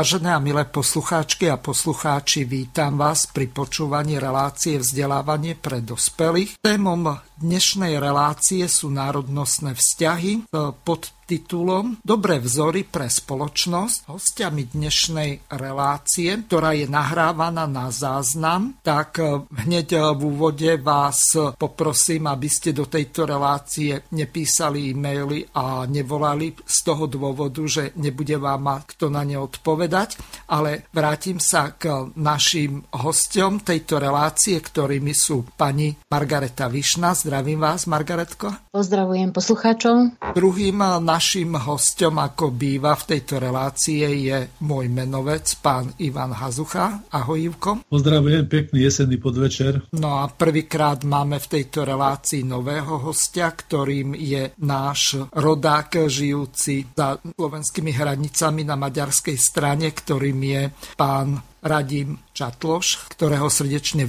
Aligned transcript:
Vážené 0.00 0.32
a 0.32 0.40
milé 0.40 0.64
poslucháčky 0.64 1.52
a 1.52 1.60
poslucháči, 1.60 2.48
vítam 2.48 2.96
vás 2.96 3.28
pri 3.28 3.52
počúvaní 3.52 4.16
relácie 4.16 4.80
vzdelávanie 4.80 5.60
pre 5.60 5.84
dospelých. 5.84 6.56
Témom 6.56 7.20
dnešnej 7.36 8.00
relácie 8.00 8.64
sú 8.64 8.88
národnostné 8.88 9.76
vzťahy 9.76 10.48
pod 10.88 11.12
titulom 11.30 12.02
Dobré 12.02 12.42
vzory 12.42 12.82
pre 12.82 13.06
spoločnosť. 13.06 14.10
Hostiami 14.10 14.74
dnešnej 14.74 15.54
relácie, 15.54 16.34
ktorá 16.42 16.74
je 16.74 16.90
nahrávaná 16.90 17.70
na 17.70 17.94
záznam, 17.94 18.74
tak 18.82 19.22
eh, 19.22 19.46
hneď 19.46 19.88
eh, 19.94 20.02
v 20.10 20.20
úvode 20.26 20.70
vás 20.82 21.38
poprosím, 21.54 22.26
aby 22.26 22.50
ste 22.50 22.74
do 22.74 22.90
tejto 22.90 23.30
relácie 23.30 24.10
nepísali 24.10 24.90
e-maily 24.90 25.46
a 25.54 25.86
nevolali 25.86 26.50
z 26.66 26.76
toho 26.82 27.06
dôvodu, 27.06 27.62
že 27.68 27.94
nebude 27.94 28.34
vám 28.34 28.82
kto 28.90 29.12
na 29.12 29.22
ne 29.22 29.38
odpovedať, 29.38 30.18
ale 30.50 30.90
vrátim 30.90 31.38
sa 31.38 31.76
k 31.76 32.10
našim 32.18 32.82
hostom 32.96 33.62
tejto 33.62 34.02
relácie, 34.02 34.58
ktorými 34.58 35.14
sú 35.14 35.46
pani 35.54 35.94
Margareta 36.10 36.66
Višna. 36.66 37.14
Zdravím 37.14 37.62
vás, 37.62 37.86
Margaretko. 37.86 38.72
Pozdravujem 38.74 39.30
poslucháčov. 39.30 40.16
Druhým 40.34 40.78
eh, 40.80 40.90
Naším 41.20 41.52
hostom, 41.52 42.16
ako 42.16 42.48
býva 42.48 42.96
v 42.96 43.04
tejto 43.12 43.44
relácie, 43.44 44.08
je 44.24 44.56
môj 44.64 44.88
menovec, 44.88 45.44
pán 45.60 45.92
Ivan 46.00 46.32
Hazucha. 46.32 47.12
Ahoj, 47.12 47.36
Ivko. 47.36 47.84
Pozdravujem, 47.92 48.48
pekný 48.48 48.88
jesenný 48.88 49.20
podvečer. 49.20 49.84
No 50.00 50.24
a 50.24 50.32
prvýkrát 50.32 51.04
máme 51.04 51.36
v 51.36 51.60
tejto 51.60 51.84
relácii 51.84 52.40
nového 52.40 53.04
hostia, 53.04 53.52
ktorým 53.52 54.16
je 54.16 54.56
náš 54.64 55.20
rodák 55.36 56.08
žijúci 56.08 56.88
za 56.96 57.20
slovenskými 57.20 57.92
hranicami 57.92 58.64
na 58.64 58.80
maďarskej 58.80 59.36
strane, 59.36 59.92
ktorým 59.92 60.40
je 60.40 60.72
pán 60.96 61.36
Radim 61.60 62.16
Čatloš, 62.32 63.12
ktorého 63.12 63.52
srdečne 63.52 64.08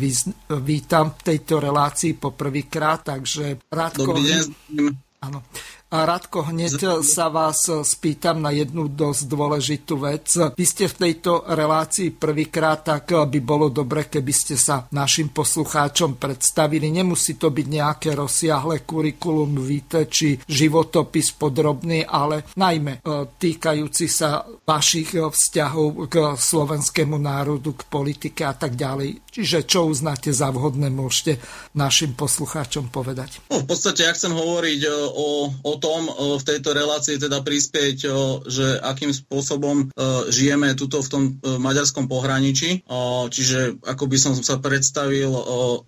vítam 0.63 1.11
v 1.11 1.21
tejto 1.27 1.59
relácii 1.59 2.15
poprvýkrát, 2.15 3.03
takže 3.03 3.67
Rádko... 3.67 4.15
Dobrý 4.15 4.31
deň. 4.31 4.43
Áno. 5.27 5.43
A 5.91 6.07
Radko, 6.07 6.47
hneď 6.47 7.03
sa 7.03 7.27
vás 7.27 7.67
spýtam 7.67 8.39
na 8.39 8.55
jednu 8.55 8.87
dosť 8.87 9.27
dôležitú 9.27 9.99
vec. 9.99 10.31
Vy 10.55 10.63
ste 10.63 10.87
v 10.87 10.95
tejto 10.95 11.43
relácii 11.43 12.15
prvýkrát, 12.15 12.79
tak 12.79 13.11
by 13.11 13.39
bolo 13.43 13.67
dobre, 13.67 14.07
keby 14.07 14.31
ste 14.31 14.55
sa 14.55 14.87
našim 14.95 15.35
poslucháčom 15.35 16.15
predstavili. 16.15 16.87
Nemusí 16.95 17.35
to 17.35 17.51
byť 17.51 17.67
nejaké 17.67 18.15
rozsiahle 18.15 18.87
kurikulum 18.87 19.59
vitae 19.59 20.07
či 20.07 20.39
životopis 20.47 21.35
podrobný, 21.35 22.07
ale 22.07 22.47
najmä 22.55 23.03
e, 23.03 23.27
týkajúci 23.27 24.07
sa 24.07 24.47
vašich 24.47 25.19
vzťahov 25.19 26.07
k 26.07 26.39
slovenskému 26.39 27.19
národu, 27.19 27.75
k 27.75 27.83
politike 27.91 28.47
a 28.47 28.55
tak 28.55 28.79
ďalej. 28.79 29.27
Čiže 29.27 29.67
čo 29.67 29.91
uznáte 29.91 30.31
za 30.31 30.55
vhodné, 30.55 30.87
môžete 30.87 31.43
našim 31.75 32.15
poslucháčom 32.15 32.87
povedať. 32.87 33.43
No, 33.51 33.59
v 33.59 33.67
podstate 33.67 34.07
ja 34.07 34.15
chcem 34.15 34.31
hovoriť 34.31 34.79
e, 34.87 34.91
o, 35.19 35.51
o 35.51 35.80
tom 35.81 36.05
v 36.37 36.43
tejto 36.45 36.77
relácii 36.77 37.17
teda 37.17 37.41
prispieť, 37.41 37.97
že 38.45 38.77
akým 38.85 39.09
spôsobom 39.09 39.89
žijeme 40.29 40.77
tuto 40.77 41.01
v 41.01 41.09
tom 41.09 41.23
maďarskom 41.41 42.05
pohraničí. 42.05 42.85
Čiže 43.33 43.81
ako 43.81 44.05
by 44.05 44.17
som 44.21 44.33
sa 44.37 44.61
predstavil, 44.61 45.33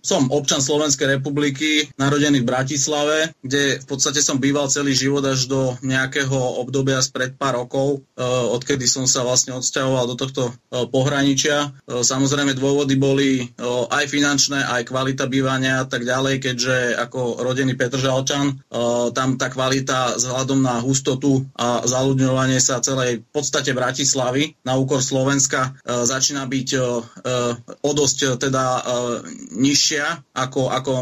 som 0.02 0.26
občan 0.34 0.58
Slovenskej 0.58 1.20
republiky, 1.20 1.86
narodený 1.94 2.42
v 2.42 2.50
Bratislave, 2.50 3.30
kde 3.38 3.78
v 3.78 3.86
podstate 3.86 4.18
som 4.18 4.42
býval 4.42 4.66
celý 4.66 4.96
život 4.98 5.22
až 5.22 5.46
do 5.46 5.78
nejakého 5.84 6.34
obdobia 6.58 6.98
spred 6.98 7.38
pár 7.38 7.62
rokov, 7.62 8.02
odkedy 8.50 8.88
som 8.88 9.06
sa 9.06 9.22
vlastne 9.22 9.54
odsťahoval 9.54 10.10
do 10.10 10.16
tohto 10.18 10.50
pohraničia. 10.90 11.70
Samozrejme 11.86 12.56
dôvody 12.58 12.96
boli 12.96 13.46
aj 13.92 14.04
finančné, 14.08 14.64
aj 14.64 14.88
kvalita 14.88 15.28
bývania 15.28 15.84
a 15.84 15.86
tak 15.86 16.08
ďalej, 16.08 16.40
keďže 16.40 16.96
ako 17.04 17.44
rodený 17.44 17.76
Petržalčan, 17.76 18.64
tam 19.12 19.28
tá 19.36 19.52
kvalita 19.52 19.83
kvalita 19.84 20.16
vzhľadom 20.16 20.64
na 20.64 20.80
hustotu 20.80 21.44
a 21.52 21.84
zaludňovanie 21.84 22.56
sa 22.56 22.80
celej 22.80 23.20
podstate 23.28 23.76
Bratislavy 23.76 24.56
na 24.64 24.80
úkor 24.80 25.04
Slovenska 25.04 25.76
e, 25.84 26.08
začína 26.08 26.48
byť 26.48 26.68
e, 26.72 26.78
e, 26.80 26.82
o 27.84 27.90
dosť 27.92 28.40
teda 28.40 28.64
e, 28.64 28.80
nižšia 29.60 30.32
ako, 30.32 30.72
ako 30.72 30.94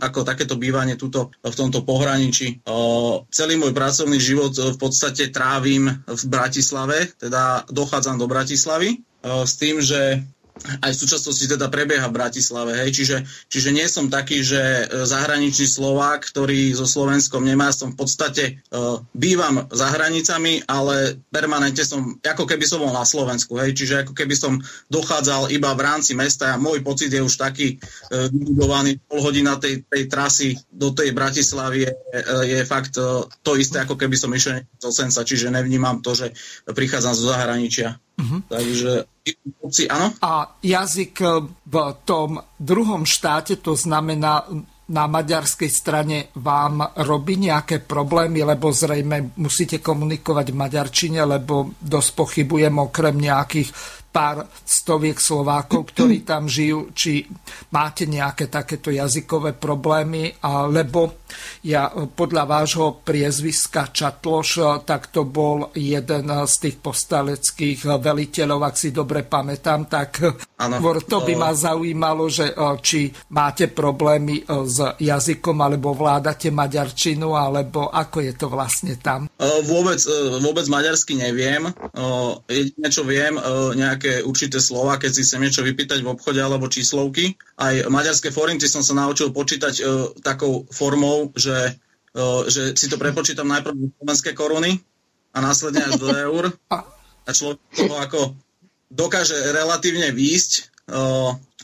ako 0.00 0.20
takéto 0.24 0.56
bývanie 0.56 0.96
tuto 0.96 1.28
v 1.44 1.54
tomto 1.54 1.84
pohraničí. 1.84 2.64
O, 2.64 3.28
celý 3.28 3.60
môj 3.60 3.76
pracovný 3.76 4.16
život 4.16 4.56
v 4.56 4.80
podstate 4.80 5.28
trávim 5.28 5.92
v 6.08 6.22
Bratislave, 6.24 7.12
teda 7.20 7.68
dochádzam 7.68 8.16
do 8.16 8.24
Bratislavy 8.32 9.04
o, 9.20 9.44
s 9.44 9.60
tým, 9.60 9.84
že 9.84 10.24
aj 10.62 10.92
v 10.94 11.00
súčasnosti 11.00 11.44
teda 11.48 11.66
prebieha 11.72 12.06
v 12.06 12.16
Bratislave. 12.16 12.76
Hej. 12.76 12.90
Čiže, 12.94 13.16
čiže 13.48 13.70
nie 13.74 13.86
som 13.88 14.12
taký, 14.12 14.44
že 14.44 14.60
e, 14.60 14.84
zahraničný 15.08 15.66
Slovák, 15.66 16.22
ktorý 16.28 16.76
so 16.76 16.86
Slovenskom 16.86 17.42
nemá, 17.42 17.72
som 17.72 17.96
v 17.96 17.98
podstate 18.04 18.44
uh, 18.68 19.00
bývam 19.16 19.64
za 19.72 19.88
hranicami, 19.88 20.62
ale 20.68 21.18
permanentne 21.32 21.82
som, 21.82 22.20
ako 22.20 22.44
keby 22.44 22.68
som 22.68 22.84
bol 22.84 22.92
na 22.92 23.02
Slovensku. 23.02 23.56
Hej. 23.58 23.74
Čiže 23.74 23.94
ako 24.06 24.12
keby 24.12 24.34
som 24.36 24.60
dochádzal 24.92 25.50
iba 25.50 25.72
v 25.72 25.82
rámci 25.82 26.12
mesta 26.12 26.54
a 26.54 26.60
môj 26.60 26.84
pocit 26.84 27.08
je 27.10 27.24
už 27.24 27.34
taký 27.40 27.80
uh, 27.80 28.28
vybudovaný 28.28 29.00
pol 29.08 29.24
hodina 29.24 29.56
tej, 29.56 29.82
tej 29.88 30.06
trasy 30.06 30.54
do 30.68 30.92
tej 30.92 31.16
Bratislavy 31.16 31.88
je, 31.88 31.92
uh, 31.92 32.44
je 32.44 32.60
fakt 32.68 32.94
uh, 33.00 33.24
to 33.40 33.56
isté, 33.56 33.82
ako 33.82 33.96
keby 33.96 34.14
som 34.14 34.30
išiel 34.30 34.62
z 34.78 34.84
Osenca, 34.84 35.24
čiže 35.24 35.48
nevnímam 35.48 36.04
to, 36.04 36.12
že 36.12 36.30
prichádzam 36.68 37.14
zo 37.16 37.32
zahraničia. 37.32 37.96
Uh-huh. 38.22 38.40
Takže 38.46 38.92
áno. 39.90 40.14
A 40.22 40.58
jazyk 40.62 41.14
eh, 41.22 41.30
v 41.46 41.76
tom 42.06 42.38
druhom 42.58 43.02
štáte, 43.02 43.58
to 43.58 43.74
znamená 43.74 44.46
na 44.92 45.08
maďarskej 45.08 45.70
strane 45.72 46.16
vám 46.36 46.84
robí 47.06 47.40
nejaké 47.40 47.80
problémy, 47.80 48.44
lebo 48.44 48.74
zrejme 48.74 49.38
musíte 49.40 49.80
komunikovať 49.80 50.52
v 50.52 50.58
maďarčine, 50.58 51.20
lebo 51.24 51.72
dosť 51.80 52.10
pochybujem 52.12 52.74
okrem 52.76 53.16
nejakých 53.16 53.72
pár 54.12 54.44
stoviek 54.60 55.16
Slovákov, 55.16 55.96
ktorí 55.96 56.20
tam 56.20 56.44
žijú, 56.44 56.92
či 56.92 57.24
máte 57.72 58.04
nejaké 58.04 58.52
takéto 58.52 58.92
jazykové 58.92 59.56
problémy, 59.56 60.36
alebo 60.44 61.24
ja 61.64 61.88
podľa 61.88 62.44
vášho 62.44 63.00
priezviska 63.00 63.88
Čatloš, 63.88 64.84
tak 64.84 65.08
to 65.08 65.24
bol 65.24 65.72
jeden 65.72 66.28
z 66.28 66.54
tých 66.60 66.76
postaleckých 66.84 67.88
veliteľov, 67.88 68.60
ak 68.68 68.76
si 68.76 68.92
dobre 68.92 69.24
pamätám, 69.24 69.88
tak 69.88 70.20
ano. 70.60 70.76
to 71.00 71.18
by 71.24 71.32
ma 71.32 71.56
zaujímalo, 71.56 72.28
že 72.28 72.52
či 72.84 73.08
máte 73.32 73.72
problémy 73.72 74.44
s 74.44 74.76
jazykom, 75.00 75.56
alebo 75.64 75.96
vládate 75.96 76.52
maďarčinu, 76.52 77.32
alebo 77.32 77.88
ako 77.88 78.20
je 78.20 78.32
to 78.36 78.52
vlastne 78.52 79.00
tam? 79.00 79.24
Vôbec, 79.64 80.04
vôbec 80.44 80.68
maďarsky 80.68 81.16
neviem. 81.16 81.72
Jediné, 82.44 82.88
čo 82.92 83.08
viem, 83.08 83.40
nejak 83.72 84.01
nejaké 84.02 84.26
určité 84.26 84.58
slova, 84.58 84.98
keď 84.98 85.10
si 85.14 85.22
chcem 85.22 85.38
niečo 85.38 85.62
vypýtať 85.62 86.02
v 86.02 86.10
obchode 86.10 86.42
alebo 86.42 86.66
číslovky. 86.66 87.38
Aj 87.54 87.86
maďarské 87.86 88.34
forinty 88.34 88.66
som 88.66 88.82
sa 88.82 88.98
naučil 88.98 89.30
počítať 89.30 89.74
e, 89.78 89.82
takou 90.26 90.66
formou, 90.74 91.30
že, 91.38 91.78
e, 92.10 92.22
že 92.50 92.74
si 92.74 92.90
to 92.90 92.98
prepočítam 92.98 93.46
najprv 93.46 93.78
do 93.78 93.86
slovenské 93.94 94.34
koruny 94.34 94.82
a 95.30 95.38
následne 95.38 95.86
až 95.86 96.02
do 96.02 96.10
eur. 96.10 96.50
A 97.22 97.30
človek 97.30 97.62
toho 97.78 97.94
ako 97.94 98.20
dokáže 98.90 99.38
relatívne 99.54 100.10
výjsť, 100.10 100.50
e, 100.58 100.62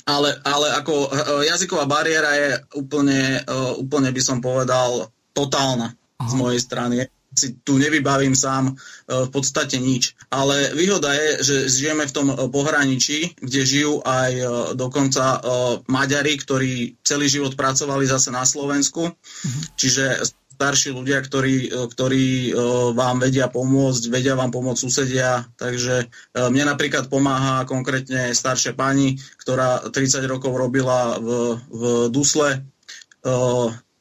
ale, 0.07 0.31
ale 0.47 0.67
ako 0.79 0.95
e, 0.95 1.09
jazyková 1.51 1.91
bariéra 1.91 2.31
je 2.39 2.51
úplne, 2.79 3.43
e, 3.43 3.55
úplne 3.83 4.15
by 4.15 4.23
som 4.23 4.39
povedal, 4.39 5.11
totálna 5.35 5.91
Aha. 6.23 6.31
z 6.31 6.33
mojej 6.39 6.61
strany 6.63 7.03
si 7.39 7.55
tu 7.63 7.79
nevybavím 7.79 8.35
sám 8.35 8.71
e, 8.71 8.73
v 9.07 9.31
podstate 9.31 9.79
nič. 9.79 10.19
Ale 10.35 10.75
výhoda 10.75 11.15
je, 11.15 11.29
že 11.47 11.57
žijeme 11.71 12.03
v 12.11 12.15
tom 12.15 12.27
e, 12.35 12.35
pohraničí, 12.51 13.39
kde 13.39 13.61
žijú 13.63 14.03
aj 14.03 14.33
e, 14.35 14.45
dokonca 14.75 15.41
Maďari, 15.87 16.35
ktorí 16.35 16.99
celý 17.07 17.31
život 17.31 17.55
pracovali 17.55 18.11
zase 18.11 18.35
na 18.35 18.43
Slovensku. 18.43 19.15
Mhm. 19.15 19.61
Čiže 19.79 20.05
starší 20.59 20.91
ľudia, 20.91 21.23
ktorí, 21.23 21.71
ktorí 21.71 22.51
vám 22.91 23.23
vedia 23.23 23.47
pomôcť, 23.47 24.11
vedia 24.11 24.35
vám 24.35 24.51
pomôcť 24.51 24.83
susedia, 24.83 25.47
takže 25.55 26.11
mne 26.35 26.75
napríklad 26.75 27.07
pomáha 27.07 27.63
konkrétne 27.63 28.35
staršia 28.35 28.75
pani, 28.75 29.23
ktorá 29.39 29.87
30 29.87 30.19
rokov 30.27 30.51
robila 30.51 31.15
v, 31.23 31.63
v 31.63 31.83
Dusle, 32.11 32.67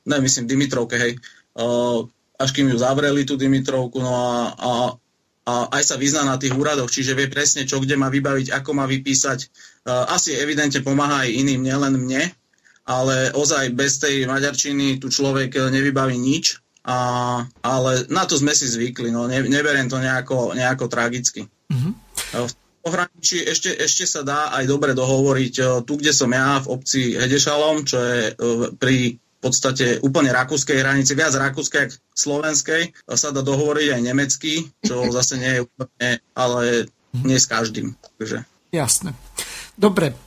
ne, 0.02 0.18
myslím 0.18 0.50
Dimitrovke, 0.50 0.98
hej, 0.98 1.14
až 2.38 2.50
kým 2.54 2.70
ju 2.70 2.78
zavreli 2.78 3.26
tú 3.26 3.36
Dimitrovku, 3.36 3.98
no 4.00 4.14
a, 4.14 4.54
a 4.54 4.72
a 5.48 5.80
aj 5.80 5.84
sa 5.88 5.96
vyzná 5.96 6.28
na 6.28 6.36
tých 6.36 6.52
úradoch, 6.52 6.92
čiže 6.92 7.16
vie 7.16 7.32
presne, 7.32 7.64
čo 7.64 7.80
kde 7.80 7.96
má 7.96 8.12
vybaviť, 8.12 8.52
ako 8.52 8.76
má 8.76 8.84
vypísať. 8.84 9.48
Asi 9.88 10.36
evidentne 10.36 10.84
pomáha 10.84 11.24
aj 11.24 11.32
iným, 11.32 11.64
nielen 11.64 11.96
mne, 11.96 12.36
ale 12.84 13.32
ozaj 13.32 13.72
bez 13.72 13.96
tej 14.04 14.28
maďarčiny 14.28 15.00
tu 15.00 15.08
človek 15.08 15.56
nevybaví 15.72 16.20
nič, 16.20 16.60
a, 16.84 17.48
ale 17.64 17.92
na 18.12 18.28
to 18.28 18.36
sme 18.36 18.52
si 18.52 18.68
zvykli, 18.68 19.08
no 19.08 19.24
ne, 19.32 19.40
neberiem 19.48 19.88
to 19.88 20.04
nejako, 20.04 20.52
nejako 20.52 20.92
tragicky. 20.92 21.48
Mm-hmm. 21.72 21.94
V 22.44 22.54
pohraničí 22.84 23.48
ešte, 23.48 23.72
ešte 23.72 24.04
sa 24.04 24.28
dá 24.28 24.52
aj 24.52 24.68
dobre 24.68 24.92
dohovoriť 24.92 25.84
tu, 25.88 25.94
kde 25.96 26.12
som 26.12 26.28
ja, 26.28 26.60
v 26.60 26.76
obci 26.76 27.16
Hedešalom, 27.16 27.88
čo 27.88 27.98
je 28.04 28.20
pri 28.76 29.16
podstate 29.42 30.02
úplne 30.02 30.34
rakúskej 30.34 30.82
hranici, 30.82 31.14
viac 31.14 31.34
rakúskej 31.38 31.88
ako 31.88 31.96
slovenskej. 32.14 32.82
Sa 33.14 33.30
dá 33.30 33.42
dohovoriť 33.46 33.88
aj 33.98 34.02
nemecky, 34.02 34.54
čo 34.82 35.08
zase 35.18 35.38
nie 35.38 35.52
je 35.58 35.62
úplne, 35.66 36.10
ale 36.34 36.90
nie 37.26 37.38
s 37.38 37.50
každým. 37.50 37.94
Takže. 38.18 38.44
Jasné. 38.74 39.14
Dobre, 39.78 40.18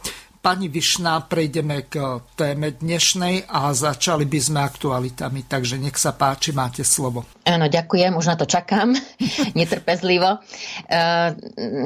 Pani 0.41 0.73
Višná, 0.73 1.29
prejdeme 1.29 1.85
k 1.85 2.25
téme 2.33 2.73
dnešnej 2.73 3.45
a 3.45 3.77
začali 3.77 4.25
by 4.25 4.41
sme 4.41 4.65
aktualitami, 4.65 5.45
takže 5.45 5.77
nech 5.77 6.01
sa 6.01 6.17
páči, 6.17 6.57
máte 6.57 6.81
slovo. 6.81 7.29
Áno, 7.45 7.69
ďakujem, 7.69 8.17
už 8.17 8.25
na 8.25 8.41
to 8.41 8.49
čakám, 8.49 8.97
netrpezlivo. 9.61 10.41
Uh, 10.41 11.37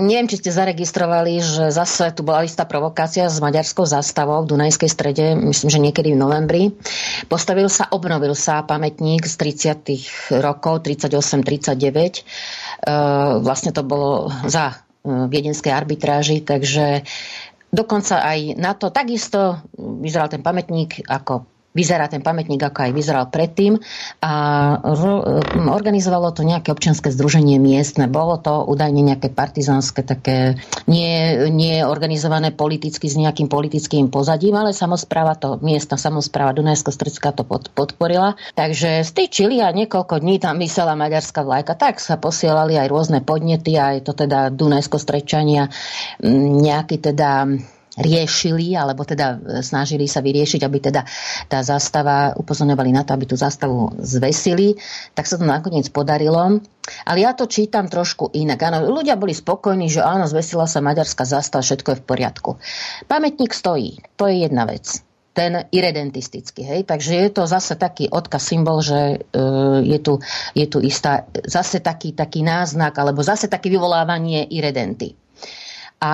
neviem, 0.06 0.30
či 0.30 0.38
ste 0.38 0.54
zaregistrovali, 0.54 1.42
že 1.42 1.74
zase 1.74 2.14
tu 2.14 2.22
bola 2.22 2.46
istá 2.46 2.62
provokácia 2.62 3.26
s 3.26 3.42
maďarskou 3.42 3.90
zástavou 3.90 4.46
v 4.46 4.54
Dunajskej 4.54 4.86
strede, 4.86 5.34
myslím, 5.34 5.74
že 5.74 5.82
niekedy 5.82 6.14
v 6.14 6.22
novembri. 6.22 6.62
Postavil 7.26 7.66
sa, 7.66 7.90
obnovil 7.90 8.38
sa 8.38 8.62
pamätník 8.62 9.26
z 9.26 9.34
30. 10.30 10.38
rokov, 10.38 10.86
38-39. 10.86 12.22
Uh, 12.86 13.42
vlastne 13.42 13.74
to 13.74 13.82
bolo 13.82 14.30
za 14.46 14.78
viedenskej 15.04 15.68
arbitráži, 15.68 16.40
takže 16.40 17.04
Dokonca 17.74 18.22
aj 18.22 18.54
na 18.54 18.78
to 18.78 18.94
takisto 18.94 19.58
vyzeral 19.74 20.30
ten 20.30 20.46
pamätník 20.46 21.02
ako 21.10 21.42
vyzerá 21.74 22.06
ten 22.06 22.22
pamätník, 22.22 22.62
ako 22.62 22.86
aj 22.86 22.92
vyzeral 22.94 23.26
predtým. 23.28 23.82
A 24.22 24.32
organizovalo 25.66 26.30
to 26.30 26.46
nejaké 26.46 26.70
občianske 26.70 27.10
združenie 27.10 27.58
miestne. 27.58 28.06
Bolo 28.06 28.38
to 28.38 28.62
údajne 28.64 29.02
nejaké 29.02 29.34
partizánske, 29.34 30.06
také 30.06 30.54
nie, 30.86 31.50
nie 31.50 31.82
organizované 31.82 32.54
politicky 32.54 33.10
s 33.10 33.18
nejakým 33.18 33.50
politickým 33.50 34.06
pozadím, 34.08 34.54
ale 34.54 34.70
samozpráva 34.70 35.34
to, 35.34 35.58
miestna 35.66 35.98
samozpráva 35.98 36.54
dunajsko 36.54 36.94
strecka 36.94 37.34
to 37.34 37.42
pod, 37.42 37.74
podporila. 37.74 38.38
Takže 38.54 39.02
stýčili 39.02 39.58
a 39.58 39.74
niekoľko 39.74 40.22
dní 40.22 40.38
tam 40.38 40.62
vysela 40.62 40.94
maďarská 40.94 41.42
vlajka. 41.42 41.74
Tak 41.74 41.98
sa 41.98 42.22
posielali 42.22 42.78
aj 42.78 42.86
rôzne 42.86 43.18
podnety, 43.26 43.74
aj 43.74 44.06
to 44.06 44.14
teda 44.14 44.54
dunajsko 44.54 45.02
strečania, 45.02 45.66
nejaký 46.62 47.02
teda 47.02 47.50
riešili, 47.98 48.74
alebo 48.74 49.06
teda 49.06 49.38
e, 49.38 49.62
snažili 49.62 50.10
sa 50.10 50.18
vyriešiť, 50.18 50.60
aby 50.66 50.78
teda 50.82 51.06
tá 51.46 51.62
zastava, 51.62 52.34
upozorňovali 52.34 52.90
na 52.90 53.02
to, 53.06 53.14
aby 53.14 53.26
tú 53.30 53.36
zastavu 53.38 53.94
zvesili, 54.02 54.74
tak 55.14 55.30
sa 55.30 55.38
to 55.38 55.46
nakoniec 55.46 55.86
podarilo. 55.94 56.58
Ale 57.08 57.18
ja 57.24 57.32
to 57.32 57.48
čítam 57.48 57.88
trošku 57.88 58.34
inak. 58.36 58.60
Áno, 58.60 58.84
ľudia 58.92 59.16
boli 59.16 59.32
spokojní, 59.32 59.88
že 59.88 60.04
áno, 60.04 60.28
zvesila 60.28 60.68
sa 60.68 60.84
maďarská 60.84 61.24
zastava, 61.24 61.64
všetko 61.64 61.88
je 61.94 62.00
v 62.02 62.04
poriadku. 62.04 62.50
Pamätník 63.08 63.56
stojí, 63.56 64.02
to 64.18 64.28
je 64.28 64.44
jedna 64.44 64.68
vec 64.68 65.04
ten 65.34 65.66
iredentistický. 65.74 66.62
Hej? 66.62 66.80
Takže 66.86 67.12
je 67.26 67.30
to 67.34 67.42
zase 67.50 67.74
taký 67.74 68.06
odkaz, 68.06 68.54
symbol, 68.54 68.78
že 68.86 69.18
e, 69.18 69.42
je, 69.82 69.98
tu, 69.98 70.22
je 70.54 70.66
tu 70.70 70.78
istá, 70.78 71.26
zase 71.42 71.82
taký, 71.82 72.14
taký 72.14 72.46
náznak, 72.46 72.94
alebo 72.94 73.18
zase 73.26 73.50
také 73.50 73.66
vyvolávanie 73.66 74.46
iredenty. 74.46 75.18
A 75.98 76.12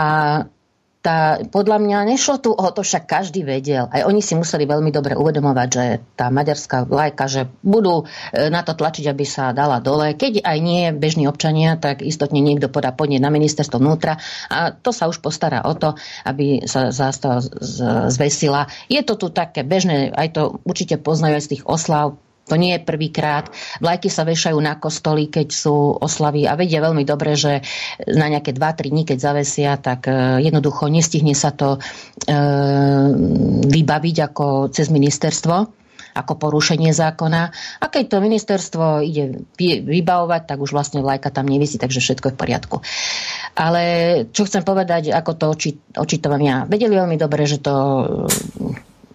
tá, 1.01 1.41
podľa 1.49 1.81
mňa 1.81 1.99
nešlo 2.13 2.45
tu 2.45 2.53
o 2.53 2.69
to, 2.77 2.85
však 2.85 3.09
každý 3.09 3.41
vedel. 3.41 3.89
Aj 3.89 4.05
oni 4.05 4.21
si 4.21 4.37
museli 4.37 4.69
veľmi 4.69 4.93
dobre 4.93 5.17
uvedomovať, 5.17 5.69
že 5.73 5.85
tá 6.13 6.29
maďarská 6.29 6.85
vlajka, 6.85 7.25
že 7.25 7.43
budú 7.65 8.05
e, 8.05 8.53
na 8.53 8.61
to 8.61 8.77
tlačiť, 8.77 9.09
aby 9.09 9.25
sa 9.25 9.57
dala 9.57 9.81
dole. 9.81 10.13
Keď 10.13 10.45
aj 10.45 10.59
nie 10.61 10.93
bežní 10.93 11.25
občania, 11.25 11.81
tak 11.81 12.05
istotne 12.05 12.45
niekto 12.45 12.69
podá 12.69 12.93
podnieť 12.93 13.25
na 13.25 13.33
ministerstvo 13.33 13.81
vnútra 13.81 14.21
a 14.53 14.77
to 14.77 14.93
sa 14.93 15.09
už 15.09 15.25
postará 15.25 15.65
o 15.65 15.73
to, 15.73 15.97
aby 16.29 16.69
sa 16.69 16.93
zástava 16.93 17.41
zvesila. 18.13 18.69
Je 18.93 19.01
to 19.01 19.17
tu 19.17 19.33
také 19.33 19.65
bežné, 19.65 20.13
aj 20.13 20.37
to 20.37 20.61
určite 20.69 21.01
poznajú 21.01 21.41
aj 21.41 21.45
z 21.49 21.51
tých 21.57 21.65
oslav 21.65 22.21
to 22.51 22.59
nie 22.59 22.75
je 22.75 22.83
prvýkrát. 22.83 23.47
Vlajky 23.79 24.11
sa 24.11 24.27
vešajú 24.27 24.59
na 24.59 24.75
kostoly, 24.83 25.31
keď 25.31 25.49
sú 25.55 25.95
oslavy 26.03 26.51
a 26.51 26.59
vedia 26.59 26.83
veľmi 26.83 27.07
dobre, 27.07 27.39
že 27.39 27.63
na 28.11 28.27
nejaké 28.27 28.51
2-3 28.51 28.91
dní, 28.91 29.03
keď 29.07 29.19
zavesia, 29.23 29.79
tak 29.79 30.11
e, 30.11 30.43
jednoducho 30.43 30.91
nestihne 30.91 31.39
sa 31.39 31.55
to 31.55 31.79
e, 31.79 31.81
vybaviť 33.71 34.17
ako 34.27 34.75
cez 34.75 34.91
ministerstvo 34.91 35.79
ako 36.11 36.43
porušenie 36.43 36.91
zákona. 36.91 37.43
A 37.79 37.87
keď 37.87 38.05
to 38.11 38.25
ministerstvo 38.25 38.99
ide 38.99 39.47
vybavovať, 39.63 40.43
tak 40.43 40.59
už 40.59 40.75
vlastne 40.75 41.07
vlajka 41.07 41.31
tam 41.31 41.47
nevisí, 41.47 41.79
takže 41.79 42.03
všetko 42.03 42.27
je 42.31 42.35
v 42.35 42.41
poriadku. 42.41 42.77
Ale 43.55 43.83
čo 44.35 44.43
chcem 44.43 44.67
povedať, 44.67 45.15
ako 45.15 45.33
to 45.39 45.47
očítavam 45.95 46.43
ja. 46.43 46.67
Vedeli 46.67 46.99
veľmi 46.99 47.15
dobre, 47.15 47.47
že 47.47 47.63
to 47.63 47.75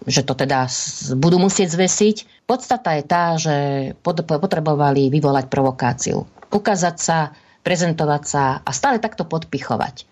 že 0.06 0.22
to 0.22 0.38
teda 0.38 0.70
budú 1.18 1.42
musieť 1.42 1.74
zvesiť. 1.74 2.46
Podstata 2.46 2.94
je 2.94 3.02
tá, 3.02 3.24
že 3.34 3.56
potrebovali 4.02 5.10
vyvolať 5.10 5.50
provokáciu. 5.50 6.22
Ukázať 6.48 6.96
sa, 6.96 7.34
prezentovať 7.66 8.22
sa 8.22 8.44
a 8.62 8.70
stále 8.70 9.02
takto 9.02 9.26
podpichovať. 9.26 10.06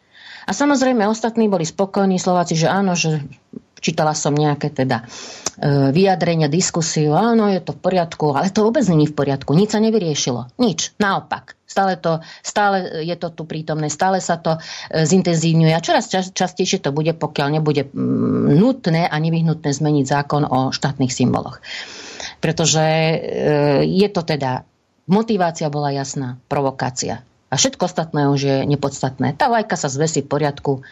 A 0.45 0.53
samozrejme 0.53 1.07
ostatní 1.09 1.49
boli 1.49 1.65
spokojní 1.65 2.21
Slováci, 2.21 2.59
že 2.59 2.69
áno, 2.69 2.93
že 2.99 3.23
čítala 3.85 4.17
som 4.17 4.33
nejaké 4.33 4.73
teda 4.73 5.05
e, 5.05 5.93
vyjadrenia, 5.93 6.49
diskusiu, 6.49 7.13
áno, 7.13 7.53
je 7.53 7.61
to 7.61 7.77
v 7.77 7.81
poriadku, 7.85 8.33
ale 8.33 8.49
to 8.49 8.65
vôbec 8.65 8.81
není 8.89 9.05
v 9.05 9.13
poriadku, 9.13 9.53
nič 9.53 9.77
sa 9.77 9.85
nevyriešilo, 9.85 10.57
nič, 10.57 10.97
naopak. 10.97 11.61
Stále, 11.69 11.99
to, 11.99 12.23
stále 12.41 13.03
je 13.03 13.17
to 13.19 13.35
tu 13.35 13.43
prítomné, 13.45 13.91
stále 13.91 14.25
sa 14.25 14.41
to 14.41 14.57
e, 14.57 15.05
zintenzívňuje 15.05 15.75
a 15.77 15.85
čoraz 15.85 16.09
čas, 16.09 16.33
častejšie 16.33 16.81
to 16.81 16.95
bude, 16.97 17.13
pokiaľ 17.13 17.61
nebude 17.61 17.93
nutné 18.55 19.05
a 19.05 19.17
nevyhnutné 19.21 19.75
zmeniť 19.75 20.07
zákon 20.09 20.49
o 20.49 20.73
štátnych 20.73 21.13
symboloch. 21.13 21.61
Pretože 22.39 22.85
e, 22.85 23.17
je 23.91 24.09
to 24.09 24.23
teda, 24.23 24.65
motivácia 25.11 25.69
bola 25.69 25.91
jasná, 25.93 26.41
provokácia. 26.49 27.27
A 27.51 27.59
všetko 27.59 27.87
ostatné 27.87 28.27
už 28.31 28.41
je 28.41 28.57
nepodstatné. 28.67 29.35
Tá 29.39 29.47
lajka 29.47 29.79
sa 29.79 29.87
zvesí 29.87 30.23
v 30.23 30.31
poriadku, 30.31 30.83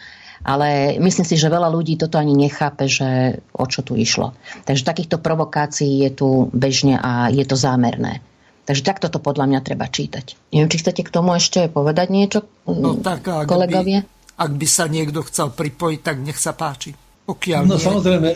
ale 0.43 0.99
myslím 0.99 1.25
si, 1.25 1.39
že 1.39 1.47
veľa 1.47 1.71
ľudí 1.71 1.95
toto 1.95 2.19
ani 2.19 2.35
nechápe, 2.35 2.91
že 2.91 3.39
o 3.55 3.65
čo 3.65 3.81
tu 3.81 3.95
išlo. 3.95 4.35
Takže 4.67 4.83
takýchto 4.83 5.17
provokácií 5.23 6.03
je 6.03 6.11
tu 6.11 6.27
bežne 6.51 6.99
a 6.99 7.31
je 7.31 7.43
to 7.47 7.55
zámerné. 7.55 8.19
Takže 8.63 8.83
takto 8.83 9.11
to 9.11 9.19
podľa 9.19 9.47
mňa 9.51 9.59
treba 9.59 9.91
čítať. 9.91 10.55
Neviem, 10.55 10.71
či 10.71 10.79
chcete 10.79 11.03
k 11.03 11.11
tomu 11.11 11.35
ešte 11.35 11.67
povedať 11.67 12.07
niečo, 12.11 12.47
no, 12.67 12.95
tak, 12.99 13.27
ak 13.27 13.47
kolegovia? 13.47 14.07
By, 14.07 14.39
ak 14.39 14.51
by 14.55 14.67
sa 14.67 14.87
niekto 14.87 15.19
chcel 15.27 15.51
pripojiť, 15.51 15.99
tak 15.99 16.23
nech 16.23 16.39
sa 16.39 16.55
páči. 16.55 16.95
Pokiaľ 17.27 17.61
no 17.67 17.75
nie... 17.75 17.83
samozrejme, 17.83 18.29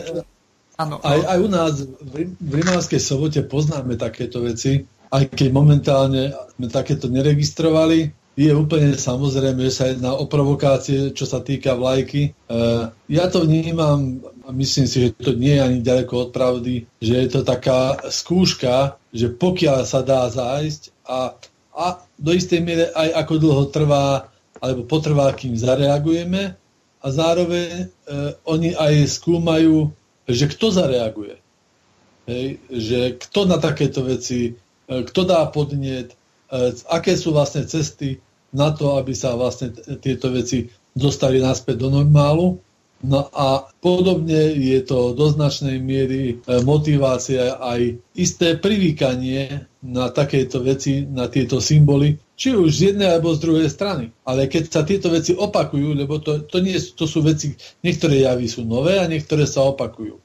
ano, 0.80 1.00
aj, 1.00 1.18
aj 1.32 1.38
u 1.40 1.48
nás 1.48 1.72
v, 1.80 2.14
v 2.36 2.52
Rimavskej 2.60 3.00
sobote 3.00 3.40
poznáme 3.44 3.96
takéto 3.96 4.44
veci, 4.44 4.84
aj 5.08 5.32
keď 5.32 5.48
momentálne 5.48 6.36
sme 6.56 6.68
takéto 6.68 7.08
neregistrovali, 7.08 8.12
je 8.38 8.54
úplne 8.54 8.94
samozrejme, 8.94 9.58
že 9.66 9.74
sa 9.74 9.90
jedná 9.90 10.14
o 10.14 10.30
provokácie, 10.30 11.10
čo 11.10 11.26
sa 11.26 11.42
týka 11.42 11.74
vlajky. 11.74 12.30
E, 12.30 12.60
ja 13.10 13.26
to 13.26 13.42
vnímam, 13.42 14.22
a 14.46 14.54
myslím 14.54 14.86
si, 14.86 15.10
že 15.10 15.18
to 15.18 15.34
nie 15.34 15.58
je 15.58 15.66
ani 15.66 15.78
ďaleko 15.82 16.14
od 16.14 16.30
pravdy, 16.30 16.86
že 17.02 17.14
je 17.18 17.28
to 17.34 17.42
taká 17.42 17.98
skúška, 18.06 18.94
že 19.10 19.34
pokiaľ 19.34 19.82
sa 19.82 20.06
dá 20.06 20.30
zájsť 20.30 20.94
a, 21.02 21.34
a 21.74 21.84
do 22.14 22.30
istej 22.30 22.62
miere 22.62 22.94
aj 22.94 23.26
ako 23.26 23.34
dlho 23.42 23.64
trvá, 23.74 24.30
alebo 24.62 24.86
potrvá, 24.86 25.34
kým 25.34 25.58
zareagujeme 25.58 26.54
a 27.02 27.06
zároveň 27.10 27.66
e, 27.74 27.86
oni 28.46 28.70
aj 28.78 29.18
skúmajú, 29.18 29.90
že 30.30 30.46
kto 30.46 30.70
zareaguje. 30.70 31.42
Hej, 32.30 32.62
že 32.70 33.00
kto 33.18 33.50
na 33.50 33.58
takéto 33.58 34.06
veci, 34.06 34.54
e, 34.86 35.02
kto 35.10 35.26
dá 35.26 35.42
podnet, 35.50 36.14
e, 36.14 36.70
aké 36.86 37.18
sú 37.18 37.34
vlastne 37.34 37.66
cesty 37.66 38.22
na 38.52 38.72
to, 38.72 38.96
aby 38.96 39.12
sa 39.12 39.36
vlastne 39.36 39.72
tieto 40.00 40.32
veci 40.32 40.68
dostali 40.96 41.38
naspäť 41.38 41.84
do 41.84 41.88
normálu. 41.92 42.58
No 42.98 43.30
a 43.30 43.70
podobne 43.78 44.58
je 44.58 44.82
to 44.82 45.14
do 45.14 45.30
značnej 45.30 45.78
miery 45.78 46.34
e, 46.34 46.58
motivácia 46.66 47.54
aj 47.54 47.94
isté 48.18 48.58
privykanie 48.58 49.70
na 49.86 50.10
takéto 50.10 50.58
veci, 50.66 51.06
na 51.06 51.30
tieto 51.30 51.62
symboly, 51.62 52.18
či 52.34 52.58
už 52.58 52.74
z 52.74 52.80
jednej 52.90 53.14
alebo 53.14 53.38
z 53.38 53.42
druhej 53.46 53.70
strany. 53.70 54.10
Ale 54.26 54.50
keď 54.50 54.62
sa 54.66 54.82
tieto 54.82 55.14
veci 55.14 55.30
opakujú, 55.30 55.94
lebo 55.94 56.18
to, 56.18 56.42
to, 56.50 56.58
nie, 56.58 56.74
to 56.74 57.06
sú 57.06 57.22
veci, 57.22 57.54
niektoré 57.86 58.26
javy 58.26 58.50
sú 58.50 58.66
nové 58.66 58.98
a 58.98 59.06
niektoré 59.06 59.46
sa 59.46 59.62
opakujú. 59.70 60.18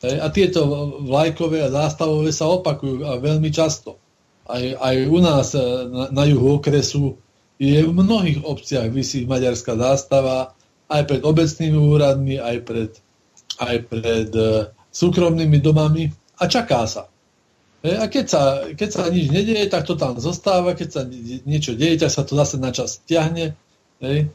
A 0.00 0.30
tieto 0.30 0.70
vlajkové 1.02 1.66
a 1.66 1.74
zástavové 1.74 2.30
sa 2.30 2.46
opakujú 2.46 3.10
a 3.10 3.18
veľmi 3.18 3.50
často. 3.50 3.98
Aj, 4.46 4.62
aj 4.62 4.96
u 5.10 5.18
nás 5.18 5.50
e, 5.58 5.62
na, 5.90 6.14
na 6.14 6.24
juhu 6.30 6.62
okresu 6.62 7.18
je 7.60 7.84
v 7.84 7.92
mnohých 7.92 8.40
obciach 8.40 8.88
vysí 8.88 9.28
maďarská 9.28 9.76
zástava, 9.76 10.56
aj 10.88 11.02
pred 11.06 11.22
obecnými 11.22 11.76
úradmi, 11.76 12.40
aj 12.40 12.56
pred, 12.64 12.90
aj 13.60 13.76
pred 13.86 14.30
uh, 14.32 14.72
súkromnými 14.90 15.60
domami 15.60 16.08
a 16.40 16.48
čaká 16.48 16.88
sa. 16.88 17.06
E, 17.84 17.96
a 17.96 18.08
keď 18.08 18.24
sa, 18.26 18.42
keď 18.72 18.88
sa 18.88 19.02
nič 19.12 19.28
nedieje, 19.28 19.68
tak 19.68 19.84
to 19.84 19.94
tam 19.94 20.16
zostáva, 20.16 20.72
keď 20.72 20.88
sa 20.88 21.02
niečo 21.44 21.76
deje, 21.76 22.00
tak 22.00 22.10
sa 22.10 22.24
to 22.24 22.32
zase 22.34 22.56
na 22.56 22.72
čas 22.72 22.98
stiahne. 23.00 23.54
E, 24.00 24.28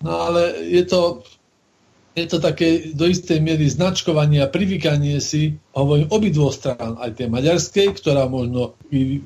no 0.00 0.12
ale 0.32 0.64
je 0.64 0.82
to, 0.88 1.22
je 2.20 2.28
to 2.30 2.38
také 2.38 2.92
do 2.92 3.08
istej 3.08 3.40
miery 3.40 3.66
značkovanie 3.66 4.44
a 4.44 4.52
privykanie 4.52 5.18
si, 5.18 5.56
hovorím, 5.72 6.12
obidvoch 6.12 6.52
strán, 6.52 7.00
aj 7.00 7.16
tej 7.16 7.28
maďarskej, 7.32 7.96
ktorá 7.96 8.28
možno 8.28 8.76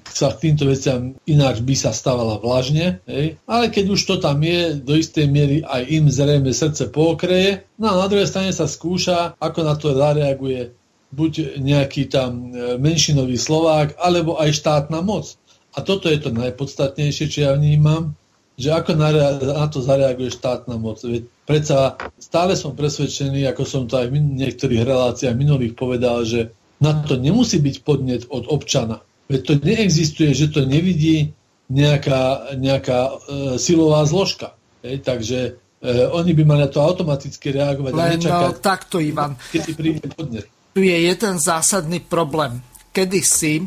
sa 0.06 0.30
k 0.32 0.50
týmto 0.50 0.70
veciam 0.70 1.18
ináč 1.26 1.60
by 1.60 1.74
sa 1.74 1.90
stávala 1.90 2.38
vlažne, 2.38 3.02
hej. 3.10 3.40
ale 3.50 3.68
keď 3.68 3.84
už 3.94 4.00
to 4.06 4.14
tam 4.22 4.40
je, 4.40 4.78
do 4.78 4.94
istej 4.94 5.26
miery 5.26 5.66
aj 5.66 5.82
im 5.90 6.06
zrejme 6.06 6.54
srdce 6.54 6.88
pokreje, 6.94 7.66
no 7.76 7.90
a 7.90 8.00
na 8.00 8.06
druhej 8.06 8.30
strane 8.30 8.54
sa 8.54 8.70
skúša, 8.70 9.34
ako 9.42 9.60
na 9.66 9.74
to 9.74 9.92
zareaguje 9.92 10.70
buď 11.14 11.62
nejaký 11.62 12.10
tam 12.10 12.50
e, 12.50 12.74
menšinový 12.76 13.38
Slovák, 13.38 13.94
alebo 14.02 14.34
aj 14.34 14.50
štátna 14.50 14.98
moc. 14.98 15.38
A 15.74 15.82
toto 15.82 16.10
je 16.10 16.18
to 16.18 16.34
najpodstatnejšie, 16.34 17.30
čo 17.30 17.38
ja 17.50 17.52
vnímam, 17.54 18.18
že 18.54 18.70
ako 18.70 18.94
na 18.94 19.66
to 19.66 19.82
zareaguje 19.82 20.30
štátna 20.30 20.78
moc. 20.78 21.02
Veď 21.02 21.26
predsa 21.44 21.96
stále 22.16 22.56
som 22.56 22.76
presvedčený, 22.76 23.48
ako 23.48 23.62
som 23.64 23.82
to 23.84 24.00
aj 24.00 24.08
v 24.08 24.20
niektorých 24.20 24.82
reláciách 24.84 25.36
minulých 25.36 25.76
povedal, 25.76 26.24
že 26.24 26.52
na 26.80 26.96
to 27.04 27.16
nemusí 27.16 27.60
byť 27.60 27.76
podnet 27.86 28.22
od 28.28 28.48
občana. 28.50 29.00
Veď 29.30 29.40
to 29.40 29.54
neexistuje, 29.64 30.36
že 30.36 30.52
to 30.52 30.68
nevidí 30.68 31.32
nejaká, 31.72 32.56
nejaká 32.60 32.98
e, 33.08 33.12
silová 33.56 34.04
zložka. 34.04 34.52
Hej, 34.84 35.00
takže 35.00 35.38
e, 35.80 35.90
oni 36.12 36.36
by 36.36 36.42
mali 36.44 36.60
na 36.66 36.68
to 36.68 36.84
automaticky 36.84 37.56
reagovať. 37.56 37.90
Len 37.96 38.20
nečakať, 38.20 38.52
no, 38.52 38.60
takto, 38.60 38.96
Ivan. 39.00 39.32
Keď 39.48 39.62
príde 39.72 40.04
podnet. 40.12 40.44
Tu 40.76 40.90
je 40.90 40.96
jeden 41.08 41.36
zásadný 41.40 42.04
problém. 42.04 42.60
Kedy 42.92 43.20
si 43.24 43.64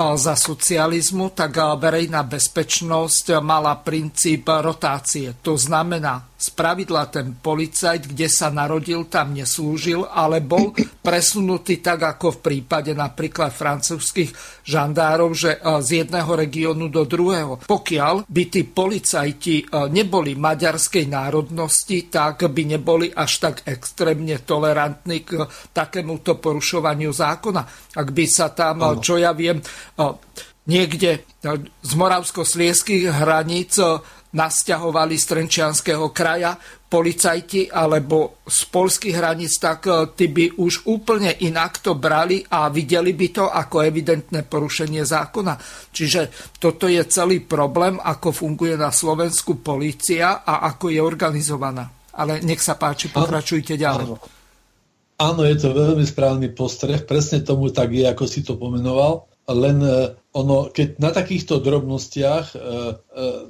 za 0.00 0.32
socializmu, 0.32 1.36
tak 1.36 1.60
verejná 1.76 2.24
bezpečnosť 2.24 3.36
mala 3.44 3.76
princíp 3.84 4.48
rotácie. 4.48 5.36
To 5.44 5.60
znamená, 5.60 6.30
Spravidla 6.40 7.12
ten 7.12 7.36
policajt, 7.36 8.16
kde 8.16 8.24
sa 8.32 8.48
narodil, 8.48 9.04
tam 9.12 9.36
neslúžil, 9.36 10.08
ale 10.08 10.40
bol 10.40 10.72
presunutý 11.04 11.84
tak, 11.84 12.16
ako 12.16 12.40
v 12.40 12.40
prípade 12.40 12.96
napríklad 12.96 13.52
francúzských 13.52 14.32
žandárov, 14.64 15.36
že 15.36 15.60
e, 15.60 15.84
z 15.84 15.88
jedného 16.00 16.32
regiónu 16.32 16.88
do 16.88 17.04
druhého. 17.04 17.60
Pokiaľ 17.68 18.24
by 18.24 18.42
tí 18.48 18.64
policajti 18.64 19.56
e, 19.60 19.64
neboli 19.92 20.32
maďarskej 20.32 21.12
národnosti, 21.12 22.08
tak 22.08 22.48
by 22.48 22.62
neboli 22.72 23.12
až 23.12 23.44
tak 23.44 23.68
extrémne 23.68 24.40
tolerantní 24.40 25.28
k 25.28 25.44
takémuto 25.76 26.40
porušovaniu 26.40 27.12
zákona. 27.12 27.92
Ak 28.00 28.08
by 28.16 28.24
sa 28.24 28.48
tam, 28.48 28.80
ano. 28.80 29.04
čo 29.04 29.20
ja 29.20 29.36
viem, 29.36 29.60
e, 29.60 29.64
niekde 30.68 31.24
z 31.82 31.92
moravsko-slieských 31.96 33.10
hraníc 33.10 33.80
nasťahovali 34.30 35.18
z 35.18 35.24
Trenčianského 35.26 36.14
kraja 36.14 36.54
policajti 36.90 37.70
alebo 37.70 38.42
z 38.46 38.60
polských 38.70 39.14
hraníc, 39.18 39.58
tak 39.58 39.86
tí 40.14 40.30
by 40.30 40.58
už 40.58 40.86
úplne 40.86 41.34
inak 41.42 41.82
to 41.82 41.98
brali 41.98 42.42
a 42.46 42.70
videli 42.70 43.14
by 43.14 43.28
to 43.30 43.46
ako 43.46 43.82
evidentné 43.82 44.46
porušenie 44.46 45.02
zákona. 45.02 45.54
Čiže 45.90 46.30
toto 46.58 46.86
je 46.86 47.02
celý 47.10 47.42
problém, 47.42 47.98
ako 47.98 48.30
funguje 48.30 48.78
na 48.78 48.94
Slovensku 48.94 49.58
polícia 49.62 50.42
a 50.46 50.66
ako 50.66 50.94
je 50.94 51.02
organizovaná. 51.02 51.90
Ale 52.14 52.42
nech 52.42 52.62
sa 52.62 52.74
páči, 52.74 53.10
pokračujte 53.10 53.78
ďalej. 53.78 54.06
Áno. 54.06 54.18
Áno, 55.20 55.42
je 55.46 55.58
to 55.58 55.76
veľmi 55.76 56.02
správny 56.02 56.48
postreh. 56.54 57.02
Presne 57.06 57.44
tomu 57.44 57.70
tak 57.70 57.92
je, 57.92 58.08
ako 58.08 58.24
si 58.26 58.42
to 58.42 58.58
pomenoval 58.58 59.29
len 59.54 59.78
e, 59.82 60.14
ono, 60.36 60.70
keď 60.70 61.02
na 61.02 61.10
takýchto 61.10 61.58
drobnostiach 61.62 62.46
e, 62.52 62.56
e, 62.56 62.62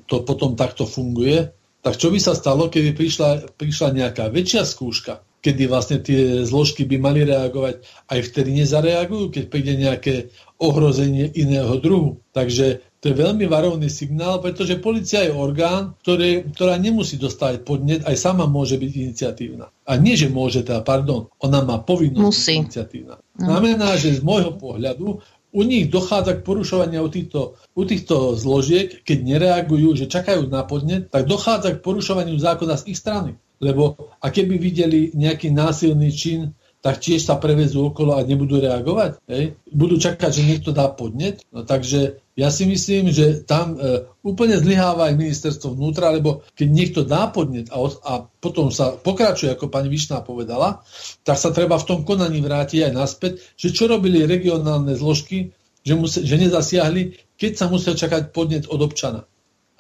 to 0.08 0.16
potom 0.24 0.56
takto 0.56 0.88
funguje, 0.88 1.52
tak 1.80 1.96
čo 1.96 2.12
by 2.12 2.20
sa 2.20 2.36
stalo, 2.36 2.68
keby 2.68 2.92
prišla, 2.92 3.56
prišla 3.56 3.96
nejaká 3.96 4.28
väčšia 4.28 4.68
skúška, 4.68 5.24
kedy 5.40 5.64
vlastne 5.64 6.04
tie 6.04 6.44
zložky 6.44 6.84
by 6.84 7.00
mali 7.00 7.24
reagovať, 7.24 7.80
aj 8.12 8.20
vtedy 8.28 8.52
nezareagujú, 8.60 9.32
keď 9.32 9.44
príde 9.48 9.72
nejaké 9.80 10.28
ohrozenie 10.60 11.32
iného 11.32 11.72
druhu. 11.80 12.20
Takže 12.36 12.84
to 13.00 13.08
je 13.08 13.16
veľmi 13.16 13.48
varovný 13.48 13.88
signál, 13.88 14.44
pretože 14.44 14.76
policia 14.76 15.24
je 15.24 15.32
orgán, 15.32 15.96
ktoré, 16.04 16.44
ktorá 16.44 16.76
nemusí 16.76 17.16
dostať 17.16 17.64
podnet, 17.64 18.04
aj 18.04 18.12
sama 18.20 18.44
môže 18.44 18.76
byť 18.76 18.92
iniciatívna. 18.92 19.72
A 19.88 19.96
nie, 19.96 20.20
že 20.20 20.28
môže, 20.28 20.60
teda, 20.60 20.84
pardon, 20.84 21.32
ona 21.40 21.64
má 21.64 21.80
povinnosť 21.80 22.20
Musí. 22.20 22.52
byť 22.52 22.60
iniciatívna. 22.60 23.16
Znamená, 23.40 23.96
že 23.96 24.12
z 24.12 24.20
môjho 24.20 24.52
pohľadu 24.60 25.24
u 25.50 25.62
nich 25.62 25.90
dochádza 25.90 26.38
k 26.38 26.46
porušovaniu 26.46 27.02
u 27.02 27.10
týchto, 27.10 27.40
u 27.74 27.82
týchto 27.84 28.38
zložiek, 28.38 29.02
keď 29.02 29.18
nereagujú, 29.22 29.98
že 29.98 30.06
čakajú 30.06 30.46
na 30.46 30.62
podnet, 30.62 31.10
tak 31.10 31.26
dochádza 31.26 31.78
k 31.78 31.82
porušovaniu 31.82 32.38
zákona 32.38 32.78
z 32.78 32.94
ich 32.94 32.98
strany. 32.98 33.34
Lebo 33.60 33.98
a 34.22 34.32
keby 34.32 34.56
videli 34.56 35.12
nejaký 35.12 35.52
násilný 35.52 36.08
čin, 36.14 36.56
tak 36.80 36.96
tiež 36.96 37.28
sa 37.28 37.36
prevezú 37.36 37.92
okolo 37.92 38.16
a 38.16 38.24
nebudú 38.24 38.56
reagovať. 38.56 39.20
Hej? 39.28 39.60
Budú 39.68 40.00
čakať, 40.00 40.32
že 40.32 40.48
niekto 40.48 40.72
dá 40.72 40.88
podnet. 40.88 41.44
No, 41.52 41.68
takže 41.68 42.24
ja 42.40 42.48
si 42.48 42.64
myslím, 42.64 43.12
že 43.12 43.44
tam 43.44 43.76
e, 43.76 44.08
úplne 44.24 44.56
zlyháva 44.56 45.12
aj 45.12 45.20
ministerstvo 45.20 45.76
vnútra, 45.76 46.08
lebo 46.08 46.40
keď 46.56 46.68
niekto 46.72 47.00
dá 47.04 47.28
podnet 47.28 47.68
a, 47.68 47.76
a 47.84 48.12
potom 48.40 48.72
sa 48.72 48.96
pokračuje, 48.96 49.52
ako 49.52 49.68
pani 49.68 49.92
Višná 49.92 50.24
povedala, 50.24 50.80
tak 51.20 51.36
sa 51.36 51.52
treba 51.52 51.76
v 51.76 51.88
tom 51.88 52.00
konaní 52.08 52.40
vrátiť 52.40 52.88
aj 52.88 52.92
naspäť, 52.96 53.32
že 53.60 53.76
čo 53.76 53.84
robili 53.84 54.24
regionálne 54.24 54.96
zložky, 54.96 55.52
že, 55.84 55.94
musel, 55.96 56.24
že 56.24 56.36
nezasiahli, 56.40 57.36
keď 57.36 57.52
sa 57.60 57.66
musel 57.68 57.92
čakať 57.92 58.32
podnet 58.32 58.64
od 58.72 58.80
občana. 58.80 59.28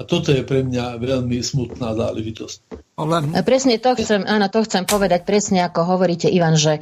A 0.00 0.08
toto 0.08 0.32
je 0.32 0.40
pre 0.40 0.64
mňa 0.64 0.96
veľmi 0.96 1.44
smutná 1.44 1.92
záležitosť. 1.92 2.72
Len... 2.96 3.36
Presne 3.44 3.76
to 3.76 3.92
chcem, 4.00 4.24
áno, 4.24 4.48
to 4.48 4.64
chcem 4.64 4.88
povedať, 4.88 5.28
presne 5.28 5.60
ako 5.68 5.84
hovoríte, 5.84 6.32
Ivan, 6.32 6.56
že 6.56 6.80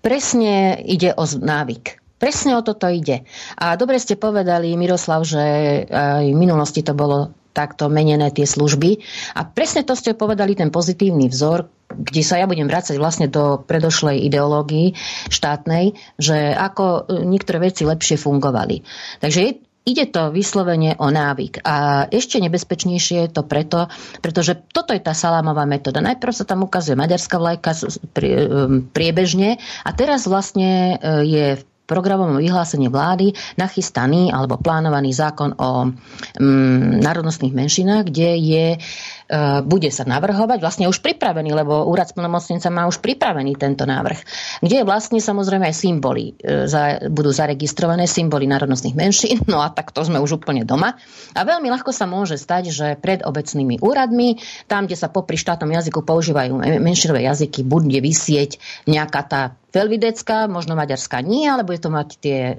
presne 0.00 0.80
ide 0.80 1.12
o 1.12 1.28
návyk. 1.28 2.00
Presne 2.16 2.56
o 2.56 2.64
toto 2.64 2.88
ide. 2.88 3.28
A 3.60 3.76
dobre 3.76 4.00
ste 4.00 4.16
povedali, 4.16 4.72
Miroslav, 4.80 5.28
že 5.28 5.42
aj 5.90 6.24
v 6.24 6.38
minulosti 6.38 6.80
to 6.80 6.96
bolo 6.96 7.36
takto 7.52 7.92
menené 7.92 8.32
tie 8.32 8.48
služby. 8.48 9.04
A 9.36 9.44
presne 9.44 9.84
to 9.84 9.92
ste 9.92 10.16
povedali, 10.16 10.56
ten 10.56 10.72
pozitívny 10.72 11.28
vzor, 11.28 11.68
kde 11.92 12.22
sa 12.24 12.40
ja 12.40 12.48
budem 12.48 12.64
vrácať 12.64 12.96
vlastne 12.96 13.28
do 13.28 13.60
predošlej 13.60 14.24
ideológii 14.24 14.96
štátnej, 15.28 15.92
že 16.16 16.56
ako 16.56 17.12
niektoré 17.28 17.68
veci 17.68 17.84
lepšie 17.84 18.16
fungovali. 18.16 18.80
Takže 19.20 19.40
je, 19.44 19.50
Ide 19.82 20.14
to 20.14 20.30
vyslovene 20.30 20.94
o 21.02 21.10
návyk. 21.10 21.66
A 21.66 22.06
ešte 22.06 22.38
nebezpečnejšie 22.38 23.26
je 23.26 23.30
to 23.34 23.42
preto, 23.42 23.90
pretože 24.22 24.54
toto 24.70 24.94
je 24.94 25.02
tá 25.02 25.10
salámová 25.10 25.66
metóda. 25.66 25.98
Najprv 25.98 26.30
sa 26.30 26.46
tam 26.46 26.62
ukazuje 26.62 26.94
maďarská 26.94 27.34
vlajka 27.34 27.74
um, 27.74 28.86
priebežne 28.94 29.58
a 29.82 29.90
teraz 29.90 30.30
vlastne 30.30 31.02
uh, 31.02 31.26
je 31.26 31.58
v 31.58 31.62
programovom 31.82 32.38
vyhlásení 32.38 32.86
vlády 32.86 33.34
nachystaný 33.58 34.30
alebo 34.30 34.54
plánovaný 34.54 35.10
zákon 35.12 35.58
o 35.58 35.90
mm, 35.90 37.02
národnostných 37.02 37.50
menšinách, 37.50 38.06
kde 38.06 38.30
je 38.38 38.66
E, 38.78 39.21
bude 39.64 39.90
sa 39.90 40.04
navrhovať, 40.04 40.58
vlastne 40.60 40.86
už 40.90 41.00
pripravený, 41.00 41.54
lebo 41.54 41.88
úrad 41.88 42.10
splnomocnenca 42.10 42.68
má 42.68 42.84
už 42.88 43.00
pripravený 43.00 43.56
tento 43.56 43.88
návrh, 43.88 44.18
kde 44.60 44.82
je 44.82 44.88
vlastne 44.88 45.18
samozrejme 45.22 45.68
aj 45.68 45.76
symboly, 45.76 46.36
e, 46.36 46.66
za, 46.68 47.08
budú 47.08 47.32
zaregistrované 47.32 48.04
symboly 48.04 48.44
národnostných 48.50 48.96
menšín, 48.96 49.38
no 49.52 49.64
a 49.64 49.72
tak 49.72 49.94
to 49.94 50.04
sme 50.04 50.20
už 50.20 50.42
úplne 50.42 50.66
doma. 50.66 50.98
A 51.32 51.40
veľmi 51.42 51.68
ľahko 51.72 51.90
sa 51.94 52.04
môže 52.04 52.36
stať, 52.36 52.74
že 52.74 52.86
pred 53.00 53.24
obecnými 53.24 53.80
úradmi, 53.80 54.42
tam, 54.68 54.84
kde 54.86 54.96
sa 54.98 55.08
popri 55.08 55.40
štátnom 55.40 55.70
jazyku 55.70 56.04
používajú 56.04 56.58
menšinové 56.80 57.24
jazyky, 57.24 57.64
bude 57.64 57.98
vysieť 57.98 58.60
nejaká 58.84 59.20
tá 59.24 59.42
veľvidecká, 59.72 60.52
možno 60.52 60.76
maďarská 60.76 61.24
nie, 61.24 61.48
ale 61.48 61.64
bude 61.64 61.80
to 61.80 61.88
mať 61.88 62.08
tie 62.20 62.40
e, 62.52 62.56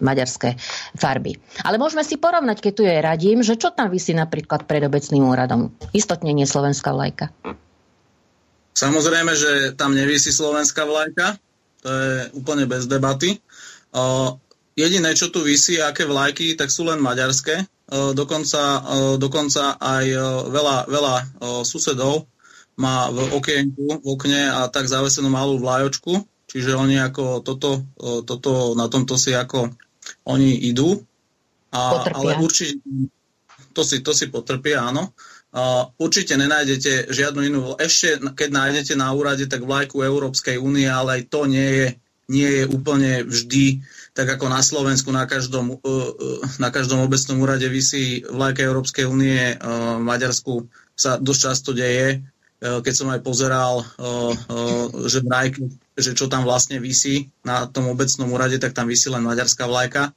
maďarské 0.00 0.56
farby. 0.98 1.38
Ale 1.64 1.76
môžeme 1.76 2.02
si 2.02 2.16
porovnať, 2.16 2.58
keď 2.60 2.72
tu 2.72 2.82
je 2.84 2.96
radím, 2.98 3.44
že 3.44 3.60
čo 3.60 3.72
tam 3.72 3.92
vysí 3.92 4.16
napríklad 4.16 4.64
pred 4.64 4.84
obecným 4.84 5.28
úradom. 5.28 5.72
Istotne 5.92 6.32
nie 6.34 6.48
slovenská 6.48 6.90
vlajka. 6.92 7.32
Samozrejme, 8.74 9.32
že 9.36 9.52
tam 9.76 9.92
nevisí 9.92 10.32
slovenská 10.32 10.88
vlajka, 10.88 11.36
to 11.84 11.88
je 11.88 12.32
úplne 12.36 12.64
bez 12.64 12.88
debaty. 12.88 13.40
Jediné, 14.78 15.10
čo 15.12 15.28
tu 15.28 15.44
vysí, 15.44 15.76
aké 15.76 16.08
vlajky, 16.08 16.56
tak 16.56 16.72
sú 16.72 16.88
len 16.88 17.02
maďarské. 17.02 17.68
Dokonca, 17.90 18.62
dokonca 19.18 19.74
aj 19.76 20.04
veľa, 20.46 20.76
veľa 20.86 21.14
susedov 21.66 22.30
má 22.78 23.10
v 23.10 23.34
okienku, 23.34 24.00
v 24.00 24.06
okne 24.06 24.46
a 24.46 24.70
tak 24.70 24.86
zavesenú 24.86 25.28
malú 25.28 25.58
vlajočku, 25.58 26.24
čiže 26.46 26.78
oni 26.78 27.02
ako 27.02 27.42
toto, 27.44 27.84
toto 28.24 28.72
na 28.78 28.86
tomto 28.86 29.18
si 29.18 29.34
ako 29.34 29.74
oni 30.24 30.68
idú. 30.70 31.00
A, 31.70 32.10
ale 32.10 32.42
určite 32.42 32.82
to 33.72 33.82
si, 33.86 34.02
to 34.02 34.10
si 34.10 34.26
potrpia, 34.28 34.90
áno. 34.90 35.14
Uh, 35.50 35.90
určite 35.98 36.38
nenájdete 36.38 37.10
žiadnu 37.10 37.40
inú, 37.42 37.62
ešte 37.74 38.22
keď 38.22 38.48
nájdete 38.54 38.94
na 38.94 39.10
úrade, 39.10 39.50
tak 39.50 39.66
vlajku 39.66 39.98
Európskej 39.98 40.62
únie, 40.62 40.86
ale 40.86 41.18
aj 41.18 41.22
to 41.26 41.50
nie 41.50 41.70
je, 41.74 41.86
nie 42.30 42.50
je 42.62 42.64
úplne 42.70 43.26
vždy, 43.26 43.82
tak 44.14 44.30
ako 44.30 44.46
na 44.46 44.62
Slovensku, 44.62 45.10
na 45.10 45.26
každom, 45.26 45.74
uh, 45.82 46.38
na 46.62 46.70
každom 46.70 47.02
obecnom 47.02 47.42
úrade 47.42 47.66
vysí 47.66 48.22
vlajka 48.30 48.62
Európskej 48.62 49.10
únie, 49.10 49.58
uh, 49.58 49.98
v 49.98 50.06
Maďarsku 50.06 50.70
sa 50.94 51.18
dosť 51.18 51.40
často 51.40 51.70
deje, 51.74 52.22
keď 52.60 52.92
som 52.92 53.08
aj 53.08 53.24
pozeral, 53.24 53.80
že, 55.08 55.24
vlajky, 55.24 55.64
že 56.00 56.16
čo 56.16 56.26
tam 56.26 56.42
vlastne 56.48 56.80
vysí 56.80 57.30
na 57.44 57.68
tom 57.68 57.88
obecnom 57.92 58.32
úrade, 58.32 58.56
tak 58.58 58.72
tam 58.72 58.88
vysí 58.88 59.08
len 59.12 59.24
maďarská 59.24 59.68
vlajka. 59.68 60.12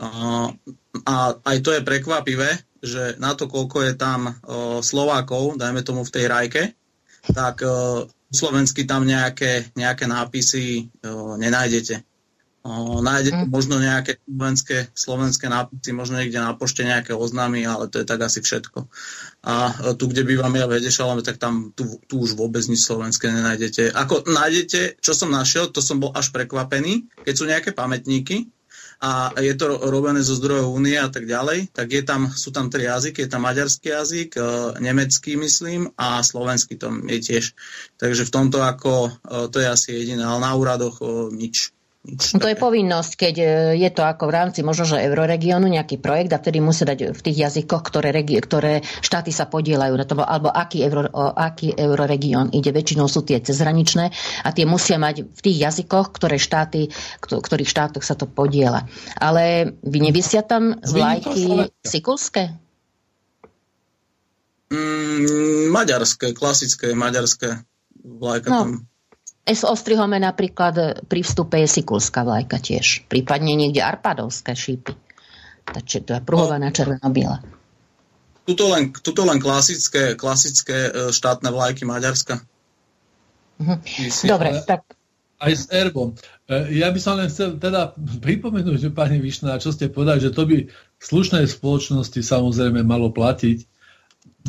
A 0.00 1.14
aj 1.44 1.56
to 1.60 1.76
je 1.76 1.84
prekvapivé, 1.84 2.50
že 2.80 3.20
na 3.20 3.36
to, 3.36 3.46
koľko 3.46 3.84
je 3.84 3.94
tam 3.94 4.40
Slovákov, 4.80 5.60
dajme 5.60 5.84
tomu 5.84 6.02
v 6.02 6.14
tej 6.16 6.24
rajke, 6.24 6.62
tak 7.36 7.60
slovensky 8.32 8.88
tam 8.88 9.04
nejaké, 9.04 9.76
nejaké 9.76 10.08
nápisy 10.08 10.88
nenájdete. 11.36 12.00
O, 12.60 13.00
nájdete 13.00 13.48
mm. 13.48 13.48
možno 13.48 13.80
nejaké 13.80 14.20
slovenské, 14.20 14.92
slovenské 14.92 15.48
nápisy, 15.48 15.96
možno 15.96 16.20
niekde 16.20 16.44
na 16.44 16.52
pošte 16.52 16.84
nejaké 16.84 17.16
oznámy, 17.16 17.64
ale 17.64 17.88
to 17.88 18.04
je 18.04 18.06
tak 18.06 18.20
asi 18.20 18.44
všetko. 18.44 18.84
A 19.48 19.54
o, 19.88 19.96
tu, 19.96 20.12
kde 20.12 20.28
bývam 20.28 20.52
ja 20.52 20.68
v 20.68 20.76
Hedešalame, 20.76 21.24
tak 21.24 21.40
tam 21.40 21.72
tu, 21.72 21.96
tu 22.04 22.20
už 22.20 22.36
vôbec 22.36 22.60
nič 22.68 22.84
slovenské 22.84 23.32
nenájdete. 23.32 23.96
Ako 23.96 24.28
nájdete, 24.28 25.00
čo 25.00 25.16
som 25.16 25.32
našiel, 25.32 25.72
to 25.72 25.80
som 25.80 26.04
bol 26.04 26.12
až 26.12 26.36
prekvapený, 26.36 27.08
keď 27.24 27.34
sú 27.34 27.48
nejaké 27.48 27.72
pamätníky, 27.72 28.52
a 29.00 29.32
je 29.40 29.56
to 29.56 29.80
robené 29.88 30.20
zo 30.20 30.36
zdrojov 30.36 30.76
únie 30.76 30.92
a 31.00 31.08
tak 31.08 31.24
ďalej, 31.24 31.72
tak 31.72 31.88
je 31.88 32.04
tam, 32.04 32.28
sú 32.28 32.52
tam 32.52 32.68
tri 32.68 32.84
jazyky, 32.84 33.24
je 33.24 33.32
tam 33.32 33.48
maďarský 33.48 33.88
jazyk, 33.96 34.36
e, 34.36 34.40
nemecký 34.84 35.40
myslím 35.40 35.88
a 35.96 36.20
slovenský 36.20 36.76
tom 36.76 37.08
je 37.08 37.16
tiež. 37.24 37.56
Takže 37.96 38.28
v 38.28 38.34
tomto 38.36 38.60
ako, 38.60 39.08
e, 39.08 39.10
to 39.48 39.56
je 39.56 39.68
asi 39.72 39.88
jediné, 39.96 40.20
ale 40.20 40.44
na 40.44 40.52
úradoch 40.52 41.00
nič. 41.32 41.72
Nič 42.00 42.32
to 42.32 42.48
je 42.48 42.56
povinnosť, 42.56 43.12
keď 43.12 43.34
e, 43.36 43.46
je 43.76 43.90
to 43.92 44.00
ako 44.00 44.32
v 44.32 44.32
rámci 44.32 44.64
možno, 44.64 44.88
že 44.88 45.04
euroregiónu 45.04 45.68
nejaký 45.68 46.00
projekt 46.00 46.32
a 46.32 46.40
vtedy 46.40 46.56
musí 46.56 46.88
dať 46.88 47.12
v 47.12 47.20
tých 47.20 47.36
jazykoch, 47.36 47.84
ktoré, 47.84 48.08
regi- 48.08 48.40
ktoré 48.40 48.80
štáty 49.04 49.28
sa 49.28 49.44
podielajú 49.44 50.00
na 50.00 50.08
tom, 50.08 50.24
alebo 50.24 50.48
aký, 50.48 50.80
euro, 50.80 51.12
aký 51.36 51.76
euroregión 51.76 52.48
ide. 52.56 52.72
Väčšinou 52.72 53.04
sú 53.04 53.20
tie 53.20 53.44
cezhraničné 53.44 54.16
a 54.40 54.48
tie 54.48 54.64
musia 54.64 54.96
mať 54.96 55.28
v 55.28 55.40
tých 55.44 55.58
jazykoch, 55.60 56.16
ktoré 56.16 56.40
štáty, 56.40 56.88
ktorých 57.20 57.68
štátoch 57.68 58.00
sa 58.00 58.16
to 58.16 58.24
podiela. 58.24 58.88
Ale 59.20 59.76
vy 59.84 59.98
nevysia 60.00 60.40
tam 60.40 60.80
vlajky 60.80 61.68
sikulské? 61.84 62.56
Mm, 64.72 65.68
maďarské, 65.68 66.32
klasické 66.32 66.96
maďarské 66.96 67.60
vlajka 68.00 68.48
no. 68.48 68.60
tam 68.64 68.89
S 69.44 69.64
Ostrihome 69.64 70.20
napríklad 70.20 71.04
pri 71.08 71.20
vstupe 71.24 71.58
je 71.64 71.68
sikulská 71.80 72.22
vlajka 72.22 72.60
tiež. 72.60 73.08
Prípadne 73.08 73.56
niekde 73.56 73.80
arpadovské 73.80 74.52
šípy. 74.52 74.92
Takže 75.70 76.04
to 76.04 76.10
je 76.18 76.22
pruhovaná 76.22 76.68
no. 76.70 76.74
červeno-biela. 76.74 77.40
Tuto 78.44 78.66
len, 78.72 78.90
tuto 78.90 79.22
len 79.22 79.38
klasické, 79.38 80.18
klasické 80.18 80.90
e, 80.90 80.90
štátne 81.14 81.54
vlajky 81.54 81.86
Maďarska. 81.86 82.42
Mhm. 83.60 83.76
Dobre, 84.26 84.48
tak... 84.64 84.82
Aj 85.40 85.52
s 85.56 85.72
erbom. 85.72 86.12
E, 86.44 86.76
ja 86.76 86.92
by 86.92 87.00
som 87.00 87.16
len 87.16 87.32
chcel 87.32 87.56
teda 87.56 87.96
pripomenúť, 87.96 88.76
že 88.76 88.90
pani 88.92 89.22
Višná, 89.22 89.56
čo 89.56 89.72
ste 89.72 89.88
povedali, 89.88 90.20
že 90.20 90.34
to 90.34 90.44
by 90.44 90.68
v 90.68 91.04
slušnej 91.04 91.48
spoločnosti 91.48 92.20
samozrejme 92.20 92.84
malo 92.84 93.08
platiť 93.08 93.64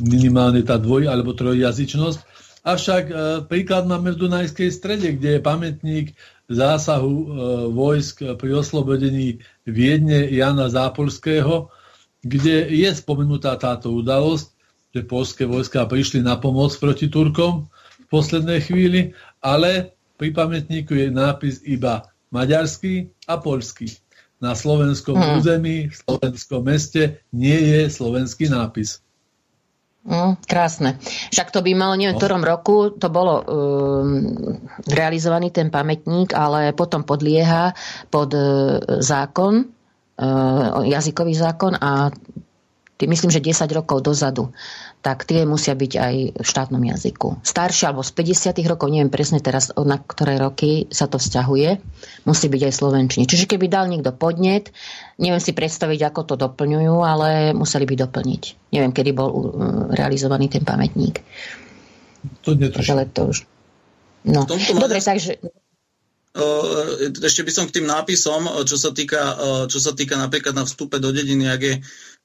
minimálne 0.03 0.63
tá 0.63 0.79
dvoj- 0.79 1.11
alebo 1.11 1.35
trojjazyčnosť, 1.35 2.19
Avšak 2.61 3.03
e, 3.09 3.15
príklad 3.49 3.89
máme 3.89 4.13
v 4.13 4.21
Dunajskej 4.27 4.69
strede, 4.69 5.17
kde 5.17 5.37
je 5.37 5.41
pamätník 5.41 6.07
zásahu 6.45 7.13
e, 7.13 7.25
vojsk 7.73 8.37
pri 8.37 8.49
oslobodení 8.53 9.41
Viedne 9.65 10.29
Jana 10.29 10.69
Zápolského, 10.69 11.73
kde 12.21 12.69
je 12.69 12.89
spomenutá 12.93 13.57
táto 13.57 13.89
udalosť, 13.89 14.53
že 14.93 15.09
polské 15.09 15.43
vojska 15.49 15.89
prišli 15.89 16.21
na 16.21 16.37
pomoc 16.37 16.75
proti 16.77 17.09
Turkom 17.09 17.65
v 17.97 18.05
poslednej 18.13 18.61
chvíli, 18.61 19.17
ale 19.41 19.97
pri 20.21 20.29
pamätníku 20.29 20.93
je 20.93 21.09
nápis 21.09 21.65
iba 21.65 22.05
maďarský 22.29 23.09
a 23.25 23.41
polský. 23.41 23.89
Na 24.37 24.53
slovenskom 24.53 25.17
hmm. 25.17 25.33
území, 25.41 25.77
v 25.89 25.95
slovenskom 25.97 26.61
meste 26.65 27.25
nie 27.33 27.57
je 27.57 27.89
slovenský 27.89 28.53
nápis. 28.53 29.01
Mm, 30.01 30.33
krásne. 30.49 30.97
Však 31.29 31.53
to 31.53 31.61
by 31.61 31.77
malo, 31.77 31.93
neviem, 31.93 32.17
v 32.17 32.17
no. 32.17 32.21
ktorom 32.25 32.41
roku 32.41 32.89
to 32.97 33.13
bolo 33.13 33.45
um, 33.45 34.25
realizovaný 34.89 35.53
ten 35.53 35.69
pamätník, 35.69 36.33
ale 36.33 36.73
potom 36.73 37.05
podlieha 37.05 37.77
pod 38.09 38.33
uh, 38.33 38.81
zákon, 38.97 39.61
uh, 39.61 40.81
jazykový 40.81 41.37
zákon 41.37 41.77
a 41.77 42.09
ty 42.97 43.05
myslím, 43.05 43.29
že 43.29 43.45
10 43.45 43.69
rokov 43.77 44.01
dozadu 44.01 44.49
tak 45.01 45.25
tie 45.25 45.49
musia 45.49 45.73
byť 45.73 45.93
aj 45.97 46.15
v 46.37 46.45
štátnom 46.45 46.81
jazyku. 46.85 47.41
Staršie 47.41 47.89
alebo 47.89 48.05
z 48.05 48.13
50. 48.13 48.53
rokov, 48.69 48.93
neviem 48.93 49.09
presne 49.09 49.41
teraz, 49.41 49.73
na 49.73 49.97
ktoré 49.97 50.37
roky 50.37 50.85
sa 50.93 51.09
to 51.09 51.17
vzťahuje, 51.17 51.81
musí 52.29 52.45
byť 52.45 52.61
aj 52.69 52.73
slovenčine. 52.73 53.25
Čiže 53.25 53.49
keby 53.49 53.65
dal 53.65 53.89
niekto 53.89 54.13
podnet, 54.13 54.69
neviem 55.17 55.41
si 55.41 55.57
predstaviť, 55.57 56.05
ako 56.05 56.21
to 56.29 56.35
doplňujú, 56.37 56.95
ale 57.01 57.57
museli 57.57 57.89
by 57.89 57.95
doplniť. 58.05 58.71
Neviem, 58.77 58.93
kedy 58.93 59.11
bol 59.17 59.29
uh, 59.33 59.43
realizovaný 59.89 60.53
ten 60.53 60.61
pamätník. 60.61 61.25
To 62.45 62.53
netuším. 62.53 62.93
Ale 62.93 63.09
to 63.09 63.33
už... 63.33 63.37
No. 64.29 64.45
Dobre, 64.45 65.01
takže... 65.01 65.41
Ešte 67.19 67.43
by 67.43 67.51
som 67.51 67.67
k 67.67 67.81
tým 67.81 67.91
nápisom, 67.91 68.47
čo 68.63 68.79
sa 68.79 68.95
týka, 68.95 69.19
čo 69.67 69.83
sa 69.83 69.91
týka 69.91 70.15
napríklad 70.15 70.55
na 70.55 70.63
vstupe 70.63 70.95
do 70.95 71.11
dediny, 71.11 71.51
ak 71.51 71.59
je 71.59 71.75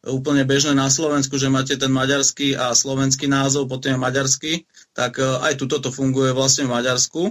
úplne 0.04 0.44
bežné 0.44 0.76
na 0.76 0.92
Slovensku, 0.92 1.40
že 1.40 1.48
máte 1.48 1.78
ten 1.80 1.88
maďarský 1.88 2.59
a 2.59 2.76
slovenský 2.76 3.30
názov, 3.30 3.70
potom 3.70 3.94
je 3.94 3.98
maďarský, 3.98 4.52
tak 4.92 5.16
aj 5.22 5.56
tuto 5.56 5.80
to 5.80 5.88
funguje 5.88 6.37
vlastne 6.37 6.68
v 6.68 6.76
Maďarsku. 6.76 7.22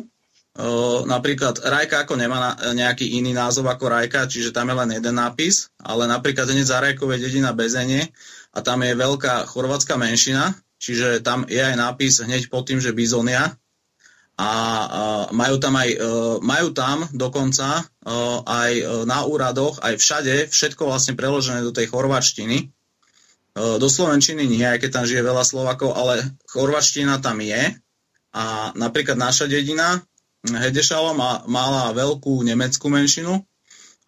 Napríklad 1.06 1.60
Rajka 1.60 2.08
ako 2.08 2.16
nemá 2.16 2.56
nejaký 2.72 3.20
iný 3.20 3.36
názov 3.36 3.68
ako 3.68 3.92
Rajka, 3.92 4.32
čiže 4.32 4.56
tam 4.56 4.72
je 4.72 4.76
len 4.80 4.90
jeden 4.96 5.16
nápis, 5.20 5.68
ale 5.84 6.08
napríklad 6.08 6.48
hneď 6.48 6.66
za 6.66 6.80
Rajkové 6.80 7.20
dedina 7.20 7.52
Bezenie 7.52 8.08
a 8.56 8.64
tam 8.64 8.80
je 8.88 8.96
veľká 8.96 9.52
chorvátska 9.52 10.00
menšina, 10.00 10.56
čiže 10.80 11.20
tam 11.20 11.44
je 11.52 11.60
aj 11.60 11.76
nápis 11.76 12.24
hneď 12.24 12.48
pod 12.48 12.72
tým, 12.72 12.80
že 12.80 12.96
Bizonia, 12.96 13.52
a 14.36 14.52
majú 15.32 15.56
tam 15.64 15.80
aj, 15.80 15.90
e, 15.96 15.98
majú 16.44 16.76
tam 16.76 17.08
dokonca 17.16 17.80
e, 17.80 17.84
aj 18.44 18.72
e, 18.76 18.84
na 19.08 19.24
úradoch, 19.24 19.80
aj 19.80 19.96
všade, 19.96 20.36
všetko 20.52 20.92
vlastne 20.92 21.16
preložené 21.16 21.64
do 21.64 21.72
tej 21.72 21.88
chorvačtiny. 21.88 22.72
Do 23.56 23.88
slovenčiny 23.88 24.52
nie, 24.52 24.68
aj 24.68 24.84
keď 24.84 24.92
tam 24.92 25.06
žije 25.08 25.24
veľa 25.24 25.48
Slovakov, 25.48 25.96
ale 25.96 26.28
chorvačtina 26.44 27.24
tam 27.24 27.40
je. 27.40 27.72
A 28.36 28.76
napríklad 28.76 29.16
naša 29.16 29.48
dedina, 29.48 30.04
Hedešalo, 30.44 31.16
má, 31.16 31.40
mala 31.48 31.96
veľkú 31.96 32.44
nemeckú 32.44 32.92
menšinu 32.92 33.48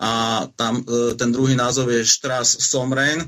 a 0.03 0.43
tam 0.51 0.83
ten 1.15 1.31
druhý 1.31 1.55
názov 1.55 1.95
je 1.95 2.03
Štras 2.03 2.59
Somrein, 2.59 3.23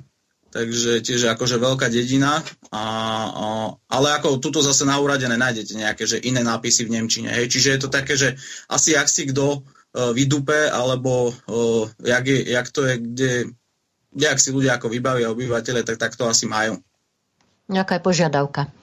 takže 0.50 1.06
tiež 1.06 1.34
akože 1.34 1.62
veľká 1.62 1.88
dedina, 1.90 2.42
a, 2.74 2.84
a, 3.30 3.46
ale 3.90 4.08
ako 4.18 4.42
tuto 4.42 4.62
zase 4.62 4.86
na 4.86 4.98
úrade 4.98 5.26
nenájdete 5.26 5.74
nejaké 5.78 6.04
že 6.10 6.18
iné 6.22 6.42
nápisy 6.42 6.86
v 6.86 6.94
Nemčine. 6.98 7.30
Hej. 7.30 7.54
Čiže 7.54 7.70
je 7.74 7.80
to 7.82 7.90
také, 7.90 8.14
že 8.18 8.38
asi 8.70 8.98
ak 8.98 9.10
si 9.10 9.30
kto 9.30 9.62
uh, 9.62 10.12
vydupe, 10.14 10.70
alebo 10.70 11.30
uh, 11.32 11.86
jak, 12.02 12.26
je, 12.26 12.40
jak 12.50 12.68
to 12.70 12.86
je, 12.86 12.94
kde, 12.98 13.32
kde 14.14 14.26
ak 14.30 14.40
si 14.42 14.50
ľudia 14.50 14.78
ako 14.78 14.90
vybavia 14.90 15.30
obyvateľe, 15.34 15.86
tak, 15.86 15.98
tak 16.02 16.14
to 16.18 16.26
asi 16.26 16.50
majú. 16.50 16.78
Nejaká 17.70 18.02
je 18.02 18.06
požiadavka. 18.06 18.74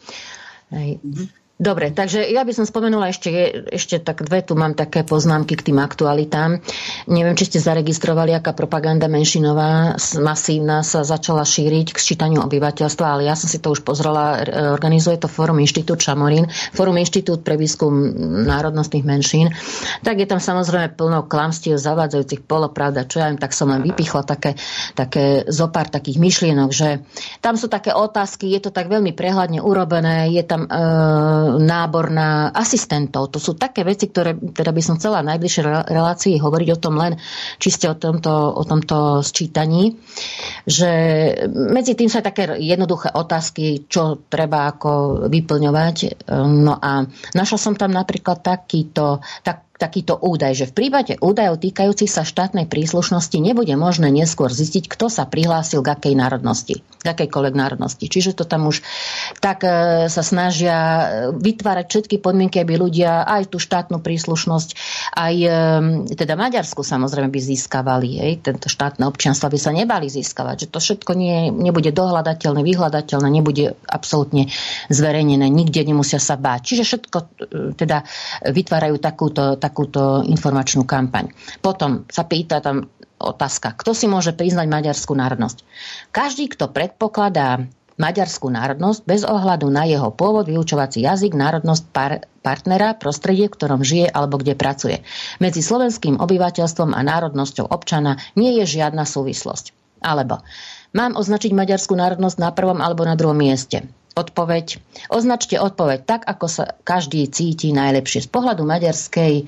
Hej. 0.71 1.03
Mm-hmm. 1.03 1.46
Dobre, 1.57 1.89
takže 1.89 2.21
ja 2.21 2.45
by 2.45 2.53
som 2.53 2.69
spomenula 2.69 3.09
ešte, 3.09 3.33
ešte 3.73 3.97
tak 3.97 4.29
dve, 4.29 4.45
tu 4.45 4.53
mám 4.53 4.77
také 4.77 5.09
poznámky 5.09 5.57
k 5.57 5.73
tým 5.73 5.81
aktualitám. 5.81 6.61
Neviem, 7.09 7.33
či 7.33 7.49
ste 7.49 7.65
zaregistrovali, 7.65 8.37
aká 8.37 8.53
propaganda 8.53 9.09
menšinová 9.09 9.97
masívna 10.21 10.85
sa 10.85 11.01
začala 11.01 11.49
šíriť 11.49 11.97
k 11.97 12.03
sčítaniu 12.03 12.45
obyvateľstva, 12.45 13.07
ale 13.09 13.33
ja 13.33 13.33
som 13.33 13.49
si 13.49 13.57
to 13.57 13.73
už 13.73 13.89
pozrela, 13.89 14.45
organizuje 14.77 15.17
to 15.17 15.33
Fórum 15.33 15.57
Inštitút 15.57 16.05
Šamorín, 16.05 16.45
Fórum 16.77 17.01
Inštitút 17.01 17.41
pre 17.41 17.57
výskum 17.57 18.13
národnostných 18.45 19.09
menšín. 19.09 19.49
Tak 20.05 20.21
je 20.21 20.29
tam 20.29 20.45
samozrejme 20.45 20.93
plno 20.93 21.25
klamstiev, 21.25 21.81
zavádzajúcich 21.81 22.45
polopravda, 22.45 23.09
čo 23.09 23.25
ja 23.25 23.33
im 23.33 23.41
tak 23.41 23.57
som 23.57 23.73
len 23.73 23.81
vypichla 23.81 24.29
také, 24.29 24.61
také 24.93 25.49
zopár 25.49 25.89
takých 25.89 26.21
myšlienok, 26.21 26.69
že 26.69 27.01
tam 27.41 27.57
sú 27.57 27.73
také 27.73 27.97
otázky, 27.97 28.53
je 28.53 28.61
to 28.61 28.69
tak 28.77 28.93
veľmi 28.93 29.17
prehľadne 29.17 29.65
urobené, 29.65 30.29
je 30.37 30.45
tam 30.45 30.69
e, 30.69 31.46
nábor 31.61 32.11
na 32.11 32.51
asistentov. 32.51 33.31
To 33.33 33.39
sú 33.39 33.55
také 33.55 33.87
veci, 33.87 34.11
ktoré 34.11 34.35
teda 34.35 34.75
by 34.75 34.83
som 34.83 34.99
chcela 34.99 35.23
v 35.23 35.31
najbližšej 35.35 35.65
relácii 35.87 36.35
hovoriť 36.41 36.69
o 36.75 36.81
tom 36.81 36.95
len 36.99 37.19
čiste 37.63 37.87
o 37.87 37.97
tomto, 37.97 38.33
o 38.33 38.63
tomto 38.67 39.23
sčítaní, 39.23 39.97
že 40.67 40.91
medzi 41.51 41.95
tým 41.95 42.11
sa 42.11 42.23
také 42.23 42.59
jednoduché 42.59 43.15
otázky, 43.15 43.87
čo 43.87 44.27
treba 44.27 44.71
ako 44.75 45.25
vyplňovať. 45.31 46.29
No 46.47 46.75
a 46.79 47.07
našla 47.35 47.59
som 47.59 47.75
tam 47.75 47.95
napríklad 47.95 48.43
takýto, 48.43 49.23
tak, 49.43 49.66
takýto 49.77 50.17
údaj, 50.17 50.57
že 50.57 50.67
v 50.73 50.77
prípade 50.77 51.21
údajov 51.21 51.61
týkajúcich 51.61 52.09
sa 52.09 52.25
štátnej 52.25 52.65
príslušnosti 52.65 53.37
nebude 53.37 53.77
možné 53.77 54.09
neskôr 54.09 54.49
zistiť, 54.49 54.89
kto 54.89 55.13
sa 55.13 55.29
prihlásil 55.29 55.85
k 55.85 55.93
akej 55.93 56.15
národnosti, 56.17 56.81
k 56.81 57.07
akejkoľvek 57.07 57.55
národnosti. 57.55 58.09
Čiže 58.09 58.33
to 58.33 58.49
tam 58.49 58.73
už 58.73 58.81
tak 59.45 59.69
e, 59.69 60.09
sa 60.09 60.23
snažia 60.25 60.77
vytvárať 61.37 61.87
všetky 61.93 62.17
podmienky, 62.25 62.57
aby 62.65 62.81
ľudia 62.81 63.29
aj 63.29 63.53
tú 63.53 63.61
štátnu 63.61 64.01
príslušnosť, 64.01 64.69
aj 65.13 65.35
e, 65.45 65.51
teda 66.17 66.35
Maďarsku 66.41 66.81
samozrejme 66.81 67.29
by 67.29 67.41
získavali. 67.41 68.11
Hej, 68.17 68.33
tento 68.49 68.73
štátne 68.73 69.05
občianstvo 69.05 69.53
by 69.53 69.59
sa 69.61 69.77
nebali 69.77 70.09
získavať. 70.09 70.67
Že 70.67 70.69
to 70.73 70.79
všetko 70.81 71.13
nie, 71.13 71.53
nebude 71.53 71.93
dohľadateľné, 71.93 72.65
vyhľadateľné, 72.65 73.29
nebude 73.29 73.77
absolútne 73.85 74.49
zverejnené, 74.89 75.53
nikde 75.53 75.85
nemusia 75.85 76.17
sa 76.17 76.41
báť. 76.41 76.73
Čiže 76.73 76.83
všetko 76.89 77.19
e, 77.21 77.27
teda 77.77 78.09
vytvárajú 78.49 78.97
takúto 78.97 79.61
takúto 79.67 80.23
informačnú 80.23 80.87
kampaň. 80.87 81.35
Potom 81.59 82.07
sa 82.07 82.23
pýta 82.23 82.63
tam 82.63 82.87
otázka, 83.19 83.75
kto 83.75 83.91
si 83.97 84.07
môže 84.07 84.31
priznať 84.31 84.71
maďarskú 84.71 85.19
národnosť. 85.19 85.59
Každý, 86.15 86.53
kto 86.53 86.71
predpokladá 86.71 87.67
maďarskú 87.97 88.53
národnosť 88.53 89.01
bez 89.09 89.25
ohľadu 89.25 89.67
na 89.73 89.89
jeho 89.89 90.13
pôvod, 90.13 90.47
vyučovací 90.47 91.01
jazyk, 91.03 91.33
národnosť 91.33 91.83
par- 91.91 92.23
partnera, 92.45 92.93
prostredie, 92.95 93.49
v 93.49 93.57
ktorom 93.57 93.81
žije 93.83 94.13
alebo 94.13 94.37
kde 94.39 94.55
pracuje. 94.55 94.97
Medzi 95.41 95.65
slovenským 95.65 96.21
obyvateľstvom 96.21 96.93
a 96.93 97.01
národnosťou 97.01 97.67
občana 97.73 98.21
nie 98.37 98.61
je 98.63 98.79
žiadna 98.79 99.09
súvislosť. 99.09 99.73
Alebo 100.05 100.45
mám 100.93 101.17
označiť 101.17 101.57
maďarskú 101.57 101.97
národnosť 101.97 102.37
na 102.37 102.53
prvom 102.53 102.85
alebo 102.85 103.09
na 103.09 103.17
druhom 103.17 103.37
mieste 103.37 103.89
odpoveď. 104.17 104.81
Označte 105.13 105.61
odpoveď 105.61 106.09
tak, 106.09 106.23
ako 106.25 106.47
sa 106.49 106.65
každý 106.83 107.29
cíti 107.29 107.71
najlepšie. 107.77 108.25
Z 108.25 108.33
pohľadu 108.33 108.65
maďarskej 108.65 109.45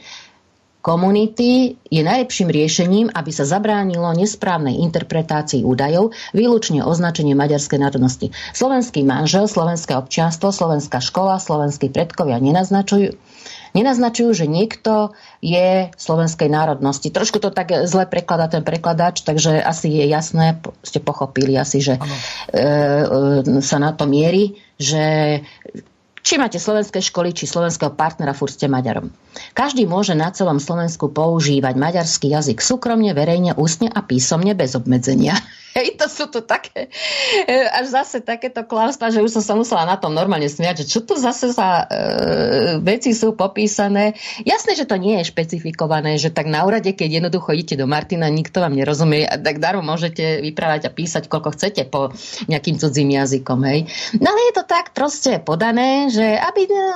komunity 0.80 1.74
je 1.90 2.02
najlepším 2.06 2.48
riešením, 2.48 3.06
aby 3.10 3.30
sa 3.34 3.44
zabránilo 3.44 4.14
nesprávnej 4.14 4.78
interpretácii 4.86 5.66
údajov, 5.66 6.14
výlučne 6.30 6.86
označenie 6.86 7.34
maďarskej 7.34 7.78
národnosti. 7.82 8.30
Slovenský 8.54 9.02
manžel, 9.02 9.50
slovenské 9.50 9.98
občianstvo, 9.98 10.54
slovenská 10.54 11.02
škola, 11.02 11.42
slovenskí 11.42 11.90
predkovia 11.90 12.38
nenaznačujú, 12.38 13.18
nenaznačujú, 13.74 14.30
že 14.32 14.46
niekto 14.46 15.12
je 15.42 15.90
slovenskej 15.98 16.48
národnosti. 16.48 17.10
Trošku 17.10 17.42
to 17.42 17.50
tak 17.50 17.74
zle 17.84 18.06
prekladá 18.06 18.48
ten 18.48 18.62
prekladač, 18.62 19.26
takže 19.26 19.60
asi 19.60 19.92
je 19.92 20.06
jasné, 20.08 20.62
ste 20.86 21.02
pochopili 21.02 21.58
asi, 21.58 21.82
že 21.82 21.94
e, 21.98 22.02
e, 22.54 23.60
sa 23.60 23.76
na 23.82 23.92
to 23.92 24.06
mierí, 24.06 24.56
že 24.78 25.42
či 26.28 26.36
máte 26.36 26.60
slovenské 26.60 27.00
školy, 27.00 27.32
či 27.32 27.48
slovenského 27.48 27.96
partnera, 27.96 28.36
furt 28.36 28.52
ste 28.52 28.68
Maďarom. 28.68 29.08
Každý 29.56 29.88
môže 29.88 30.12
na 30.12 30.28
celom 30.28 30.60
Slovensku 30.60 31.08
používať 31.08 31.72
maďarský 31.72 32.36
jazyk 32.36 32.60
súkromne, 32.60 33.16
verejne, 33.16 33.56
ústne 33.56 33.88
a 33.88 34.04
písomne 34.04 34.52
bez 34.52 34.76
obmedzenia. 34.76 35.40
Hej, 35.76 36.00
to 36.00 36.06
sú 36.08 36.24
to 36.32 36.40
také, 36.40 36.88
e, 37.44 37.52
až 37.68 37.92
zase 37.92 38.24
takéto 38.24 38.64
klamstvá, 38.64 39.12
že 39.12 39.20
už 39.20 39.40
som 39.40 39.44
sa 39.44 39.54
musela 39.54 39.84
na 39.84 40.00
tom 40.00 40.16
normálne 40.16 40.48
smiať, 40.48 40.84
že 40.84 40.96
čo 40.96 41.00
tu 41.04 41.14
zase 41.20 41.52
za 41.52 41.84
e, 41.84 42.80
veci 42.80 43.12
sú 43.12 43.36
popísané. 43.36 44.16
Jasné, 44.48 44.74
že 44.74 44.88
to 44.88 44.96
nie 44.96 45.20
je 45.20 45.28
špecifikované, 45.28 46.16
že 46.16 46.32
tak 46.32 46.48
na 46.48 46.64
úrade, 46.64 46.88
keď 46.96 47.20
jednoducho 47.20 47.52
idete 47.52 47.76
do 47.76 47.84
Martina, 47.84 48.32
nikto 48.32 48.64
vám 48.64 48.74
nerozumie, 48.74 49.28
tak 49.28 49.60
darom 49.60 49.84
môžete 49.84 50.40
vyprávať 50.40 50.88
a 50.88 50.94
písať, 50.94 51.28
koľko 51.28 51.52
chcete 51.52 51.84
po 51.92 52.16
nejakým 52.48 52.80
cudzím 52.80 53.12
jazykom. 53.12 53.60
Hej. 53.68 53.80
No 54.18 54.32
ale 54.32 54.40
je 54.48 54.54
to 54.56 54.64
tak 54.64 54.96
proste 54.96 55.42
podané, 55.44 56.08
že 56.08 56.24
aby, 56.24 56.62
e, 56.64 56.86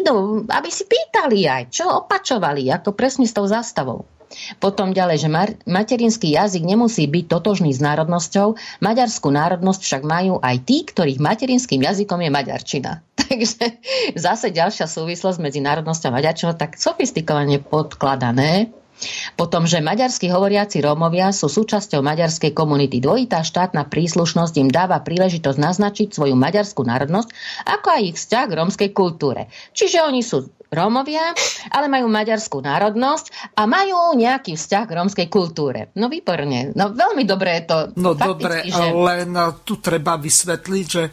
idú, 0.00 0.46
aby 0.46 0.70
si 0.70 0.86
pýtali 0.86 1.50
aj, 1.50 1.62
čo 1.74 2.06
opačovali, 2.06 2.70
ako 2.70 2.94
presne 2.94 3.26
s 3.26 3.34
tou 3.34 3.44
zástavou. 3.50 4.19
Potom 4.62 4.94
ďalej, 4.94 5.26
že 5.26 5.28
materinský 5.66 6.38
jazyk 6.38 6.62
nemusí 6.62 7.10
byť 7.10 7.24
totožný 7.26 7.74
s 7.74 7.82
národnosťou, 7.82 8.54
maďarskú 8.78 9.28
národnosť 9.34 9.80
však 9.82 10.02
majú 10.06 10.38
aj 10.38 10.56
tí, 10.62 10.86
ktorých 10.86 11.18
materinským 11.18 11.82
jazykom 11.82 12.22
je 12.22 12.30
maďarčina. 12.30 13.02
Takže 13.20 13.82
zase 14.14 14.54
ďalšia 14.54 14.86
súvislosť 14.86 15.38
medzi 15.42 15.58
národnosťou 15.58 16.14
a 16.14 16.16
maďarčinou 16.22 16.54
tak 16.54 16.78
sofistikovane 16.78 17.58
podkladané, 17.58 18.70
potom, 19.36 19.64
že 19.64 19.80
maďarskí 19.80 20.28
hovoriaci 20.28 20.84
Rómovia 20.84 21.32
sú 21.32 21.48
súčasťou 21.48 22.04
maďarskej 22.04 22.52
komunity. 22.52 23.00
Dvojitá 23.00 23.40
štátna 23.40 23.88
príslušnosť 23.88 24.54
im 24.60 24.68
dáva 24.68 25.00
príležitosť 25.00 25.56
naznačiť 25.56 26.08
svoju 26.12 26.36
maďarskú 26.36 26.84
národnosť, 26.84 27.28
ako 27.64 27.86
aj 27.88 28.02
ich 28.04 28.16
vzťah 28.20 28.44
k 28.44 28.56
rómskej 28.60 28.90
kultúre. 28.92 29.48
Čiže 29.72 30.04
oni 30.04 30.20
sú 30.20 30.52
Rómovia, 30.70 31.34
ale 31.74 31.90
majú 31.90 32.06
maďarskú 32.06 32.62
národnosť 32.62 33.58
a 33.58 33.66
majú 33.66 34.14
nejaký 34.14 34.54
vzťah 34.54 34.84
k 34.86 34.94
rómskej 34.94 35.26
kultúre. 35.26 35.90
No 35.98 36.06
výborne. 36.06 36.70
No 36.78 36.94
veľmi 36.94 37.26
dobré 37.26 37.58
je 37.58 37.64
to. 37.66 37.76
No 37.98 38.14
dobre, 38.14 38.62
že... 38.70 38.94
len 38.94 39.34
tu 39.66 39.82
treba 39.82 40.14
vysvetliť, 40.14 40.86
že 40.86 41.10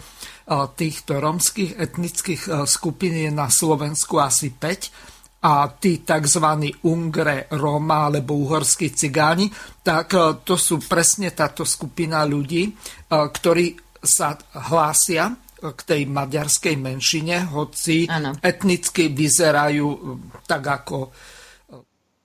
týchto 0.48 1.17
rómskych 1.17 1.74
etnických 1.74 2.70
skupín 2.70 3.17
je 3.17 3.34
na 3.34 3.50
Slovensku 3.50 4.22
asi 4.22 4.54
5 4.54 5.41
a 5.43 5.74
tí 5.74 6.06
tzv. 6.06 6.46
Ungre, 6.86 7.50
Roma 7.58 8.13
alebo 8.13 8.38
uhorskí 8.38 8.93
cigáni, 8.93 9.50
tak 9.82 10.13
to 10.46 10.54
sú 10.54 10.82
presne 10.86 11.34
táto 11.34 11.65
skupina 11.65 12.22
ľudí, 12.24 12.74
ktorí 13.10 13.74
sa 13.98 14.38
hlásia 14.70 15.34
k 15.58 15.80
tej 15.82 16.06
maďarskej 16.06 16.76
menšine, 16.78 17.50
hoci 17.50 18.06
ano. 18.06 18.38
etnicky 18.41 19.10
vyzerajú 19.10 19.88
e, 19.89 20.00
tak 20.46 20.63
ako 20.63 20.98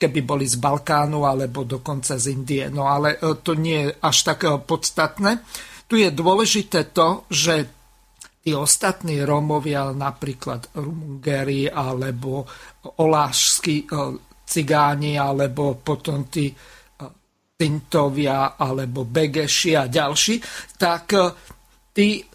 keby 0.03 0.21
boli 0.27 0.51
z 0.51 0.59
Balkánu 0.59 1.23
alebo 1.23 1.63
dokonca 1.63 2.19
z 2.19 2.35
Indie. 2.35 2.67
No 2.67 2.91
ale 2.91 3.23
to 3.47 3.55
nie 3.55 3.87
je 3.87 3.95
až 4.03 4.17
tak 4.27 4.43
podstatné. 4.67 5.47
Tu 5.87 6.03
je 6.03 6.11
dôležité 6.11 6.91
to, 6.91 7.23
že 7.31 7.71
tí 8.43 8.51
ostatní 8.51 9.23
Rómovia, 9.23 9.95
napríklad 9.95 10.75
Rumungeri 10.75 11.71
alebo 11.71 12.43
olášskí 12.99 13.77
e, 13.79 13.89
cigáni, 14.43 15.15
alebo 15.15 15.79
potom 15.79 16.27
tí 16.27 16.51
e, 16.51 16.55
Tintovia 17.55 18.59
alebo 18.59 19.07
Begeši 19.07 19.79
a 19.79 19.87
ďalší, 19.87 20.43
tak 20.75 21.15
e, 21.15 21.23
tí 21.95 22.27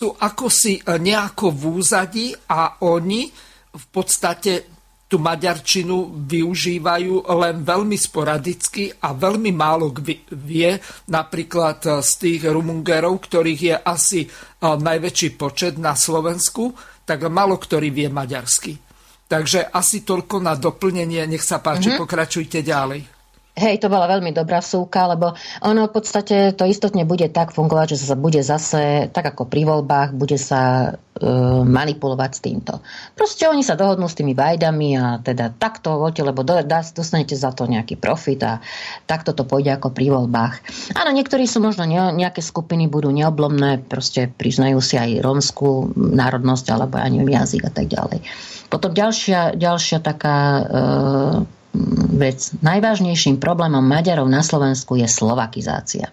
sú 0.00 0.16
ako 0.16 0.48
si 0.48 0.80
nejako 0.80 1.52
v 1.52 1.62
úzadí 1.76 2.32
a 2.32 2.80
oni 2.80 3.28
v 3.68 3.84
podstate 3.92 4.72
tú 5.04 5.20
maďarčinu 5.20 6.24
využívajú 6.24 7.28
len 7.28 7.60
veľmi 7.60 7.98
sporadicky 8.00 8.88
a 9.04 9.12
veľmi 9.12 9.52
málo 9.52 9.92
vie, 10.40 10.70
napríklad 11.10 12.00
z 12.00 12.10
tých 12.16 12.48
Rumungerov, 12.48 13.28
ktorých 13.28 13.60
je 13.60 13.76
asi 13.76 14.20
najväčší 14.64 15.36
počet 15.36 15.76
na 15.76 15.92
Slovensku, 15.92 16.72
tak 17.04 17.26
málo 17.28 17.60
ktorý 17.60 17.92
vie 17.92 18.08
maďarsky. 18.08 18.78
Takže 19.28 19.68
asi 19.68 20.06
toľko 20.06 20.40
na 20.40 20.56
doplnenie. 20.56 21.26
Nech 21.28 21.44
sa 21.44 21.60
páči, 21.60 21.92
mm-hmm. 21.92 22.02
pokračujte 22.02 22.64
ďalej. 22.64 23.19
Hej, 23.60 23.84
to 23.84 23.92
bola 23.92 24.08
veľmi 24.08 24.32
dobrá 24.32 24.64
súka, 24.64 25.04
lebo 25.04 25.36
ono 25.60 25.84
v 25.84 25.92
podstate 25.92 26.56
to 26.56 26.64
istotne 26.64 27.04
bude 27.04 27.28
tak 27.28 27.52
fungovať, 27.52 27.92
že 27.92 28.08
sa 28.08 28.16
bude 28.16 28.40
zase, 28.40 29.12
tak 29.12 29.36
ako 29.36 29.44
pri 29.44 29.68
voľbách, 29.68 30.16
bude 30.16 30.40
sa 30.40 30.96
e, 31.20 31.28
manipulovať 31.68 32.30
s 32.32 32.40
týmto. 32.40 32.80
Proste 33.12 33.52
oni 33.52 33.60
sa 33.60 33.76
dohodnú 33.76 34.08
s 34.08 34.16
tými 34.16 34.32
vajdami 34.32 34.96
a 34.96 35.20
teda 35.20 35.52
takto 35.60 36.00
voľte, 36.00 36.24
lebo 36.24 36.40
do, 36.40 36.56
dá, 36.64 36.80
dostanete 36.80 37.36
za 37.36 37.52
to 37.52 37.68
nejaký 37.68 38.00
profit 38.00 38.40
a 38.48 38.64
takto 39.04 39.36
to 39.36 39.44
pôjde 39.44 39.76
ako 39.76 39.92
pri 39.92 40.08
voľbách. 40.08 40.54
Áno, 40.96 41.12
niektorí 41.12 41.44
sú 41.44 41.60
možno 41.60 41.84
ne, 41.84 42.16
nejaké 42.16 42.40
skupiny 42.40 42.88
budú 42.88 43.12
neoblomné, 43.12 43.84
proste 43.84 44.32
priznajú 44.32 44.80
si 44.80 44.96
aj 44.96 45.20
rómskú 45.20 45.92
národnosť 46.00 46.66
alebo 46.72 46.96
ja 46.96 47.12
jazyk 47.44 47.68
a 47.68 47.72
tak 47.76 47.92
ďalej. 47.92 48.24
Potom 48.72 48.96
ďalšia, 48.96 49.60
ďalšia 49.60 50.00
taká 50.00 50.36
e, 50.56 50.62
vec. 52.16 52.54
Najvážnejším 52.60 53.38
problémom 53.38 53.82
Maďarov 53.82 54.26
na 54.26 54.42
Slovensku 54.42 54.98
je 54.98 55.06
slovakizácia. 55.06 56.10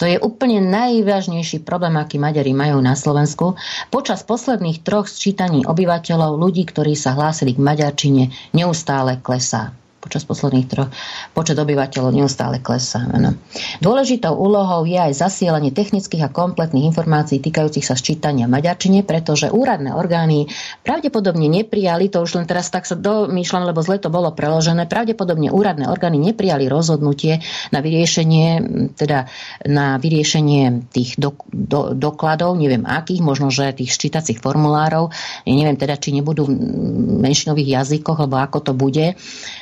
To 0.00 0.08
je 0.08 0.16
úplne 0.16 0.64
najvážnejší 0.64 1.60
problém, 1.68 1.92
aký 2.00 2.16
Maďari 2.16 2.56
majú 2.56 2.80
na 2.80 2.96
Slovensku. 2.96 3.60
Počas 3.92 4.24
posledných 4.24 4.80
troch 4.80 5.04
sčítaní 5.04 5.68
obyvateľov, 5.68 6.40
ľudí, 6.40 6.64
ktorí 6.64 6.96
sa 6.96 7.12
hlásili 7.12 7.52
k 7.52 7.60
maďarčine, 7.60 8.32
neustále 8.56 9.20
klesá 9.20 9.76
počas 10.00 10.24
posledných 10.24 10.66
troch 10.66 10.90
počet 11.36 11.60
obyvateľov 11.60 12.16
neustále 12.16 12.58
klesá. 12.58 13.04
Ano. 13.04 13.36
Dôležitou 13.84 14.32
úlohou 14.32 14.88
je 14.88 14.96
aj 14.96 15.20
zasielanie 15.20 15.70
technických 15.70 16.26
a 16.26 16.32
kompletných 16.32 16.88
informácií 16.88 17.38
týkajúcich 17.38 17.84
sa 17.84 17.94
sčítania 17.94 18.48
maďarčine, 18.48 19.04
pretože 19.04 19.52
úradné 19.52 19.92
orgány 19.92 20.48
pravdepodobne 20.82 21.46
neprijali, 21.46 22.08
to 22.08 22.24
už 22.24 22.40
len 22.40 22.48
teraz 22.48 22.72
tak 22.72 22.88
sa 22.88 22.96
domýšľam, 22.96 23.68
lebo 23.68 23.84
zle 23.84 24.00
to 24.00 24.08
bolo 24.08 24.32
preložené, 24.32 24.88
pravdepodobne 24.88 25.52
úradné 25.52 25.86
orgány 25.86 26.16
neprijali 26.16 26.66
rozhodnutie 26.66 27.44
na 27.70 27.84
vyriešenie, 27.84 28.48
teda 28.96 29.28
na 29.68 30.00
vyriešenie 30.00 30.88
tých 30.88 31.20
do, 31.20 31.36
do, 31.52 31.92
dokladov, 31.92 32.56
neviem 32.56 32.88
akých, 32.88 33.20
možno, 33.20 33.52
že 33.52 33.76
tých 33.76 33.92
ščítacích 33.92 34.40
formulárov, 34.40 35.12
neviem 35.44 35.76
teda, 35.76 36.00
či 36.00 36.16
nebudú 36.16 36.48
v 36.48 36.56
menšinových 37.20 37.84
jazykoch, 37.84 38.18
alebo 38.24 38.40
ako 38.40 38.58
to 38.64 38.72
bude, 38.72 39.14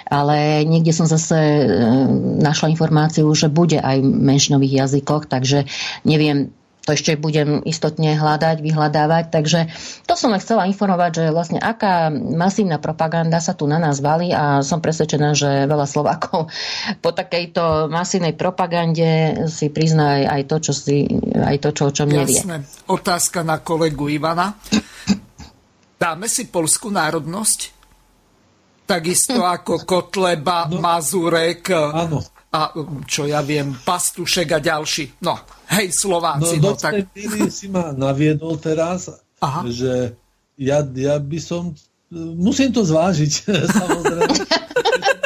ale 0.08 0.64
niekde 0.64 0.96
som 0.96 1.04
zase 1.04 1.36
e, 1.36 1.64
našla 2.40 2.72
informáciu, 2.72 3.28
že 3.36 3.52
bude 3.52 3.76
aj 3.78 4.00
v 4.00 4.08
menšinových 4.08 4.88
jazykoch, 4.88 5.28
takže 5.28 5.68
neviem, 6.08 6.50
to 6.88 6.96
ešte 6.96 7.20
budem 7.20 7.60
istotne 7.68 8.16
hľadať, 8.16 8.64
vyhľadávať. 8.64 9.28
Takže 9.28 9.68
to 10.08 10.16
som 10.16 10.32
len 10.32 10.40
chcela 10.40 10.64
informovať, 10.64 11.10
že 11.20 11.24
vlastne 11.36 11.60
aká 11.60 12.08
masívna 12.08 12.80
propaganda 12.80 13.44
sa 13.44 13.52
tu 13.52 13.68
na 13.68 13.76
nás 13.76 14.00
valí 14.00 14.32
a 14.32 14.64
som 14.64 14.80
presvedčená, 14.80 15.36
že 15.36 15.68
veľa 15.68 15.84
Slovákov 15.84 16.48
po 17.04 17.10
takejto 17.12 17.92
masívnej 17.92 18.32
propagande 18.32 19.44
si 19.52 19.68
prizná 19.68 20.24
aj 20.24 20.48
to, 20.48 20.56
čo, 20.64 20.72
si, 20.72 21.04
aj 21.36 21.60
to, 21.60 21.68
čo 21.76 21.82
o 21.84 21.92
čom 21.92 22.08
nevie. 22.08 22.40
Otázka 22.88 23.44
na 23.44 23.60
kolegu 23.60 24.08
Ivana. 24.08 24.56
Dáme 26.00 26.24
si 26.24 26.48
polskú 26.48 26.88
národnosť? 26.88 27.77
Takisto 28.88 29.44
ako 29.44 29.84
Kotleba, 29.84 30.64
no, 30.72 30.80
Mazurek 30.80 31.68
áno. 31.76 32.24
a 32.48 32.72
čo 33.04 33.28
ja 33.28 33.44
viem, 33.44 33.76
Pastušek 33.76 34.56
a 34.56 34.60
ďalší. 34.64 35.20
No, 35.20 35.36
hej, 35.68 35.92
Slováci. 35.92 36.56
No, 36.56 36.72
no 36.72 36.80
tak... 36.80 37.12
si 37.52 37.68
ma 37.68 37.92
naviedol 37.92 38.56
teraz, 38.56 39.12
Aha. 39.44 39.68
že 39.68 40.16
ja, 40.56 40.80
ja 40.80 41.20
by 41.20 41.38
som 41.38 41.76
musím 42.12 42.72
to 42.72 42.82
zvážiť, 42.84 43.32
samozrejme, 43.84 44.32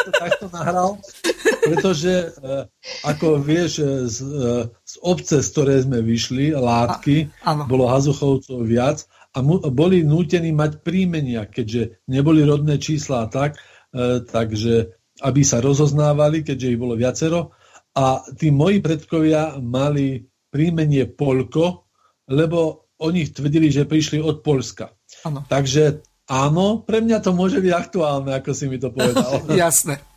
to 0.03 0.11
takto 0.18 0.46
nahral, 0.51 0.98
pretože 1.62 2.11
e, 2.11 2.27
ako 3.07 3.38
vieš, 3.38 3.79
e, 3.79 3.87
z, 4.11 4.16
e, 4.27 4.51
z 4.66 4.94
obce, 5.07 5.38
z 5.38 5.48
ktorej 5.55 5.87
sme 5.87 6.03
vyšli, 6.03 6.59
látky, 6.59 7.31
a, 7.46 7.62
bolo 7.70 7.87
Hazuchovcov 7.87 8.66
viac 8.66 9.07
a 9.33 9.38
mu, 9.40 9.59
boli 9.73 10.05
nútení 10.05 10.53
mať 10.53 10.85
príjmenia, 10.85 11.49
keďže 11.49 12.05
neboli 12.09 12.45
rodné 12.45 12.77
čísla 12.77 13.25
a 13.25 13.31
tak, 13.33 13.57
e, 13.92 14.21
takže 14.25 14.92
aby 15.25 15.40
sa 15.45 15.64
rozoznávali, 15.64 16.45
keďže 16.45 16.71
ich 16.73 16.81
bolo 16.81 16.97
viacero. 16.97 17.57
A 17.92 18.25
tí 18.37 18.49
moji 18.49 18.81
predkovia 18.81 19.61
mali 19.61 20.25
príjmenie 20.53 21.09
Polko, 21.09 21.88
lebo 22.29 22.88
oni 23.01 23.29
tvrdili, 23.29 23.68
že 23.73 23.88
prišli 23.88 24.21
od 24.21 24.45
Polska. 24.45 24.92
Ano. 25.25 25.45
Takže 25.49 26.05
áno, 26.29 26.85
pre 26.85 27.01
mňa 27.05 27.18
to 27.21 27.33
môže 27.33 27.59
byť 27.61 27.73
aktuálne, 27.73 28.31
ako 28.37 28.51
si 28.53 28.68
mi 28.68 28.77
to 28.77 28.92
povedal. 28.97 29.45
Jasné. 29.49 30.12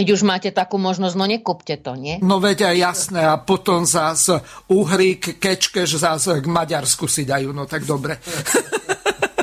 Keď 0.00 0.16
už 0.16 0.24
máte 0.24 0.48
takú 0.48 0.80
možnosť, 0.80 1.12
no 1.12 1.28
nekúpte 1.28 1.76
to, 1.76 1.92
nie? 1.92 2.16
No 2.24 2.40
veď 2.40 2.72
jasné. 2.72 3.20
A 3.20 3.36
potom 3.36 3.84
zás 3.84 4.32
Uhrík, 4.72 5.36
Kečkeš 5.36 6.00
zás 6.00 6.24
k 6.24 6.46
Maďarsku 6.48 7.04
si 7.04 7.28
dajú. 7.28 7.52
No 7.52 7.68
tak 7.68 7.84
dobre. 7.84 8.16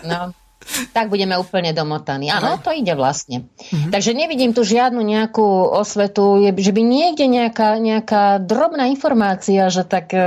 No, 0.02 0.34
tak 0.92 1.08
budeme 1.08 1.36
úplne 1.40 1.72
domotaní. 1.72 2.30
Áno, 2.30 2.60
to 2.60 2.74
ide 2.76 2.94
vlastne. 2.94 3.48
Mm-hmm. 3.48 3.92
Takže 3.92 4.12
nevidím 4.14 4.52
tu 4.52 4.68
žiadnu 4.68 5.00
nejakú 5.00 5.46
osvetu, 5.74 6.40
že 6.44 6.72
by 6.76 6.82
niekde 6.84 7.26
nejaká, 7.26 7.80
nejaká 7.80 8.24
drobná 8.44 8.92
informácia, 8.92 9.72
že 9.72 9.88
tak 9.88 10.12
e, 10.14 10.20
e 10.20 10.24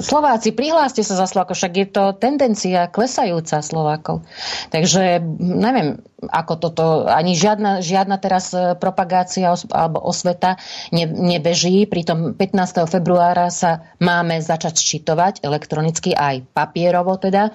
Slováci, 0.00 0.52
prihláste 0.52 1.00
sa 1.00 1.16
za 1.16 1.26
Slovákov, 1.26 1.56
však 1.56 1.72
je 1.76 1.86
to 1.88 2.04
tendencia 2.16 2.88
klesajúca 2.90 3.60
Slovákov. 3.64 4.22
Takže 4.70 5.20
neviem, 5.40 6.00
ako 6.16 6.54
toto, 6.56 6.84
ani 7.04 7.36
žiadna, 7.36 7.84
žiadna 7.84 8.16
teraz 8.16 8.50
e, 8.56 8.72
propagácia 8.76 9.52
alebo 9.52 10.00
osveta 10.00 10.56
ne, 10.90 11.04
nebeží. 11.06 11.84
Pritom 11.84 12.32
15. 12.32 12.88
februára 12.88 13.52
sa 13.52 13.92
máme 14.00 14.40
začať 14.40 14.80
ščitovať 14.80 15.44
elektronicky 15.44 16.16
aj 16.16 16.48
papierovo 16.56 17.20
teda. 17.20 17.52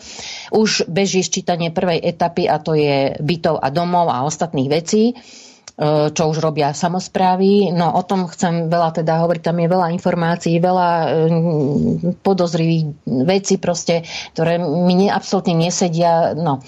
Už 0.53 0.85
beží 0.85 1.25
ščítanie 1.25 1.73
prvej 1.91 2.07
etapy 2.07 2.47
a 2.47 2.55
to 2.63 2.71
je 2.71 3.19
bytov 3.19 3.59
a 3.59 3.67
domov 3.67 4.07
a 4.07 4.23
ostatných 4.23 4.71
vecí. 4.71 5.11
E, 5.11 6.13
čo 6.15 6.23
už 6.31 6.39
robia 6.39 6.71
samozprávy. 6.71 7.75
No 7.75 7.91
o 7.99 8.01
tom 8.07 8.31
chcem 8.31 8.71
veľa 8.71 8.95
teda 9.03 9.19
hovoriť, 9.19 9.43
tam 9.43 9.59
je 9.59 9.67
veľa 9.67 9.87
informácií, 9.91 10.55
veľa 10.63 10.89
e, 10.91 11.07
podozrivých 12.23 12.83
vecí 13.27 13.59
proste, 13.59 14.07
ktoré 14.31 14.55
mi 14.61 15.11
absolútne 15.11 15.67
nesedia. 15.67 16.31
No. 16.31 16.63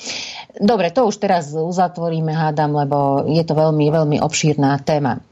Dobre, 0.59 0.91
to 0.91 1.07
už 1.07 1.23
teraz 1.23 1.55
uzatvoríme, 1.55 2.35
hádam, 2.35 2.75
lebo 2.75 3.23
je 3.31 3.43
to 3.47 3.55
veľmi, 3.55 3.87
veľmi 3.87 4.17
obšírna 4.19 4.75
téma. 4.83 5.23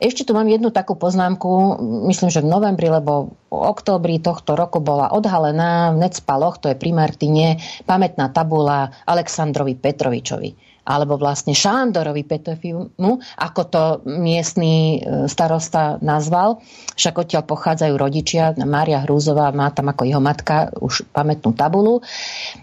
Ešte 0.00 0.24
tu 0.24 0.32
mám 0.32 0.48
jednu 0.48 0.72
takú 0.72 0.96
poznámku, 0.96 1.76
myslím, 2.08 2.32
že 2.32 2.40
v 2.40 2.48
novembri, 2.48 2.88
lebo 2.88 3.36
v 3.52 3.52
októbri 3.52 4.16
tohto 4.16 4.56
roku 4.56 4.80
bola 4.80 5.12
odhalená 5.12 5.92
v 5.92 6.08
Necpaloch, 6.08 6.56
to 6.56 6.72
je 6.72 6.76
pri 6.80 6.96
Martine, 6.96 7.60
pamätná 7.84 8.32
tabula 8.32 8.96
Aleksandrovi 9.04 9.76
Petrovičovi 9.76 10.72
alebo 10.80 11.14
vlastne 11.20 11.54
Šándorovi 11.54 12.26
Petrofimu, 12.26 13.12
ako 13.38 13.62
to 13.68 13.82
miestný 14.10 14.98
e, 14.98 15.28
starosta 15.30 16.02
nazval. 16.02 16.58
Však 16.98 17.14
odtiaľ 17.20 17.46
pochádzajú 17.46 17.94
rodičia, 17.94 18.56
Mária 18.64 19.04
Hrúzová 19.06 19.54
má 19.54 19.70
tam 19.70 19.92
ako 19.92 20.02
jeho 20.08 20.18
matka 20.18 20.72
už 20.82 21.06
pamätnú 21.14 21.54
tabulu. 21.54 22.02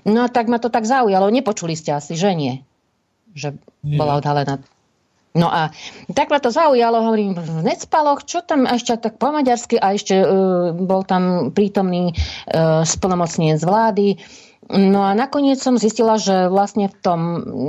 No 0.03 0.27
tak 0.27 0.51
ma 0.51 0.59
to 0.59 0.67
tak 0.67 0.83
zaujalo. 0.83 1.31
Nepočuli 1.31 1.77
ste 1.77 1.95
asi, 1.95 2.19
že 2.19 2.35
nie? 2.35 2.53
Že 3.31 3.55
nie. 3.85 3.95
bola 3.95 4.19
odhalená 4.19 4.59
No 5.37 5.47
a 5.53 5.69
tak 6.17 6.33
ma 6.33 6.41
to 6.41 6.49
zaujalo, 6.49 7.05
hovorím, 7.05 7.37
v 7.37 7.61
Necpaloch, 7.61 8.25
čo 8.25 8.41
tam 8.41 8.65
ešte 8.65 8.97
tak 8.97 9.21
po 9.21 9.29
maďarsky 9.29 9.77
a 9.77 9.93
ešte 9.93 10.17
uh, 10.17 10.73
bol 10.73 11.05
tam 11.05 11.53
prítomný 11.53 12.17
uh, 12.17 12.81
splnomocnenie 12.81 13.61
z 13.61 13.63
vlády. 13.63 14.07
No 14.67 15.05
a 15.05 15.15
nakoniec 15.15 15.61
som 15.63 15.79
zistila, 15.79 16.19
že 16.19 16.51
vlastne 16.51 16.91
v 16.91 16.95
tom, 16.99 17.19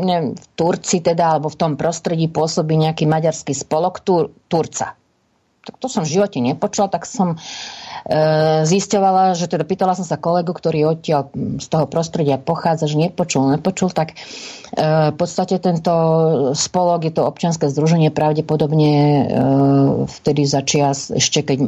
neviem, 0.02 0.35
v 0.35 0.46
Turci 0.59 0.98
teda, 0.98 1.38
alebo 1.38 1.46
v 1.46 1.61
tom 1.61 1.72
prostredí 1.78 2.26
pôsobí 2.26 2.74
nejaký 2.74 3.07
maďarský 3.07 3.54
spolok 3.54 4.02
Tur- 4.02 4.35
Turca. 4.50 4.98
Tak 5.62 5.76
to 5.78 5.87
som 5.87 6.02
v 6.02 6.16
živote 6.18 6.40
nepočula, 6.40 6.88
tak 6.88 7.04
som 7.04 7.37
E, 8.09 8.20
zisťovala, 8.64 9.37
že 9.37 9.52
teda 9.52 9.68
pýtala 9.68 9.92
som 9.92 10.07
sa 10.07 10.16
kolegu, 10.16 10.57
ktorý 10.57 10.96
odtiaľ 10.96 11.28
z 11.61 11.66
toho 11.68 11.85
prostredia 11.85 12.40
pochádza, 12.40 12.88
že 12.88 12.96
nepočul, 12.96 13.52
nepočul, 13.52 13.92
tak 13.92 14.14
e, 14.14 14.16
v 14.76 15.14
podstate 15.16 15.57
tento 15.57 15.94
spolok, 16.52 17.09
je 17.09 17.12
to 17.16 17.24
občianske 17.24 17.72
združenie, 17.72 18.12
pravdepodobne 18.12 18.92
e, 18.92 19.22
vtedy 20.04 20.44
začias, 20.44 21.09
ešte 21.09 21.40
keď 21.40 21.64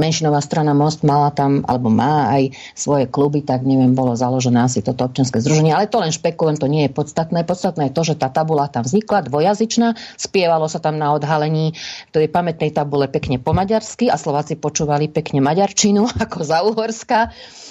menšinová 0.00 0.40
strana 0.40 0.72
Most 0.72 1.04
mala 1.04 1.28
tam, 1.34 1.60
alebo 1.68 1.92
má 1.92 2.32
aj 2.32 2.56
svoje 2.72 3.04
kluby, 3.10 3.44
tak 3.44 3.68
neviem, 3.68 3.92
bolo 3.92 4.16
založené 4.16 4.64
asi 4.64 4.80
toto 4.80 5.04
občianske 5.04 5.42
združenie, 5.44 5.76
ale 5.76 5.90
to 5.90 6.00
len 6.00 6.08
špekulujem, 6.14 6.56
to 6.56 6.70
nie 6.70 6.88
je 6.88 6.94
podstatné. 6.96 7.44
Podstatné 7.44 7.92
je 7.92 7.96
to, 7.96 8.02
že 8.08 8.14
tá 8.16 8.32
tabula 8.32 8.72
tam 8.72 8.88
vznikla, 8.88 9.28
dvojazyčná, 9.28 9.96
spievalo 10.16 10.64
sa 10.70 10.80
tam 10.80 10.96
na 10.96 11.12
odhalení 11.12 11.76
tej 12.12 12.28
pamätnej 12.32 12.72
tabule 12.72 13.08
pekne 13.12 13.36
po 13.36 13.52
maďarsky 13.52 14.08
a 14.08 14.16
Slováci 14.16 14.56
počúvali 14.56 15.12
pekne 15.12 15.44
maďarčinu 15.44 16.08
ako 16.24 16.38
za 16.40 16.64
Uhorska. 16.64 17.18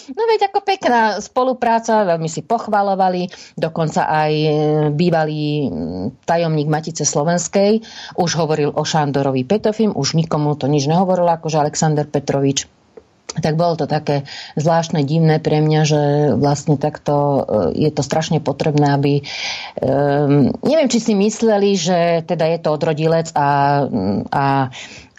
No 0.07 0.23
veď 0.23 0.47
ako 0.47 0.59
pekná 0.63 1.19
spolupráca, 1.19 2.07
veľmi 2.07 2.31
si 2.31 2.39
pochvalovali, 2.39 3.27
dokonca 3.59 4.07
aj 4.07 4.26
e, 4.33 4.51
bývalý 4.91 5.71
tajomník 6.23 6.67
Matice 6.67 7.03
Slovenskej 7.07 7.81
už 8.19 8.31
hovoril 8.35 8.71
o 8.73 8.83
Šandorovi 8.83 9.47
Petofim, 9.47 9.95
už 9.95 10.17
nikomu 10.17 10.55
to 10.59 10.67
nič 10.67 10.87
nehovoril, 10.87 11.27
akože 11.27 11.57
Alexander 11.61 12.05
Petrovič 12.07 12.67
tak 13.37 13.59
bolo 13.59 13.77
to 13.77 13.85
také 13.85 14.25
zvláštne, 14.57 15.05
divné 15.05 15.37
pre 15.37 15.61
mňa, 15.61 15.81
že 15.85 16.01
vlastne 16.39 16.79
takto 16.79 17.13
e, 17.13 17.39
je 17.85 17.91
to 17.93 18.01
strašne 18.01 18.41
potrebné, 18.41 18.95
aby 18.97 19.13
um, 19.83 20.49
neviem, 20.65 20.89
či 20.89 20.99
si 21.03 21.13
mysleli, 21.13 21.77
že 21.77 22.25
teda 22.25 22.47
je 22.49 22.59
to 22.63 22.69
odrodilec 22.73 23.29
a, 23.37 23.83
a, 24.31 24.45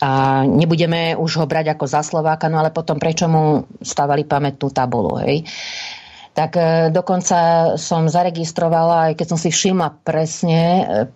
a 0.02 0.10
nebudeme 0.48 1.14
už 1.14 1.30
ho 1.42 1.46
brať 1.46 1.78
ako 1.78 1.84
za 1.86 2.02
Slováka, 2.02 2.50
no 2.50 2.58
ale 2.58 2.74
potom 2.74 2.98
prečo 2.98 3.30
mu 3.30 3.68
stavali 3.78 4.26
pamätnú 4.26 4.66
tabulu, 4.72 5.22
hej? 5.22 5.46
Tak 6.38 6.54
e, 6.54 6.94
dokonca 6.94 7.74
som 7.74 8.06
zaregistrovala, 8.06 9.10
aj 9.10 9.12
keď 9.18 9.26
som 9.26 9.38
si 9.42 9.50
všimla 9.50 10.06
presne 10.06 10.60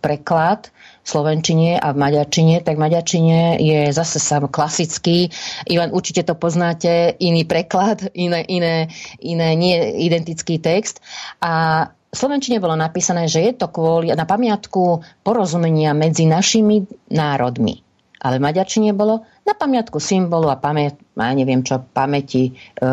preklad, 0.02 0.74
slovenčine 1.02 1.78
a 1.78 1.94
v 1.94 1.98
maďarčine, 1.98 2.62
tak 2.62 2.78
v 2.78 2.84
maďarčine 2.86 3.38
je 3.58 3.90
zase 3.90 4.22
sám 4.22 4.50
klasický, 4.50 5.30
Ivan, 5.66 5.94
určite 5.94 6.22
to 6.26 6.34
poznáte, 6.38 7.14
iný 7.18 7.42
preklad, 7.46 8.06
iné, 8.14 8.46
iné, 8.46 8.90
iné 9.18 9.48
nie 9.58 9.78
identický 10.06 10.62
text. 10.62 11.02
A 11.42 11.86
v 12.12 12.16
Slovenčine 12.16 12.60
bolo 12.60 12.76
napísané, 12.76 13.24
že 13.24 13.40
je 13.40 13.52
to 13.56 13.72
kvôli 13.72 14.12
na 14.12 14.28
pamiatku 14.28 15.00
porozumenia 15.24 15.96
medzi 15.96 16.28
našimi 16.28 16.84
národmi. 17.08 17.80
Ale 18.22 18.38
v 18.38 18.44
Maďarčine 18.46 18.94
bolo 18.94 19.26
na 19.42 19.58
pamiatku 19.58 19.98
symbolu 19.98 20.46
a 20.46 20.54
pamäť, 20.54 21.02
ja 21.18 21.34
neviem 21.34 21.66
čo, 21.66 21.82
pamäti, 21.82 22.54
e, 22.78 22.88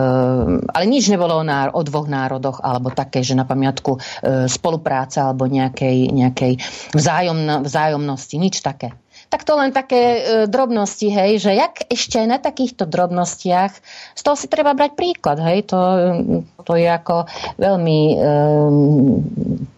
ale 0.65 0.86
nič 0.89 1.13
nebolo 1.13 1.38
o, 1.38 1.46
náro, 1.46 1.78
o 1.78 1.82
dvoch 1.86 2.10
národoch, 2.10 2.65
alebo 2.65 2.89
také, 2.89 3.22
že 3.22 3.38
na 3.38 3.46
pamiatku 3.46 3.96
e, 3.96 4.00
spolupráca 4.50 5.30
alebo 5.30 5.46
nejakej, 5.46 6.10
nejakej 6.10 6.58
vzájomno, 6.98 7.62
vzájomnosti, 7.62 8.36
nič 8.42 8.65
také. 8.65 8.98
Tak 9.30 9.46
to 9.46 9.54
len 9.54 9.70
také 9.70 10.02
e, 10.02 10.22
drobnosti, 10.50 11.06
hej, 11.06 11.38
že 11.38 11.54
jak 11.54 11.86
ešte 11.86 12.18
aj 12.18 12.28
na 12.28 12.42
takýchto 12.42 12.89
drobnostiach, 12.89 13.74
z 14.18 14.22
toho 14.26 14.34
si 14.34 14.50
treba 14.50 14.74
brať 14.74 14.98
príklad, 14.98 15.38
hej, 15.46 15.70
to, 15.70 15.78
to 16.65 16.74
je 16.74 16.89
ako 16.89 17.30
veľmi 17.62 18.00
e, 18.10 18.15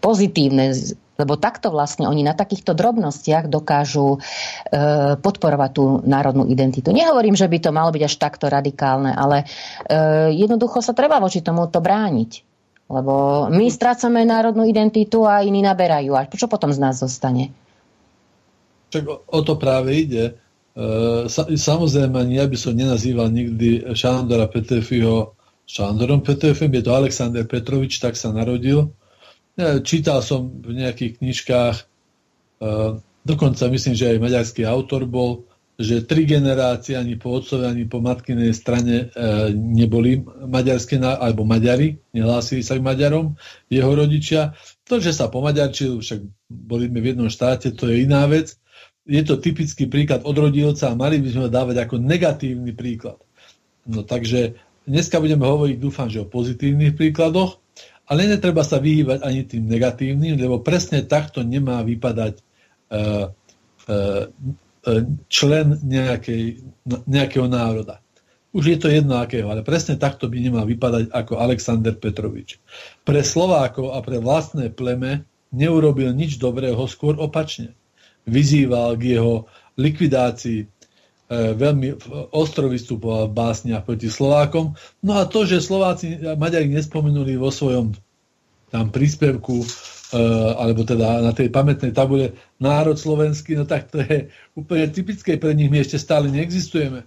pozitívne 0.00 0.72
lebo 1.22 1.38
takto 1.38 1.70
vlastne 1.70 2.10
oni 2.10 2.26
na 2.26 2.34
takýchto 2.34 2.74
drobnostiach 2.74 3.46
dokážu 3.46 4.18
e, 4.18 5.18
podporovať 5.22 5.70
tú 5.70 5.84
národnú 6.02 6.50
identitu. 6.50 6.90
Nehovorím, 6.90 7.38
že 7.38 7.46
by 7.46 7.58
to 7.62 7.70
malo 7.70 7.94
byť 7.94 8.02
až 8.02 8.14
takto 8.18 8.50
radikálne, 8.50 9.14
ale 9.14 9.46
e, 9.86 10.34
jednoducho 10.34 10.82
sa 10.82 10.90
treba 10.90 11.22
voči 11.22 11.38
tomuto 11.38 11.78
brániť. 11.78 12.50
Lebo 12.90 13.46
my 13.48 13.70
strácame 13.70 14.26
národnú 14.26 14.66
identitu 14.66 15.24
a 15.24 15.40
iní 15.40 15.62
naberajú. 15.62 16.12
A 16.18 16.26
čo 16.28 16.50
potom 16.50 16.74
z 16.74 16.82
nás 16.82 16.98
zostane? 16.98 17.54
Čak 18.92 19.08
o, 19.08 19.40
to 19.40 19.54
práve 19.56 19.94
ide. 19.94 20.24
E, 20.74 21.30
sa, 21.30 21.46
samozrejme, 21.48 22.28
ja 22.34 22.44
by 22.44 22.56
som 22.58 22.74
nenazýval 22.74 23.32
nikdy 23.32 23.94
Šandora 23.96 24.50
Petefiho 24.50 25.38
Šandorom 25.72 26.20
Petefim, 26.20 26.74
je 26.74 26.82
to 26.82 26.92
Alexander 26.92 27.46
Petrovič, 27.46 28.02
tak 28.02 28.18
sa 28.18 28.34
narodil 28.34 28.92
Čítal 29.60 30.24
som 30.24 30.48
v 30.48 30.80
nejakých 30.80 31.20
knižkách, 31.20 31.76
e, 31.76 31.84
dokonca 33.28 33.68
myslím, 33.68 33.92
že 33.92 34.16
aj 34.16 34.24
maďarský 34.24 34.64
autor 34.64 35.04
bol, 35.04 35.44
že 35.76 36.08
tri 36.08 36.24
generácie 36.24 36.96
ani 36.96 37.20
po 37.20 37.36
otcovi, 37.36 37.68
ani 37.68 37.84
po 37.84 38.00
matkinej 38.00 38.56
strane 38.56 39.12
e, 39.12 39.52
neboli 39.52 40.24
maďarské, 40.24 40.96
alebo 41.00 41.44
Maďari, 41.44 42.00
nehlásili 42.16 42.64
sa 42.64 42.80
k 42.80 42.84
Maďarom, 42.84 43.36
jeho 43.68 43.92
rodičia. 43.92 44.56
To, 44.88 45.00
že 45.00 45.12
sa 45.12 45.28
pomaďarčil, 45.28 46.00
však 46.00 46.20
boli 46.48 46.88
sme 46.88 47.04
v 47.04 47.08
jednom 47.12 47.28
štáte, 47.28 47.76
to 47.76 47.92
je 47.92 48.08
iná 48.08 48.24
vec. 48.28 48.56
Je 49.04 49.20
to 49.20 49.36
typický 49.36 49.84
príklad 49.84 50.24
odrodilca 50.24 50.92
a 50.92 50.96
mali 50.96 51.20
by 51.20 51.28
sme 51.28 51.42
ho 51.44 51.50
dávať 51.50 51.76
ako 51.84 52.00
negatívny 52.00 52.72
príklad. 52.72 53.20
No 53.84 54.06
takže 54.06 54.56
dneska 54.88 55.18
budeme 55.18 55.44
hovoriť, 55.44 55.76
dúfam, 55.76 56.06
že 56.06 56.22
o 56.22 56.30
pozitívnych 56.30 56.94
príkladoch 56.94 57.61
ale 58.12 58.28
netreba 58.28 58.60
sa 58.60 58.76
vyhýbať 58.76 59.24
ani 59.24 59.48
tým 59.48 59.64
negatívnym, 59.64 60.36
lebo 60.36 60.60
presne 60.60 61.00
takto 61.00 61.40
nemá 61.40 61.80
vypadať 61.80 62.44
uh, 62.92 63.32
uh, 63.88 64.24
člen 65.32 65.80
nejakej, 65.80 66.60
nejakého 67.08 67.48
národa. 67.48 68.04
Už 68.52 68.68
je 68.68 68.76
to 68.76 68.92
jedno 68.92 69.16
akého, 69.16 69.48
ale 69.48 69.64
presne 69.64 69.96
takto 69.96 70.28
by 70.28 70.36
nemal 70.36 70.68
vypadať 70.68 71.08
ako 71.08 71.40
Alexander 71.40 71.96
Petrovič. 71.96 72.60
Pre 73.00 73.20
Slovákov 73.24 73.96
a 73.96 74.04
pre 74.04 74.20
vlastné 74.20 74.68
pleme 74.68 75.24
neurobil 75.48 76.12
nič 76.12 76.36
dobrého, 76.36 76.84
skôr 76.84 77.16
opačne. 77.16 77.72
Vyzýval 78.28 79.00
k 79.00 79.16
jeho 79.16 79.48
likvidácii, 79.80 80.68
veľmi 81.32 81.96
ostro 82.36 82.68
vystupoval 82.68 83.32
v 83.32 83.36
básniach 83.36 83.88
proti 83.88 84.12
Slovákom. 84.12 84.76
No 85.00 85.12
a 85.16 85.24
to, 85.24 85.48
že 85.48 85.64
Slováci 85.64 86.20
Maďari 86.36 86.68
nespomenuli 86.68 87.40
vo 87.40 87.48
svojom 87.48 87.96
tam 88.72 88.88
príspevku, 88.88 89.60
e, 89.60 89.66
alebo 90.56 90.80
teda 90.88 91.20
na 91.20 91.36
tej 91.36 91.52
pamätnej 91.52 91.92
tabule 91.92 92.32
národ 92.56 92.96
slovenský, 92.96 93.52
no 93.52 93.68
tak 93.68 93.92
to 93.92 94.00
je 94.00 94.32
úplne 94.56 94.88
typické 94.88 95.36
pre 95.36 95.52
nich, 95.52 95.68
my 95.68 95.84
ešte 95.84 96.00
stále 96.00 96.32
neexistujeme. 96.32 97.04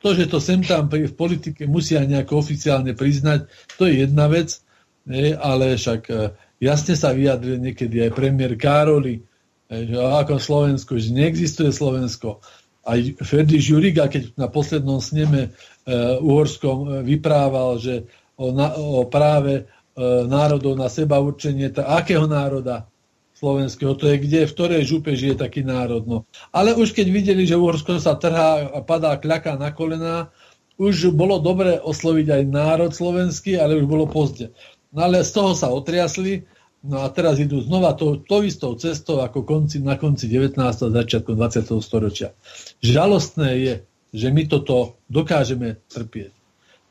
To, 0.00 0.16
že 0.16 0.28
to 0.28 0.40
sem 0.40 0.64
tam 0.64 0.88
v 0.88 1.12
politike 1.12 1.68
musia 1.68 2.00
nejako 2.04 2.40
oficiálne 2.40 2.96
priznať, 2.96 3.48
to 3.76 3.84
je 3.84 4.08
jedna 4.08 4.32
vec, 4.32 4.64
nie? 5.04 5.36
ale 5.36 5.76
však 5.76 6.02
e, 6.08 6.32
jasne 6.64 6.96
sa 6.96 7.12
vyjadril 7.12 7.60
niekedy 7.60 8.08
aj 8.08 8.16
premiér 8.16 8.56
Károli, 8.56 9.20
e, 9.20 9.84
že 9.84 10.00
ako 10.00 10.40
Slovensko, 10.40 10.96
že 10.96 11.12
neexistuje 11.12 11.68
Slovensko 11.68 12.40
aj 12.84 13.20
Ferdi 13.24 13.58
Žuriga, 13.58 14.06
keď 14.12 14.36
na 14.36 14.48
poslednom 14.48 15.00
sneme 15.00 15.50
uh, 15.50 16.20
uhorskom 16.20 16.78
uh, 16.84 16.90
vyprával, 17.00 17.80
že 17.80 18.04
o, 18.36 18.52
na, 18.52 18.76
o 18.76 19.08
práve 19.08 19.64
uh, 19.64 20.24
národov 20.28 20.76
na 20.76 20.92
seba 20.92 21.20
určenie, 21.20 21.72
tá, 21.72 21.96
akého 21.96 22.28
národa 22.28 22.88
slovenského, 23.34 23.98
to 23.98 24.08
je 24.08 24.16
kde, 24.22 24.40
v 24.46 24.54
ktorej 24.54 24.82
župe 24.88 25.12
žije 25.12 25.36
taký 25.36 25.66
národ. 25.66 26.06
No. 26.06 26.24
Ale 26.54 26.72
už 26.78 26.94
keď 26.94 27.06
videli, 27.10 27.44
že 27.44 27.58
Uhorsko 27.58 27.98
sa 27.98 28.14
trhá 28.14 28.70
a 28.70 28.78
padá 28.80 29.18
kľaká 29.18 29.58
na 29.58 29.74
kolená, 29.74 30.30
už 30.78 31.14
bolo 31.14 31.38
dobre 31.38 31.78
osloviť 31.78 32.26
aj 32.30 32.42
národ 32.50 32.90
slovenský, 32.90 33.58
ale 33.58 33.78
už 33.78 33.86
bolo 33.86 34.06
pozde. 34.10 34.50
No 34.94 35.06
ale 35.10 35.26
z 35.26 35.30
toho 35.34 35.54
sa 35.54 35.70
otriasli, 35.70 36.46
No 36.84 37.00
a 37.00 37.08
teraz 37.08 37.40
idú 37.40 37.64
znova 37.64 37.96
to, 37.96 38.20
to 38.20 38.44
istou 38.44 38.76
cestou 38.76 39.24
ako 39.24 39.40
konci, 39.40 39.80
na 39.80 39.96
konci 39.96 40.28
19. 40.28 40.60
a 40.60 40.72
začiatku 40.76 41.32
20. 41.32 41.80
storočia. 41.80 42.36
Žalostné 42.84 43.48
je, 43.56 43.74
že 44.12 44.28
my 44.28 44.44
toto 44.44 45.00
dokážeme 45.08 45.80
trpieť. 45.88 46.32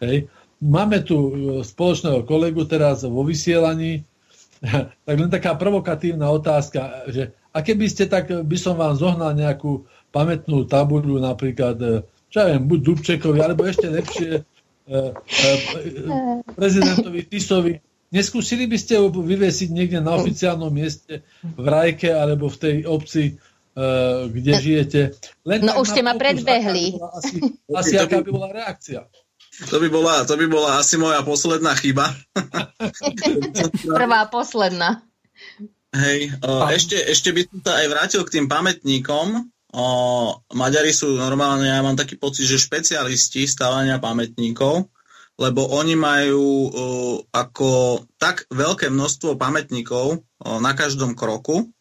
Hej. 0.01 0.33
Máme 0.57 1.05
tu 1.05 1.17
e, 1.17 1.31
spoločného 1.61 2.25
kolegu 2.25 2.65
teraz 2.65 3.05
vo 3.05 3.21
vysielaní, 3.21 4.01
tak 5.05 5.15
len 5.15 5.29
taká 5.29 5.53
provokatívna 5.53 6.25
otázka, 6.33 7.05
že 7.13 7.29
a 7.53 7.61
keby 7.61 7.85
ste 7.85 8.09
tak, 8.09 8.33
by 8.33 8.57
som 8.57 8.73
vám 8.73 8.97
zohnal 8.97 9.37
nejakú 9.37 9.85
pamätnú 10.09 10.65
tabuľu 10.65 11.21
napríklad, 11.21 11.77
e, 11.77 12.01
čo 12.33 12.41
ja 12.41 12.45
viem, 12.49 12.65
buď 12.65 12.79
Dubčekovi, 12.81 13.37
alebo 13.45 13.69
ešte 13.69 13.93
lepšie 13.93 14.41
e, 14.41 14.97
prezidentovi 16.57 17.29
Tisovi, 17.29 17.77
Neskúsili 18.13 18.69
by 18.69 18.77
ste 18.77 19.01
ho 19.01 19.09
vyvesiť 19.09 19.73
niekde 19.73 19.97
na 19.97 20.13
oficiálnom 20.21 20.69
mieste 20.69 21.25
v 21.41 21.65
Rajke 21.65 22.13
alebo 22.13 22.45
v 22.45 22.57
tej 22.61 22.75
obci, 22.85 23.23
uh, 23.33 24.29
kde 24.29 24.51
žijete? 24.61 25.01
Len 25.41 25.65
no 25.65 25.81
už 25.81 25.97
ste 25.97 26.05
ma 26.05 26.13
predbehli. 26.13 26.93
Asi, 27.01 27.41
asi 27.73 27.93
aká 27.97 28.21
by 28.21 28.29
bola 28.29 28.53
reakcia? 28.53 29.09
To 29.69 29.81
by, 29.81 29.89
bola, 29.89 30.25
to 30.29 30.33
by 30.37 30.45
bola 30.45 30.77
asi 30.77 30.97
moja 30.97 31.25
posledná 31.25 31.73
chyba. 31.77 32.13
Prvá, 33.97 34.29
posledná. 34.29 35.01
Hej, 35.93 36.37
uh, 36.41 36.69
ešte, 36.69 36.97
ešte 36.97 37.33
by 37.33 37.41
som 37.49 37.59
sa 37.65 37.81
aj 37.81 37.87
vrátil 37.89 38.21
k 38.25 38.33
tým 38.37 38.45
pamätníkom. 38.45 39.49
Uh, 39.73 40.37
Maďari 40.53 40.93
sú 40.93 41.17
normálne, 41.17 41.65
ja 41.65 41.81
mám 41.81 41.97
taký 41.97 42.17
pocit, 42.17 42.45
že 42.45 42.61
špecialisti 42.61 43.45
stávania 43.49 43.97
pamätníkov 43.97 44.92
lebo 45.39 45.65
oni 45.73 45.97
majú 45.97 46.45
uh, 46.69 47.15
ako 47.33 48.03
tak 48.21 48.45
veľké 48.53 48.93
množstvo 48.93 49.37
pamätníkov 49.37 50.21
uh, 50.21 50.57
na 50.61 50.77
každom 50.77 51.17
kroku, 51.17 51.73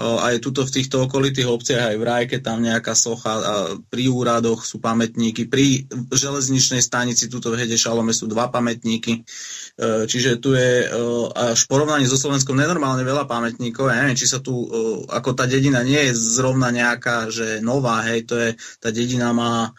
aj 0.00 0.40
tuto 0.40 0.64
v 0.64 0.72
týchto 0.72 1.04
okolitých 1.04 1.44
obciach, 1.44 1.92
aj 1.92 1.96
v 2.00 2.06
Rajke, 2.08 2.36
tam 2.40 2.64
nejaká 2.64 2.96
socha, 2.96 3.32
a 3.38 3.54
pri 3.76 4.08
úradoch 4.08 4.64
sú 4.64 4.80
pamätníky, 4.80 5.46
pri 5.52 5.84
železničnej 6.08 6.80
stanici, 6.80 7.28
tuto 7.28 7.52
v 7.52 7.60
Hede 7.60 7.76
Šalome 7.76 8.16
sú 8.16 8.24
dva 8.24 8.48
pamätníky, 8.48 9.20
e, 9.20 10.08
čiže 10.08 10.40
tu 10.40 10.56
je 10.56 10.88
e, 10.88 10.96
až 11.36 11.60
v 11.60 11.70
porovnaní 11.70 12.08
so 12.08 12.16
Slovenskom 12.16 12.56
nenormálne 12.56 13.04
veľa 13.04 13.28
pamätníkov, 13.28 13.92
ja 13.92 14.00
neviem, 14.00 14.16
či 14.16 14.24
sa 14.24 14.40
tu, 14.40 14.64
e, 14.64 14.66
ako 15.12 15.36
tá 15.36 15.44
dedina 15.44 15.84
nie 15.84 16.08
je 16.08 16.16
zrovna 16.16 16.72
nejaká, 16.72 17.28
že 17.28 17.60
nová, 17.60 18.00
hej, 18.08 18.24
to 18.24 18.34
je, 18.40 18.56
tá 18.80 18.88
dedina 18.88 19.36
má 19.36 19.76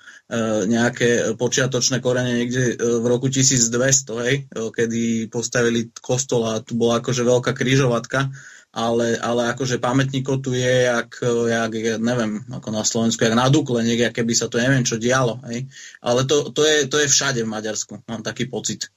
nejaké 0.65 1.37
počiatočné 1.37 2.01
korene 2.01 2.41
niekde 2.41 2.77
v 2.79 3.05
roku 3.05 3.29
1200, 3.29 4.25
hej, 4.25 4.35
kedy 4.49 5.29
postavili 5.29 5.93
kostol 6.01 6.49
a 6.49 6.63
tu 6.63 6.73
bola 6.73 6.97
akože 6.97 7.21
veľká 7.21 7.53
kryžovatka 7.53 8.33
ale, 8.73 9.21
ale 9.21 9.53
akože 9.53 9.77
pamätníkov 9.77 10.41
tu 10.41 10.57
je, 10.57 10.89
jak, 10.89 11.21
jak, 11.45 11.71
neviem, 12.01 12.41
ako 12.49 12.73
na 12.73 12.81
Slovensku, 12.81 13.21
jak 13.21 13.37
na 13.37 13.45
Dukle, 13.45 13.85
niekde, 13.85 14.09
keby 14.09 14.33
sa 14.33 14.49
to 14.49 14.57
neviem 14.57 14.81
čo 14.81 14.97
dialo. 14.97 15.37
Hej. 15.45 15.69
Ale 16.01 16.25
to, 16.25 16.49
to, 16.49 16.65
je, 16.65 16.89
to 16.89 16.97
je 16.97 17.07
všade 17.07 17.45
v 17.45 17.53
Maďarsku, 17.53 18.01
mám 18.09 18.25
taký 18.25 18.49
pocit. 18.49 18.89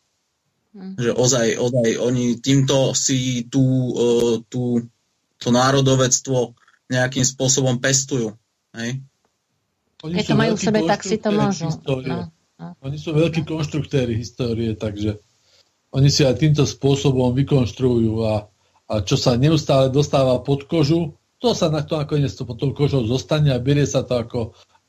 Hmm. 0.73 0.97
Že 0.97 1.13
ozaj, 1.13 1.47
ozaj 1.61 1.89
oni 2.01 2.41
týmto 2.41 2.97
si 2.97 3.45
tú, 3.53 3.93
tú, 4.49 4.81
to 5.37 5.49
národovectvo 5.53 6.57
nejakým 6.89 7.29
spôsobom 7.29 7.77
pestujú. 7.77 8.33
Hej. 8.73 9.05
Oni 10.07 10.15
Keď 10.23 10.27
to 10.31 10.37
majú 10.39 10.53
v 10.55 10.63
sebe, 10.63 10.81
tak 10.87 11.01
si 11.03 11.17
to 11.19 11.31
môžu. 11.35 11.69
No, 11.83 11.99
no. 12.01 12.19
Oni 12.81 12.97
sú 12.97 13.13
veľkí 13.13 13.45
konštruktéry 13.45 14.17
histórie, 14.17 14.73
takže 14.79 15.21
oni 15.93 16.09
si 16.09 16.25
aj 16.25 16.41
týmto 16.41 16.65
spôsobom 16.65 17.35
vykonštruujú 17.37 18.15
a 18.25 18.49
a 18.87 19.03
čo 19.03 19.19
sa 19.19 19.35
neustále 19.35 19.91
dostáva 19.91 20.39
pod 20.47 20.71
kožu, 20.71 21.19
to 21.43 21.53
sa 21.53 21.69
na 21.69 21.83
to 21.83 21.99
nakoniec 21.99 22.31
to 22.33 22.47
pod 22.47 22.57
tou 22.57 22.71
kožou 22.71 23.03
zostane 23.05 23.51
a 23.51 23.59
berie 23.59 23.85
sa 23.85 24.07
to 24.07 24.15
ako 24.15 24.41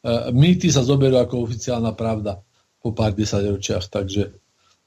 e, 0.05 0.31
mýty 0.31 0.69
sa 0.69 0.85
zoberú 0.85 1.17
ako 1.17 1.43
oficiálna 1.43 1.97
pravda 1.97 2.39
po 2.79 2.93
pár 2.93 3.17
desaťročiach, 3.17 3.89
takže 3.89 4.37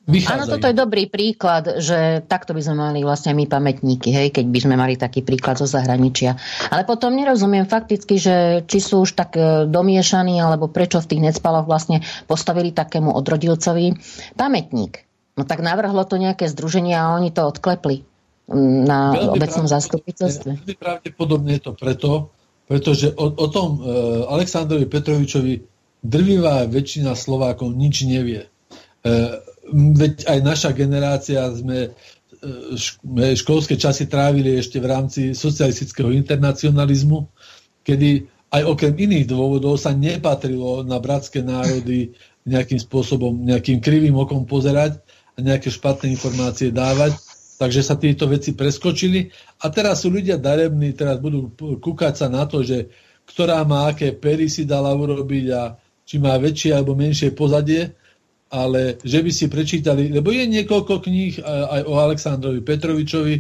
vychádzajú. 0.09 0.37
Áno, 0.37 0.45
toto 0.49 0.67
je 0.71 0.77
dobrý 0.77 1.05
príklad, 1.11 1.65
že 1.83 2.25
takto 2.25 2.57
by 2.57 2.63
sme 2.65 2.77
mali 2.79 3.01
vlastne 3.05 3.37
my 3.37 3.45
pamätníky, 3.45 4.09
hej, 4.15 4.29
keď 4.33 4.47
by 4.49 4.61
sme 4.63 4.75
mali 4.81 4.95
taký 4.97 5.21
príklad 5.21 5.61
zo 5.61 5.69
zahraničia. 5.69 6.41
Ale 6.73 6.89
potom 6.89 7.13
nerozumiem 7.13 7.69
fakticky, 7.69 8.17
že 8.17 8.65
či 8.65 8.79
sú 8.81 9.05
už 9.05 9.13
tak 9.13 9.37
e, 9.37 9.69
domiešaní, 9.69 10.41
alebo 10.41 10.73
prečo 10.73 11.03
v 11.05 11.09
tých 11.11 11.25
necpaloch 11.33 11.69
vlastne 11.69 12.01
postavili 12.25 12.73
takému 12.73 13.13
odrodilcovi 13.13 13.99
pamätník. 14.39 15.05
No 15.37 15.45
tak 15.45 15.61
navrhlo 15.65 16.05
to 16.05 16.21
nejaké 16.21 16.49
združenie 16.49 16.97
a 16.97 17.17
oni 17.17 17.33
to 17.33 17.45
odklepli 17.49 18.05
na 18.85 19.15
veľmi 19.15 19.39
obecnom 19.39 19.67
zastupiteľstve? 19.71 20.51
Veľmi 20.59 20.77
pravdepodobne 20.77 21.57
je 21.57 21.63
to 21.63 21.73
preto, 21.79 22.11
pretože 22.67 23.15
o, 23.15 23.31
o 23.31 23.47
tom 23.49 23.79
e, 23.79 23.81
Aleksandrovi 24.27 24.91
Petrovičovi 24.91 25.55
drvivá 26.03 26.67
väčšina 26.67 27.15
Slovákov 27.15 27.71
nič 27.77 28.05
nevie. 28.09 28.47
E, 28.47 29.09
veď 29.73 30.27
aj 30.27 30.39
naša 30.43 30.71
generácia 30.75 31.47
sme 31.55 31.89
e, 31.89 33.35
školské 33.39 33.79
časy 33.79 34.11
trávili 34.11 34.59
ešte 34.59 34.83
v 34.83 34.91
rámci 34.91 35.21
socialistického 35.33 36.11
internacionalizmu, 36.15 37.31
kedy 37.87 38.27
aj 38.51 38.63
okrem 38.67 38.95
iných 38.99 39.31
dôvodov 39.31 39.79
sa 39.79 39.95
nepatrilo 39.95 40.83
na 40.83 40.99
bratské 40.99 41.41
národy 41.41 42.19
nejakým 42.43 42.83
spôsobom, 42.83 43.47
nejakým 43.47 43.79
krivým 43.79 44.19
okom 44.19 44.43
pozerať 44.43 44.99
a 45.37 45.39
nejaké 45.39 45.71
špatné 45.71 46.11
informácie 46.11 46.75
dávať. 46.75 47.15
Takže 47.61 47.85
sa 47.85 47.95
tieto 47.95 48.25
veci 48.25 48.57
preskočili. 48.57 49.29
A 49.61 49.69
teraz 49.69 50.03
sú 50.03 50.09
ľudia 50.09 50.41
darební, 50.41 50.97
teraz 50.97 51.21
budú 51.21 51.53
kúkať 51.79 52.25
sa 52.25 52.27
na 52.33 52.49
to, 52.49 52.65
že 52.65 52.89
ktorá 53.29 53.63
má 53.69 53.93
aké 53.93 54.17
pery 54.17 54.49
si 54.49 54.65
dala 54.67 54.91
urobiť 54.97 55.47
a 55.53 55.77
či 56.03 56.19
má 56.19 56.35
väčšie 56.41 56.75
alebo 56.75 56.99
menšie 56.99 57.31
pozadie, 57.37 57.95
ale 58.51 58.99
že 59.07 59.23
by 59.23 59.31
si 59.31 59.47
prečítali, 59.47 60.11
lebo 60.11 60.35
je 60.35 60.43
niekoľko 60.43 61.07
kníh 61.07 61.39
aj 61.47 61.83
o 61.87 61.95
Aleksandrovi 62.03 62.61
Petrovičovi, 62.67 63.35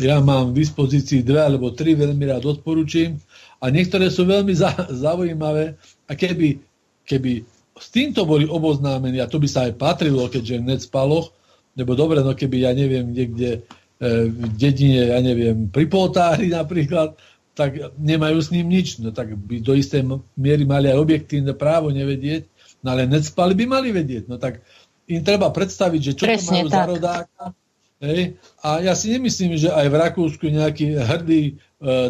ja 0.00 0.24
mám 0.24 0.56
v 0.56 0.64
dispozícii 0.64 1.20
dve 1.20 1.44
alebo 1.44 1.76
tri, 1.76 1.92
veľmi 1.92 2.24
rád 2.24 2.48
odporúčim. 2.48 3.20
A 3.60 3.68
niektoré 3.68 4.08
sú 4.08 4.24
veľmi 4.24 4.56
zaujímavé. 4.88 5.76
A 6.08 6.12
keby, 6.16 6.56
keby 7.04 7.44
s 7.76 7.86
týmto 7.92 8.24
boli 8.24 8.48
oboznámení, 8.48 9.20
a 9.20 9.28
to 9.28 9.36
by 9.36 9.48
sa 9.50 9.68
aj 9.68 9.76
patrilo, 9.76 10.24
keďže 10.32 10.64
v 10.64 10.66
Necpaloch, 10.72 11.36
lebo 11.76 11.92
dobre, 11.92 12.24
no 12.24 12.32
keby, 12.32 12.68
ja 12.68 12.72
neviem, 12.72 13.12
niekde 13.12 13.60
e, 14.00 14.28
v 14.28 14.44
dedine, 14.56 15.12
ja 15.12 15.20
neviem, 15.20 15.68
pri 15.68 15.88
poltári 15.88 16.48
napríklad, 16.52 17.16
tak 17.52 17.76
nemajú 18.00 18.40
s 18.40 18.48
ním 18.48 18.72
nič. 18.72 18.96
No 19.00 19.12
tak 19.12 19.36
by 19.36 19.60
do 19.60 19.76
istej 19.76 20.08
miery 20.40 20.64
mali 20.64 20.88
aj 20.88 21.00
objektívne 21.00 21.52
právo 21.52 21.92
nevedieť, 21.92 22.48
no 22.82 22.88
ale 22.92 23.08
necpali 23.08 23.54
by 23.56 23.64
mali 23.66 23.88
vedieť. 23.94 24.28
No 24.28 24.36
tak 24.36 24.60
im 25.06 25.22
treba 25.22 25.50
predstaviť, 25.50 26.00
že 26.02 26.12
čo 26.18 26.24
Presne 26.26 26.46
to 26.46 26.52
majú 26.52 26.68
tak. 26.68 26.74
za 26.74 26.84
rodáka. 26.86 27.42
Hej? 28.02 28.20
A 28.62 28.82
ja 28.82 28.94
si 28.98 29.14
nemyslím, 29.14 29.54
že 29.54 29.70
aj 29.70 29.86
v 29.86 29.98
Rakúsku 29.98 30.44
nejakí 30.50 30.98
hrdí 30.98 31.42
e, 31.46 31.52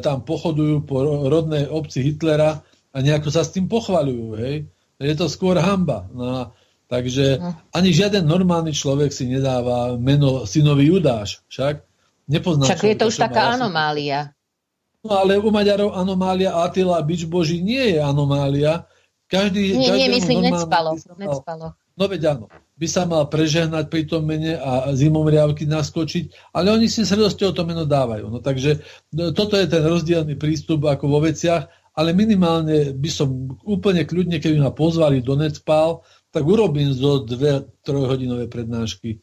tam 0.01 0.25
pochodujú 0.25 0.89
po 0.89 1.29
rodnej 1.29 1.69
obci 1.69 2.01
Hitlera 2.01 2.65
a 2.93 2.97
nejako 3.01 3.29
sa 3.29 3.45
s 3.45 3.53
tým 3.53 3.69
pochvaľujú. 3.69 4.27
Hej? 4.41 4.65
Je 4.97 5.15
to 5.17 5.29
skôr 5.29 5.61
hamba. 5.61 6.09
No 6.13 6.53
Takže 6.93 7.41
hm. 7.41 7.73
ani 7.73 7.89
žiaden 7.89 8.29
normálny 8.29 8.77
človek 8.77 9.09
si 9.17 9.25
nedáva 9.25 9.97
meno 9.97 10.45
synovi 10.45 10.93
Judáš. 10.93 11.41
Však 11.49 11.81
nepozná 12.29 12.69
Však 12.69 12.85
je 12.85 12.97
to 13.01 13.09
už 13.09 13.17
taká 13.17 13.57
anomália. 13.57 14.37
No 15.01 15.25
ale 15.25 15.41
u 15.41 15.49
Maďarov 15.49 15.97
anomália 15.97 16.53
Atila 16.53 17.01
Bič 17.01 17.25
Boží 17.25 17.65
nie 17.65 17.97
je 17.97 17.99
anomália. 17.99 18.85
Každý, 19.33 19.81
nie, 19.81 19.89
nie, 19.97 20.13
myslím, 20.13 20.45
necpalo. 20.45 20.93
necpalo. 21.17 21.73
No 21.97 22.05
veď 22.05 22.37
áno, 22.37 22.53
by 22.77 22.85
sa 22.85 23.09
mal 23.09 23.33
prežehnať 23.33 23.89
pri 23.89 24.05
tom 24.05 24.29
mene 24.29 24.61
a 24.61 24.93
zimom 24.93 25.25
riavky 25.25 25.65
naskočiť, 25.65 26.53
ale 26.53 26.69
oni 26.69 26.85
si 26.85 27.01
s 27.01 27.17
radosťou 27.17 27.57
to 27.57 27.65
meno 27.65 27.89
dávajú. 27.89 28.29
No 28.29 28.45
takže 28.45 28.85
no, 29.17 29.33
toto 29.33 29.57
je 29.57 29.65
ten 29.65 29.81
rozdielný 29.81 30.37
prístup 30.37 30.85
ako 30.85 31.09
vo 31.09 31.25
veciach, 31.25 31.65
ale 31.97 32.13
minimálne 32.13 32.93
by 32.93 33.09
som 33.09 33.57
úplne 33.65 34.05
kľudne, 34.05 34.37
keby 34.37 34.61
ma 34.61 34.73
pozvali 34.73 35.25
do 35.25 35.33
Necpal, 35.33 36.05
tak 36.29 36.45
urobím 36.45 36.93
zo 36.93 37.25
dve 37.25 37.69
trojhodinové 37.85 38.53
prednášky 38.53 39.21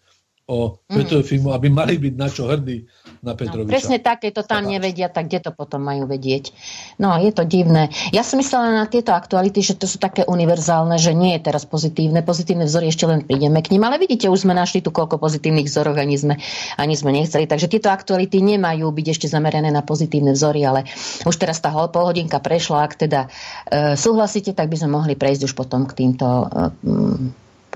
o 0.49 0.81
mm. 0.89 0.97
Petrofimu, 0.97 1.53
aby 1.53 1.69
mali 1.69 2.01
byť 2.01 2.13
na 2.17 2.25
čo 2.25 2.49
hrdí 2.49 2.89
na 3.21 3.31
no, 3.31 3.37
Petroviča. 3.37 3.69
No, 3.69 3.71
presne 3.71 3.97
tak, 4.01 4.25
keď 4.25 4.41
to 4.41 4.43
tam 4.49 4.65
nevedia, 4.65 5.05
tak 5.13 5.29
kde 5.29 5.45
to 5.45 5.51
potom 5.53 5.85
majú 5.85 6.09
vedieť? 6.09 6.49
No, 6.97 7.13
je 7.21 7.29
to 7.29 7.45
divné. 7.45 7.93
Ja 8.09 8.25
som 8.25 8.41
myslela 8.41 8.73
na 8.73 8.85
tieto 8.89 9.13
aktuality, 9.13 9.61
že 9.61 9.77
to 9.77 9.85
sú 9.85 10.01
také 10.01 10.25
univerzálne, 10.25 10.97
že 10.97 11.13
nie 11.13 11.37
je 11.37 11.45
teraz 11.45 11.69
pozitívne. 11.69 12.25
Pozitívne 12.25 12.65
vzory 12.65 12.89
ešte 12.89 13.05
len 13.05 13.21
prídeme 13.21 13.61
k 13.61 13.69
ním, 13.77 13.85
ale 13.85 14.01
vidíte, 14.01 14.25
už 14.25 14.49
sme 14.49 14.57
našli 14.57 14.81
tu 14.81 14.89
koľko 14.89 15.21
pozitívnych 15.21 15.69
vzorov, 15.69 16.01
ani 16.01 16.17
sme, 16.17 16.41
ani 16.81 16.97
sme 16.97 17.13
nechceli. 17.13 17.45
Takže 17.45 17.69
tieto 17.69 17.93
aktuality 17.93 18.41
nemajú 18.41 18.89
byť 18.89 19.07
ešte 19.13 19.27
zamerané 19.29 19.69
na 19.69 19.85
pozitívne 19.85 20.33
vzory, 20.33 20.65
ale 20.65 20.89
už 21.29 21.35
teraz 21.37 21.61
tá 21.61 21.69
polhodinka 21.69 22.41
prešla. 22.41 22.89
Ak 22.89 22.97
teda 22.97 23.29
e, 23.69 23.93
súhlasíte, 23.93 24.57
tak 24.57 24.73
by 24.73 24.81
sme 24.81 24.97
mohli 24.97 25.13
prejsť 25.13 25.51
už 25.51 25.53
potom 25.53 25.85
k 25.85 25.93
týmto 25.93 26.25
e, 26.25 26.45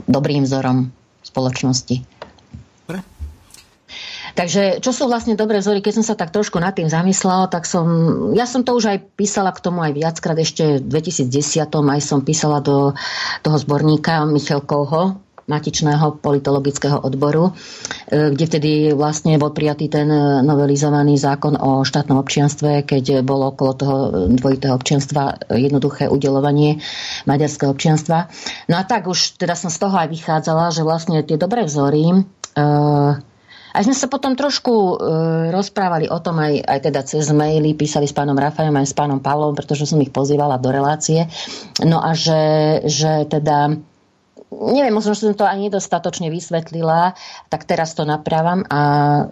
dobrým 0.09 0.47
vzorom 0.47 0.89
spoločnosti. 1.23 2.12
Takže 4.33 4.81
čo 4.81 4.89
sú 4.89 5.05
vlastne 5.05 5.37
dobré 5.37 5.61
vzory, 5.61 5.85
keď 5.85 6.01
som 6.01 6.05
sa 6.05 6.17
tak 6.17 6.33
trošku 6.33 6.57
nad 6.57 6.73
tým 6.73 6.89
zamyslela, 6.89 7.53
tak 7.53 7.69
som, 7.69 7.85
ja 8.33 8.49
som 8.49 8.65
to 8.65 8.73
už 8.73 8.89
aj 8.89 8.97
písala 9.13 9.53
k 9.53 9.61
tomu 9.61 9.85
aj 9.85 9.93
viackrát, 9.93 10.37
ešte 10.41 10.81
v 10.81 10.89
2010 10.89 11.69
aj 11.69 12.01
som 12.01 12.25
písala 12.25 12.57
do 12.57 12.97
toho 13.45 13.57
zborníka 13.61 14.25
Michalkovho, 14.25 15.21
matičného 15.43 16.23
politologického 16.23 17.03
odboru, 17.03 17.51
e, 17.51 18.31
kde 18.31 18.45
vtedy 18.47 18.71
vlastne 18.95 19.35
bol 19.35 19.51
prijatý 19.51 19.91
ten 19.91 20.07
novelizovaný 20.41 21.19
zákon 21.19 21.59
o 21.59 21.83
štátnom 21.83 22.15
občianstve, 22.17 22.87
keď 22.87 23.21
bolo 23.21 23.51
okolo 23.51 23.71
toho 23.75 23.95
dvojitého 24.33 24.73
občianstva 24.73 25.51
jednoduché 25.51 26.07
udelovanie 26.07 26.79
maďarského 27.27 27.75
občianstva. 27.75 28.31
No 28.71 28.79
a 28.79 28.83
tak 28.87 29.11
už 29.11 29.35
teda 29.35 29.53
som 29.59 29.67
z 29.67 29.77
toho 29.77 29.95
aj 29.99 30.09
vychádzala, 30.09 30.71
že 30.71 30.87
vlastne 30.87 31.21
tie 31.27 31.35
dobré 31.35 31.67
vzory 31.67 32.07
e, 32.07 32.19
a 33.73 33.81
sme 33.81 33.97
sa 33.97 34.05
potom 34.05 34.37
trošku 34.37 34.73
e, 34.73 34.95
rozprávali 35.49 36.05
o 36.05 36.21
tom 36.21 36.37
aj, 36.37 36.61
aj 36.61 36.79
teda 36.85 37.01
cez 37.01 37.25
maily, 37.33 37.73
písali 37.73 38.05
s 38.05 38.13
pánom 38.13 38.37
Rafajom 38.37 38.77
aj 38.77 38.87
s 38.87 38.93
pánom 38.93 39.17
Pavlom, 39.17 39.57
pretože 39.57 39.89
som 39.89 39.97
ich 39.97 40.13
pozývala 40.13 40.61
do 40.61 40.69
relácie. 40.69 41.25
No 41.81 41.97
a 41.97 42.13
že, 42.13 42.85
že 42.85 43.25
teda 43.25 43.73
neviem, 44.53 44.93
možno 44.93 45.17
som 45.17 45.33
to 45.33 45.49
ani 45.49 45.67
nedostatočne 45.67 46.29
vysvetlila, 46.29 47.17
tak 47.49 47.65
teraz 47.65 47.97
to 47.97 48.05
napravám 48.05 48.61
a 48.69 48.81
e, 48.81 49.23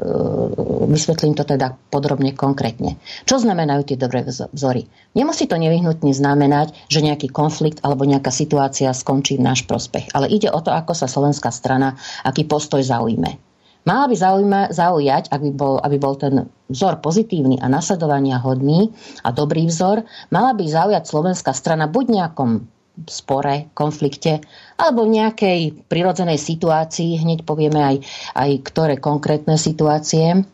vysvetlím 0.89 1.38
to 1.38 1.46
teda 1.46 1.78
podrobne 1.94 2.34
konkrétne. 2.34 2.98
Čo 3.30 3.38
znamenajú 3.46 3.94
tie 3.94 3.98
dobré 4.02 4.26
vzory? 4.26 4.89
Nemusí 5.14 5.46
to 5.46 5.62
nevyhnutne 5.62 6.12
znamenať, 6.12 6.74
že 6.89 7.06
nejaký 7.06 7.30
konflikt 7.30 7.84
alebo 7.86 8.10
nejaká 8.10 8.34
situácia 8.34 8.89
skončí 8.92 9.38
v 9.38 9.46
náš 9.46 9.70
prospech, 9.70 10.12
ale 10.18 10.32
ide 10.34 10.50
o 10.50 10.60
to, 10.60 10.74
ako 10.74 10.98
sa 10.98 11.06
slovenská 11.06 11.54
strana, 11.54 11.94
aký 12.26 12.50
postoj 12.50 12.82
zaujme. 12.82 13.51
Mala 13.82 14.06
by 14.06 14.16
zaujíma, 14.16 14.62
zaujať, 14.70 15.34
aby 15.34 15.50
bol, 15.50 15.82
aby 15.82 15.98
bol 15.98 16.14
ten 16.14 16.46
vzor 16.70 17.02
pozitívny 17.02 17.58
a 17.58 17.66
nasledovania 17.66 18.38
hodný 18.38 18.94
a 19.26 19.34
dobrý 19.34 19.66
vzor, 19.66 20.06
mala 20.30 20.54
by 20.54 20.66
zaujať 20.70 21.04
slovenská 21.10 21.50
strana 21.52 21.90
buď 21.90 22.06
nejakom 22.22 22.62
spore, 23.10 23.72
konflikte, 23.74 24.44
alebo 24.78 25.08
v 25.08 25.18
nejakej 25.18 25.60
prirodzenej 25.90 26.38
situácii, 26.38 27.24
hneď 27.24 27.48
povieme 27.48 27.82
aj, 27.82 27.96
aj 28.38 28.50
ktoré 28.68 28.96
konkrétne 29.02 29.58
situácie, 29.58 30.46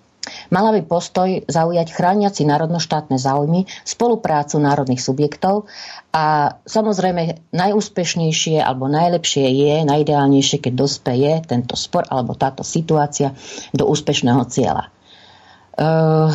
Mala 0.49 0.73
by 0.73 0.81
postoj 0.87 1.29
zaujať 1.45 1.93
chrániaci 1.93 2.47
národnoštátne 2.47 3.19
záujmy, 3.19 3.67
spoluprácu 3.83 4.57
národných 4.61 5.01
subjektov 5.01 5.67
a 6.13 6.57
samozrejme 6.65 7.51
najúspešnejšie 7.53 8.63
alebo 8.63 8.87
najlepšie 8.87 9.45
je, 9.47 9.73
najideálnejšie, 9.85 10.57
keď 10.63 10.73
dospeje 10.73 11.31
tento 11.45 11.75
spor 11.75 12.07
alebo 12.07 12.33
táto 12.33 12.65
situácia 12.65 13.35
do 13.75 13.85
úspešného 13.87 14.43
cieľa. 14.49 14.89
Uh, 15.77 16.33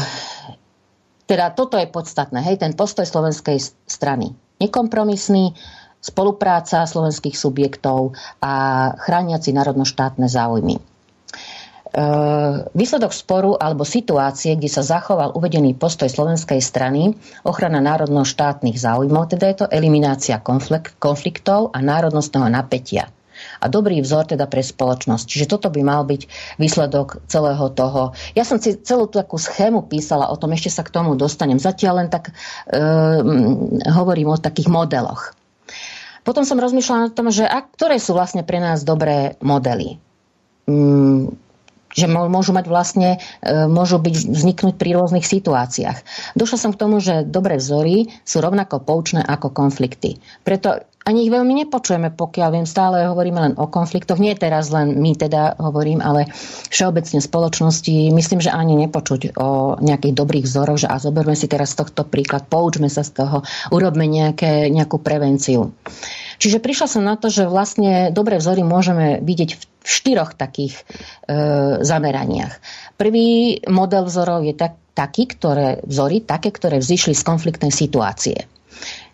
teda 1.26 1.50
toto 1.56 1.74
je 1.80 1.90
podstatné, 1.90 2.44
hej, 2.46 2.62
ten 2.62 2.76
postoj 2.78 3.02
slovenskej 3.02 3.58
strany 3.88 4.36
nekompromisný, 4.62 5.58
spolupráca 6.02 6.86
slovenských 6.86 7.34
subjektov 7.34 8.14
a 8.38 8.52
chrániaci 8.98 9.50
národnoštátne 9.54 10.26
záujmy. 10.30 10.78
E, 11.92 12.04
výsledok 12.72 13.12
sporu 13.12 13.52
alebo 13.60 13.84
situácie, 13.84 14.56
kde 14.56 14.72
sa 14.72 14.80
zachoval 14.80 15.36
uvedený 15.36 15.76
postoj 15.76 16.08
slovenskej 16.08 16.64
strany, 16.64 17.12
ochrana 17.44 17.84
národno-štátnych 17.84 18.80
záujmov, 18.80 19.28
teda 19.28 19.44
je 19.52 19.56
to 19.60 19.66
eliminácia 19.68 20.40
konfliktov 20.96 21.68
a 21.76 21.78
národnostného 21.84 22.48
napätia 22.48 23.12
a 23.60 23.66
dobrý 23.68 24.00
vzor 24.00 24.30
teda 24.32 24.46
pre 24.46 24.62
spoločnosť. 24.62 25.24
Čiže 25.26 25.50
toto 25.50 25.68
by 25.68 25.82
mal 25.82 26.06
byť 26.06 26.22
výsledok 26.62 27.26
celého 27.26 27.66
toho. 27.74 28.14
Ja 28.38 28.46
som 28.46 28.62
si 28.62 28.78
celú 28.80 29.10
tú 29.10 29.18
takú 29.18 29.36
schému 29.38 29.86
písala 29.86 30.30
o 30.30 30.38
tom, 30.38 30.54
ešte 30.54 30.70
sa 30.70 30.82
k 30.86 30.94
tomu 30.94 31.18
dostanem. 31.18 31.58
Zatiaľ 31.58 32.06
len 32.06 32.08
tak 32.08 32.30
e, 32.30 32.32
hovorím 33.90 34.34
o 34.34 34.38
takých 34.38 34.70
modeloch. 34.70 35.34
Potom 36.22 36.46
som 36.46 36.62
rozmýšľala 36.62 37.10
o 37.10 37.14
tom, 37.14 37.34
že 37.34 37.42
a 37.42 37.66
ktoré 37.66 37.98
sú 37.98 38.14
vlastne 38.14 38.46
pre 38.46 38.62
nás 38.62 38.86
dobré 38.86 39.34
modely. 39.42 39.98
Že 41.92 42.08
môžu 42.08 42.56
mať 42.56 42.66
vlastne, 42.72 43.20
e, 43.44 43.68
môžu 43.68 44.00
byť, 44.00 44.32
vzniknúť 44.32 44.74
pri 44.80 44.96
rôznych 44.96 45.28
situáciách. 45.28 45.98
Došla 46.34 46.58
som 46.58 46.70
k 46.72 46.80
tomu, 46.80 46.98
že 47.04 47.24
dobré 47.28 47.60
vzory 47.60 48.08
sú 48.24 48.40
rovnako 48.40 48.80
poučné 48.80 49.20
ako 49.20 49.52
konflikty. 49.52 50.16
Preto 50.42 50.80
ani 51.02 51.26
ich 51.26 51.34
veľmi 51.34 51.66
nepočujeme, 51.66 52.14
pokiaľ 52.14 52.48
viem, 52.54 52.66
stále 52.66 53.10
hovoríme 53.10 53.38
len 53.42 53.54
o 53.58 53.66
konfliktoch. 53.66 54.22
Nie 54.22 54.38
teraz 54.38 54.70
len 54.70 55.02
my 55.02 55.18
teda 55.18 55.58
hovorím, 55.58 55.98
ale 55.98 56.30
všeobecne 56.70 57.18
spoločnosti. 57.18 58.14
Myslím, 58.14 58.38
že 58.38 58.54
ani 58.54 58.78
nepočuť 58.78 59.34
o 59.34 59.74
nejakých 59.82 60.14
dobrých 60.14 60.46
vzoroch, 60.46 60.86
že 60.86 60.90
a 60.90 61.02
zoberme 61.02 61.34
si 61.34 61.50
teraz 61.50 61.74
z 61.74 61.82
tohto 61.82 62.06
príklad, 62.06 62.46
poučme 62.46 62.86
sa 62.86 63.02
z 63.02 63.18
toho, 63.18 63.42
urobme 63.74 64.06
nejaké, 64.06 64.70
nejakú 64.70 65.02
prevenciu. 65.02 65.74
Čiže 66.42 66.58
prišla 66.58 66.90
som 66.90 67.06
na 67.06 67.14
to, 67.14 67.30
že 67.30 67.46
vlastne 67.46 68.10
dobré 68.10 68.42
vzory 68.42 68.66
môžeme 68.66 69.22
vidieť 69.22 69.50
v 69.54 69.62
štyroch 69.86 70.34
takých 70.34 70.74
e, 70.74 70.82
zameraniach. 71.86 72.58
Prvý 72.98 73.62
model 73.70 74.10
vzorov 74.10 74.42
je 74.42 74.50
tak, 74.58 74.74
taký, 74.90 75.30
ktoré, 75.30 75.78
vzory, 75.86 76.18
také, 76.26 76.50
ktoré 76.50 76.82
vzýšli 76.82 77.14
z 77.14 77.22
konfliktnej 77.22 77.70
situácie. 77.70 78.50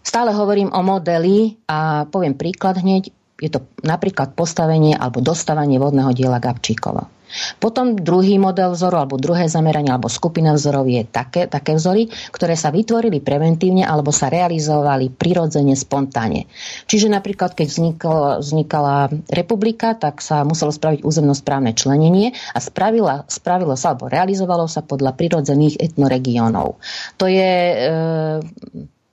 Stále 0.01 0.33
hovorím 0.33 0.73
o 0.73 0.81
modeli 0.81 1.61
a 1.69 2.09
poviem 2.09 2.33
príklad 2.33 2.81
hneď. 2.81 3.13
Je 3.45 3.53
to 3.53 3.61
napríklad 3.85 4.33
postavenie 4.33 4.97
alebo 4.97 5.21
dostávanie 5.21 5.77
vodného 5.77 6.17
diela 6.17 6.41
Gabčíkova. 6.41 7.18
Potom 7.61 7.95
druhý 7.97 8.41
model 8.41 8.73
vzoru 8.75 9.05
alebo 9.05 9.21
druhé 9.21 9.47
zameranie 9.47 9.93
alebo 9.93 10.11
skupina 10.11 10.57
vzorov 10.57 10.89
je 10.89 11.03
také, 11.05 11.47
také 11.47 11.77
vzory, 11.77 12.09
ktoré 12.33 12.57
sa 12.57 12.73
vytvorili 12.73 13.21
preventívne 13.21 13.85
alebo 13.85 14.11
sa 14.11 14.33
realizovali 14.33 15.13
prirodzene, 15.13 15.77
spontánne. 15.77 16.49
Čiže 16.89 17.13
napríklad, 17.13 17.55
keď 17.55 17.67
vzniklo, 17.69 18.19
vznikala 18.41 19.13
republika, 19.29 19.95
tak 19.95 20.21
sa 20.25 20.43
muselo 20.43 20.73
spraviť 20.73 21.05
územnosprávne 21.05 21.73
členenie 21.77 22.35
a 22.53 22.59
spravila, 22.59 23.29
spravilo 23.29 23.77
sa 23.77 23.95
alebo 23.95 24.11
realizovalo 24.11 24.67
sa 24.67 24.85
podľa 24.85 25.17
prirodzených 25.17 25.81
etnoregiónov. 25.81 26.81
To 27.21 27.27
je 27.29 27.53
e, 27.73 27.77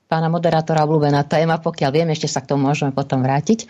pána 0.06 0.30
moderátora 0.30 0.86
obľúbená 0.86 1.26
téma, 1.26 1.58
pokiaľ 1.58 1.92
viem, 1.92 2.10
ešte 2.14 2.30
sa 2.30 2.42
k 2.42 2.54
tomu 2.54 2.70
môžeme 2.70 2.94
potom 2.94 3.26
vrátiť. 3.26 3.66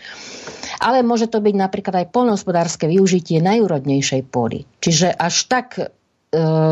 Ale 0.84 1.00
môže 1.00 1.32
to 1.32 1.40
byť 1.40 1.54
napríklad 1.56 2.04
aj 2.04 2.12
polnohospodárske 2.12 2.84
využitie 2.84 3.40
najúrodnejšej 3.40 4.22
pôdy. 4.28 4.68
Čiže 4.84 5.16
až 5.16 5.48
tak 5.48 5.80
e, 5.80 5.84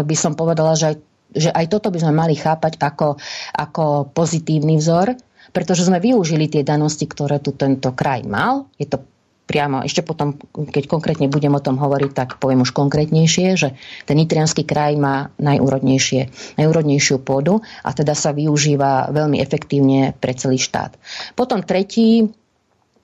by 0.05 0.17
som 0.17 0.37
povedala, 0.37 0.77
že 0.77 0.93
aj, 0.93 0.97
že 1.33 1.51
aj 1.51 1.67
toto 1.73 1.89
by 1.89 1.99
sme 2.05 2.13
mali 2.13 2.37
chápať 2.37 2.77
ako, 2.77 3.17
ako 3.57 4.13
pozitívny 4.13 4.77
vzor, 4.77 5.17
pretože 5.55 5.89
sme 5.89 6.03
využili 6.03 6.51
tie 6.51 6.67
danosti, 6.67 7.09
ktoré 7.09 7.41
tu 7.41 7.57
tento 7.57 7.97
kraj 7.97 8.27
mal. 8.29 8.69
Je 8.77 8.85
to 8.85 9.01
priamo, 9.45 9.85
ešte 9.85 10.01
potom, 10.01 10.37
keď 10.53 10.89
konkrétne 10.89 11.29
budem 11.29 11.53
o 11.53 11.63
tom 11.63 11.77
hovoriť, 11.77 12.11
tak 12.17 12.29
poviem 12.41 12.65
už 12.65 12.73
konkrétnejšie, 12.73 13.49
že 13.61 13.69
ten 14.09 14.17
nitrianský 14.17 14.65
kraj 14.65 14.97
má 14.97 15.31
najúrodnejšie, 15.37 16.33
najúrodnejšiu 16.57 17.21
pôdu 17.21 17.61
a 17.85 17.91
teda 17.93 18.17
sa 18.17 18.33
využíva 18.33 19.13
veľmi 19.13 19.39
efektívne 19.39 20.17
pre 20.17 20.33
celý 20.33 20.57
štát. 20.57 20.97
Potom 21.37 21.61
tretí, 21.63 22.33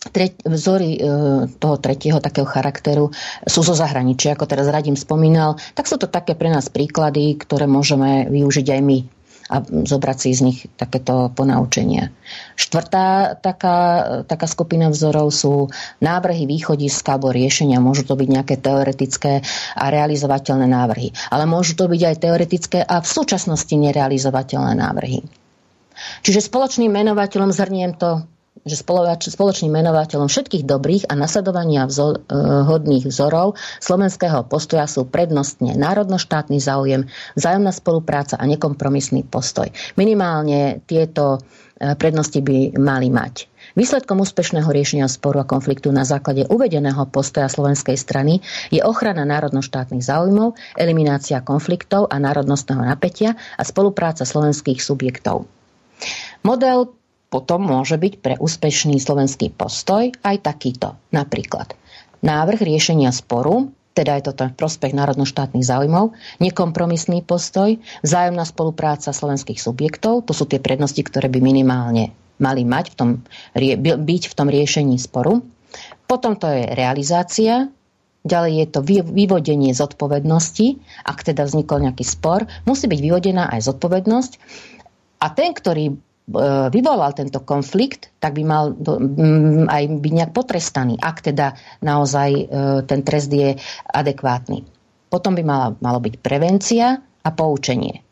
Tre, 0.01 0.33
vzory 0.49 0.97
e, 0.97 1.01
toho 1.61 1.77
tretieho 1.77 2.25
takého 2.25 2.49
charakteru 2.49 3.13
sú 3.45 3.61
zo 3.61 3.77
zahraničia, 3.77 4.33
ako 4.33 4.49
teraz 4.49 4.65
Radim 4.73 4.97
spomínal, 4.97 5.61
tak 5.77 5.85
sú 5.85 6.01
to 6.01 6.09
také 6.09 6.33
pre 6.33 6.49
nás 6.49 6.73
príklady, 6.73 7.37
ktoré 7.37 7.69
môžeme 7.69 8.25
využiť 8.33 8.67
aj 8.73 8.81
my 8.81 8.99
a 9.51 9.67
zobrať 9.67 10.17
si 10.23 10.31
z 10.31 10.41
nich 10.47 10.59
takéto 10.79 11.35
ponaučenia. 11.35 12.15
Štvrtá 12.55 13.35
taká, 13.43 13.79
taká 14.23 14.47
skupina 14.47 14.87
vzorov 14.87 15.35
sú 15.35 15.67
návrhy 15.99 16.47
východiska 16.47 17.19
alebo 17.19 17.35
riešenia. 17.35 17.83
Môžu 17.83 18.07
to 18.07 18.15
byť 18.15 18.29
nejaké 18.31 18.55
teoretické 18.63 19.43
a 19.75 19.85
realizovateľné 19.91 20.71
návrhy. 20.71 21.11
Ale 21.35 21.51
môžu 21.51 21.75
to 21.75 21.91
byť 21.91 22.03
aj 22.07 22.17
teoretické 22.23 22.79
a 22.87 23.03
v 23.03 23.09
súčasnosti 23.11 23.75
nerealizovateľné 23.75 24.79
návrhy. 24.79 25.27
Čiže 26.23 26.47
spoločným 26.47 26.95
menovateľom 26.95 27.51
zhrniem 27.51 27.99
to 27.99 28.25
že 28.65 28.77
spoločným 29.33 29.73
menovateľom 29.73 30.29
všetkých 30.29 30.69
dobrých 30.69 31.09
a 31.09 31.17
nasledovania 31.17 31.89
vzor, 31.89 32.21
eh, 32.21 32.23
hodných 32.67 33.09
vzorov 33.09 33.57
slovenského 33.81 34.45
postoja 34.47 34.85
sú 34.85 35.09
prednostne 35.09 35.77
národnoštátny 35.77 36.61
záujem, 36.61 37.09
vzájomná 37.37 37.73
spolupráca 37.73 38.37
a 38.37 38.45
nekompromisný 38.45 39.25
postoj. 39.25 39.73
Minimálne 39.97 40.85
tieto 40.85 41.41
eh, 41.41 41.97
prednosti 41.97 42.41
by 42.45 42.77
mali 42.77 43.09
mať. 43.09 43.49
Výsledkom 43.79 44.19
úspešného 44.21 44.67
riešenia 44.67 45.07
sporu 45.07 45.41
a 45.41 45.49
konfliktu 45.49 45.95
na 45.95 46.03
základe 46.03 46.43
uvedeného 46.51 47.07
postoja 47.07 47.47
slovenskej 47.47 47.95
strany 47.95 48.43
je 48.69 48.83
ochrana 48.83 49.23
národnoštátnych 49.23 50.03
záujmov, 50.03 50.59
eliminácia 50.75 51.39
konfliktov 51.39 52.11
a 52.11 52.19
národnostného 52.19 52.83
napätia 52.83 53.39
a 53.55 53.63
spolupráca 53.63 54.27
slovenských 54.27 54.83
subjektov. 54.83 55.47
Model 56.43 57.00
potom 57.31 57.63
môže 57.63 57.95
byť 57.95 58.15
pre 58.19 58.35
úspešný 58.37 58.99
slovenský 58.99 59.55
postoj 59.55 60.11
aj 60.27 60.37
takýto. 60.43 60.99
Napríklad 61.15 61.73
návrh 62.21 62.61
riešenia 62.61 63.15
sporu, 63.15 63.71
teda 63.95 64.19
je 64.19 64.31
to 64.31 64.33
v 64.35 64.59
prospech 64.59 64.93
národnoštátnych 64.95 65.67
záujmov, 65.67 66.15
nekompromisný 66.43 67.23
postoj, 67.23 67.79
vzájomná 68.03 68.43
spolupráca 68.47 69.11
slovenských 69.15 69.63
subjektov, 69.63 70.27
to 70.27 70.33
sú 70.35 70.47
tie 70.47 70.63
prednosti, 70.63 71.01
ktoré 71.01 71.31
by 71.31 71.41
minimálne 71.43 72.15
mali 72.41 72.67
mať 72.67 72.85
v 72.93 72.95
tom, 72.97 73.09
byť 73.55 74.23
v 74.27 74.37
tom 74.37 74.49
riešení 74.49 74.97
sporu. 74.99 75.43
Potom 76.11 76.35
to 76.35 76.51
je 76.51 76.67
realizácia, 76.75 77.71
Ďalej 78.21 78.53
je 78.53 78.67
to 78.69 78.81
vyvodenie 78.85 79.73
zodpovednosti, 79.73 80.77
ak 81.09 81.25
teda 81.25 81.49
vznikol 81.49 81.89
nejaký 81.89 82.05
spor, 82.05 82.45
musí 82.69 82.85
byť 82.85 83.01
vyvodená 83.01 83.49
aj 83.49 83.73
zodpovednosť. 83.73 84.33
A 85.25 85.33
ten, 85.33 85.57
ktorý 85.57 85.97
vyvolal 86.71 87.11
tento 87.17 87.43
konflikt, 87.43 88.15
tak 88.23 88.39
by 88.39 88.43
mal 88.47 88.65
aj 89.67 89.83
byť 89.99 90.13
nejak 90.15 90.33
potrestaný, 90.33 90.95
ak 91.01 91.27
teda 91.27 91.59
naozaj 91.83 92.31
e, 92.31 92.45
ten 92.87 93.01
trest 93.03 93.31
je 93.33 93.59
adekvátny. 93.91 94.63
Potom 95.11 95.35
by 95.35 95.43
mala, 95.43 95.69
malo 95.83 95.99
byť 95.99 96.15
prevencia 96.23 97.03
a 97.03 97.31
poučenie. 97.35 98.07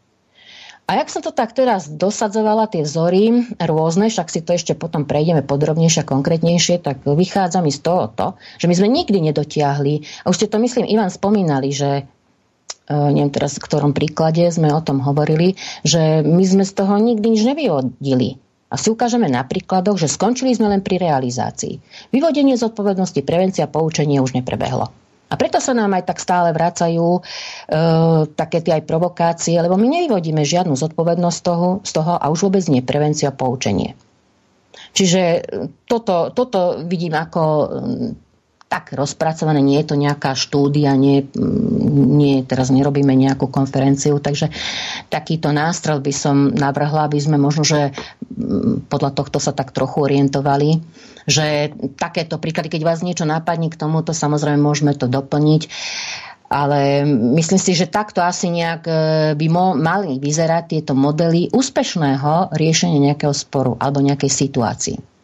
A 0.89 0.97
jak 0.97 1.13
som 1.13 1.21
to 1.21 1.37
tak 1.37 1.53
teraz 1.53 1.85
dosadzovala, 1.85 2.73
tie 2.73 2.81
vzory 2.81 3.45
rôzne, 3.61 4.09
však 4.09 4.33
si 4.33 4.41
to 4.41 4.57
ešte 4.57 4.73
potom 4.73 5.05
prejdeme 5.05 5.45
podrobnejšie 5.45 6.01
a 6.01 6.09
konkrétnejšie, 6.09 6.81
tak 6.81 7.05
vychádza 7.05 7.61
mi 7.61 7.69
z 7.69 7.85
toho 7.85 8.09
to, 8.09 8.27
že 8.57 8.73
my 8.73 8.75
sme 8.75 8.89
nikdy 8.89 9.21
nedotiahli, 9.21 10.25
a 10.25 10.33
už 10.33 10.37
ste 10.41 10.49
to 10.49 10.57
myslím 10.57 10.89
Ivan 10.89 11.13
spomínali, 11.13 11.77
že 11.77 12.09
E, 12.18 12.18
neviem 12.89 13.33
teraz 13.33 13.61
v 13.61 13.65
ktorom 13.69 13.93
príklade 13.93 14.49
sme 14.49 14.73
o 14.73 14.81
tom 14.81 15.05
hovorili, 15.05 15.55
že 15.85 16.25
my 16.25 16.45
sme 16.45 16.65
z 16.65 16.73
toho 16.73 16.97
nikdy 16.97 17.27
nič 17.37 17.43
nevyvodili. 17.45 18.41
A 18.69 18.77
si 18.77 18.93
ukážeme 18.93 19.33
na 19.33 19.49
príkladoch, 19.49 19.97
že 19.97 20.13
skončili 20.13 20.53
sme 20.53 20.69
len 20.69 20.85
pri 20.85 21.01
realizácii. 21.01 21.81
Vyvodenie 22.13 22.57
zodpovednosti, 22.61 23.25
prevencia 23.25 23.65
poučenie 23.65 24.21
už 24.21 24.37
neprebehlo. 24.37 24.93
A 25.29 25.35
preto 25.37 25.61
sa 25.61 25.77
nám 25.77 25.93
aj 25.93 26.09
tak 26.09 26.19
stále 26.25 26.57
vracajú 26.57 27.21
e, 27.21 27.23
také 28.33 28.65
tie 28.65 28.81
aj 28.81 28.89
provokácie, 28.89 29.61
lebo 29.61 29.77
my 29.77 29.89
nevyvodíme 29.89 30.41
žiadnu 30.41 30.73
zodpovednosť 30.73 31.37
z 31.37 31.45
toho, 31.45 31.69
z 31.85 31.91
toho 31.93 32.13
a 32.17 32.25
už 32.33 32.49
vôbec 32.49 32.65
nie 32.73 32.81
prevencia 32.81 33.29
poučenie. 33.29 33.93
Čiže 34.97 35.45
toto, 35.85 36.33
toto 36.33 36.81
vidím 36.89 37.13
ako 37.13 37.43
tak 38.69 38.93
rozpracované, 38.93 39.65
nie 39.65 39.81
je 39.81 39.89
to 39.89 39.97
nejaká 39.97 40.37
štúdia, 40.37 40.93
nie, 40.93 41.25
nie 42.21 42.45
teraz 42.45 42.69
nerobíme 42.69 43.17
nejakú 43.17 43.49
konferenciu, 43.49 44.21
takže 44.21 44.53
takýto 45.09 45.57
nástroj 45.57 46.05
by 46.05 46.13
som 46.13 46.53
navrhla, 46.53 47.09
aby 47.09 47.17
sme 47.17 47.41
možno, 47.41 47.65
že 47.65 47.97
mm, 48.29 48.93
podľa 48.93 49.17
tohto 49.17 49.41
sa 49.41 49.57
tak 49.57 49.73
trochu 49.73 50.05
orientovali, 50.05 50.85
že 51.25 51.73
takéto 51.97 52.37
príklady, 52.37 52.69
keď 52.69 52.83
vás 52.85 53.01
niečo 53.01 53.25
napadne 53.25 53.73
k 53.73 53.81
tomuto, 53.81 54.13
samozrejme 54.13 54.61
môžeme 54.61 54.93
to 54.93 55.09
doplniť, 55.09 55.63
ale 56.49 57.05
myslím 57.41 57.61
si, 57.61 57.73
že 57.77 57.89
takto 57.89 58.25
asi 58.25 58.49
nejak 58.49 58.83
e, 58.89 58.93
by 59.37 59.47
mali 59.77 60.17
vyzerať 60.17 60.77
tieto 60.77 60.93
modely 60.97 61.53
úspešného 61.53 62.57
riešenia 62.57 63.13
nejakého 63.13 63.33
sporu 63.37 63.77
alebo 63.77 64.01
nejakej 64.01 64.33
situácii. 64.33 65.18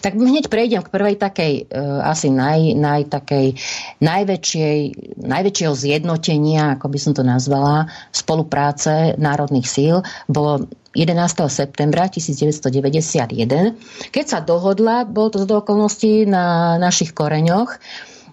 Tak 0.00 0.16
hneď 0.16 0.48
prejdem 0.48 0.80
k 0.80 0.92
prvej 0.92 1.16
takej, 1.20 1.52
e, 1.68 1.80
asi 2.02 2.32
naj, 2.32 2.76
naj, 2.76 3.12
takej, 3.12 3.56
najväčšej, 4.00 4.78
najväčšieho 5.20 5.74
zjednotenia, 5.76 6.80
ako 6.80 6.86
by 6.88 6.98
som 6.98 7.12
to 7.12 7.22
nazvala, 7.22 7.92
spolupráce 8.10 9.14
národných 9.20 9.68
síl. 9.68 10.00
Bolo 10.26 10.64
11. 10.96 11.52
septembra 11.52 12.08
1991, 12.08 13.76
keď 14.08 14.24
sa 14.24 14.40
dohodla, 14.40 15.04
bolo 15.04 15.28
to 15.28 15.44
z 15.44 15.52
okolností 15.52 16.24
na 16.24 16.76
našich 16.80 17.12
koreňoch, 17.12 17.76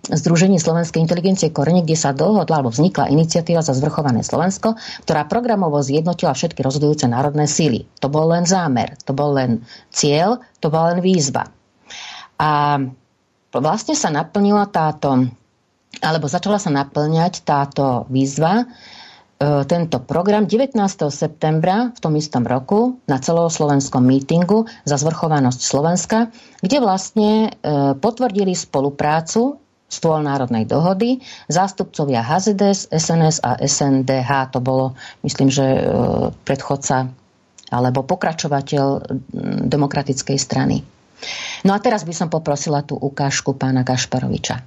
Združenie 0.04 0.60
slovenskej 0.60 1.00
inteligencie 1.00 1.48
Korene, 1.56 1.80
kde 1.80 1.96
sa 1.96 2.12
dohodla 2.12 2.60
alebo 2.60 2.76
vznikla 2.76 3.08
iniciatíva 3.08 3.64
za 3.64 3.72
zvrchované 3.72 4.20
Slovensko, 4.20 4.76
ktorá 5.08 5.24
programovo 5.32 5.80
zjednotila 5.80 6.36
všetky 6.36 6.60
rozhodujúce 6.60 7.08
národné 7.08 7.48
síly. 7.48 7.88
To 8.04 8.12
bol 8.12 8.28
len 8.36 8.44
zámer, 8.44 9.00
to 9.08 9.16
bol 9.16 9.32
len 9.32 9.64
cieľ, 9.96 10.44
to 10.60 10.68
bola 10.68 10.92
len 10.92 11.00
výzva. 11.00 11.48
A 12.36 12.84
vlastne 13.56 13.96
sa 13.96 14.12
naplnila 14.12 14.68
táto, 14.68 15.24
alebo 16.04 16.28
začala 16.28 16.60
sa 16.60 16.68
naplňať 16.68 17.48
táto 17.48 18.04
výzva, 18.12 18.60
e, 18.60 18.66
tento 19.72 20.04
program 20.04 20.52
19. 20.52 20.76
septembra 21.16 21.96
v 21.96 22.00
tom 22.04 22.20
istom 22.20 22.44
roku 22.44 23.00
na 23.08 23.24
celoslovenskom 23.24 24.04
mítingu 24.04 24.68
za 24.84 25.00
zvrchovanosť 25.00 25.62
Slovenska, 25.64 26.28
kde 26.60 26.84
vlastne 26.84 27.32
e, 27.48 27.50
potvrdili 27.96 28.52
spoluprácu 28.52 29.63
stôl 29.94 30.26
národnej 30.26 30.66
dohody, 30.66 31.22
zástupcovia 31.46 32.26
HZDS, 32.26 32.90
SNS 32.90 33.46
a 33.46 33.62
SNDH. 33.62 34.58
To 34.58 34.60
bolo, 34.60 34.98
myslím, 35.22 35.54
že 35.54 35.62
e, 35.62 35.82
predchodca 36.42 37.14
alebo 37.74 38.06
pokračovateľ 38.06 38.86
demokratickej 39.66 40.38
strany. 40.38 40.86
No 41.64 41.74
a 41.74 41.80
teraz 41.82 42.06
by 42.06 42.14
som 42.14 42.30
poprosila 42.30 42.86
tú 42.86 42.94
ukážku 42.94 43.58
pána 43.58 43.82
Gašparoviča. 43.82 44.62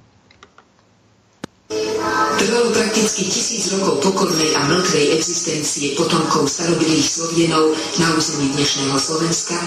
Trvalo 2.37 2.69
prakticky 2.69 3.25
tisíc 3.25 3.73
rokov 3.73 3.97
pokornej 4.01 4.53
a 4.57 4.61
mŕtvej 4.69 5.05
existencie 5.17 5.97
potomkov 5.97 6.45
starobilých 6.45 7.05
Slovienov 7.05 7.73
na 7.97 8.07
území 8.13 8.53
dnešného 8.53 8.97
Slovenska, 8.97 9.57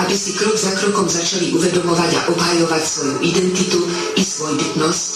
aby 0.00 0.14
si 0.16 0.32
krok 0.36 0.56
za 0.56 0.72
krokom 0.80 1.06
začali 1.08 1.52
uvedomovať 1.52 2.10
a 2.16 2.20
obhajovať 2.32 2.82
svoju 2.82 3.16
identitu 3.20 3.80
i 4.16 4.22
svoju 4.24 4.56
bytnosť 4.56 5.10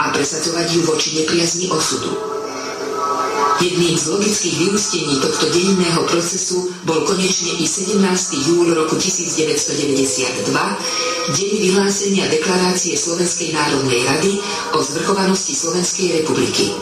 a 0.00 0.04
presadzovať 0.16 0.66
ju 0.72 0.80
voči 0.88 1.08
nepriazni 1.20 1.68
osudu. 1.68 2.40
Jedným 3.60 3.92
z 3.92 4.08
logických 4.08 4.56
vyústení 4.56 5.20
tohto 5.20 5.52
dejinného 5.52 6.08
procesu 6.08 6.72
bol 6.88 7.04
konečne 7.04 7.60
i 7.60 7.68
17. 7.68 8.00
júl 8.48 8.72
roku 8.72 8.96
1992, 8.96 10.48
deň 11.36 11.52
vyhlásenia 11.60 12.24
deklarácie 12.32 12.96
Slovenskej 12.96 13.52
národnej 13.52 14.00
rady 14.08 14.40
o 14.72 14.80
zvrchovanosti 14.80 15.52
Slovenskej 15.52 16.24
republiky. 16.24 16.72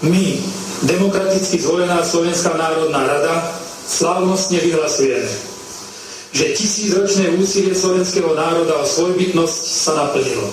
My, 0.00 0.40
demokraticky 0.88 1.60
zvolená 1.60 2.00
Slovenská 2.00 2.56
národná 2.56 3.04
rada, 3.04 3.44
slávnostne 3.84 4.64
vyhlasujeme, 4.64 5.53
že 6.34 6.50
tisícročné 6.50 7.38
úsilie 7.38 7.78
slovenského 7.78 8.34
národa 8.34 8.82
o 8.82 8.84
svojbytnosť 8.84 9.60
sa 9.70 9.92
naplnilo. 10.02 10.50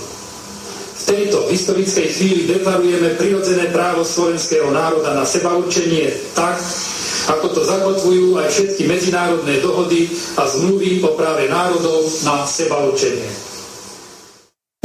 V 1.01 1.03
tejto 1.09 1.49
historickej 1.49 2.07
chvíli 2.13 2.41
deklarujeme 2.45 3.17
prirodzené 3.17 3.73
právo 3.73 4.05
slovenského 4.05 4.69
národa 4.69 5.17
na 5.17 5.25
sebaurčenie 5.25 6.13
tak, 6.38 6.61
ako 7.34 7.45
to 7.57 7.61
zakotvujú 7.65 8.38
aj 8.38 8.47
všetky 8.53 8.86
medzinárodné 8.86 9.57
dohody 9.65 10.05
a 10.38 10.45
zmluvy 10.45 11.01
o 11.01 11.17
práve 11.17 11.49
národov 11.49 12.05
na 12.21 12.45
sebaurčenie. 12.45 13.25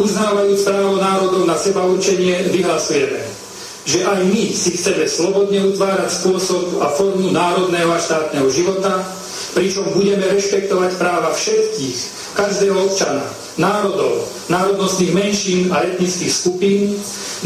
Uznávajúc 0.00 0.64
právo 0.64 0.96
národov 0.96 1.44
na 1.44 1.60
sebaurčenie, 1.60 2.48
vyhlasujeme, 2.56 3.20
že 3.84 4.00
aj 4.00 4.24
my 4.32 4.44
si 4.48 4.72
chceme 4.72 5.04
slobodne 5.04 5.60
utvárať 5.76 6.08
spôsob 6.08 6.80
a 6.80 6.88
formu 6.88 7.28
národného 7.36 7.92
a 7.92 8.00
štátneho 8.00 8.48
života, 8.48 9.04
pričom 9.56 9.88
budeme 9.96 10.28
rešpektovať 10.28 11.00
práva 11.00 11.32
všetkých, 11.32 11.98
každého 12.36 12.76
občana, 12.76 13.24
národov, 13.56 14.28
národnostných 14.52 15.16
menšín 15.16 15.72
a 15.72 15.80
etnických 15.88 16.28
skupín, 16.28 16.92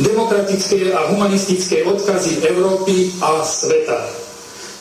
demokratické 0.03 0.91
a 0.91 1.07
humanistické 1.15 1.87
odkazy 1.87 2.43
Európy 2.51 3.15
a 3.23 3.47
sveta. 3.47 4.11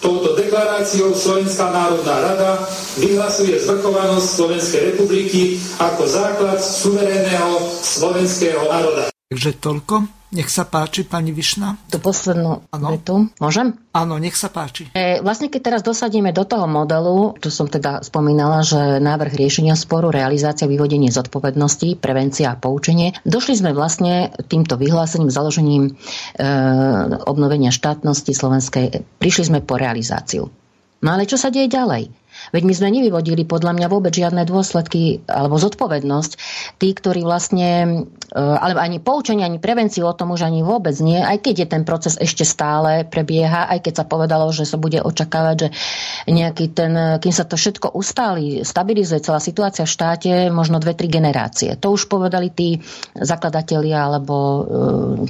Touto 0.02 0.34
deklaráciou 0.34 1.14
Slovenská 1.14 1.70
národná 1.70 2.18
rada 2.24 2.52
vyhlasuje 2.98 3.62
zvrchovanosť 3.62 4.28
Slovenskej 4.28 4.82
republiky 4.96 5.60
ako 5.78 6.08
základ 6.08 6.58
suverénneho 6.58 7.62
slovenského 7.84 8.64
národa. 8.66 9.12
Takže 9.30 9.60
toľko 9.60 10.19
nech 10.30 10.50
sa 10.50 10.62
páči, 10.62 11.02
pani 11.06 11.34
Višna. 11.34 11.78
To 11.90 11.98
poslednú 11.98 12.62
ano. 12.70 12.88
vetu. 12.94 13.16
Môžem? 13.42 13.74
Áno, 13.98 14.22
nech 14.22 14.38
sa 14.38 14.54
páči. 14.54 14.86
E, 14.94 15.18
vlastne, 15.26 15.50
keď 15.50 15.62
teraz 15.62 15.82
dosadíme 15.82 16.30
do 16.30 16.46
toho 16.46 16.70
modelu, 16.70 17.34
čo 17.42 17.50
som 17.50 17.66
teda 17.66 18.06
spomínala, 18.06 18.62
že 18.62 19.02
návrh 19.02 19.34
riešenia 19.34 19.74
sporu, 19.74 20.14
realizácia, 20.14 20.70
vyvodenie 20.70 21.10
zodpovednosti, 21.10 21.98
prevencia 21.98 22.54
a 22.54 22.60
poučenie, 22.60 23.18
došli 23.26 23.58
sme 23.58 23.74
vlastne 23.74 24.30
týmto 24.46 24.78
vyhlásením, 24.78 25.34
založením 25.34 25.84
e, 25.90 25.92
obnovenia 27.26 27.74
štátnosti 27.74 28.30
slovenskej, 28.30 29.02
prišli 29.18 29.44
sme 29.50 29.60
po 29.66 29.82
realizáciu. 29.82 30.54
No 31.00 31.16
ale 31.16 31.26
čo 31.26 31.40
sa 31.40 31.50
deje 31.50 31.72
ďalej? 31.72 32.19
Veď 32.50 32.64
my 32.66 32.74
sme 32.74 32.90
nevyvodili 32.90 33.44
podľa 33.46 33.76
mňa 33.78 33.88
vôbec 33.92 34.14
žiadne 34.14 34.42
dôsledky 34.46 35.24
alebo 35.30 35.62
zodpovednosť. 35.62 36.32
Tí, 36.82 36.90
ktorí 36.96 37.22
vlastne, 37.22 38.06
e, 38.30 38.40
ale 38.40 38.80
ani 38.80 38.98
poučenie, 38.98 39.46
ani 39.46 39.62
prevenciu 39.62 40.10
o 40.10 40.18
tom 40.18 40.34
už 40.34 40.48
ani 40.48 40.66
vôbec 40.66 40.96
nie, 41.04 41.20
aj 41.20 41.46
keď 41.46 41.56
je 41.66 41.68
ten 41.68 41.84
proces 41.86 42.16
ešte 42.18 42.44
stále 42.48 43.06
prebieha, 43.06 43.70
aj 43.70 43.86
keď 43.86 43.94
sa 44.02 44.06
povedalo, 44.06 44.50
že 44.50 44.66
sa 44.66 44.80
bude 44.80 45.02
očakávať, 45.04 45.58
že 45.60 45.70
nejaký 46.30 46.66
ten, 46.74 46.94
kým 47.22 47.34
sa 47.34 47.46
to 47.46 47.60
všetko 47.60 47.94
ustáli, 47.94 48.62
stabilizuje 48.66 49.22
celá 49.22 49.38
situácia 49.42 49.86
v 49.86 49.94
štáte, 49.94 50.32
možno 50.50 50.82
dve, 50.82 50.98
tri 50.98 51.12
generácie. 51.12 51.78
To 51.78 51.94
už 51.94 52.10
povedali 52.10 52.50
tí 52.50 52.80
zakladatelia, 53.14 54.10
alebo 54.10 54.36
e, 54.36 54.62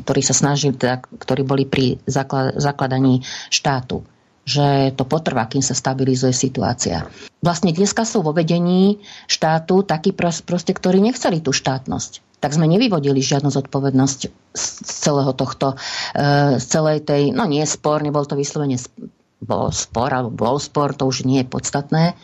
ktorí 0.04 0.22
sa 0.24 0.36
snažili, 0.36 0.78
teda, 0.78 1.02
ktorí 1.02 1.42
boli 1.44 1.66
pri 1.66 2.00
zakladaní 2.08 3.24
štátu 3.50 4.19
že 4.50 4.98
to 4.98 5.06
potrvá, 5.06 5.46
kým 5.46 5.62
sa 5.62 5.78
stabilizuje 5.78 6.34
situácia. 6.34 7.06
Vlastne 7.46 7.70
dneska 7.70 8.02
sú 8.02 8.26
vo 8.26 8.34
vedení 8.34 8.98
štátu 9.30 9.86
takí 9.86 10.10
proste, 10.18 10.74
ktorí 10.74 10.98
nechceli 10.98 11.38
tú 11.38 11.54
štátnosť. 11.54 12.42
Tak 12.42 12.58
sme 12.58 12.66
nevyvodili 12.66 13.22
žiadnu 13.22 13.54
zodpovednosť 13.54 14.20
z 14.58 14.66
celého 14.90 15.38
tohto, 15.38 15.78
e, 16.18 16.58
z 16.58 16.66
celej 16.66 17.06
tej, 17.06 17.30
no 17.30 17.46
nie 17.46 17.62
spor, 17.70 18.02
nebol 18.02 18.26
to 18.26 18.34
vyslovene 18.34 18.82
bol 19.40 19.70
spor, 19.70 20.10
alebo 20.12 20.34
bol 20.34 20.58
spor, 20.58 20.98
to 20.98 21.06
už 21.06 21.30
nie 21.30 21.46
je 21.46 21.52
podstatné, 21.52 22.18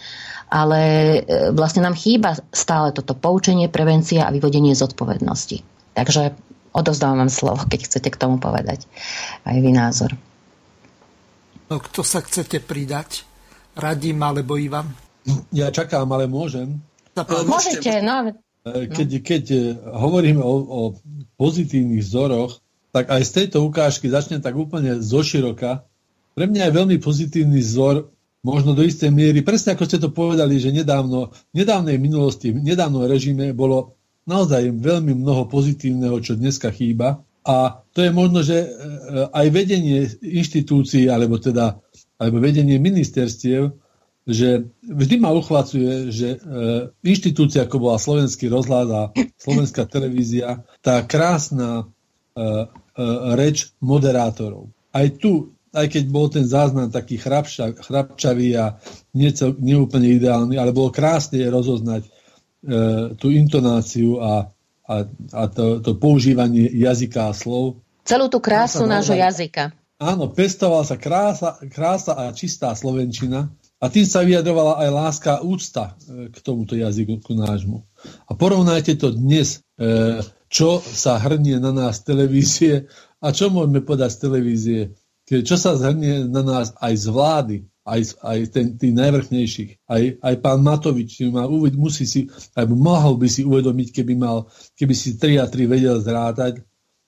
ale 0.49 0.81
e, 0.81 1.19
vlastne 1.53 1.85
nám 1.85 1.93
chýba 1.93 2.35
stále 2.49 2.91
toto 2.91 3.13
poučenie, 3.13 3.69
prevencia 3.69 4.25
a 4.25 4.33
vyvodenie 4.33 4.73
zodpovednosti. 4.73 5.61
Takže 5.95 6.35
odozdávam 6.75 7.27
vám 7.27 7.31
slovo, 7.31 7.63
keď 7.67 7.87
chcete 7.87 8.09
k 8.11 8.19
tomu 8.19 8.39
povedať 8.41 8.83
aj 9.47 9.57
vy 9.63 9.71
názor. 9.71 10.11
No, 11.65 11.81
kto 11.81 12.05
sa 12.05 12.21
chcete 12.21 12.61
pridať? 12.61 13.25
Radím 13.75 14.21
alebo 14.21 14.55
Ivan? 14.55 14.87
Ja 15.49 15.73
čakám, 15.73 16.05
ale 16.13 16.29
môžem. 16.29 16.79
Môžete, 17.49 18.05
no. 18.05 18.31
E, 18.65 18.85
keď, 18.87 19.09
keď 19.25 19.43
e, 19.51 19.59
hovoríme 19.81 20.41
o, 20.41 20.53
o 20.61 20.81
pozitívnych 21.35 22.05
vzoroch, 22.05 22.61
tak 22.95 23.11
aj 23.11 23.21
z 23.27 23.31
tejto 23.43 23.65
ukážky 23.65 24.07
začnem 24.07 24.39
tak 24.39 24.55
úplne 24.55 25.01
zoširoka. 25.01 25.83
Pre 26.35 26.45
mňa 26.47 26.69
je 26.69 26.77
veľmi 26.77 26.97
pozitívny 27.01 27.59
vzor, 27.59 28.07
možno 28.45 28.77
do 28.77 28.85
istej 28.85 29.09
miery, 29.09 29.41
presne 29.41 29.73
ako 29.73 29.83
ste 29.89 29.97
to 29.97 30.13
povedali, 30.13 30.61
že 30.61 30.69
nedávno, 30.69 31.33
v 31.51 31.55
nedávnej 31.65 31.97
minulosti, 31.97 32.53
v 32.53 32.61
nedávnom 32.61 33.09
režime 33.09 33.51
bolo 33.51 33.97
naozaj 34.29 34.69
veľmi 34.69 35.17
mnoho 35.17 35.49
pozitívneho, 35.49 36.21
čo 36.21 36.37
dneska 36.37 36.69
chýba. 36.69 37.25
A 37.45 37.85
to 37.93 38.01
je 38.01 38.09
možno, 38.09 38.41
že 38.41 38.65
aj 39.29 39.47
vedenie 39.53 40.09
inštitúcií, 40.19 41.05
alebo 41.13 41.37
teda 41.37 41.77
alebo 42.19 42.39
vedenie 42.39 42.79
ministerstiev, 42.79 43.75
že 44.25 44.65
vždy 44.81 45.21
ma 45.21 45.29
uchvacuje, 45.35 46.09
že 46.09 46.29
e, 46.33 46.37
inštitúcia, 47.05 47.69
ako 47.69 47.77
bola 47.77 48.01
Slovenský 48.01 48.49
rozhľad 48.49 48.87
a 48.89 49.01
Slovenská 49.37 49.85
televízia, 49.85 50.65
tá 50.81 51.05
krásna 51.05 51.85
e, 52.33 52.41
e, 52.41 52.45
reč 53.37 53.69
moderátorov. 53.77 54.73
Aj 54.89 55.05
tu, 55.13 55.53
aj 55.77 55.93
keď 55.93 56.03
bol 56.09 56.25
ten 56.33 56.47
záznam 56.47 56.89
taký 56.89 57.21
chrapčavý 57.21 58.49
a 58.57 58.81
niecel, 59.13 59.53
neúplne 59.61 60.09
ideálny, 60.17 60.57
ale 60.57 60.73
bolo 60.73 60.89
krásne 60.89 61.45
rozoznať 61.45 62.01
e, 62.01 62.09
tú 63.21 63.29
intonáciu 63.29 64.25
a, 64.25 64.49
a, 64.85 65.09
a 65.33 65.43
to, 65.49 65.81
to 65.81 65.97
používanie 65.97 66.69
jazyka 66.69 67.29
a 67.29 67.33
slov. 67.33 67.81
Celú 68.05 68.29
tú 68.29 68.37
krásu 68.37 68.85
nášho 68.85 69.17
jazyka. 69.17 69.73
Áno, 69.97 70.29
pestovala 70.29 70.85
sa 70.85 70.99
krása, 70.99 71.57
krása 71.71 72.13
a 72.13 72.29
čistá 72.35 72.75
slovenčina 72.75 73.49
a 73.79 73.85
tým 73.87 74.03
sa 74.03 74.27
vyjadrovala 74.27 74.83
aj 74.83 74.89
láska 74.91 75.29
a 75.39 75.43
úcta 75.43 75.95
e, 76.03 76.27
k 76.29 76.37
tomuto 76.43 76.75
jazyku 76.75 77.23
nášmu. 77.31 77.81
A 78.27 78.31
porovnajte 78.35 78.99
to 78.99 79.15
dnes, 79.15 79.63
e, 79.79 80.19
čo 80.51 80.83
sa 80.83 81.15
hrnie 81.17 81.63
na 81.63 81.71
nás 81.71 82.03
televízie 82.03 82.91
a 83.23 83.31
čo 83.31 83.47
môžeme 83.49 83.81
povedať 83.81 84.09
z 84.13 84.19
televízie, 84.19 84.81
čo 85.25 85.55
sa 85.57 85.73
zhrnie 85.73 86.29
na 86.29 86.45
nás 86.45 86.77
aj 86.77 86.93
z 86.93 87.05
vlády, 87.09 87.57
aj, 87.85 88.01
aj 88.25 88.39
ten, 88.49 88.65
tých 88.75 88.93
najvrchnejších. 88.97 89.85
Aj, 89.85 90.03
aj 90.17 90.35
pán 90.41 90.65
Matovič 90.65 91.21
má, 91.29 91.45
musí 91.77 92.09
si, 92.09 92.25
alebo 92.57 92.73
mohol 92.73 93.21
by 93.21 93.29
si 93.29 93.45
uvedomiť, 93.45 93.93
keby, 93.93 94.13
mal, 94.17 94.49
keby 94.73 94.93
si 94.97 95.21
3 95.21 95.39
a 95.39 95.45
3 95.45 95.69
vedel 95.69 95.97
zrátať, 96.01 96.65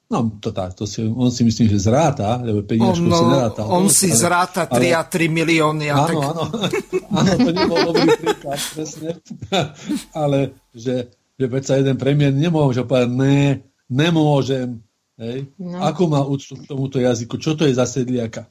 No, 0.08 0.40
to 0.40 0.56
tak, 0.56 0.72
to 0.72 0.88
si, 0.88 1.04
on 1.04 1.28
si 1.36 1.44
myslím, 1.44 1.68
že 1.68 1.92
zráta, 1.92 2.40
lebo 2.40 2.64
peniažko 2.64 3.12
no, 3.12 3.20
si 3.20 3.26
neráta. 3.28 3.62
On 3.68 3.92
si 3.92 4.08
ale, 4.08 4.16
zráta 4.16 4.64
3 4.64 4.80
ale, 4.80 4.88
a 4.96 5.04
3 5.04 5.28
milióny. 5.28 5.86
A 5.92 5.96
áno, 6.00 6.08
tak... 6.08 6.16
áno, 6.16 6.44
áno, 7.20 7.32
to 7.36 7.50
nebol 7.52 7.78
dobrý 7.92 8.08
príklad, 8.16 8.56
presne. 8.56 9.20
ale, 10.24 10.56
že, 10.72 11.12
že 11.36 11.46
sa 11.60 11.76
jeden 11.76 12.00
premiér 12.00 12.32
nemôže 12.32 12.88
povedať, 12.88 13.12
ne, 13.20 13.68
nemôžem. 13.92 14.80
Hej. 15.20 15.52
No. 15.60 15.84
Ako 15.84 16.08
má 16.08 16.24
úctu 16.24 16.56
k 16.56 16.64
tomuto 16.64 17.04
jazyku? 17.04 17.36
Čo 17.36 17.60
to 17.60 17.68
je 17.68 17.76
za 17.76 17.84
sedliaka? 17.84 18.48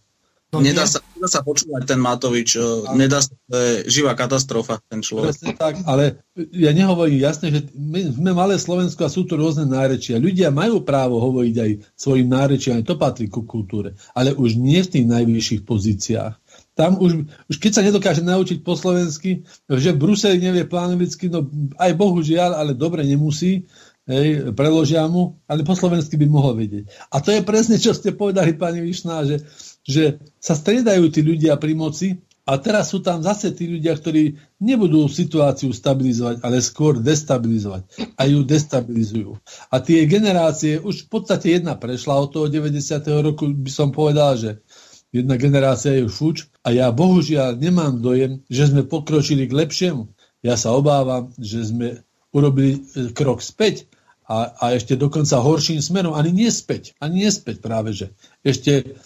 No 0.55 0.63
nedá, 0.63 0.87
sa, 0.87 1.03
nedá 1.19 1.27
sa 1.27 1.43
počúvať 1.43 1.91
ten 1.91 1.99
Matovič, 1.99 2.55
a... 2.55 2.95
nedá 2.95 3.19
sa, 3.19 3.35
to 3.51 3.57
je 3.59 3.73
živá 3.91 4.15
katastrofa 4.15 4.79
ten 4.87 5.03
človek. 5.03 5.35
Presne 5.35 5.53
tak, 5.59 5.83
ale 5.91 6.23
ja 6.55 6.71
nehovorím 6.71 7.19
jasne, 7.19 7.51
že 7.51 7.67
my 7.75 8.15
sme 8.15 8.31
malé 8.31 8.55
Slovensko 8.55 9.05
a 9.05 9.11
sú 9.11 9.27
tu 9.27 9.35
rôzne 9.35 9.67
nárečia. 9.67 10.23
Ľudia 10.23 10.55
majú 10.55 10.87
právo 10.87 11.19
hovoriť 11.19 11.55
aj 11.59 11.71
svojim 11.99 12.31
nárečiam, 12.31 12.79
to 12.87 12.95
patrí 12.95 13.27
ku 13.27 13.43
kultúre, 13.43 13.99
ale 14.15 14.39
už 14.39 14.55
nie 14.55 14.79
v 14.87 14.93
tých 14.97 15.07
najvyšších 15.11 15.63
pozíciách. 15.67 16.35
Tam 16.79 17.01
už, 17.03 17.27
už 17.51 17.57
keď 17.59 17.73
sa 17.73 17.83
nedokáže 17.83 18.23
naučiť 18.23 18.63
po 18.63 18.79
slovensky, 18.79 19.43
že 19.67 19.91
v 19.91 19.99
Bruseli 19.99 20.39
nevie 20.39 20.63
po 20.63 20.79
anglicky, 20.79 21.27
no 21.27 21.43
aj 21.75 21.91
bohužiaľ, 21.99 22.55
ale 22.55 22.79
dobre 22.79 23.03
nemusí, 23.03 23.67
hej, 24.07 24.55
preložia 24.55 25.03
mu, 25.11 25.43
ale 25.51 25.67
po 25.67 25.75
slovensky 25.75 26.15
by 26.15 26.27
mohol 26.31 26.55
vedieť. 26.55 26.87
A 27.11 27.19
to 27.19 27.35
je 27.35 27.43
presne, 27.43 27.81
čo 27.81 27.91
ste 27.91 28.15
povedali, 28.15 28.55
pani 28.55 28.79
Višná, 28.79 29.27
že 29.27 29.43
že 29.87 30.19
sa 30.43 30.59
striedajú 30.59 31.09
tí 31.15 31.23
ľudia 31.23 31.55
pri 31.57 31.79
moci 31.79 32.09
a 32.47 32.63
teraz 32.63 32.95
sú 32.95 33.03
tam 33.03 33.27
zase 33.27 33.51
tí 33.51 33.67
ľudia, 33.67 33.99
ktorí 33.99 34.39
nebudú 34.63 35.11
situáciu 35.11 35.75
stabilizovať, 35.75 36.47
ale 36.47 36.63
skôr 36.63 37.03
destabilizovať. 37.03 38.15
A 38.15 38.23
ju 38.31 38.47
destabilizujú. 38.47 39.35
A 39.67 39.83
tie 39.83 40.07
generácie, 40.07 40.79
už 40.79 41.07
v 41.07 41.09
podstate 41.11 41.59
jedna 41.59 41.75
prešla 41.75 42.23
od 42.23 42.31
toho 42.31 42.47
90. 42.47 43.03
roku, 43.19 43.51
by 43.51 43.71
som 43.71 43.91
povedal, 43.91 44.39
že 44.39 44.63
jedna 45.11 45.35
generácia 45.35 45.99
je 45.99 46.07
fuč 46.07 46.47
a 46.63 46.71
ja 46.71 46.95
bohužiaľ 46.95 47.59
nemám 47.59 47.99
dojem, 47.99 48.47
že 48.47 48.71
sme 48.71 48.87
pokročili 48.87 49.51
k 49.51 49.67
lepšiemu. 49.67 50.07
Ja 50.47 50.55
sa 50.55 50.71
obávam, 50.71 51.35
že 51.43 51.67
sme 51.67 52.07
urobili 52.31 52.79
e, 52.79 53.11
krok 53.11 53.43
späť 53.43 53.91
a, 54.27 54.55
a 54.55 54.65
ešte 54.79 54.95
dokonca 54.95 55.43
horším 55.43 55.83
smerom. 55.83 56.15
Ani 56.15 56.31
nie 56.31 56.51
späť, 56.55 56.95
ani 57.03 57.27
nie 57.27 57.31
späť 57.35 57.59
práve, 57.59 57.91
že 57.91 58.15
ešte 58.47 58.99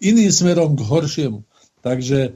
iným 0.00 0.32
smerom 0.32 0.74
k 0.74 0.82
horšiemu. 0.82 1.44
Takže 1.84 2.18
e, 2.24 2.30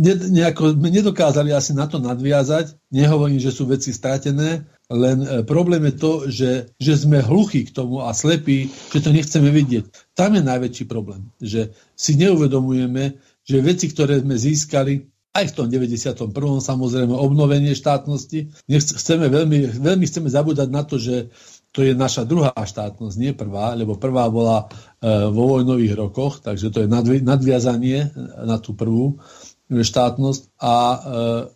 ne, 0.00 0.14
nejako 0.14 0.76
nedokázali 0.76 1.54
asi 1.54 1.72
na 1.72 1.88
to 1.88 1.98
nadviazať. 1.98 2.76
Nehovorím, 2.92 3.40
že 3.40 3.54
sú 3.54 3.64
veci 3.64 3.94
stratené, 3.94 4.68
len 4.90 5.18
e, 5.22 5.26
problém 5.46 5.86
je 5.88 5.94
to, 5.94 6.12
že, 6.26 6.50
že 6.76 6.92
sme 7.06 7.22
hluchí 7.22 7.70
k 7.70 7.74
tomu 7.74 8.02
a 8.02 8.10
slepí, 8.10 8.68
že 8.90 9.00
to 9.00 9.14
nechceme 9.14 9.48
vidieť. 9.48 10.14
Tam 10.18 10.34
je 10.34 10.42
najväčší 10.42 10.84
problém, 10.90 11.30
že 11.38 11.70
si 11.94 12.18
neuvedomujeme, 12.18 13.16
že 13.46 13.64
veci, 13.64 13.86
ktoré 13.88 14.20
sme 14.20 14.34
získali, 14.34 15.06
aj 15.30 15.54
v 15.54 15.54
tom 15.54 15.66
91. 15.70 16.34
samozrejme 16.58 17.14
obnovenie 17.14 17.78
štátnosti. 17.78 18.50
Chceme 18.66 19.30
veľmi, 19.30 19.78
veľmi 19.78 20.04
chceme 20.10 20.26
zabúdať 20.26 20.68
na 20.74 20.82
to, 20.82 20.98
že 20.98 21.30
to 21.70 21.86
je 21.86 21.94
naša 21.94 22.26
druhá 22.26 22.50
štátnosť, 22.50 23.16
nie 23.18 23.30
prvá, 23.30 23.78
lebo 23.78 23.94
prvá 23.94 24.26
bola 24.26 24.66
e, 24.66 25.06
vo 25.30 25.56
vojnových 25.56 25.94
rokoch, 25.94 26.42
takže 26.42 26.74
to 26.74 26.82
je 26.82 26.88
nadviazanie 27.22 28.10
na 28.42 28.58
tú 28.58 28.74
prvú 28.74 29.22
štátnosť 29.70 30.58
a 30.58 30.74
e, 30.74 30.98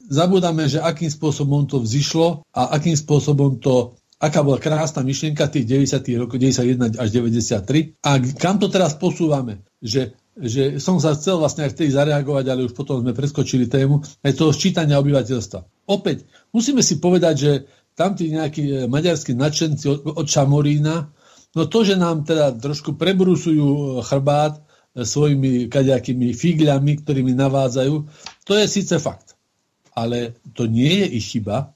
zabúdame, 0.06 0.70
že 0.70 0.78
akým 0.78 1.10
spôsobom 1.10 1.66
to 1.66 1.82
vzýšlo 1.82 2.46
a 2.54 2.78
akým 2.78 2.94
spôsobom 2.94 3.58
to 3.58 3.98
aká 4.22 4.46
bola 4.46 4.62
krásna 4.62 5.02
myšlienka 5.02 5.50
tých 5.50 5.66
90. 5.66 6.22
rokov, 6.22 6.38
91 6.38 6.94
až 6.94 7.08
93 7.10 7.98
a 8.06 8.10
kam 8.38 8.62
to 8.62 8.70
teraz 8.70 8.94
posúvame, 8.94 9.66
že 9.82 10.14
že 10.34 10.82
som 10.82 10.98
sa 10.98 11.14
chcel 11.14 11.38
vlastne 11.38 11.62
aj 11.62 11.78
vtedy 11.78 11.94
zareagovať, 11.94 12.44
ale 12.50 12.66
už 12.66 12.74
potom 12.74 12.98
sme 12.98 13.14
preskočili 13.14 13.70
tému, 13.70 14.02
aj 14.02 14.34
toho 14.34 14.50
sčítania 14.50 14.98
obyvateľstva. 14.98 15.86
Opäť, 15.86 16.26
musíme 16.50 16.82
si 16.82 16.98
povedať, 16.98 17.34
že 17.38 17.52
tam 17.94 18.18
tí 18.18 18.34
nejakí 18.34 18.62
e, 18.62 18.74
maďarskí 18.90 19.34
nadšenci 19.38 19.84
od, 19.90 20.00
od 20.18 20.26
Šamorína, 20.26 21.10
no 21.54 21.62
to, 21.70 21.86
že 21.86 21.94
nám 21.94 22.26
teda 22.26 22.54
trošku 22.58 22.98
prebrúsujú 22.98 23.66
e, 23.66 23.82
chrbát 24.02 24.58
e, 24.58 25.06
svojimi 25.06 25.70
kaďakými 25.70 26.34
figľami, 26.34 26.92
ktorými 27.02 27.32
navádzajú, 27.38 27.94
to 28.44 28.52
je 28.58 28.66
síce 28.66 28.94
fakt. 28.98 29.38
Ale 29.94 30.34
to 30.58 30.66
nie 30.66 30.90
je 30.90 31.06
ich 31.22 31.26
chyba, 31.38 31.74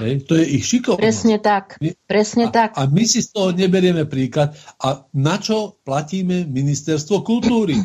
Hej, 0.00 0.24
to 0.24 0.40
je 0.40 0.56
ich 0.56 0.64
šikovnosť. 0.64 1.04
Presne 1.04 1.36
tak. 1.36 1.76
Presne 2.08 2.48
a, 2.48 2.52
tak. 2.52 2.80
A 2.80 2.88
my 2.88 3.04
si 3.04 3.20
z 3.20 3.28
toho 3.28 3.52
neberieme 3.52 4.08
príklad. 4.08 4.56
A 4.80 5.04
na 5.12 5.36
čo 5.36 5.76
platíme 5.84 6.48
ministerstvo 6.48 7.20
kultúry? 7.20 7.76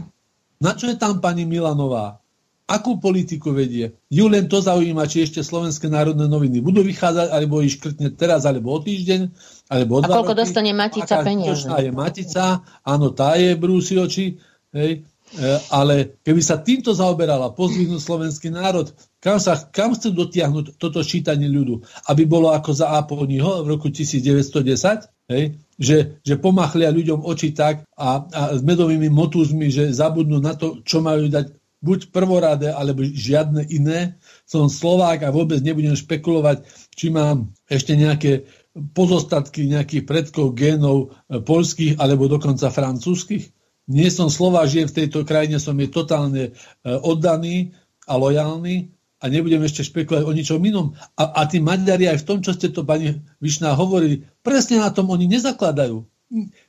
Na 0.63 0.71
čo 0.71 0.87
je 0.87 0.95
tam 0.95 1.19
pani 1.19 1.43
Milanová? 1.43 2.23
Akú 2.67 2.99
politiku 2.99 3.55
vedie. 3.55 3.95
Ju 4.11 4.27
len 4.27 4.51
to 4.51 4.59
zaujíma, 4.59 5.07
či 5.07 5.23
ešte 5.23 5.39
Slovenské 5.39 5.87
národné 5.87 6.27
noviny 6.27 6.59
budú 6.59 6.83
vychádzať, 6.83 7.31
alebo 7.31 7.63
ich 7.63 7.79
škrtne 7.79 8.11
teraz, 8.11 8.43
alebo 8.43 8.75
o 8.75 8.79
týždeň, 8.83 9.31
alebo 9.71 9.97
o 9.97 10.01
dva 10.03 10.11
A 10.11 10.17
koľko 10.19 10.35
roky. 10.35 10.41
dostane 10.43 10.71
Matica 10.75 11.23
peniaze. 11.23 11.63
je 11.63 11.91
Matica, 11.95 12.67
áno, 12.83 13.15
tá 13.15 13.39
je 13.39 13.55
brúsi 13.55 13.95
oči, 13.95 14.35
hej, 14.75 14.99
e, 14.99 15.45
ale 15.71 16.19
keby 16.19 16.41
sa 16.43 16.59
týmto 16.59 16.91
zaoberala 16.91 17.55
pozdvihnúť 17.55 18.03
slovenský 18.03 18.51
národ, 18.51 18.91
kam, 19.23 19.39
sa, 19.39 19.55
kam 19.71 19.95
chcú 19.95 20.11
dotiahnuť 20.11 20.75
toto 20.75 20.99
čítanie 21.07 21.47
ľudu? 21.47 21.87
Aby 22.11 22.27
bolo 22.27 22.51
ako 22.51 22.71
za 22.75 22.91
Apolniho 22.99 23.63
v 23.63 23.79
roku 23.79 23.87
1910, 23.87 25.07
hej, 25.31 25.55
že, 25.79 26.19
že 26.19 26.35
pomachlia 26.35 26.91
ľuďom 26.91 27.23
oči 27.23 27.55
tak 27.55 27.87
a, 27.95 28.27
a 28.27 28.41
s 28.59 28.61
medovými 28.65 29.07
motúzmi, 29.07 29.71
že 29.71 29.95
zabudnú 29.95 30.43
na 30.43 30.51
to, 30.51 30.83
čo 30.83 30.99
majú 30.99 31.31
dať 31.31 31.47
buď 31.87 32.11
prvoradé, 32.11 32.75
alebo 32.75 33.07
žiadne 33.07 33.63
iné. 33.71 34.19
Som 34.43 34.67
Slovák 34.67 35.23
a 35.23 35.31
vôbec 35.31 35.63
nebudem 35.63 35.95
špekulovať, 35.95 36.67
či 36.91 37.07
mám 37.07 37.55
ešte 37.71 37.95
nejaké 37.95 38.43
pozostatky 38.77 39.65
nejakých 39.65 40.03
predkov 40.05 40.53
génov 40.53 41.15
e, 41.31 41.41
polských 41.41 41.97
alebo 41.97 42.29
dokonca 42.29 42.69
francúzskych. 42.69 43.49
Nie 43.87 44.11
som 44.11 44.27
Slovák, 44.27 44.67
žijem 44.67 44.91
v 44.91 44.97
tejto 45.03 45.23
krajine, 45.23 45.57
som 45.57 45.73
je 45.79 45.87
totálne 45.87 46.43
e, 46.45 46.51
oddaný 46.85 47.73
a 48.05 48.19
lojálny 48.19 48.93
a 49.17 49.25
nebudem 49.33 49.65
ešte 49.65 49.81
špekulovať 49.87 50.23
o 50.29 50.35
ničom 50.35 50.61
inom. 50.61 50.93
A, 51.17 51.41
a 51.41 51.49
tí 51.49 51.57
Maďari 51.57 52.05
aj 52.05 52.21
v 52.21 52.27
tom, 52.27 52.37
čo 52.45 52.53
ste 52.53 52.69
to, 52.69 52.85
pani 52.85 53.17
Vyšná, 53.41 53.73
hovorili, 53.73 54.29
presne 54.45 54.77
na 54.77 54.93
tom 54.93 55.09
oni 55.09 55.25
nezakladajú 55.25 56.05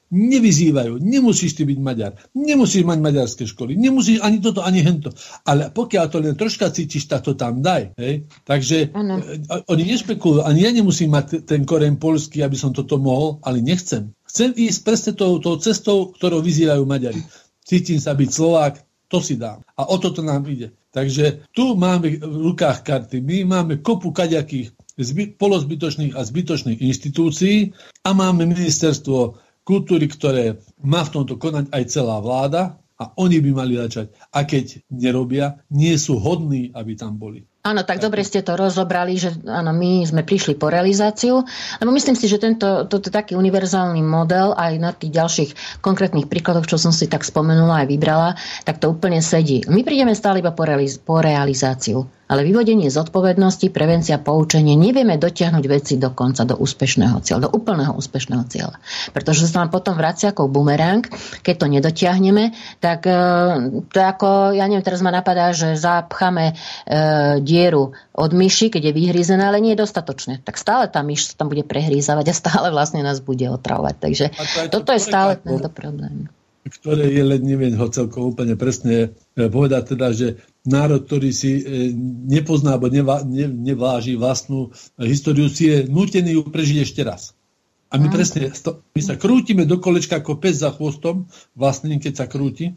nevyzývajú. 0.08 1.00
Nemusíš 1.00 1.54
ty 1.56 1.68
byť 1.68 1.78
Maďar. 1.78 2.12
Nemusíš 2.32 2.84
mať 2.84 2.98
maďarské 2.98 3.44
školy. 3.44 3.76
Nemusíš 3.76 4.24
ani 4.24 4.40
toto, 4.40 4.64
ani 4.64 4.80
hento. 4.80 5.12
Ale 5.44 5.68
pokiaľ 5.68 6.04
to 6.08 6.18
len 6.24 6.34
troška 6.36 6.72
cítiš, 6.72 7.08
tak 7.08 7.24
to 7.24 7.36
tam 7.36 7.60
daj. 7.60 7.92
Hej? 8.00 8.28
Takže 8.48 8.92
ano. 8.96 9.20
E, 9.20 9.40
oni 9.68 9.84
nešpekulujú. 9.96 10.44
Ani 10.44 10.64
ja 10.64 10.72
nemusím 10.72 11.12
mať 11.12 11.44
ten 11.44 11.68
koreň 11.68 12.00
polský, 12.00 12.40
aby 12.40 12.56
som 12.56 12.72
toto 12.72 12.96
mohol, 12.96 13.40
ale 13.44 13.60
nechcem. 13.60 14.16
Chcem 14.28 14.52
ísť 14.56 14.80
presne 14.84 15.12
tou, 15.16 15.40
tou 15.40 15.56
cestou, 15.60 16.12
ktorou 16.12 16.40
vyzývajú 16.40 16.82
Maďari. 16.88 17.20
Cítim 17.64 18.00
sa 18.00 18.16
byť 18.16 18.28
Slovák, 18.32 18.74
to 19.08 19.20
si 19.20 19.36
dám. 19.36 19.64
A 19.76 19.88
o 19.88 19.96
toto 20.00 20.24
nám 20.24 20.44
ide. 20.48 20.72
Takže 20.88 21.44
tu 21.52 21.76
máme 21.76 22.16
v 22.16 22.36
rukách 22.52 22.80
karty. 22.80 23.20
My 23.20 23.44
máme 23.44 23.84
kopu 23.84 24.08
kaďakých 24.08 24.72
zby, 24.98 25.38
polozbytočných 25.38 26.16
a 26.16 26.24
zbytočných 26.24 26.80
inštitúcií 26.80 27.72
a 28.04 28.10
máme 28.16 28.48
ministerstvo 28.48 29.47
kultúry, 29.68 30.08
ktoré 30.08 30.56
má 30.80 31.04
v 31.04 31.12
tomto 31.20 31.36
konať 31.36 31.68
aj 31.68 31.82
celá 31.92 32.16
vláda 32.24 32.80
a 32.96 33.12
oni 33.20 33.44
by 33.44 33.50
mali 33.52 33.76
začať. 33.76 34.16
A 34.32 34.48
keď 34.48 34.80
nerobia, 34.88 35.60
nie 35.68 35.92
sú 36.00 36.16
hodní, 36.16 36.72
aby 36.72 36.96
tam 36.96 37.20
boli. 37.20 37.44
Áno, 37.68 37.84
tak 37.84 38.00
dobre 38.00 38.24
ste 38.24 38.40
to 38.40 38.56
rozobrali, 38.56 39.20
že 39.20 39.28
áno, 39.44 39.76
my 39.76 40.08
sme 40.08 40.24
prišli 40.24 40.56
po 40.56 40.72
realizáciu, 40.72 41.44
lebo 41.84 41.90
myslím 41.92 42.16
si, 42.16 42.24
že 42.24 42.40
tento, 42.40 42.88
toto 42.88 43.12
taký 43.12 43.36
univerzálny 43.36 44.00
model 44.00 44.56
aj 44.56 44.72
na 44.80 44.90
tých 44.96 45.12
ďalších 45.12 45.50
konkrétnych 45.84 46.32
príkladoch, 46.32 46.64
čo 46.64 46.80
som 46.80 46.96
si 46.96 47.04
tak 47.04 47.28
spomenula 47.28 47.84
aj 47.84 47.86
vybrala, 47.92 48.30
tak 48.64 48.80
to 48.80 48.88
úplne 48.88 49.20
sedí. 49.20 49.68
My 49.68 49.84
prídeme 49.84 50.16
stále 50.16 50.40
iba 50.40 50.56
po 50.56 51.20
realizáciu 51.20 52.08
ale 52.28 52.44
vyvodenie 52.44 52.92
zodpovednosti, 52.92 53.72
prevencia, 53.72 54.20
poučenie, 54.20 54.76
nevieme 54.76 55.16
dotiahnuť 55.16 55.64
veci 55.64 55.96
do 55.96 56.12
konca, 56.12 56.44
do 56.44 56.60
úspešného 56.60 57.24
cieľa, 57.24 57.48
do 57.48 57.50
úplného 57.56 57.96
úspešného 57.96 58.44
cieľa. 58.46 58.76
Pretože 59.16 59.48
sa 59.48 59.64
nám 59.64 59.72
potom 59.72 59.96
vracia 59.96 60.30
ako 60.30 60.52
bumerang, 60.52 61.02
keď 61.40 61.54
to 61.56 61.66
nedotiahneme, 61.72 62.52
tak 62.84 63.08
e, 63.08 63.16
to 63.88 63.98
ako, 63.98 64.52
ja 64.52 64.68
neviem, 64.68 64.84
teraz 64.84 65.00
ma 65.00 65.08
napadá, 65.08 65.56
že 65.56 65.74
zapcháme 65.80 66.52
e, 66.52 66.54
dieru 67.40 67.96
od 68.12 68.30
myši, 68.36 68.68
keď 68.68 68.92
je 68.92 68.96
vyhrízená, 68.96 69.48
ale 69.48 69.64
nie 69.64 69.72
je 69.72 69.82
dostatočné. 69.82 70.44
Tak 70.44 70.60
stále 70.60 70.92
tá 70.92 71.00
myš 71.00 71.32
sa 71.32 71.40
tam 71.40 71.48
bude 71.48 71.64
prehrízavať 71.64 72.26
a 72.28 72.34
stále 72.36 72.68
vlastne 72.68 73.00
nás 73.00 73.24
bude 73.24 73.48
otravovať. 73.48 73.94
Takže 73.96 74.26
toto 74.68 74.92
je 74.92 75.00
stále 75.00 75.40
tento 75.40 75.72
problém 75.72 76.28
ktoré 76.68 77.08
je 77.08 77.24
len 77.24 77.40
neviem 77.40 77.74
ho 77.80 77.88
celkom 77.88 78.36
úplne 78.36 78.52
presne 78.54 79.16
e, 79.32 79.48
povedať, 79.48 79.96
teda, 79.96 80.12
že 80.12 80.36
národ, 80.68 81.08
ktorý 81.08 81.32
si 81.32 81.58
e, 81.58 81.62
nepozná 82.28 82.76
alebo 82.76 82.92
nevá, 82.92 83.24
ne, 83.24 83.48
neváži 83.48 84.14
vlastnú 84.20 84.76
históriu, 85.00 85.48
si 85.48 85.72
je 85.72 85.76
nutený 85.88 86.36
ju 86.36 86.44
prežiť 86.44 86.78
ešte 86.84 87.00
raz. 87.02 87.32
A 87.88 87.96
my 87.96 88.12
presne, 88.12 88.52
my 88.92 89.00
sa 89.00 89.16
krútime 89.16 89.64
do 89.64 89.80
kolečka 89.80 90.20
ako 90.20 90.36
pes 90.36 90.60
za 90.60 90.68
chvostom, 90.68 91.24
vlastne 91.56 91.96
keď 91.96 92.12
sa 92.20 92.26
krúti, 92.28 92.76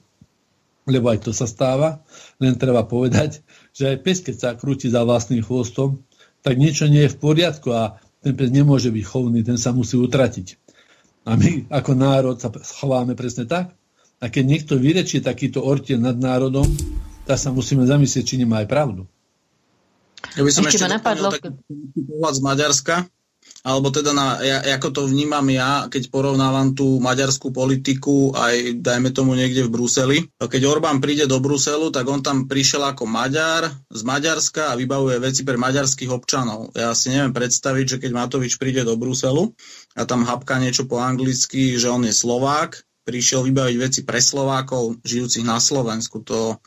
lebo 0.87 1.11
aj 1.11 1.27
to 1.27 1.31
sa 1.35 1.45
stáva, 1.45 1.99
len 2.39 2.55
treba 2.55 2.87
povedať, 2.87 3.43
že 3.75 3.91
aj 3.91 3.97
pes, 4.01 4.17
keď 4.23 4.35
sa 4.39 4.49
krúti 4.55 4.87
za 4.87 5.03
vlastným 5.03 5.43
chvostom, 5.43 5.99
tak 6.41 6.55
niečo 6.55 6.87
nie 6.87 7.05
je 7.05 7.13
v 7.13 7.19
poriadku 7.19 7.69
a 7.75 7.99
ten 8.23 8.33
pes 8.39 8.49
nemôže 8.55 8.87
byť 8.87 9.03
chovný, 9.03 9.43
ten 9.43 9.59
sa 9.59 9.75
musí 9.75 9.99
utratiť. 9.99 10.55
A 11.27 11.35
my 11.37 11.67
ako 11.69 11.91
národ 11.93 12.39
sa 12.39 12.49
chováme 12.81 13.13
presne 13.13 13.45
tak, 13.45 13.75
a 14.21 14.29
keď 14.29 14.43
niekto 14.45 14.73
vyrečie 14.77 15.19
takýto 15.19 15.65
ortiel 15.65 15.97
nad 15.97 16.13
národom, 16.13 16.69
tak 17.25 17.37
sa 17.37 17.49
musíme 17.53 17.85
zamyslieť, 17.85 18.23
či 18.25 18.35
nemá 18.41 18.63
aj 18.63 18.67
pravdu. 18.69 19.03
Ja 20.37 20.45
by 20.45 20.51
som 20.53 20.63
ešte, 20.65 20.85
ešte 20.85 20.89
napadlo... 20.89 21.33
taký 21.33 22.01
pohľad 22.07 22.33
z 22.37 22.41
Maďarska, 22.45 22.95
alebo 23.61 23.93
teda 23.93 24.13
na, 24.13 24.41
ja, 24.41 24.57
ako 24.77 24.89
to 24.89 25.01
vnímam 25.09 25.45
ja, 25.49 25.85
keď 25.85 26.09
porovnávam 26.09 26.73
tú 26.73 26.97
maďarskú 26.97 27.53
politiku 27.53 28.33
aj, 28.33 28.81
dajme 28.81 29.13
tomu, 29.13 29.37
niekde 29.37 29.65
v 29.65 29.73
Bruseli. 29.73 30.17
Keď 30.37 30.61
Orbán 30.65 30.97
príde 30.97 31.29
do 31.29 31.37
Bruselu, 31.37 31.93
tak 31.93 32.09
on 32.09 32.25
tam 32.25 32.49
prišiel 32.49 32.81
ako 32.85 33.05
Maďar 33.05 33.69
z 33.89 34.01
Maďarska 34.01 34.73
a 34.73 34.77
vybavuje 34.77 35.21
veci 35.21 35.41
pre 35.45 35.61
maďarských 35.61 36.09
občanov. 36.09 36.73
Ja 36.73 36.93
si 36.97 37.13
neviem 37.13 37.33
predstaviť, 37.33 37.85
že 37.85 37.99
keď 38.01 38.11
Matovič 38.13 38.57
príde 38.57 38.81
do 38.81 38.97
Bruselu 38.97 39.53
a 39.93 40.05
tam 40.09 40.25
hapka 40.25 40.57
niečo 40.57 40.89
po 40.89 40.97
anglicky, 41.01 41.77
že 41.77 41.89
on 41.89 42.01
je 42.05 42.13
Slovák, 42.13 42.81
prišiel 43.05 43.45
vybaviť 43.45 43.75
veci 43.77 44.01
pre 44.05 44.21
Slovákov, 44.21 45.01
žijúcich 45.05 45.45
na 45.45 45.57
Slovensku. 45.61 46.21
To, 46.29 46.57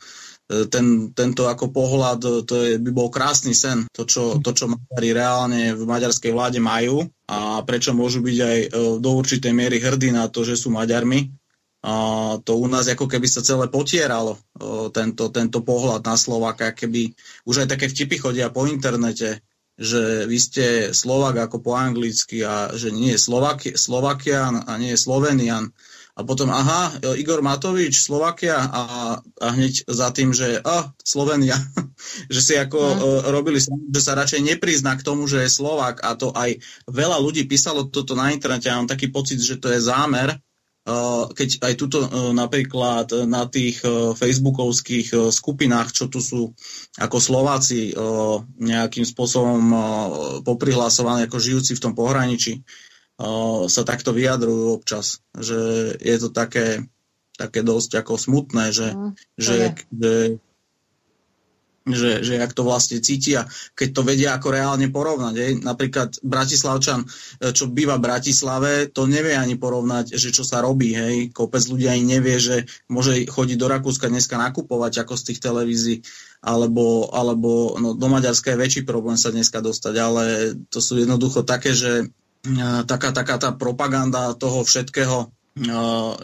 ten, 0.45 1.09
tento 1.17 1.49
ako 1.49 1.73
pohľad, 1.73 2.19
e, 2.21 2.29
to 2.45 2.55
je, 2.61 2.71
by 2.77 2.91
bol 2.93 3.09
krásny 3.09 3.57
sen, 3.57 3.89
to 3.89 4.05
čo, 4.05 4.37
to, 4.37 4.53
čo 4.53 4.69
Maďari 4.69 5.09
reálne 5.17 5.73
v 5.73 5.83
maďarskej 5.89 6.31
vláde 6.31 6.61
majú 6.61 7.01
a 7.25 7.65
prečo 7.65 7.97
môžu 7.97 8.21
byť 8.21 8.37
aj 8.37 8.57
e, 8.61 8.67
do 9.01 9.09
určitej 9.17 9.53
miery 9.57 9.81
hrdí 9.81 10.13
na 10.13 10.29
to, 10.29 10.45
že 10.45 10.53
sú 10.53 10.69
Maďarmi. 10.69 11.33
A 11.85 11.93
to 12.41 12.57
u 12.57 12.65
nás 12.65 12.89
ako 12.89 13.05
keby 13.05 13.29
sa 13.29 13.45
celé 13.45 13.69
potieralo, 13.69 14.41
tento, 14.89 15.29
tento 15.29 15.61
pohľad 15.61 16.01
na 16.01 16.17
Slováka, 16.17 16.73
keby 16.73 17.13
už 17.45 17.61
aj 17.61 17.77
také 17.77 17.85
vtipy 17.93 18.17
chodia 18.17 18.49
po 18.49 18.65
internete, 18.65 19.45
že 19.77 20.25
vy 20.25 20.37
ste 20.41 20.65
Slovak 20.97 21.37
ako 21.37 21.61
po 21.61 21.77
anglicky 21.77 22.41
a 22.41 22.73
že 22.73 22.89
nie 22.89 23.13
je 23.13 23.21
Slovakian 23.77 24.65
a 24.65 24.71
nie 24.81 24.97
je 24.97 25.03
Slovenian 25.05 25.77
a 26.15 26.23
potom, 26.23 26.47
aha, 26.47 26.95
Igor 27.19 27.43
Matovič, 27.43 27.99
Slovakia. 27.99 28.55
A, 28.55 28.83
a 29.19 29.47
hneď 29.51 29.83
za 29.83 30.15
tým, 30.15 30.31
že 30.31 30.63
a, 30.63 30.95
Slovenia, 31.03 31.59
že 32.33 32.39
si 32.39 32.53
ako 32.55 32.79
uh, 32.79 32.95
robili, 33.35 33.59
že 33.59 33.99
sa 33.99 34.15
radšej 34.15 34.55
neprizná 34.55 34.95
k 34.95 35.03
tomu, 35.03 35.27
že 35.27 35.43
je 35.43 35.51
Slovak. 35.51 35.99
A 36.07 36.15
to 36.15 36.31
aj 36.31 36.55
veľa 36.87 37.19
ľudí 37.19 37.43
písalo 37.43 37.91
toto 37.91 38.15
na 38.15 38.31
internete. 38.31 38.71
A 38.71 38.79
mám 38.79 38.87
taký 38.87 39.11
pocit, 39.11 39.43
že 39.43 39.59
to 39.59 39.67
je 39.67 39.83
zámer, 39.83 40.39
uh, 40.87 41.27
keď 41.35 41.67
aj 41.67 41.73
tuto 41.75 42.07
uh, 42.07 42.31
napríklad 42.31 43.27
na 43.27 43.43
tých 43.51 43.83
uh, 43.83 44.15
facebookovských 44.15 45.07
uh, 45.11 45.19
skupinách, 45.35 45.91
čo 45.91 46.07
tu 46.07 46.23
sú 46.23 46.55
ako 46.95 47.17
Slováci 47.19 47.91
uh, 47.91 48.39
nejakým 48.55 49.03
spôsobom 49.03 49.63
uh, 49.67 49.83
poprihlasovaní 50.47 51.27
ako 51.27 51.43
žijúci 51.43 51.75
v 51.75 51.83
tom 51.83 51.91
pohraničí, 51.91 52.63
sa 53.71 53.81
takto 53.87 54.11
vyjadrujú 54.11 54.75
občas, 54.75 55.23
že 55.31 55.95
je 56.03 56.17
to 56.19 56.29
také, 56.35 56.83
také 57.39 57.63
dosť 57.63 58.03
ako 58.03 58.19
smutné, 58.19 58.75
že, 58.75 58.91
mm, 58.91 59.11
že, 59.39 59.55
že, 59.95 60.13
že, 61.85 62.11
že 62.25 62.33
jak 62.35 62.51
to 62.51 62.67
vlastne 62.67 62.99
cítia, 62.99 63.47
keď 63.77 63.89
to 63.93 64.01
vedia 64.03 64.29
ako 64.35 64.51
reálne 64.51 64.91
porovnať. 64.91 65.35
Hej. 65.37 65.51
Napríklad 65.63 66.19
Bratislavčan, 66.27 67.05
e, 67.05 67.07
čo 67.55 67.71
býva 67.71 68.01
v 68.01 68.05
Bratislave, 68.09 68.71
to 68.91 69.07
nevie 69.07 69.37
ani 69.37 69.55
porovnať, 69.55 70.17
že 70.17 70.35
čo 70.35 70.43
sa 70.43 70.59
robí. 70.59 70.91
Hej. 70.91 71.31
Kopec 71.31 71.63
ľudí 71.71 71.87
ani 71.87 72.19
nevie, 72.19 72.35
že 72.35 72.67
môže 72.91 73.23
chodiť 73.29 73.55
do 73.55 73.67
Rakúska 73.71 74.11
dneska 74.11 74.35
nakupovať 74.35 75.07
ako 75.07 75.13
z 75.15 75.23
tých 75.31 75.39
televízií 75.39 75.97
alebo, 76.45 77.09
alebo 77.15 77.79
no, 77.79 77.95
do 77.95 78.07
Maďarska 78.11 78.53
je 78.53 78.61
väčší 78.61 78.81
problém 78.85 79.17
sa 79.17 79.33
dneska 79.33 79.65
dostať, 79.65 79.93
ale 79.97 80.23
to 80.69 80.77
sú 80.77 81.01
jednoducho 81.01 81.41
také, 81.41 81.73
že 81.73 82.13
taká, 82.85 83.09
taká 83.11 83.35
tá 83.41 83.49
propaganda 83.55 84.37
toho 84.37 84.61
všetkého, 84.61 85.33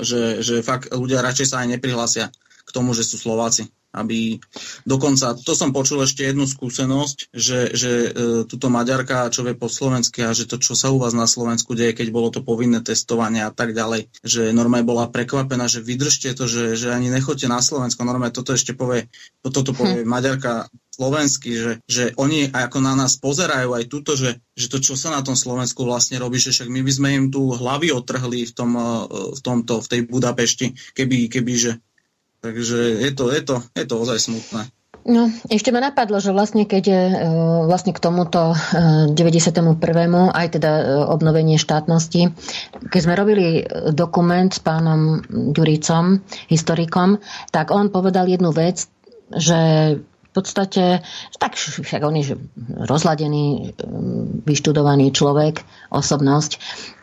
že, 0.01 0.43
že 0.43 0.65
fakt 0.65 0.91
ľudia 0.91 1.23
radšej 1.23 1.47
sa 1.47 1.63
aj 1.63 1.67
neprihlásia 1.77 2.29
k 2.61 2.69
tomu, 2.69 2.93
že 2.93 3.07
sú 3.07 3.17
Slováci. 3.17 3.71
Aby 3.91 4.39
dokonca, 4.87 5.35
to 5.35 5.51
som 5.51 5.75
počul 5.75 6.03
ešte 6.07 6.23
jednu 6.23 6.47
skúsenosť, 6.47 7.35
že, 7.35 7.75
že 7.75 7.91
e, 7.91 8.09
túto 8.47 8.71
Maďarka, 8.71 9.27
čo 9.29 9.43
vie 9.43 9.51
po 9.51 9.67
slovensky 9.67 10.23
a 10.23 10.31
že 10.31 10.47
to, 10.47 10.57
čo 10.57 10.79
sa 10.79 10.89
u 10.89 10.97
vás 10.97 11.11
na 11.11 11.27
Slovensku 11.27 11.75
deje, 11.75 11.91
keď 11.91 12.07
bolo 12.09 12.31
to 12.31 12.39
povinné 12.39 12.79
testovanie 12.79 13.43
a 13.43 13.51
tak 13.51 13.75
ďalej, 13.75 14.07
že 14.23 14.55
normálne 14.55 14.87
bola 14.87 15.11
prekvapená, 15.11 15.67
že 15.67 15.83
vydržte 15.83 16.31
to, 16.33 16.47
že, 16.47 16.79
že 16.79 16.87
ani 16.95 17.11
nechoďte 17.11 17.51
na 17.51 17.59
Slovensko. 17.59 18.07
Normálne 18.07 18.31
toto 18.31 18.55
ešte 18.55 18.71
povie, 18.71 19.11
toto 19.43 19.75
povie 19.75 20.03
hm. 20.03 20.07
Maďarka 20.07 20.71
slovensky, 20.91 21.55
že, 21.55 21.71
že 21.87 22.03
oni 22.19 22.51
ako 22.51 22.77
na 22.83 22.93
nás 22.93 23.17
pozerajú 23.17 23.73
aj 23.73 23.83
túto, 23.89 24.13
že, 24.13 24.37
že 24.53 24.67
to, 24.69 24.77
čo 24.83 24.93
sa 24.99 25.09
na 25.09 25.23
tom 25.23 25.33
Slovensku 25.39 25.87
vlastne 25.87 26.19
robí, 26.19 26.37
že 26.37 26.53
však 26.53 26.69
my 26.69 26.81
by 26.83 26.91
sme 26.91 27.09
im 27.15 27.25
tu 27.31 27.49
hlavy 27.49 27.89
otrhli 27.95 28.45
v, 28.45 28.53
tom, 28.53 28.75
eh, 28.77 28.83
v 29.33 29.41
tomto, 29.41 29.81
v 29.81 29.87
tej 29.87 30.01
Budapešti, 30.05 30.93
keby, 30.93 31.31
keby 31.31 31.53
že. 31.57 31.73
Takže 32.41 32.77
je 33.05 33.11
to, 33.13 33.29
je 33.29 33.41
to, 33.45 33.55
je 33.77 33.85
to 33.85 33.95
ozaj 34.01 34.17
smutné. 34.17 34.65
No, 35.01 35.33
ešte 35.49 35.73
ma 35.73 35.81
napadlo, 35.81 36.21
že 36.21 36.29
vlastne 36.29 36.69
keď 36.69 36.83
je 36.85 37.03
vlastne 37.65 37.89
k 37.89 37.97
tomuto 38.01 38.53
91. 38.53 39.17
Eh, 39.17 40.29
aj 40.29 40.47
teda 40.53 40.71
eh, 40.77 40.85
obnovenie 41.09 41.57
štátnosti, 41.57 42.29
keď 42.85 42.99
sme 43.01 43.17
robili 43.17 43.65
dokument 43.97 44.53
s 44.53 44.61
pánom 44.61 45.25
Ďuricom, 45.25 46.21
historikom, 46.53 47.17
tak 47.49 47.73
on 47.73 47.89
povedal 47.89 48.29
jednu 48.29 48.53
vec, 48.53 48.85
že 49.33 49.59
v 50.31 50.39
podstate, 50.39 51.03
tak 51.35 51.59
však 51.59 52.07
on 52.07 52.15
je 52.15 52.39
rozladený, 52.87 53.75
vyštudovaný 54.47 55.11
človek, 55.11 55.59
osobnosť, 55.91 56.51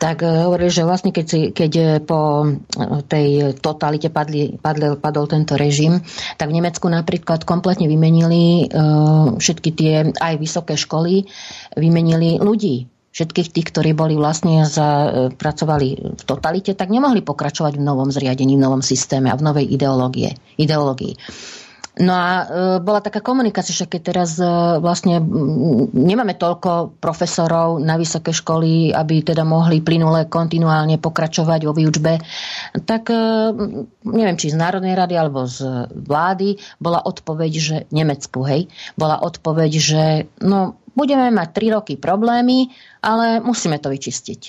tak 0.01 0.25
e, 0.25 0.49
hovorili, 0.49 0.73
že 0.73 0.81
vlastne 0.81 1.13
keď, 1.13 1.25
si, 1.29 1.53
keď 1.53 1.71
e, 1.77 1.85
po 2.01 2.41
e, 2.41 2.57
tej 3.05 3.53
totalite 3.61 4.09
padli, 4.09 4.57
padli, 4.57 4.97
padol 4.97 5.29
tento 5.29 5.53
režim, 5.61 6.01
tak 6.41 6.49
v 6.49 6.57
Nemecku 6.57 6.89
napríklad 6.89 7.45
kompletne 7.45 7.85
vymenili 7.85 8.71
všetky 9.37 9.69
tie 9.77 9.93
aj 10.17 10.33
vysoké 10.41 10.73
školy, 10.73 11.29
vymenili 11.77 12.41
ľudí, 12.41 12.89
všetkých 13.13 13.53
tých, 13.53 13.67
ktorí 13.69 13.91
boli 13.93 14.17
vlastne 14.17 14.65
za, 14.65 15.29
pracovali 15.37 16.17
v 16.17 16.23
totalite, 16.25 16.73
tak 16.73 16.89
nemohli 16.89 17.21
pokračovať 17.21 17.77
v 17.77 17.85
novom 17.85 18.09
zriadení, 18.09 18.57
v 18.57 18.63
novom 18.63 18.81
systéme 18.81 19.29
a 19.29 19.37
v 19.37 19.45
novej 19.45 19.65
ideológie, 19.69 20.33
ideológii. 20.57 21.13
No 21.99 22.15
a 22.15 22.27
e, 22.31 22.43
bola 22.79 23.03
taká 23.03 23.19
komunikácia, 23.19 23.75
že 23.75 23.83
keď 23.83 24.01
teraz 24.01 24.39
e, 24.39 24.47
vlastne 24.79 25.19
nemáme 25.91 26.39
toľko 26.39 26.95
profesorov 27.03 27.83
na 27.83 27.99
vysoké 27.99 28.31
školy, 28.31 28.95
aby 28.95 29.19
teda 29.19 29.43
mohli 29.43 29.83
plynule 29.83 30.31
kontinuálne 30.31 30.95
pokračovať 30.95 31.59
vo 31.67 31.75
výučbe, 31.75 32.23
tak 32.87 33.11
e, 33.11 33.19
neviem, 34.07 34.39
či 34.39 34.55
z 34.55 34.57
Národnej 34.57 34.95
rady 34.95 35.15
alebo 35.19 35.43
z 35.43 35.91
vlády 35.91 36.55
bola 36.79 37.03
odpoveď, 37.03 37.51
že 37.59 37.75
Nemecku, 37.91 38.47
hej, 38.47 38.71
bola 38.95 39.19
odpoveď, 39.19 39.71
že 39.75 40.03
no 40.39 40.79
Budeme 40.99 41.31
mať 41.31 41.71
3 41.71 41.75
roky 41.79 41.93
problémy, 41.95 42.67
ale 42.99 43.39
musíme 43.39 43.79
to 43.79 43.87
vyčistiť. 43.87 44.41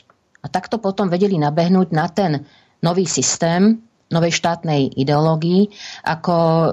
A 0.42 0.50
takto 0.50 0.82
potom 0.82 1.06
vedeli 1.06 1.38
nabehnúť 1.38 1.88
na 1.94 2.10
ten 2.10 2.42
nový 2.82 3.06
systém, 3.06 3.78
novej 4.10 4.34
štátnej 4.34 4.90
ideológii, 4.98 5.70
ako 6.02 6.34
e, 6.34 6.68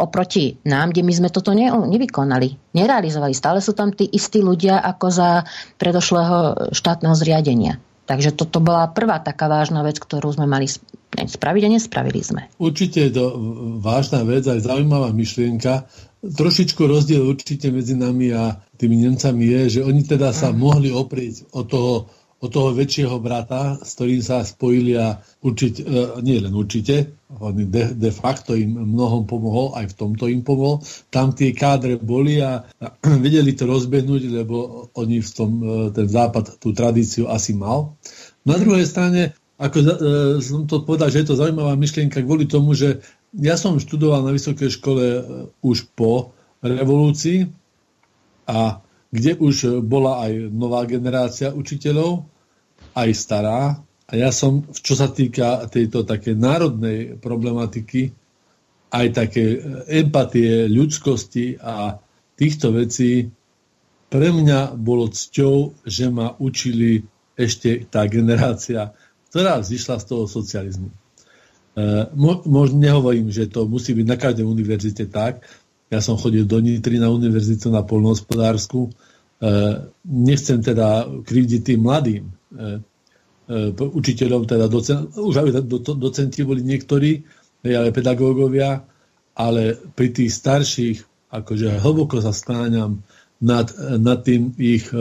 oproti 0.00 0.56
nám, 0.64 0.96
kde 0.96 1.04
my 1.04 1.12
sme 1.12 1.28
toto 1.28 1.52
ne, 1.52 1.68
nevykonali, 1.68 2.72
nerealizovali. 2.72 3.36
Stále 3.36 3.60
sú 3.60 3.76
tam 3.76 3.92
tí 3.92 4.08
istí 4.08 4.40
ľudia 4.40 4.80
ako 4.80 5.06
za 5.12 5.30
predošlého 5.76 6.72
štátneho 6.72 7.12
zriadenia. 7.12 7.76
Takže 8.10 8.34
toto 8.34 8.58
bola 8.58 8.90
prvá 8.90 9.22
taká 9.22 9.46
vážna 9.46 9.86
vec, 9.86 10.02
ktorú 10.02 10.34
sme 10.34 10.50
mali 10.50 10.66
spraviť 11.14 11.62
a 11.62 11.70
nespravili 11.70 12.18
sme. 12.26 12.50
Určite 12.58 13.06
je 13.06 13.12
to 13.14 13.24
vážna 13.78 14.26
vec, 14.26 14.42
aj 14.50 14.66
zaujímavá 14.66 15.14
myšlienka. 15.14 15.86
Trošičku 16.20 16.90
rozdiel 16.90 17.22
určite 17.22 17.70
medzi 17.70 17.94
nami 17.94 18.34
a 18.34 18.58
tými 18.74 19.06
Nemcami 19.06 19.44
je, 19.46 19.60
že 19.78 19.80
oni 19.86 20.02
teda 20.02 20.34
sa 20.34 20.50
mohli 20.50 20.90
oprieť 20.90 21.54
od 21.54 21.70
toho 21.70 21.92
od 22.40 22.48
toho 22.48 22.72
väčšieho 22.72 23.20
brata, 23.20 23.76
s 23.84 24.00
ktorým 24.00 24.22
sa 24.24 24.40
spojili 24.40 24.96
a 24.96 25.20
určite, 25.44 25.84
nie 26.24 26.40
len 26.40 26.56
určite, 26.56 27.12
on 27.36 27.52
de, 27.52 27.92
de 27.94 28.10
facto 28.10 28.56
im 28.56 28.80
mnohom 28.80 29.28
pomohol, 29.28 29.76
aj 29.76 29.92
v 29.92 29.96
tomto 29.96 30.24
im 30.26 30.40
pomohol. 30.40 30.80
Tam 31.12 31.36
tie 31.36 31.52
kádre 31.52 32.00
boli 32.00 32.40
a, 32.40 32.64
a 32.64 32.86
vedeli 33.24 33.52
to 33.52 33.68
rozbehnúť, 33.68 34.22
lebo 34.32 34.88
oni 34.96 35.20
v 35.20 35.30
tom, 35.30 35.50
e, 35.60 35.92
ten 35.92 36.08
západ 36.08 36.56
tú 36.56 36.72
tradíciu 36.72 37.28
asi 37.28 37.52
mal. 37.52 37.94
Na 38.48 38.56
druhej 38.56 38.88
strane, 38.88 39.36
ako 39.60 39.76
e, 39.78 39.86
som 40.40 40.64
to 40.64 40.80
povedal, 40.82 41.12
že 41.12 41.22
je 41.22 41.28
to 41.28 41.38
zaujímavá 41.38 41.76
myšlienka 41.76 42.24
kvôli 42.24 42.48
tomu, 42.48 42.72
že 42.72 43.04
ja 43.36 43.54
som 43.60 43.76
študoval 43.76 44.24
na 44.24 44.32
vysokej 44.32 44.80
škole 44.80 45.04
e, 45.04 45.22
už 45.60 45.92
po 45.92 46.32
revolúcii 46.64 47.52
a 48.48 48.80
kde 49.10 49.36
už 49.38 49.82
bola 49.82 50.26
aj 50.26 50.54
nová 50.54 50.86
generácia 50.86 51.50
učiteľov, 51.50 52.26
aj 52.94 53.10
stará. 53.14 53.78
A 54.10 54.12
ja 54.18 54.30
som, 54.34 54.66
čo 54.74 54.98
sa 54.98 55.10
týka 55.10 55.66
tejto 55.70 56.02
také 56.02 56.34
národnej 56.34 57.18
problematiky, 57.18 58.10
aj 58.90 59.06
také 59.14 59.62
empatie, 59.86 60.66
ľudskosti 60.66 61.58
a 61.62 61.94
týchto 62.34 62.74
vecí, 62.74 63.30
pre 64.10 64.34
mňa 64.34 64.74
bolo 64.74 65.06
cťou, 65.06 65.86
že 65.86 66.10
ma 66.10 66.34
učili 66.42 67.06
ešte 67.38 67.86
tá 67.86 68.10
generácia, 68.10 68.90
ktorá 69.30 69.62
vzýšla 69.62 70.02
z 70.02 70.04
toho 70.10 70.24
socializmu. 70.26 70.90
E, 70.90 70.94
možno 72.50 72.82
nehovorím, 72.82 73.30
že 73.30 73.46
to 73.46 73.70
musí 73.70 73.94
byť 73.94 74.06
na 74.10 74.18
každej 74.18 74.42
univerzite 74.42 75.06
tak. 75.06 75.46
Ja 75.90 75.98
som 75.98 76.14
chodil 76.14 76.46
do 76.46 76.62
Nitry 76.62 77.02
na 77.02 77.10
univerzitu 77.10 77.68
na 77.68 77.82
polnohospodársku, 77.82 78.94
E, 79.40 79.52
nechcem 80.04 80.60
teda 80.60 81.08
krivdiť 81.24 81.60
tým 81.64 81.80
mladým 81.80 82.28
e, 82.28 82.32
e, 83.48 83.72
učiteľom, 83.72 84.44
teda 84.44 84.68
docen, 84.68 85.08
už 85.16 85.34
aj 85.40 85.64
docenti 85.96 86.44
boli 86.44 86.60
niektorí, 86.60 87.24
ale 87.64 87.88
pedagógovia, 87.88 88.84
ale 89.32 89.80
pri 89.96 90.12
tých 90.12 90.36
starších, 90.36 90.98
akože 91.32 91.80
hlboko 91.80 92.20
sa 92.20 92.36
skláňam 92.36 93.00
nad, 93.40 93.72
nad 93.96 94.20
tým 94.20 94.52
ich, 94.60 94.92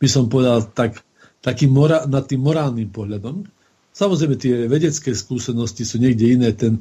by 0.00 0.08
som 0.08 0.32
povedal, 0.32 0.64
tak, 0.72 1.04
takým 1.44 1.68
mora, 1.68 2.08
nad 2.08 2.24
tým 2.24 2.40
morálnym 2.40 2.88
pohľadom. 2.88 3.44
Samozrejme, 3.92 4.36
tie 4.40 4.64
vedecké 4.64 5.12
skúsenosti 5.12 5.84
sú 5.84 6.00
niekde 6.00 6.40
iné, 6.40 6.56
ten, 6.56 6.80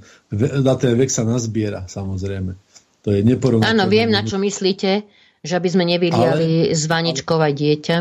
na 0.63 0.75
ten 0.79 0.95
vek 0.95 1.11
sa 1.11 1.27
nazbiera, 1.27 1.83
samozrejme. 1.91 2.55
To 3.03 3.11
je 3.11 3.19
neporovnateľné. 3.21 3.75
Áno, 3.75 3.91
viem, 3.91 4.07
na 4.07 4.23
čo 4.23 4.39
myslíte 4.39 5.03
že 5.43 5.59
aby 5.59 5.69
sme 5.69 5.83
nevyliali 5.83 6.71
ale, 6.71 6.75
z 6.75 6.83
vaničkova 6.87 7.51
dieťa. 7.51 7.97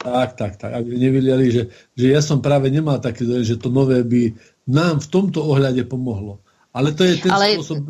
Tak, 0.00 0.30
tak, 0.36 0.52
tak. 0.56 0.72
Aby 0.72 0.96
nevyliali, 0.96 1.46
že, 1.52 1.62
že 1.92 2.06
ja 2.08 2.24
som 2.24 2.40
práve 2.40 2.72
nemal 2.72 3.04
taký 3.04 3.28
dojem, 3.28 3.44
že 3.44 3.60
to 3.60 3.68
nové 3.68 4.00
by 4.00 4.32
nám 4.64 5.04
v 5.04 5.10
tomto 5.12 5.44
ohľade 5.44 5.84
pomohlo. 5.84 6.40
Ale 6.74 6.96
to 6.96 7.04
je 7.04 7.20
ten 7.20 7.30
ale... 7.30 7.60
spôsob 7.60 7.84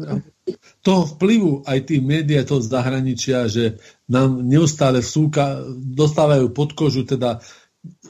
toho 0.84 1.02
vplyvu 1.16 1.64
aj 1.64 1.88
tých 1.88 2.02
médií, 2.04 2.36
toho 2.44 2.60
zahraničia, 2.60 3.48
že 3.48 3.80
nám 4.10 4.44
neustále 4.44 5.00
vsúka, 5.00 5.64
dostávajú 5.72 6.52
pod 6.52 6.76
kožu, 6.76 7.08
teda 7.08 7.40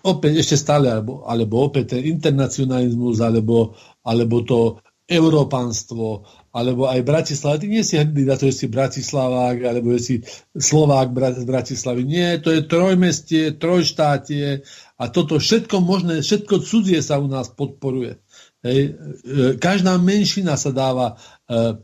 opäť 0.02 0.42
ešte 0.42 0.56
stále, 0.58 0.90
alebo, 0.90 1.22
alebo 1.28 1.62
opäť 1.62 1.94
ten 1.94 2.10
internacionalizmus, 2.10 3.22
alebo, 3.22 3.78
alebo 4.02 4.42
to 4.42 4.82
európanstvo, 5.06 6.26
alebo 6.54 6.86
aj 6.86 7.02
Bratislava. 7.02 7.58
Ty 7.58 7.66
nie 7.66 7.82
si 7.82 7.98
hrdý 7.98 8.22
na 8.22 8.38
to, 8.38 8.46
že 8.46 8.64
si 8.64 8.66
Bratislavák, 8.70 9.58
alebo 9.66 9.90
že 9.98 10.00
si 10.00 10.14
Slovák 10.54 11.10
z 11.10 11.42
Bratislavy. 11.42 12.06
Nie, 12.06 12.38
to 12.38 12.54
je 12.54 12.62
trojmestie, 12.62 13.58
trojštátie 13.58 14.62
a 14.94 15.04
toto 15.10 15.42
všetko 15.42 15.82
možné, 15.82 16.22
všetko 16.22 16.62
cudzie 16.62 17.02
sa 17.02 17.18
u 17.18 17.26
nás 17.26 17.50
podporuje. 17.50 18.22
Hej. 18.62 18.80
E, 18.86 19.58
každá 19.58 19.98
menšina 19.98 20.54
sa 20.54 20.70
dáva, 20.70 21.18
e, 21.50 21.74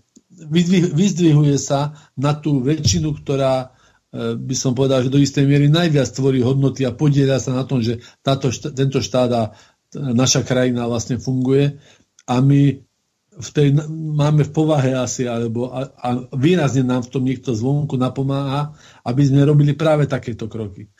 vyzdvihuje 0.94 1.58
sa 1.58 1.98
na 2.14 2.38
tú 2.38 2.62
väčšinu, 2.62 3.10
ktorá 3.18 3.74
e, 4.14 4.38
by 4.38 4.54
som 4.54 4.78
povedal, 4.78 5.02
že 5.02 5.10
do 5.10 5.18
istej 5.18 5.50
miery 5.50 5.66
najviac 5.66 6.14
tvorí 6.14 6.46
hodnoty 6.46 6.86
a 6.86 6.94
podiela 6.94 7.42
sa 7.42 7.58
na 7.58 7.66
tom, 7.66 7.82
že 7.82 7.98
táto, 8.22 8.54
tento 8.54 9.02
štát 9.02 9.30
a 9.34 9.42
naša 9.90 10.46
krajina 10.46 10.86
vlastne 10.86 11.18
funguje 11.18 11.82
a 12.30 12.38
my 12.38 12.89
v 13.30 13.48
tej, 13.54 13.68
máme 13.90 14.42
v 14.42 14.52
povahe 14.52 14.90
asi, 14.98 15.30
alebo 15.30 15.70
a, 15.70 15.86
a 15.86 16.08
výrazne 16.34 16.82
nám 16.82 17.06
v 17.06 17.12
tom 17.14 17.22
niekto 17.22 17.54
zvonku 17.54 17.94
napomáha, 17.94 18.74
aby 19.06 19.22
sme 19.22 19.46
robili 19.46 19.78
práve 19.78 20.10
takéto 20.10 20.50
kroky. 20.50 20.90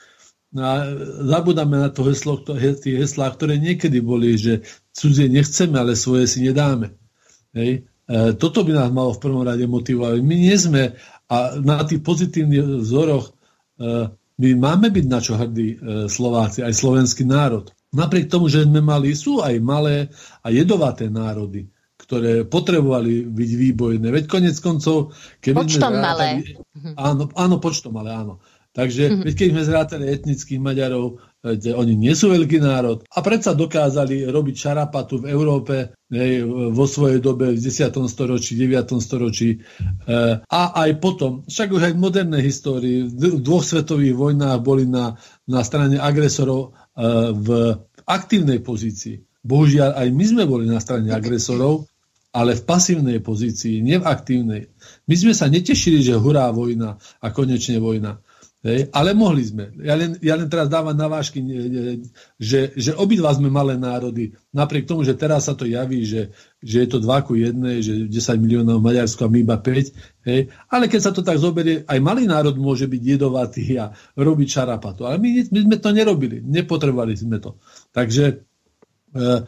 No 0.51 0.63
a 0.67 0.75
zabudáme 1.27 1.79
na 1.79 1.91
to 1.91 2.07
heslo, 2.07 2.39
to, 2.43 2.55
tie 2.59 2.99
heslá, 2.99 3.31
ktoré 3.35 3.59
niekedy 3.59 4.03
boli, 4.03 4.35
že 4.39 4.67
cudzie 4.95 5.31
nechceme, 5.31 5.79
ale 5.79 5.99
svoje 5.99 6.27
si 6.27 6.43
nedáme. 6.43 6.95
Hej. 7.55 7.87
E, 8.07 8.35
toto 8.35 8.67
by 8.67 8.75
nás 8.75 8.91
malo 8.91 9.15
v 9.15 9.23
prvom 9.23 9.47
rade 9.47 9.63
motivovať. 9.67 10.23
My 10.23 10.35
nie 10.35 10.57
sme 10.59 10.83
a 11.31 11.55
na 11.59 11.83
tých 11.87 12.03
pozitívnych 12.03 12.83
vzoroch 12.83 13.31
e, 13.31 13.33
my 14.41 14.51
máme 14.59 14.91
byť 14.91 15.07
na 15.07 15.19
čo 15.23 15.39
hrdí 15.39 15.69
e, 15.75 15.77
Slováci, 16.11 16.67
aj 16.67 16.75
slovenský 16.75 17.23
národ. 17.27 17.71
Napriek 17.95 18.31
tomu, 18.31 18.51
že 18.51 18.67
sme 18.67 18.83
mali, 18.83 19.15
sú 19.15 19.43
aj 19.43 19.55
malé 19.63 20.11
a 20.43 20.51
jedovaté 20.51 21.11
národy 21.11 21.71
ktoré 22.11 22.43
potrebovali 22.43 23.23
byť 23.23 23.51
výbojné. 23.55 24.11
Veď 24.11 24.25
konec 24.27 24.59
koncov... 24.59 25.15
Keby 25.39 25.63
počtom 25.63 25.95
sme 25.95 26.03
malé. 26.03 26.43
Áno, 26.99 27.31
áno, 27.39 27.63
počtom 27.63 27.95
malé, 27.95 28.11
áno. 28.11 28.43
Takže 28.71 29.03
mm-hmm. 29.07 29.23
veď 29.27 29.35
keď 29.35 29.49
sme 29.51 29.63
zrátali 29.67 30.05
etnických 30.11 30.63
Maďarov, 30.63 31.23
veď 31.43 31.75
oni 31.75 31.95
nie 31.99 32.15
sú 32.15 32.31
veľký 32.31 32.63
národ 32.63 33.03
a 33.03 33.19
predsa 33.19 33.51
dokázali 33.51 34.31
robiť 34.31 34.55
šarapatu 34.55 35.27
v 35.27 35.35
Európe 35.35 35.99
hej, 36.07 36.47
vo 36.47 36.87
svojej 36.87 37.19
dobe 37.19 37.51
v 37.51 37.59
10. 37.59 37.91
storočí, 38.07 38.55
9. 38.55 38.95
storočí 39.03 39.59
e, 39.59 39.59
a 40.39 40.63
aj 40.87 40.91
potom, 41.03 41.43
však 41.51 41.69
už 41.75 41.83
aj 41.91 41.93
v 41.99 42.03
modernej 42.03 42.43
histórii, 42.47 43.11
v 43.11 43.43
dvoch 43.43 43.67
svetových 43.67 44.15
vojnách 44.15 44.63
boli 44.63 44.87
na, 44.87 45.19
na 45.51 45.67
strane 45.67 45.99
agresorov 45.99 46.71
e, 46.71 47.03
v 47.35 47.49
aktívnej 48.07 48.63
pozícii. 48.63 49.19
Bohužiaľ, 49.43 49.99
aj 49.99 50.09
my 50.15 50.25
sme 50.31 50.45
boli 50.47 50.71
na 50.71 50.79
strane 50.79 51.11
agresorov 51.11 51.90
ale 52.31 52.55
v 52.55 52.63
pasívnej 52.63 53.19
pozícii, 53.19 53.83
nie 53.83 53.99
v 53.99 54.07
aktívnej. 54.07 54.63
My 55.11 55.15
sme 55.19 55.35
sa 55.35 55.51
netešili, 55.51 55.99
že 55.99 56.15
hurá 56.15 56.47
vojna 56.55 56.99
a 57.19 57.27
konečne 57.35 57.83
vojna. 57.83 58.23
Hej? 58.61 58.93
Ale 58.93 59.17
mohli 59.17 59.41
sme. 59.41 59.73
Ja 59.81 59.97
len, 59.97 60.21
ja 60.21 60.37
len 60.37 60.47
teraz 60.47 60.69
dávam 60.69 60.93
na 60.93 61.09
vážky, 61.09 61.41
že, 62.37 62.77
že 62.77 62.93
obidva 62.93 63.33
sme 63.33 63.49
malé 63.49 63.81
národy. 63.81 64.37
Napriek 64.53 64.85
tomu, 64.85 65.01
že 65.01 65.17
teraz 65.17 65.49
sa 65.49 65.57
to 65.57 65.65
javí, 65.65 66.05
že, 66.05 66.31
že 66.61 66.85
je 66.85 66.89
to 66.93 67.01
2 67.01 67.27
ku 67.27 67.35
1, 67.35 67.57
že 67.81 67.93
10 68.07 68.13
miliónov 68.37 68.85
Maďarsko 68.85 69.27
a 69.27 69.33
my 69.33 69.39
iba 69.41 69.57
5. 69.57 70.29
Hej? 70.29 70.53
Ale 70.69 70.93
keď 70.93 71.01
sa 71.01 71.13
to 71.17 71.25
tak 71.25 71.41
zoberie, 71.41 71.89
aj 71.89 71.99
malý 72.05 72.29
národ 72.29 72.55
môže 72.61 72.85
byť 72.85 73.03
jedovatý 73.03 73.81
a 73.81 73.91
robiť 74.15 74.49
šarapatu. 74.61 75.09
Ale 75.09 75.17
my, 75.19 75.51
my 75.51 75.61
sme 75.67 75.77
to 75.81 75.91
nerobili. 75.97 76.45
Nepotrebovali 76.45 77.17
sme 77.17 77.41
to. 77.41 77.57
Takže 77.97 78.25
e, 78.29 78.35
E, 79.21 79.43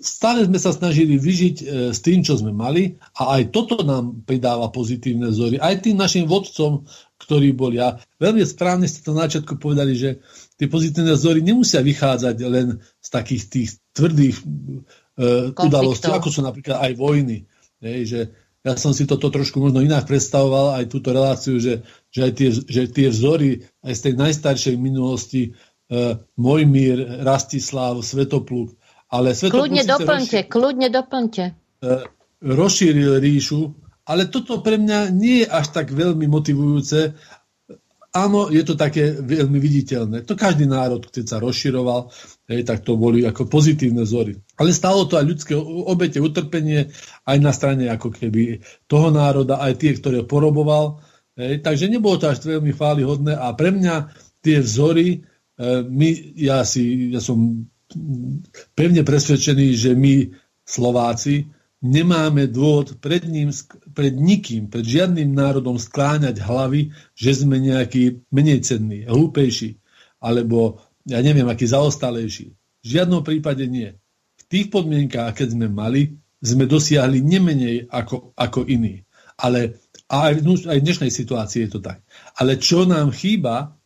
stále 0.00 0.46
sme 0.46 0.58
sa 0.58 0.70
snažili 0.74 1.18
vyžiť 1.18 1.56
e, 1.60 1.64
s 1.94 1.98
tým, 2.04 2.22
čo 2.22 2.38
sme 2.38 2.54
mali 2.54 2.98
a 3.18 3.38
aj 3.38 3.54
toto 3.54 3.82
nám 3.82 4.24
pridáva 4.26 4.70
pozitívne 4.70 5.30
vzory. 5.30 5.56
Aj 5.60 5.76
tým 5.78 5.98
našim 5.98 6.26
vodcom, 6.26 6.86
ktorí 7.18 7.56
boli. 7.56 7.80
A 7.80 7.96
veľmi 8.20 8.44
správne 8.44 8.84
ste 8.84 9.00
to 9.00 9.16
na 9.16 9.26
začiatku 9.26 9.56
povedali, 9.56 9.96
že 9.96 10.20
tie 10.60 10.68
pozitívne 10.68 11.16
vzory 11.16 11.40
nemusia 11.40 11.80
vychádzať 11.80 12.36
len 12.44 12.78
z 13.00 13.08
takých 13.08 13.42
tých 13.48 13.70
tvrdých 13.96 14.36
uh, 14.42 15.54
udalostí, 15.56 16.10
ako 16.10 16.28
sú 16.28 16.40
napríklad 16.44 16.84
aj 16.84 16.92
vojny. 16.98 17.48
Hej, 17.80 18.00
že 18.04 18.20
ja 18.64 18.76
som 18.80 18.96
si 18.96 19.04
toto 19.04 19.28
trošku 19.28 19.60
možno 19.60 19.84
inak 19.84 20.08
predstavoval, 20.08 20.80
aj 20.80 20.88
túto 20.88 21.12
reláciu, 21.12 21.60
že, 21.60 21.84
že 22.08 22.20
aj 22.24 22.32
tie, 22.32 22.48
že 22.52 22.82
tie 22.92 23.08
vzory 23.12 23.60
aj 23.84 23.92
z 23.92 24.00
tej 24.08 24.14
najstaršej 24.20 24.76
minulosti 24.76 25.52
uh, 25.52 26.20
Mojmír, 26.36 27.24
Rastislav, 27.24 28.00
Svetopluk, 28.04 28.76
ale 29.10 29.36
kľudne 29.36 29.82
doplňte, 29.84 30.46
rozšíril, 30.46 30.52
kľudne 30.52 30.88
doplňte. 30.90 31.44
Rozšíril 32.44 33.12
ríšu, 33.20 33.60
ale 34.04 34.28
toto 34.28 34.60
pre 34.60 34.76
mňa 34.76 35.12
nie 35.12 35.44
je 35.44 35.46
až 35.48 35.72
tak 35.72 35.92
veľmi 35.92 36.28
motivujúce, 36.28 37.16
áno, 38.14 38.46
je 38.46 38.62
to 38.62 38.78
také 38.78 39.10
veľmi 39.18 39.58
viditeľné. 39.58 40.22
To 40.30 40.38
každý 40.38 40.70
národ, 40.70 41.02
keď 41.10 41.24
sa 41.26 41.36
rozširoval, 41.42 42.14
hej, 42.46 42.62
tak 42.62 42.86
to 42.86 42.94
boli 42.94 43.26
ako 43.26 43.50
pozitívne 43.50 44.06
vzory. 44.06 44.38
Ale 44.54 44.70
stalo 44.70 45.10
to 45.10 45.18
aj 45.18 45.26
ľudské 45.26 45.58
obete, 45.58 46.22
utrpenie 46.22 46.94
aj 47.26 47.38
na 47.42 47.50
strane 47.50 47.90
ako 47.90 48.14
keby 48.14 48.62
toho 48.86 49.10
národa, 49.10 49.58
aj 49.58 49.82
tie, 49.82 49.92
ktoré 49.98 50.22
poroboval. 50.22 51.02
Hej, 51.34 51.66
takže 51.66 51.90
nebolo 51.90 52.14
to 52.22 52.30
až 52.30 52.46
veľmi 52.46 52.70
chválihodné 52.70 53.34
a 53.34 53.50
pre 53.58 53.74
mňa 53.74 54.14
tie 54.38 54.62
vzory, 54.62 55.08
e, 55.10 55.18
my, 55.82 56.08
ja, 56.38 56.62
si, 56.62 57.10
ja 57.10 57.18
som 57.18 57.66
pevne 58.74 59.02
presvedčený, 59.04 59.68
že 59.76 59.90
my 59.92 60.32
Slováci 60.64 61.48
nemáme 61.84 62.48
dôvod 62.48 62.96
pred, 62.96 63.28
ním, 63.28 63.52
pred 63.92 64.16
nikým, 64.16 64.72
pred 64.72 64.88
žiadnym 64.88 65.36
národom 65.36 65.76
skláňať 65.76 66.40
hlavy, 66.40 66.96
že 67.12 67.44
sme 67.44 67.60
nejaký 67.60 68.24
menej 68.32 68.64
cenný, 68.64 69.04
hlúpejší, 69.04 69.76
alebo 70.24 70.80
ja 71.04 71.20
neviem, 71.20 71.44
aký 71.44 71.68
zaostalejší. 71.68 72.56
V 72.56 72.86
žiadnom 72.88 73.20
prípade 73.20 73.68
nie. 73.68 73.92
V 74.40 74.42
tých 74.48 74.72
podmienkách, 74.72 75.36
keď 75.36 75.48
sme 75.52 75.68
mali, 75.68 76.16
sme 76.40 76.64
dosiahli 76.64 77.20
nemenej 77.20 77.92
ako, 77.92 78.32
ako 78.32 78.64
iní. 78.64 79.04
Ale 79.36 79.80
aj, 80.08 80.40
aj 80.44 80.78
v 80.80 80.84
dnešnej 80.84 81.12
situácii 81.12 81.68
je 81.68 81.70
to 81.76 81.80
tak. 81.84 82.00
Ale 82.40 82.56
čo 82.56 82.88
nám 82.88 83.12
chýba 83.12 83.76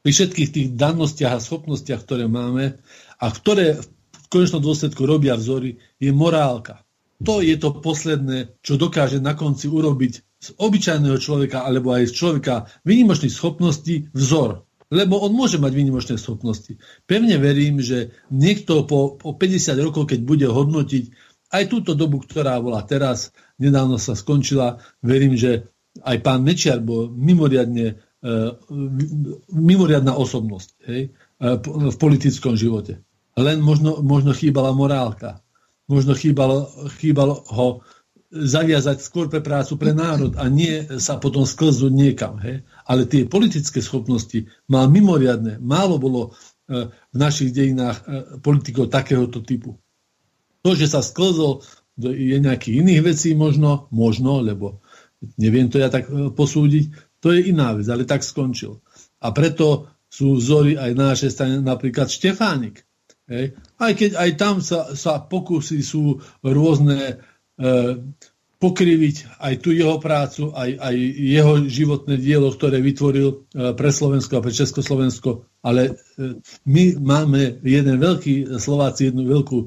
pri 0.00 0.10
všetkých 0.10 0.50
tých 0.50 0.68
dannostiach 0.76 1.36
a 1.36 1.44
schopnostiach, 1.44 2.02
ktoré 2.04 2.28
máme 2.28 2.80
a 3.20 3.26
ktoré 3.28 3.80
v 3.80 4.26
konečnom 4.32 4.64
dôsledku 4.64 5.04
robia 5.04 5.36
vzory, 5.36 5.76
je 6.00 6.10
morálka 6.14 6.86
to 7.20 7.44
je 7.44 7.56
to 7.60 7.76
posledné, 7.84 8.56
čo 8.64 8.80
dokáže 8.80 9.20
na 9.20 9.36
konci 9.36 9.68
urobiť 9.68 10.12
z 10.40 10.48
obyčajného 10.56 11.20
človeka 11.20 11.68
alebo 11.68 11.92
aj 11.92 12.08
z 12.08 12.16
človeka 12.16 12.54
výnimočných 12.88 13.32
schopností 13.32 14.08
vzor. 14.16 14.64
Lebo 14.90 15.22
on 15.22 15.30
môže 15.30 15.60
mať 15.60 15.70
výnimočné 15.70 16.16
schopnosti. 16.18 16.80
Pevne 17.06 17.38
verím, 17.38 17.78
že 17.78 18.10
niekto 18.32 18.88
po, 18.88 19.14
po 19.14 19.38
50 19.38 19.78
rokov, 19.78 20.10
keď 20.10 20.20
bude 20.26 20.46
hodnotiť 20.50 21.04
aj 21.54 21.64
túto 21.70 21.94
dobu, 21.94 22.18
ktorá 22.18 22.58
bola 22.58 22.82
teraz, 22.82 23.30
nedávno 23.60 24.02
sa 24.02 24.18
skončila, 24.18 24.82
verím, 24.98 25.38
že 25.38 25.70
aj 26.02 26.16
pán 26.26 26.42
Mečiar 26.42 26.82
bol 26.82 27.06
mimoriadne, 27.06 28.02
mimoriadná 29.48 30.12
osobnosť 30.12 30.68
hej, 30.84 31.08
uh, 31.40 31.56
v 31.64 31.96
politickom 31.96 32.52
živote. 32.52 33.00
Len 33.32 33.64
možno, 33.64 34.04
možno 34.04 34.36
chýbala 34.36 34.76
morálka 34.76 35.40
možno 35.90 36.14
chýbalo, 36.14 36.70
chýbalo 37.02 37.42
ho 37.50 37.82
zaviazať 38.30 39.02
skôr 39.02 39.26
pre 39.26 39.42
prácu 39.42 39.74
pre 39.74 39.90
národ 39.90 40.38
a 40.38 40.46
nie 40.46 40.86
sa 41.02 41.18
potom 41.18 41.42
sklznúť 41.42 41.90
niekam. 41.90 42.38
He? 42.38 42.62
Ale 42.86 43.10
tie 43.10 43.26
politické 43.26 43.82
schopnosti 43.82 44.46
mal 44.70 44.86
mimoriadne. 44.86 45.58
Málo 45.58 45.98
bolo 45.98 46.20
e, 46.70 46.86
v 46.94 47.16
našich 47.18 47.50
dejinách 47.50 47.98
e, 47.98 48.38
politikov 48.38 48.94
takéhoto 48.94 49.42
typu. 49.42 49.82
To, 50.62 50.78
že 50.78 50.86
sa 50.86 51.02
sklzol 51.02 51.66
je 51.98 52.38
nejakých 52.38 52.86
iných 52.86 53.02
vecí 53.02 53.34
možno, 53.34 53.90
možno, 53.90 54.38
lebo 54.46 54.78
neviem 55.34 55.66
to 55.66 55.82
ja 55.82 55.90
tak 55.90 56.06
e, 56.06 56.30
posúdiť, 56.30 57.09
to 57.20 57.32
je 57.36 57.52
iná 57.52 57.76
vec, 57.76 57.86
ale 57.88 58.08
tak 58.08 58.24
skončil. 58.24 58.80
A 59.20 59.30
preto 59.30 59.92
sú 60.10 60.40
vzory 60.40 60.74
aj 60.74 60.90
na 60.96 61.14
našej 61.14 61.30
strane 61.30 61.56
napríklad 61.62 62.10
Štefánik, 62.10 62.82
Hej. 63.30 63.54
Aj 63.78 63.92
keď 63.94 64.10
aj 64.18 64.30
tam 64.34 64.58
sa, 64.58 64.90
sa 64.98 65.22
pokusy 65.22 65.86
sú 65.86 66.18
rôzne 66.42 66.98
e, 66.98 67.14
pokriviť 68.58 69.38
aj 69.38 69.54
tú 69.62 69.70
jeho 69.70 70.02
prácu, 70.02 70.50
aj, 70.50 70.70
aj 70.82 70.94
jeho 71.14 71.54
životné 71.62 72.18
dielo, 72.18 72.50
ktoré 72.50 72.82
vytvoril 72.82 73.28
e, 73.30 73.36
pre 73.78 73.90
Slovensko 73.94 74.34
a 74.34 74.42
pre 74.42 74.50
Československo. 74.50 75.46
Ale 75.62 75.94
e, 76.18 76.42
my 76.66 76.98
máme 76.98 77.62
jeden 77.62 78.02
veľký, 78.02 78.58
Slováci 78.58 79.14
jednu 79.14 79.30
veľkú 79.30 79.58
e, 79.62 79.66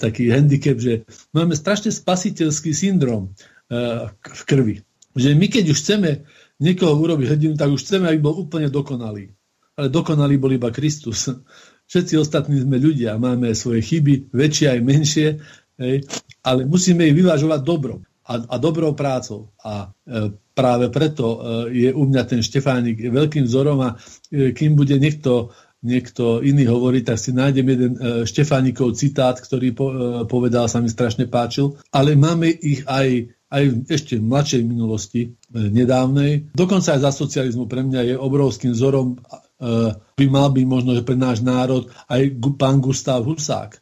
taký 0.00 0.32
handicap, 0.32 0.80
že 0.80 1.04
máme 1.36 1.52
strašne 1.52 1.92
spasiteľský 1.92 2.72
syndrom 2.72 3.36
e, 3.68 4.08
v 4.08 4.42
krvi. 4.48 4.76
Že 5.12 5.36
my 5.36 5.46
keď 5.52 5.64
už 5.68 5.78
chceme 5.84 6.24
niekoho 6.60 6.96
urobiť 6.96 7.26
hrdinu, 7.36 7.54
tak 7.54 7.72
už 7.72 7.84
chceme, 7.84 8.08
aby 8.08 8.18
bol 8.20 8.36
úplne 8.36 8.72
dokonalý. 8.72 9.32
Ale 9.76 9.92
dokonalý 9.92 10.40
bol 10.40 10.52
iba 10.56 10.72
Kristus. 10.72 11.28
Všetci 11.90 12.18
ostatní 12.18 12.64
sme 12.64 12.82
ľudia, 12.82 13.20
máme 13.20 13.54
svoje 13.54 13.84
chyby, 13.84 14.34
väčšie 14.34 14.66
aj 14.74 14.80
menšie, 14.82 15.28
hej, 15.78 16.02
ale 16.42 16.66
musíme 16.66 17.06
ich 17.06 17.14
vyvážovať 17.14 17.60
dobrom 17.62 18.02
a, 18.26 18.32
a 18.42 18.54
dobrou 18.58 18.92
prácou. 18.98 19.54
A 19.62 19.94
e, 20.02 20.34
práve 20.50 20.90
preto 20.90 21.26
e, 21.26 21.38
je 21.86 21.90
u 21.94 22.02
mňa 22.10 22.22
ten 22.26 22.42
Štefánik 22.42 22.98
veľkým 22.98 23.46
vzorom 23.46 23.78
a 23.86 23.94
e, 24.34 24.50
kým 24.50 24.74
bude 24.74 24.98
niekto, 24.98 25.54
niekto 25.86 26.42
iný 26.42 26.66
hovoriť, 26.66 27.02
tak 27.06 27.18
si 27.22 27.30
nájdem 27.30 27.66
jeden 27.70 27.92
e, 27.94 27.98
Štefánikov 28.26 28.98
citát, 28.98 29.38
ktorý 29.38 29.68
po, 29.70 29.86
e, 29.90 29.94
povedal, 30.26 30.66
sa 30.66 30.82
mi 30.82 30.90
strašne 30.90 31.30
páčil, 31.30 31.78
ale 31.94 32.18
máme 32.18 32.50
ich 32.50 32.82
aj 32.90 33.35
aj 33.46 33.86
ešte 33.86 34.18
v 34.18 34.26
mladšej 34.26 34.62
minulosti, 34.66 35.20
e, 35.22 35.28
nedávnej. 35.54 36.50
Dokonca 36.52 36.98
aj 36.98 37.00
za 37.06 37.12
socializmu 37.14 37.70
pre 37.70 37.86
mňa 37.86 38.00
je 38.02 38.14
obrovským 38.18 38.74
vzorom 38.74 39.20
E, 39.56 39.96
by 40.20 40.26
mal 40.28 40.52
byť 40.52 40.66
možno 40.68 40.92
že 40.92 41.00
pre 41.00 41.16
náš 41.16 41.40
národ 41.40 41.88
aj 42.12 42.28
pán 42.60 42.84
Gustav 42.84 43.24
Husák, 43.24 43.72
e, 43.72 43.78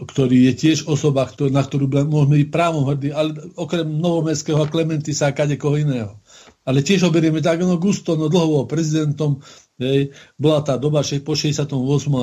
ktorý 0.00 0.48
je 0.48 0.52
tiež 0.56 0.88
osoba, 0.88 1.28
na 1.52 1.60
ktorú 1.60 1.92
môžeme 2.08 2.40
byť 2.40 2.48
právom 2.48 2.88
hrdí, 2.88 3.12
ale 3.12 3.52
okrem 3.52 3.84
Novomestského 3.84 4.64
a 4.64 4.72
Klementisa 4.72 5.28
a 5.28 5.36
kadekoho 5.36 5.76
iného. 5.76 6.16
Ale 6.64 6.80
tiež 6.80 7.04
ho 7.04 7.12
berieme 7.12 7.44
tak, 7.44 7.60
no 7.60 7.76
Gusto, 7.76 8.16
no 8.16 8.32
dlho 8.32 8.48
bol 8.48 8.64
prezidentom, 8.64 9.44
hej, 9.76 10.16
bola 10.40 10.64
tá 10.64 10.80
doba 10.80 11.04
po 11.04 11.36
68. 11.36 11.68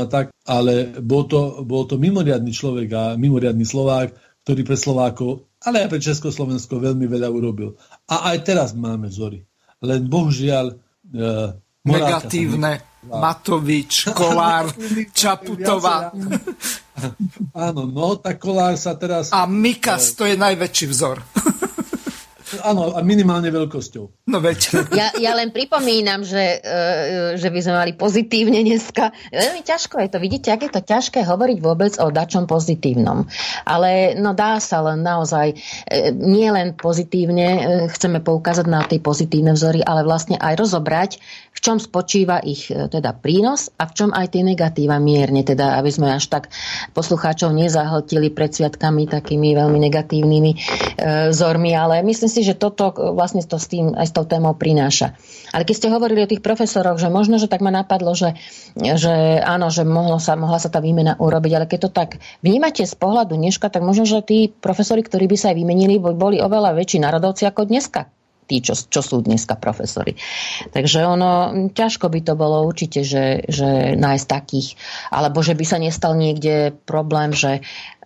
a 0.02 0.06
tak, 0.10 0.34
ale 0.50 0.90
bol 1.06 1.30
to, 1.30 1.62
bol 1.70 1.86
to 1.86 2.02
mimoriadný 2.02 2.50
človek 2.50 2.90
a 2.98 3.04
mimoriadný 3.14 3.62
Slovák, 3.62 4.29
ktorý 4.50 4.66
pre 4.66 4.82
Slovákov, 4.82 5.46
ale 5.62 5.86
aj 5.86 5.94
pre 5.94 6.02
Československo 6.02 6.82
veľmi 6.82 7.06
veľa 7.06 7.30
urobil. 7.30 7.78
A 8.10 8.34
aj 8.34 8.50
teraz 8.50 8.74
máme 8.74 9.06
vzory. 9.06 9.46
Len 9.78 10.10
bohužiaľ 10.10 10.74
e, 10.74 10.76
negatívne. 11.86 12.82
Matovič, 13.06 14.10
Kolár, 14.18 14.74
Čaputová. 15.14 16.10
Áno, 17.54 17.86
no, 17.86 18.18
tak 18.18 18.42
Kolár 18.42 18.74
sa 18.74 18.98
teraz... 18.98 19.30
A 19.30 19.46
Mikas, 19.46 20.18
to 20.18 20.26
je 20.26 20.34
najväčší 20.34 20.86
vzor. 20.90 21.22
Áno, 22.66 22.98
a 22.98 23.06
minimálne 23.06 23.54
veľkosťou. 23.54 24.26
No 24.26 24.38
veď. 24.42 24.90
Ja, 24.90 25.14
ja 25.16 25.32
len 25.38 25.54
pripomínam, 25.54 26.26
že, 26.26 26.62
e, 26.62 27.38
že 27.38 27.54
by 27.54 27.60
sme 27.62 27.74
mali 27.78 27.92
pozitívne 27.94 28.66
dneska. 28.66 29.14
Veľmi 29.30 29.62
ťažko 29.62 30.02
je 30.02 30.10
to. 30.10 30.18
Vidíte, 30.18 30.50
aké 30.50 30.66
je 30.70 30.82
to 30.82 30.84
ťažké 30.84 31.22
hovoriť 31.26 31.58
vôbec 31.62 31.94
o 32.02 32.10
dačom 32.10 32.50
pozitívnom. 32.50 33.30
Ale 33.70 34.18
no 34.18 34.34
dá 34.34 34.58
sa 34.58 34.82
len 34.82 35.06
naozaj, 35.06 35.54
e, 35.86 36.10
nie 36.14 36.50
len 36.50 36.74
pozitívne 36.74 37.48
e, 37.48 37.62
chceme 37.94 38.22
poukázať 38.26 38.66
na 38.66 38.82
tie 38.82 38.98
pozitívne 38.98 39.54
vzory, 39.54 39.86
ale 39.86 40.02
vlastne 40.02 40.38
aj 40.42 40.54
rozobrať, 40.58 41.12
v 41.54 41.60
čom 41.62 41.78
spočíva 41.78 42.42
ich 42.42 42.72
teda 42.72 43.14
prínos 43.14 43.70
a 43.78 43.86
v 43.86 43.94
čom 43.94 44.10
aj 44.16 44.34
tie 44.34 44.42
negatíva 44.48 44.98
mierne, 44.98 45.44
teda 45.44 45.78
aby 45.78 45.92
sme 45.92 46.08
až 46.16 46.32
tak 46.32 46.50
poslucháčov 46.96 47.52
nezahltili 47.52 48.32
pred 48.32 48.54
sviatkami 48.54 49.06
takými 49.12 49.54
veľmi 49.54 49.80
negatívnymi 49.90 50.52
vzormi, 51.30 51.72
ale 51.76 52.00
myslím 52.06 52.32
si, 52.32 52.39
si, 52.40 52.48
že 52.48 52.56
toto 52.56 52.96
vlastne 52.96 53.44
to 53.44 53.60
s 53.60 53.68
tým, 53.68 53.92
aj 53.92 54.08
s 54.08 54.16
tou 54.16 54.24
témou 54.24 54.56
prináša. 54.56 55.20
Ale 55.52 55.68
keď 55.68 55.76
ste 55.76 55.94
hovorili 55.94 56.24
o 56.24 56.32
tých 56.32 56.40
profesoroch, 56.40 56.96
že 56.96 57.12
možno, 57.12 57.36
že 57.36 57.52
tak 57.52 57.60
ma 57.60 57.70
napadlo, 57.70 58.16
že, 58.16 58.40
že 58.80 59.44
áno, 59.44 59.68
že 59.68 59.84
mohlo 59.84 60.18
sa, 60.24 60.40
mohla 60.40 60.58
sa 60.58 60.72
tá 60.72 60.80
výmena 60.80 61.20
urobiť, 61.20 61.52
ale 61.54 61.66
keď 61.68 61.80
to 61.86 61.92
tak 61.92 62.10
vnímate 62.40 62.88
z 62.88 62.96
pohľadu 62.96 63.36
dneška, 63.36 63.68
tak 63.68 63.84
možno, 63.84 64.08
že 64.08 64.24
tí 64.24 64.48
profesori, 64.48 65.04
ktorí 65.04 65.28
by 65.28 65.38
sa 65.38 65.52
aj 65.52 65.58
vymenili, 65.60 66.00
boli 66.00 66.40
oveľa 66.40 66.78
väčší 66.78 67.04
národovci 67.04 67.44
ako 67.44 67.68
dneska 67.68 68.08
tí, 68.50 68.66
čo, 68.66 68.74
čo 68.74 69.06
sú 69.06 69.22
dneska 69.22 69.54
profesori. 69.62 70.18
Takže 70.74 71.06
ono, 71.06 71.54
ťažko 71.70 72.10
by 72.10 72.20
to 72.26 72.34
bolo 72.34 72.66
určite, 72.66 73.06
že, 73.06 73.46
že 73.46 73.94
nájsť 73.94 74.26
takých, 74.26 74.74
alebo 75.14 75.46
že 75.46 75.54
by 75.54 75.66
sa 75.70 75.78
nestal 75.78 76.18
niekde 76.18 76.74
problém, 76.90 77.30
že 77.30 77.62
E, 77.62 77.99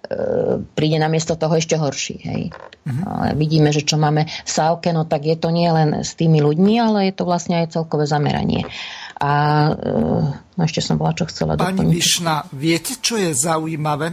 príde 0.76 0.98
na 1.00 1.08
miesto 1.08 1.40
toho 1.40 1.56
ešte 1.56 1.80
horší. 1.80 2.18
Hej. 2.28 2.44
Uh-huh. 2.84 3.04
Ale 3.08 3.40
vidíme, 3.40 3.72
že 3.72 3.88
čo 3.88 3.96
máme 3.96 4.28
v 4.28 4.50
Sávke, 4.52 4.92
no 4.92 5.08
tak 5.08 5.24
je 5.24 5.40
to 5.40 5.48
nie 5.48 5.72
len 5.72 6.04
s 6.04 6.20
tými 6.20 6.44
ľuďmi, 6.44 6.74
ale 6.84 7.08
je 7.10 7.14
to 7.16 7.24
vlastne 7.24 7.64
aj 7.64 7.80
celkové 7.80 8.04
zameranie. 8.04 8.68
A 9.24 9.32
e, 9.72 9.74
no 10.60 10.62
ešte 10.62 10.84
som 10.84 11.00
bola, 11.00 11.16
čo 11.16 11.24
chcela 11.32 11.56
Pani 11.56 11.80
doplniť. 11.80 11.96
Višna, 11.96 12.36
viete, 12.52 13.00
čo 13.00 13.16
je 13.16 13.32
zaujímavé? 13.32 14.12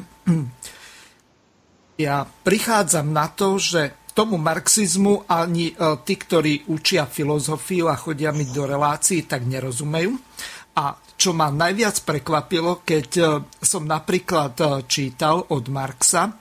Ja 2.00 2.24
prichádzam 2.24 3.12
na 3.12 3.28
to, 3.28 3.60
že 3.60 3.92
tomu 4.16 4.40
marxizmu 4.40 5.26
ani 5.28 5.68
e, 5.68 5.74
tí, 6.06 6.14
ktorí 6.16 6.70
učia 6.72 7.04
filozofiu 7.04 7.90
a 7.90 7.98
chodia 7.98 8.30
mi 8.32 8.48
do 8.48 8.64
relácií, 8.64 9.26
tak 9.26 9.44
nerozumejú. 9.44 10.14
A 10.80 10.96
čo 11.20 11.36
ma 11.36 11.52
najviac 11.52 12.00
prekvapilo, 12.08 12.80
keď 12.80 13.08
e, 13.20 13.24
som 13.60 13.84
napríklad 13.84 14.56
e, 14.56 14.64
čítal 14.88 15.44
od 15.52 15.68
Marxa 15.68 16.32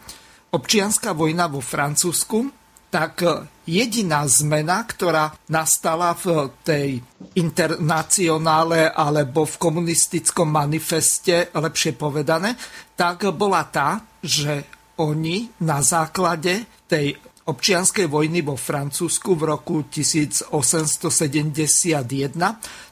občianská 0.56 1.12
vojna 1.12 1.52
vo 1.52 1.60
Francúzsku, 1.60 2.50
tak 2.90 3.22
jediná 3.70 4.26
zmena, 4.26 4.82
ktorá 4.82 5.30
nastala 5.54 6.18
v 6.18 6.50
tej 6.66 6.98
internacionále 7.38 8.90
alebo 8.90 9.46
v 9.46 9.56
komunistickom 9.62 10.50
manifeste, 10.50 11.54
lepšie 11.54 11.94
povedané, 11.94 12.58
tak 12.98 13.30
bola 13.38 13.62
tá, 13.70 14.02
že 14.26 14.66
oni 14.98 15.54
na 15.64 15.86
základe 15.86 16.66
tej 16.90 17.14
občianskej 17.50 18.06
vojny 18.06 18.46
vo 18.46 18.54
Francúzsku 18.54 19.34
v 19.34 19.58
roku 19.58 19.82
1871, 19.90 20.54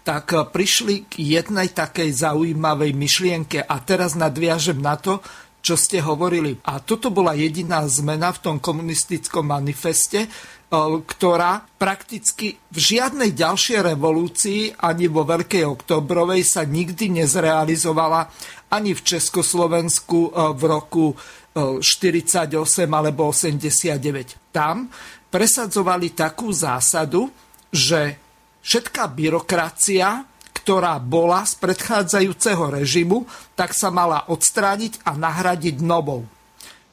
tak 0.02 0.26
prišli 0.50 1.06
k 1.06 1.14
jednej 1.22 1.70
takej 1.70 2.10
zaujímavej 2.18 2.92
myšlienke 2.98 3.62
a 3.62 3.76
teraz 3.86 4.18
nadviažem 4.18 4.82
na 4.82 4.98
to, 4.98 5.22
čo 5.68 5.76
ste 5.76 6.00
hovorili. 6.00 6.56
A 6.64 6.80
toto 6.80 7.12
bola 7.12 7.36
jediná 7.36 7.84
zmena 7.92 8.32
v 8.32 8.40
tom 8.40 8.56
komunistickom 8.56 9.44
manifeste, 9.52 10.24
e, 10.24 10.30
ktorá 11.04 11.68
prakticky 11.76 12.56
v 12.72 12.78
žiadnej 12.78 13.36
ďalšej 13.36 13.92
revolúcii 13.94 14.80
ani 14.80 15.12
vo 15.12 15.28
Veľkej 15.28 15.68
oktobrovej 15.68 16.48
sa 16.48 16.64
nikdy 16.64 17.20
nezrealizovala 17.20 18.32
ani 18.72 18.96
v 18.96 19.02
Československu 19.04 20.20
e, 20.28 20.56
v 20.56 20.62
roku 20.64 21.06
48 21.82 22.54
e, 22.54 22.84
alebo 22.86 23.34
89. 23.34 24.54
Tam 24.54 24.88
presadzovali 25.28 26.14
takú 26.14 26.54
zásadu, 26.54 27.30
že 27.74 28.18
všetká 28.64 29.10
byrokracia 29.12 30.38
ktorá 30.68 31.00
bola 31.00 31.48
z 31.48 31.64
predchádzajúceho 31.64 32.76
režimu, 32.76 33.24
tak 33.56 33.72
sa 33.72 33.88
mala 33.88 34.28
odstrániť 34.28 35.00
a 35.08 35.16
nahradiť 35.16 35.80
novou. 35.80 36.28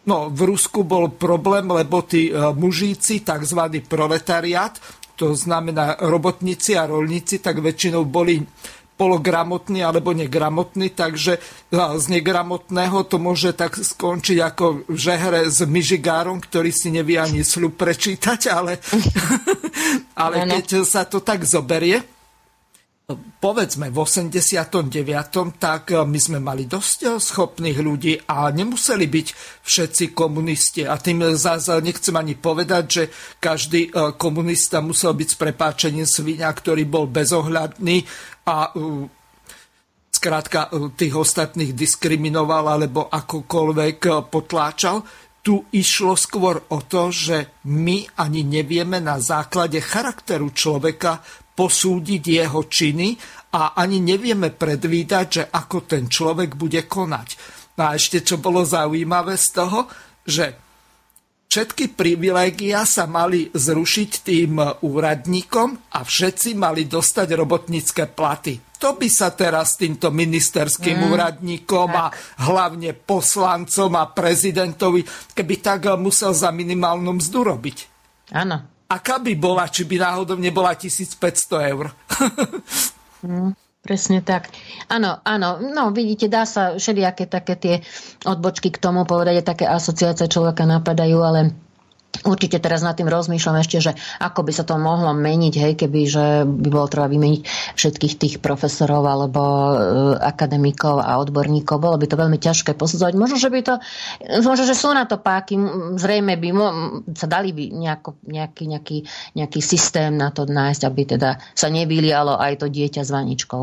No, 0.07 0.31
v 0.31 0.55
Rusku 0.55 0.87
bol 0.87 1.11
problém, 1.11 1.67
lebo 1.67 2.07
tí 2.07 2.31
e, 2.31 2.39
mužíci, 2.55 3.27
tzv. 3.27 3.83
proletariat, 3.91 4.79
to 5.19 5.35
znamená 5.35 5.99
robotníci 6.07 6.79
a 6.79 6.87
rolníci, 6.87 7.43
tak 7.43 7.59
väčšinou 7.59 8.07
boli 8.07 8.47
pologramotní 8.95 9.83
alebo 9.83 10.15
negramotní, 10.15 10.95
takže 10.95 11.39
e, 11.39 11.41
z 11.99 12.05
negramotného 12.09 13.03
to 13.11 13.19
môže 13.19 13.59
tak 13.59 13.75
skončiť 13.75 14.39
ako 14.39 14.87
v 14.87 14.99
žehre 14.99 15.41
s 15.51 15.67
myžigárom, 15.67 16.39
ktorý 16.39 16.71
si 16.71 16.95
nevie 16.95 17.19
ani 17.19 17.43
sľub 17.43 17.75
prečítať, 17.75 18.41
ale, 18.55 18.79
ale 20.23 20.47
keď 20.47 20.87
sa 20.87 21.03
to 21.03 21.19
tak 21.19 21.43
zoberie, 21.43 22.15
povedzme 23.45 23.93
v 23.93 23.99
89. 24.01 24.81
tak 25.61 25.93
eh, 25.93 26.01
my 26.01 26.17
sme 26.17 26.39
mali 26.41 26.65
dosť 26.65 26.99
eh, 27.05 27.11
schopných 27.21 27.79
ľudí 27.85 28.15
a 28.25 28.49
nemuseli 28.49 29.05
byť 29.05 29.27
všetci 29.61 30.05
komunisti. 30.17 30.89
A 30.89 30.97
tým 30.97 31.21
zase 31.37 31.83
nechcem 31.85 32.17
ani 32.17 32.39
povedať, 32.39 32.85
že 32.89 33.03
každý 33.43 33.93
komunista 34.17 34.81
musel 34.81 35.13
byť 35.13 35.29
s 35.29 35.37
prepáčením 35.37 36.09
svinia, 36.09 36.49
ktorý 36.49 36.89
bol 36.89 37.05
bezohľadný 37.05 38.09
a 38.45 38.71
skrátka 40.15 40.73
tých 40.97 41.15
ostatných 41.17 41.77
diskriminoval 41.77 42.81
alebo 42.81 43.13
akokoľvek 43.13 44.31
potláčal. 44.33 45.05
Tu 45.45 45.61
išlo 45.77 46.17
skôr 46.17 46.57
o 46.73 46.81
to, 46.89 47.13
že 47.13 47.61
my 47.69 48.09
ani 48.17 48.49
nevieme 48.49 48.97
na 49.05 49.21
základe 49.21 49.77
charakteru 49.85 50.57
človeka 50.57 51.21
posúdiť 51.53 52.23
jeho 52.25 52.65
činy 52.65 53.13
a 53.53 53.77
ani 53.77 54.01
nevieme 54.01 54.49
predvídať, 54.51 55.27
že 55.29 55.45
ako 55.53 55.85
ten 55.85 56.09
človek 56.09 56.57
bude 56.57 56.89
konať. 56.89 57.29
No 57.77 57.93
a 57.93 58.01
ešte 58.01 58.25
čo 58.25 58.41
bolo 58.41 58.65
zaujímavé 58.65 59.37
z 59.37 59.49
toho, 59.53 59.85
že 60.25 60.64
všetky 61.55 61.95
privilégia 61.95 62.83
sa 62.83 63.07
mali 63.07 63.47
zrušiť 63.47 64.11
tým 64.27 64.59
úradníkom 64.83 65.95
a 65.95 66.03
všetci 66.03 66.59
mali 66.59 66.91
dostať 66.91 67.31
robotnícke 67.31 68.11
platy. 68.11 68.59
To 68.83 68.99
by 68.99 69.07
sa 69.07 69.31
teraz 69.31 69.79
týmto 69.79 70.11
ministerským 70.11 70.99
mm, 70.99 71.07
úradníkom 71.15 71.95
tak. 71.95 72.03
a 72.03 72.05
hlavne 72.51 72.99
poslancom 72.99 73.95
a 73.95 74.11
prezidentovi, 74.11 75.07
keby 75.31 75.55
tak 75.63 75.95
musel 75.95 76.35
za 76.35 76.51
minimálnu 76.51 77.23
mzdu 77.23 77.47
robiť. 77.47 77.79
Áno, 78.35 78.91
aká 78.91 79.23
by 79.23 79.39
bola, 79.39 79.71
či 79.71 79.87
by 79.87 80.03
náhodou 80.03 80.35
nebola 80.35 80.75
1500 80.75 81.71
eur. 81.71 81.87
mm, 83.31 83.64
presne 83.85 84.25
tak. 84.25 84.49
Áno, 84.89 85.21
áno, 85.23 85.61
no 85.61 85.93
vidíte, 85.93 86.33
dá 86.33 86.49
sa 86.49 86.75
všelijaké 86.81 87.29
také 87.29 87.55
tie 87.61 87.75
odbočky 88.25 88.73
k 88.73 88.81
tomu 88.81 89.05
povedať, 89.05 89.45
také 89.45 89.69
asociácie 89.69 90.27
človeka 90.27 90.65
napadajú, 90.65 91.21
ale 91.21 91.53
Určite 92.23 92.63
teraz 92.63 92.87
nad 92.87 92.95
tým 92.95 93.11
rozmýšľam 93.11 93.59
ešte, 93.59 93.83
že 93.83 93.93
ako 94.23 94.47
by 94.47 94.53
sa 94.55 94.63
to 94.63 94.79
mohlo 94.79 95.11
meniť, 95.11 95.55
hej, 95.59 95.73
keby 95.75 96.01
že 96.07 96.25
by 96.47 96.69
bolo 96.71 96.87
treba 96.87 97.11
vymeniť 97.11 97.41
všetkých 97.75 98.15
tých 98.15 98.35
profesorov 98.39 99.03
alebo 99.03 99.43
e, 99.43 99.73
akademikov 100.23 101.03
a 101.03 101.19
odborníkov. 101.19 101.83
Bolo 101.83 101.99
by 101.99 102.07
to 102.07 102.15
veľmi 102.15 102.39
ťažké 102.39 102.79
posudzovať. 102.79 103.19
Možno, 103.19 103.37
že 103.43 103.51
by 103.51 103.61
to, 103.67 103.75
možno, 104.47 104.63
že 104.63 104.79
sú 104.79 104.95
na 104.95 105.11
to 105.11 105.19
páky, 105.19 105.59
zrejme 105.99 106.39
by 106.39 106.49
mo, 106.55 106.67
sa 107.19 107.27
dali 107.27 107.51
by 107.51 107.75
nejako, 107.75 108.23
nejaký, 108.31 108.65
nejaký, 108.71 108.97
nejaký 109.35 109.61
systém 109.65 110.15
na 110.15 110.31
to 110.31 110.47
nájsť, 110.47 110.83
aby 110.87 111.03
teda 111.19 111.43
sa 111.53 111.67
nevylialo 111.67 112.39
aj 112.39 112.63
to 112.63 112.67
dieťa 112.71 113.03
s 113.03 113.11
vaničkou. 113.11 113.63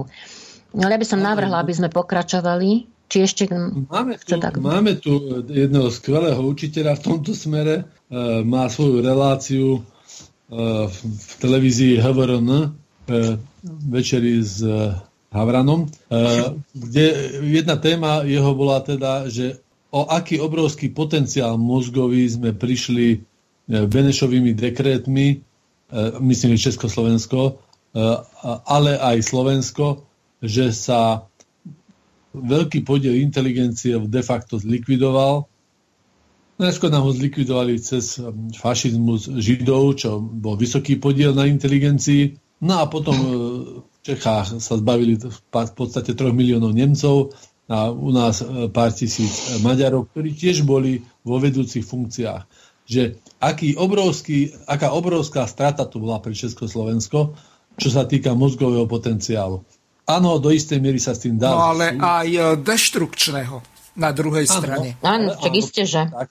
Ale 0.72 0.96
ja 0.96 1.00
by 1.00 1.08
som 1.08 1.20
navrhla, 1.20 1.60
aby 1.60 1.74
sme 1.76 1.92
pokračovali 1.92 3.01
či 3.12 3.28
ešte 3.28 3.44
máme 3.92 4.16
tu, 4.24 4.40
tak... 4.40 4.56
máme 4.56 4.96
tu 4.96 5.44
jedného 5.52 5.92
skvelého 5.92 6.40
učiteľa 6.40 6.96
v 6.96 7.04
tomto 7.04 7.36
smere, 7.36 7.84
e, 7.84 7.84
má 8.48 8.72
svoju 8.72 9.04
reláciu 9.04 9.68
e, 9.76 9.80
v 10.88 11.32
televízii 11.44 12.00
HVRN, 12.00 12.50
e, 12.56 12.68
večeri 13.92 14.40
s 14.40 14.64
e, 14.64 14.96
Havranom, 15.36 15.92
e, 16.08 16.16
kde 16.72 17.06
jedna 17.52 17.76
téma 17.76 18.24
jeho 18.24 18.56
bola 18.56 18.80
teda, 18.80 19.28
že 19.28 19.60
o 19.92 20.08
aký 20.08 20.40
obrovský 20.40 20.96
potenciál 20.96 21.60
mozgový 21.60 22.24
sme 22.32 22.56
prišli 22.56 23.28
Benešovými 23.72 24.56
dekrétmi, 24.56 25.28
myslím, 26.20 26.56
že 26.56 26.72
Československo, 26.72 27.60
ale 28.68 28.92
aj 29.00 29.18
Slovensko, 29.24 30.04
že 30.44 30.76
sa 30.76 31.24
veľký 32.32 32.88
podiel 32.88 33.20
inteligencie 33.20 34.00
de 34.00 34.22
facto 34.24 34.56
zlikvidoval. 34.56 35.48
Najskôr 36.62 36.94
nám 36.94 37.10
ho 37.10 37.12
zlikvidovali 37.12 37.82
cez 37.82 38.22
um, 38.22 38.54
fašizmus 38.54 39.28
Židov, 39.34 39.98
čo 39.98 40.22
bol 40.22 40.56
vysoký 40.56 41.02
podiel 41.02 41.34
na 41.34 41.50
inteligencii. 41.50 42.38
No 42.62 42.82
a 42.82 42.86
potom 42.86 43.18
uh, 43.18 43.30
v 43.82 43.98
Čechách 44.06 44.62
sa 44.62 44.74
zbavili 44.78 45.18
v 45.18 45.40
podstate 45.74 46.14
3 46.14 46.30
miliónov 46.30 46.78
Nemcov 46.78 47.34
a 47.66 47.90
u 47.90 48.14
nás 48.14 48.46
uh, 48.46 48.70
pár 48.70 48.94
tisíc 48.94 49.58
Maďarov, 49.66 50.14
ktorí 50.14 50.38
tiež 50.38 50.62
boli 50.62 51.02
vo 51.26 51.42
vedúcich 51.42 51.82
funkciách. 51.82 52.46
Že 52.86 53.18
aký 53.42 53.74
obrovský, 53.74 54.54
aká 54.70 54.94
obrovská 54.94 55.50
strata 55.50 55.90
tu 55.90 55.98
bola 55.98 56.22
pre 56.22 56.38
Československo, 56.38 57.34
čo 57.82 57.90
sa 57.90 58.06
týka 58.06 58.38
mozgového 58.38 58.86
potenciálu. 58.86 59.66
Áno, 60.18 60.42
do 60.42 60.52
istej 60.52 60.84
miery 60.84 61.00
sa 61.00 61.16
s 61.16 61.24
tým 61.24 61.40
dá. 61.40 61.52
No 61.52 61.76
ale 61.76 61.96
aj 61.96 62.28
e, 62.28 62.42
deštrukčného 62.60 63.64
na 63.96 64.10
druhej 64.12 64.46
ano, 64.48 64.56
strane. 64.60 64.90
Áno, 65.04 65.32
tak 65.36 65.54
isté, 65.56 65.88
že. 65.88 66.08
Tak, 66.08 66.30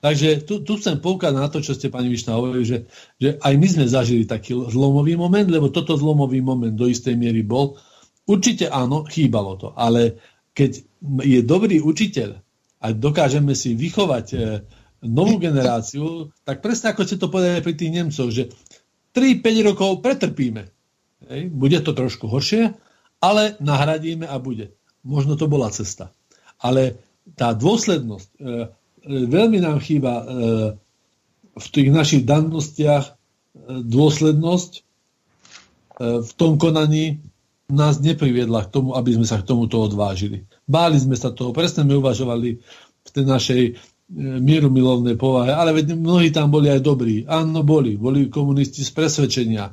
takže 0.00 0.28
tu, 0.44 0.64
tu 0.64 0.76
chcem 0.80 1.00
poukázať 1.00 1.36
na 1.36 1.48
to, 1.48 1.60
čo 1.64 1.72
ste 1.76 1.92
pani 1.92 2.12
Višna 2.12 2.36
hovorili, 2.36 2.64
že, 2.64 2.78
že 3.16 3.36
aj 3.40 3.54
my 3.56 3.66
sme 3.68 3.84
zažili 3.88 4.24
taký 4.28 4.56
zlomový 4.68 5.16
moment, 5.16 5.48
lebo 5.48 5.72
toto 5.72 5.96
zlomový 5.96 6.40
moment 6.40 6.72
do 6.72 6.88
istej 6.88 7.16
miery 7.16 7.44
bol. 7.44 7.76
Určite 8.24 8.72
áno, 8.72 9.04
chýbalo 9.04 9.60
to, 9.60 9.68
ale 9.76 10.16
keď 10.56 10.80
je 11.24 11.40
dobrý 11.44 11.80
učiteľ 11.84 12.40
a 12.84 12.86
dokážeme 12.92 13.52
si 13.52 13.76
vychovať 13.76 14.26
e, 14.32 14.36
novú 15.04 15.36
generáciu, 15.36 16.32
tak 16.44 16.64
presne 16.64 16.92
ako 16.92 17.04
ste 17.04 17.20
to 17.20 17.28
povedali 17.28 17.60
pri 17.60 17.74
tých 17.76 17.92
Nemcoch, 17.92 18.30
že 18.32 18.48
3-5 19.12 19.68
rokov 19.72 19.90
pretrpíme. 20.00 20.62
Hej, 21.24 21.48
bude 21.52 21.80
to 21.80 21.96
trošku 21.96 22.28
horšie, 22.28 22.76
ale 23.24 23.56
nahradíme 23.64 24.28
a 24.28 24.36
bude. 24.36 24.76
Možno 25.00 25.40
to 25.40 25.48
bola 25.48 25.72
cesta. 25.72 26.12
Ale 26.60 27.00
tá 27.32 27.56
dôslednosť, 27.56 28.28
e, 28.28 28.38
e, 28.40 28.48
veľmi 29.24 29.64
nám 29.64 29.80
chýba 29.80 30.12
e, 30.20 30.24
v 31.56 31.66
tých 31.72 31.88
našich 31.88 32.22
dannostiach 32.28 33.04
e, 33.08 33.12
dôslednosť 33.80 34.72
e, 34.76 34.80
v 36.20 36.30
tom 36.36 36.60
konaní 36.60 37.24
nás 37.72 37.96
nepriviedla 37.96 38.68
k 38.68 38.72
tomu, 38.76 38.92
aby 38.92 39.16
sme 39.16 39.24
sa 39.24 39.40
k 39.40 39.48
tomuto 39.48 39.80
odvážili. 39.80 40.44
Báli 40.68 41.00
sme 41.00 41.16
sa 41.16 41.32
toho, 41.32 41.56
presne 41.56 41.88
sme 41.88 41.96
uvažovali 41.96 42.60
v 43.04 43.08
tej 43.08 43.24
našej 43.24 43.62
e, 43.64 43.72
mieru 44.40 44.68
milovnej 44.68 45.16
povahe, 45.16 45.52
ale 45.52 45.72
veď 45.72 45.96
mnohí 45.96 46.28
tam 46.28 46.52
boli 46.52 46.68
aj 46.68 46.80
dobrí. 46.84 47.24
Áno, 47.24 47.64
boli. 47.64 47.96
Boli 47.96 48.28
komunisti 48.28 48.84
z 48.84 48.90
presvedčenia. 48.92 49.64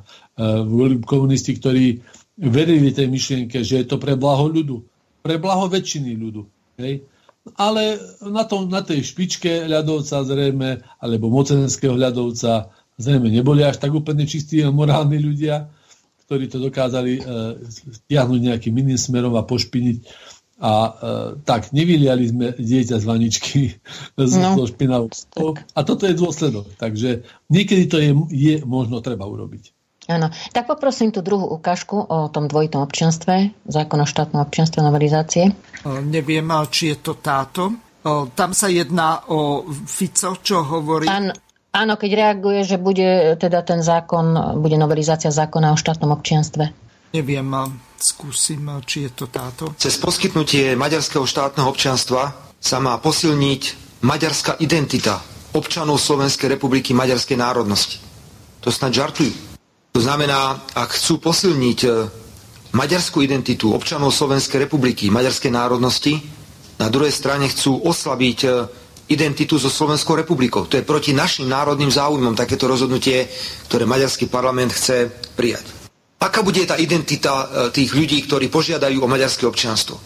boli 0.64 1.04
komunisti, 1.04 1.52
ktorí 1.60 2.00
verili 2.42 2.90
tej 2.90 3.06
myšlienke, 3.06 3.62
že 3.62 3.82
je 3.82 3.86
to 3.86 4.02
pre 4.02 4.18
blaho 4.18 4.50
ľudu. 4.50 4.82
Pre 5.22 5.36
blaho 5.38 5.70
väčšiny 5.70 6.18
ľudu. 6.18 6.42
Hej? 6.82 7.06
ale 7.58 7.98
na, 8.22 8.44
tom, 8.46 8.70
na 8.70 8.86
tej 8.86 9.02
špičke 9.02 9.66
ľadovca 9.66 10.22
zrejme, 10.22 10.86
alebo 11.02 11.26
mocenského 11.26 11.98
ľadovca 11.98 12.70
zrejme 12.98 13.28
neboli 13.34 13.66
až 13.66 13.82
tak 13.82 13.90
úplne 13.90 14.28
čistí 14.30 14.62
a 14.62 14.70
morálni 14.70 15.18
ľudia, 15.18 15.66
ktorí 16.26 16.46
to 16.46 16.62
dokázali 16.62 17.18
e, 17.18 17.22
stiahnuť 18.06 18.40
nejakým 18.40 18.74
iným 18.78 18.98
smerom 18.98 19.34
a 19.34 19.42
pošpiniť. 19.42 19.98
A 20.62 20.72
e, 20.72 20.90
tak, 21.42 21.74
nevyliali 21.74 22.24
sme 22.30 22.46
dieťa 22.54 23.02
z 23.02 23.04
vaničky 23.04 23.60
z 24.30 24.34
no, 24.38 24.62
špinavou. 24.62 25.10
A 25.74 25.80
toto 25.82 26.06
je 26.06 26.14
dôsledok. 26.14 26.78
Takže 26.78 27.26
niekedy 27.50 27.90
to 27.90 27.98
je, 27.98 28.14
je 28.30 28.54
možno 28.62 29.02
treba 29.02 29.26
urobiť. 29.26 29.71
Áno. 30.10 30.34
Tak 30.50 30.66
poprosím 30.66 31.14
tú 31.14 31.22
druhú 31.22 31.46
ukážku 31.54 31.94
o 31.94 32.26
tom 32.26 32.50
dvojitom 32.50 32.82
občianstve, 32.82 33.54
zákon 33.70 34.02
o 34.02 34.06
štátnom 34.06 34.42
občianstve 34.42 34.82
novelizácie. 34.82 35.54
Neviem, 35.86 36.50
či 36.66 36.90
je 36.90 36.96
to 36.98 37.22
táto. 37.22 37.70
Tam 38.34 38.50
sa 38.50 38.66
jedná 38.66 39.22
o 39.30 39.62
Fico, 39.86 40.42
čo 40.42 40.66
hovorí. 40.66 41.06
Áno, 41.06 41.30
áno, 41.70 41.94
keď 41.94 42.10
reaguje, 42.18 42.66
že 42.66 42.82
bude 42.82 43.38
teda 43.38 43.62
ten 43.62 43.78
zákon, 43.78 44.58
bude 44.58 44.74
novelizácia 44.74 45.30
zákona 45.30 45.70
o 45.70 45.78
štátnom 45.78 46.10
občianstve. 46.10 46.74
Neviem, 47.14 47.46
skúsim, 47.94 48.66
či 48.82 49.06
je 49.06 49.10
to 49.14 49.30
táto. 49.30 49.70
Cez 49.78 50.02
poskytnutie 50.02 50.74
maďarského 50.74 51.22
štátneho 51.22 51.70
občianstva 51.70 52.34
sa 52.58 52.82
má 52.82 52.98
posilniť 52.98 53.62
maďarská 54.02 54.58
identita 54.58 55.22
občanov 55.54 56.02
Slovenskej 56.02 56.58
republiky 56.58 56.90
maďarskej 56.90 57.38
národnosti. 57.38 58.02
To 58.66 58.72
snad 58.72 58.96
žartujú. 58.96 59.51
To 59.92 60.00
znamená, 60.00 60.56
ak 60.72 60.96
chcú 60.96 61.20
posilniť 61.20 61.78
e, 61.84 61.88
maďarskú 62.72 63.20
identitu 63.20 63.76
občanov 63.76 64.16
Slovenskej 64.16 64.64
republiky, 64.64 65.12
maďarskej 65.12 65.52
národnosti, 65.52 66.16
na 66.80 66.88
druhej 66.88 67.12
strane 67.12 67.44
chcú 67.52 67.76
oslabiť 67.84 68.38
e, 68.40 68.48
identitu 69.12 69.60
so 69.60 69.68
Slovenskou 69.68 70.16
republikou. 70.16 70.64
To 70.64 70.80
je 70.80 70.88
proti 70.88 71.12
našim 71.12 71.44
národným 71.44 71.92
záujmom 71.92 72.32
takéto 72.32 72.72
rozhodnutie, 72.72 73.28
ktoré 73.68 73.84
maďarský 73.84 74.32
parlament 74.32 74.72
chce 74.72 75.12
prijať. 75.36 75.68
Aká 76.24 76.40
bude 76.40 76.64
tá 76.64 76.80
identita 76.80 77.68
e, 77.68 77.76
tých 77.76 77.92
ľudí, 77.92 78.24
ktorí 78.24 78.48
požiadajú 78.48 78.96
o 78.96 79.12
maďarské 79.12 79.44
občianstvo? 79.44 80.00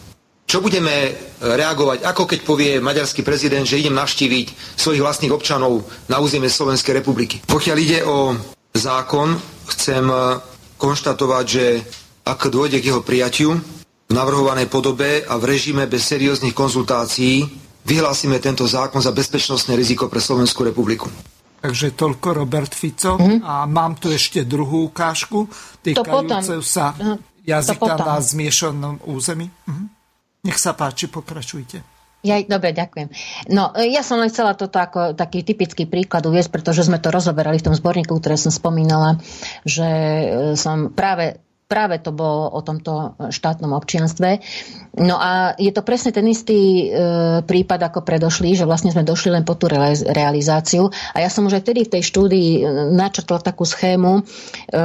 Čo 0.46 0.62
budeme 0.62 1.10
reagovať, 1.42 2.06
ako 2.06 2.22
keď 2.22 2.40
povie 2.46 2.78
maďarský 2.78 3.26
prezident, 3.26 3.66
že 3.66 3.82
idem 3.82 3.98
navštíviť 3.98 4.78
svojich 4.78 5.02
vlastných 5.02 5.34
občanov 5.34 5.82
na 6.06 6.22
územie 6.22 6.46
Slovenskej 6.46 7.02
republiky? 7.02 7.42
Pokiaľ 7.50 7.76
ide 7.82 7.98
o 8.06 8.30
zákon, 8.76 9.36
chcem 9.72 10.04
e, 10.06 10.16
konštatovať, 10.76 11.44
že 11.48 11.64
ak 12.26 12.52
dôjde 12.52 12.78
k 12.84 12.88
jeho 12.92 13.02
prijatiu 13.02 13.56
v 14.06 14.12
navrhovanej 14.12 14.70
podobe 14.70 15.24
a 15.26 15.34
v 15.40 15.44
režime 15.56 15.88
bez 15.90 16.06
serióznych 16.06 16.54
konzultácií, 16.54 17.42
vyhlásime 17.86 18.38
tento 18.38 18.66
zákon 18.66 19.02
za 19.02 19.14
bezpečnostné 19.14 19.74
riziko 19.74 20.06
pre 20.06 20.20
Slovenskú 20.22 20.66
republiku. 20.66 21.10
Takže 21.62 21.98
toľko 21.98 22.46
Robert 22.46 22.70
Fico. 22.76 23.18
Mm. 23.18 23.42
A 23.42 23.66
mám 23.66 23.98
tu 23.98 24.12
ešte 24.12 24.46
druhú 24.46 24.92
ukážku 24.92 25.50
týkajúcu 25.82 26.62
sa 26.62 26.94
jazyka 27.42 27.94
na 27.98 28.22
zmiešanom 28.22 29.02
území. 29.08 29.50
Mm. 29.66 29.86
Nech 30.46 30.58
sa 30.62 30.78
páči, 30.78 31.10
pokračujte. 31.10 31.95
Ja, 32.24 32.40
dobre, 32.42 32.72
ďakujem. 32.72 33.08
No, 33.52 33.70
e, 33.76 33.92
ja 33.92 34.00
som 34.00 34.18
len 34.18 34.32
chcela 34.32 34.56
toto 34.56 34.80
ako 34.80 35.14
taký 35.14 35.44
typický 35.46 35.86
príklad 35.86 36.26
uviesť, 36.26 36.50
pretože 36.50 36.88
sme 36.88 36.98
to 36.98 37.12
rozoberali 37.12 37.60
v 37.60 37.66
tom 37.70 37.74
zborníku, 37.76 38.18
ktoré 38.18 38.34
som 38.40 38.50
spomínala, 38.50 39.20
že 39.62 39.86
e, 39.86 40.26
som 40.58 40.90
práve 40.90 41.38
práve 41.66 41.98
to 41.98 42.14
bolo 42.14 42.46
o 42.54 42.60
tomto 42.62 43.18
štátnom 43.30 43.74
občianstve. 43.74 44.38
No 45.02 45.18
a 45.18 45.58
je 45.58 45.74
to 45.74 45.82
presne 45.82 46.14
ten 46.14 46.24
istý 46.30 46.86
e, 46.86 47.02
prípad 47.42 47.90
ako 47.90 48.06
predošlý, 48.06 48.54
že 48.54 48.64
vlastne 48.64 48.94
sme 48.94 49.02
došli 49.02 49.34
len 49.34 49.42
po 49.42 49.58
tú 49.58 49.66
realizáciu. 50.06 50.88
A 51.12 51.26
ja 51.26 51.28
som 51.28 51.44
už 51.44 51.58
aj 51.58 51.62
vtedy 51.66 51.80
v 51.84 51.92
tej 51.98 52.02
štúdii 52.06 52.50
e, 52.54 52.60
načrtla 52.94 53.42
takú 53.42 53.66
schému. 53.66 54.22
E, 54.22 54.82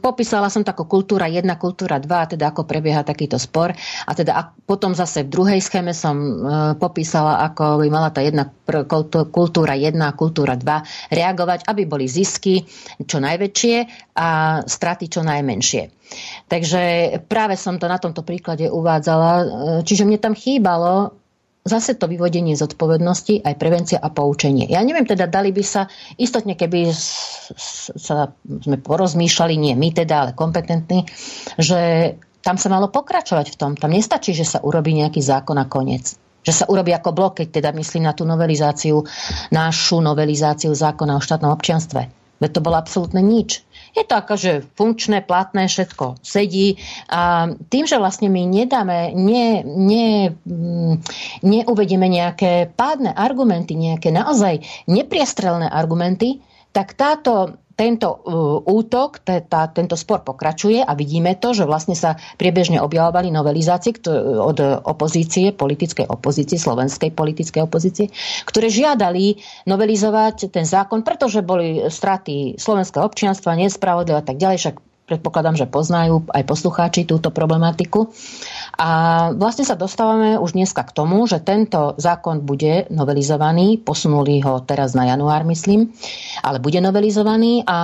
popísala 0.00 0.52
som 0.52 0.60
tako 0.60 0.84
kultúra 0.84 1.26
1, 1.26 1.44
kultúra 1.56 1.96
2, 1.96 2.36
teda 2.36 2.52
ako 2.52 2.68
prebieha 2.68 3.04
takýto 3.06 3.40
spor. 3.40 3.72
A 4.04 4.10
teda 4.12 4.32
a 4.36 4.42
potom 4.52 4.92
zase 4.92 5.24
v 5.24 5.32
druhej 5.32 5.60
schéme 5.60 5.96
som 5.96 6.16
e, 6.16 6.32
popísala, 6.76 7.44
ako 7.50 7.80
by 7.80 7.88
mala 7.88 8.10
tá 8.12 8.20
jedna 8.20 8.48
kultúra 9.30 9.74
1 9.74 9.96
a 10.00 10.16
kultúra 10.16 10.54
2 10.56 11.14
reagovať, 11.14 11.66
aby 11.66 11.82
boli 11.88 12.06
zisky 12.06 12.64
čo 13.04 13.18
najväčšie 13.18 13.76
a 14.16 14.60
straty 14.64 15.06
čo 15.08 15.24
najmenšie. 15.24 15.82
Takže 16.50 16.82
práve 17.30 17.54
som 17.54 17.78
to 17.78 17.86
na 17.86 18.02
tomto 18.02 18.26
príklade 18.26 18.66
uvádzala. 18.66 19.30
E, 19.30 19.44
čiže 19.86 20.04
mne 20.04 20.18
tam 20.18 20.34
chýbalo 20.34 21.19
zase 21.64 21.94
to 21.96 22.08
vyvodenie 22.08 22.56
zodpovednosti, 22.56 23.44
aj 23.44 23.54
prevencia 23.60 23.98
a 24.00 24.08
poučenie. 24.08 24.64
Ja 24.72 24.80
neviem, 24.80 25.04
teda 25.04 25.28
dali 25.28 25.52
by 25.52 25.60
sa, 25.60 25.86
istotne 26.16 26.56
keby 26.56 26.88
sa 26.92 28.32
sme 28.40 28.76
porozmýšľali, 28.80 29.54
nie 29.60 29.74
my 29.76 29.92
teda, 29.92 30.14
ale 30.24 30.30
kompetentní, 30.32 31.04
že 31.60 32.14
tam 32.40 32.56
sa 32.56 32.72
malo 32.72 32.88
pokračovať 32.88 33.52
v 33.52 33.58
tom. 33.60 33.70
Tam 33.76 33.92
nestačí, 33.92 34.32
že 34.32 34.48
sa 34.48 34.64
urobí 34.64 34.96
nejaký 34.96 35.20
zákon 35.20 35.60
a 35.60 35.68
koniec. 35.68 36.16
Že 36.40 36.52
sa 36.56 36.64
urobí 36.72 36.96
ako 36.96 37.12
blok, 37.12 37.44
keď 37.44 37.60
teda 37.60 37.70
myslím 37.76 38.08
na 38.08 38.16
tú 38.16 38.24
novelizáciu, 38.24 39.04
našu 39.52 40.00
novelizáciu 40.00 40.72
zákona 40.72 41.20
o 41.20 41.24
štátnom 41.24 41.52
občianstve. 41.52 42.08
Veď 42.40 42.50
to 42.56 42.64
bolo 42.64 42.80
absolútne 42.80 43.20
nič. 43.20 43.60
Je 43.96 44.04
to 44.06 44.14
akože 44.18 44.74
funkčné, 44.78 45.22
platné, 45.24 45.66
všetko 45.66 46.22
sedí. 46.22 46.78
A 47.10 47.50
tým, 47.68 47.84
že 47.86 47.98
vlastne 47.98 48.30
my 48.30 48.46
nedáme, 48.46 49.14
ne, 49.14 49.62
ne, 49.64 50.34
mm, 50.34 50.94
neuvedieme 51.42 52.06
nejaké 52.06 52.70
pádne 52.74 53.10
argumenty, 53.14 53.74
nejaké 53.74 54.14
naozaj 54.14 54.62
nepriestrelné 54.86 55.66
argumenty, 55.66 56.42
tak 56.70 56.94
táto 56.94 57.58
tento 57.80 58.12
uh, 58.12 58.60
útok, 58.60 59.24
tento 59.72 59.96
spor 59.96 60.20
pokračuje 60.20 60.84
a 60.84 60.92
vidíme 60.92 61.40
to, 61.40 61.56
že 61.56 61.64
vlastne 61.64 61.96
sa 61.96 62.20
priebežne 62.36 62.76
objavovali 62.84 63.32
novelizácie 63.32 63.96
od 64.36 64.84
opozície, 64.84 65.56
politickej 65.56 66.04
opozície, 66.04 66.60
slovenskej 66.60 67.16
politickej 67.16 67.64
opozície, 67.64 68.12
ktoré 68.44 68.68
žiadali 68.68 69.40
novelizovať 69.64 70.52
ten 70.52 70.68
zákon, 70.68 71.00
pretože 71.00 71.40
boli 71.40 71.88
straty 71.88 72.60
slovenského 72.60 73.08
občianstva, 73.08 73.56
nespravodlivé 73.56 74.20
a 74.20 74.26
tak 74.28 74.36
ďalej, 74.36 74.58
však 74.60 74.89
predpokladám, 75.10 75.58
že 75.58 75.66
poznajú 75.66 76.30
aj 76.30 76.46
poslucháči 76.46 77.02
túto 77.02 77.34
problematiku. 77.34 78.14
A 78.78 78.88
vlastne 79.34 79.66
sa 79.66 79.74
dostávame 79.74 80.38
už 80.38 80.54
dneska 80.54 80.86
k 80.86 80.94
tomu, 80.94 81.26
že 81.26 81.42
tento 81.42 81.98
zákon 81.98 82.46
bude 82.46 82.86
novelizovaný, 82.94 83.82
posunuli 83.82 84.38
ho 84.46 84.62
teraz 84.62 84.94
na 84.94 85.10
január, 85.10 85.42
myslím, 85.50 85.90
ale 86.46 86.62
bude 86.62 86.78
novelizovaný 86.78 87.66
a 87.66 87.78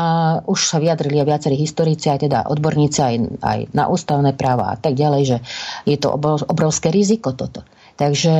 už 0.46 0.70
sa 0.70 0.78
vyjadrili 0.78 1.18
aj 1.20 1.26
viacerí 1.26 1.56
historici, 1.58 2.06
aj 2.06 2.30
teda 2.30 2.38
odborníci, 2.46 2.98
aj, 3.02 3.14
aj 3.42 3.58
na 3.74 3.90
ústavné 3.90 4.32
práva 4.38 4.72
a 4.72 4.76
tak 4.78 4.94
ďalej, 4.94 5.22
že 5.26 5.36
je 5.84 5.96
to 5.98 6.14
obrovské 6.46 6.94
riziko 6.94 7.34
toto. 7.34 7.66
Takže 7.96 8.36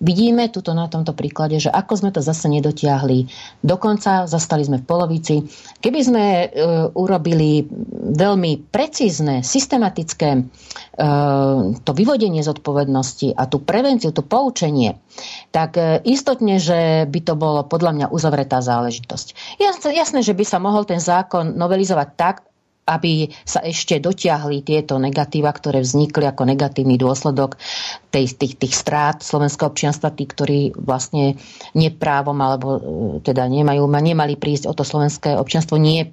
vidíme 0.00 0.48
tuto 0.52 0.76
na 0.76 0.88
tomto 0.88 1.16
príklade, 1.16 1.56
že 1.56 1.72
ako 1.72 1.92
sme 1.96 2.10
to 2.12 2.20
zase 2.20 2.48
nedotiahli. 2.48 3.28
Dokonca 3.64 4.28
zastali 4.28 4.64
sme 4.64 4.80
v 4.80 4.88
polovici. 4.88 5.34
Keby 5.80 6.00
sme 6.00 6.24
e, 6.24 6.46
urobili 6.92 7.64
veľmi 8.16 8.68
precízne, 8.68 9.40
systematické 9.40 10.30
e, 10.36 10.40
to 11.80 11.90
vyvodenie 11.96 12.44
zodpovednosti 12.44 13.36
a 13.36 13.48
tú 13.48 13.64
prevenciu, 13.64 14.12
to 14.12 14.24
poučenie, 14.24 15.00
tak 15.52 15.80
e, 15.80 16.00
istotne, 16.04 16.60
že 16.60 17.08
by 17.08 17.20
to 17.24 17.34
bolo 17.36 17.64
podľa 17.64 17.92
mňa 17.96 18.06
uzavretá 18.12 18.60
záležitosť. 18.60 19.60
Jasné, 19.86 20.20
že 20.20 20.36
by 20.36 20.44
sa 20.44 20.60
mohol 20.60 20.84
ten 20.84 21.00
zákon 21.00 21.56
novelizovať 21.56 22.08
tak, 22.16 22.36
aby 22.86 23.34
sa 23.42 23.66
ešte 23.66 23.98
dotiahli 23.98 24.62
tieto 24.62 25.02
negatíva, 25.02 25.50
ktoré 25.50 25.82
vznikli 25.82 26.22
ako 26.22 26.46
negatívny 26.46 26.94
dôsledok 26.94 27.58
tej, 28.14 28.30
tých, 28.38 28.54
tých 28.62 28.74
strát 28.78 29.18
slovenského 29.26 29.74
občianstva, 29.74 30.14
tí, 30.14 30.24
ktorí 30.24 30.78
vlastne 30.78 31.34
neprávom 31.74 32.38
alebo 32.38 32.68
e, 32.70 32.80
teda 33.26 33.50
nemajú, 33.50 33.90
nemali 33.90 34.38
prísť 34.38 34.70
o 34.70 34.74
to 34.78 34.86
slovenské 34.86 35.34
občianstvo, 35.34 35.74
nie 35.82 36.06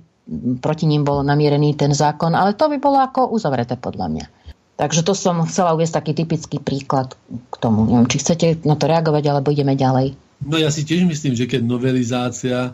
proti 0.63 0.87
ním 0.87 1.03
bol 1.03 1.21
namierený 1.21 1.75
ten 1.75 1.91
zákon, 1.91 2.33
ale 2.33 2.55
to 2.55 2.71
by 2.71 2.77
bolo 2.79 2.97
ako 3.03 3.29
uzavreté 3.29 3.75
podľa 3.75 4.07
mňa. 4.09 4.25
Takže 4.73 5.05
to 5.05 5.13
som 5.13 5.45
chcela 5.45 5.77
uvieť 5.77 6.01
taký 6.01 6.17
typický 6.17 6.57
príklad 6.57 7.13
k 7.29 7.55
tomu. 7.61 7.85
Neviem, 7.85 8.09
či 8.09 8.17
chcete 8.17 8.65
na 8.65 8.73
to 8.73 8.89
reagovať, 8.89 9.23
alebo 9.29 9.53
ideme 9.53 9.77
ďalej. 9.77 10.17
No 10.43 10.59
ja 10.59 10.67
si 10.67 10.83
tiež 10.83 11.07
myslím, 11.07 11.33
že 11.39 11.47
keď 11.47 11.61
novelizácia 11.63 12.57
e, 12.67 12.71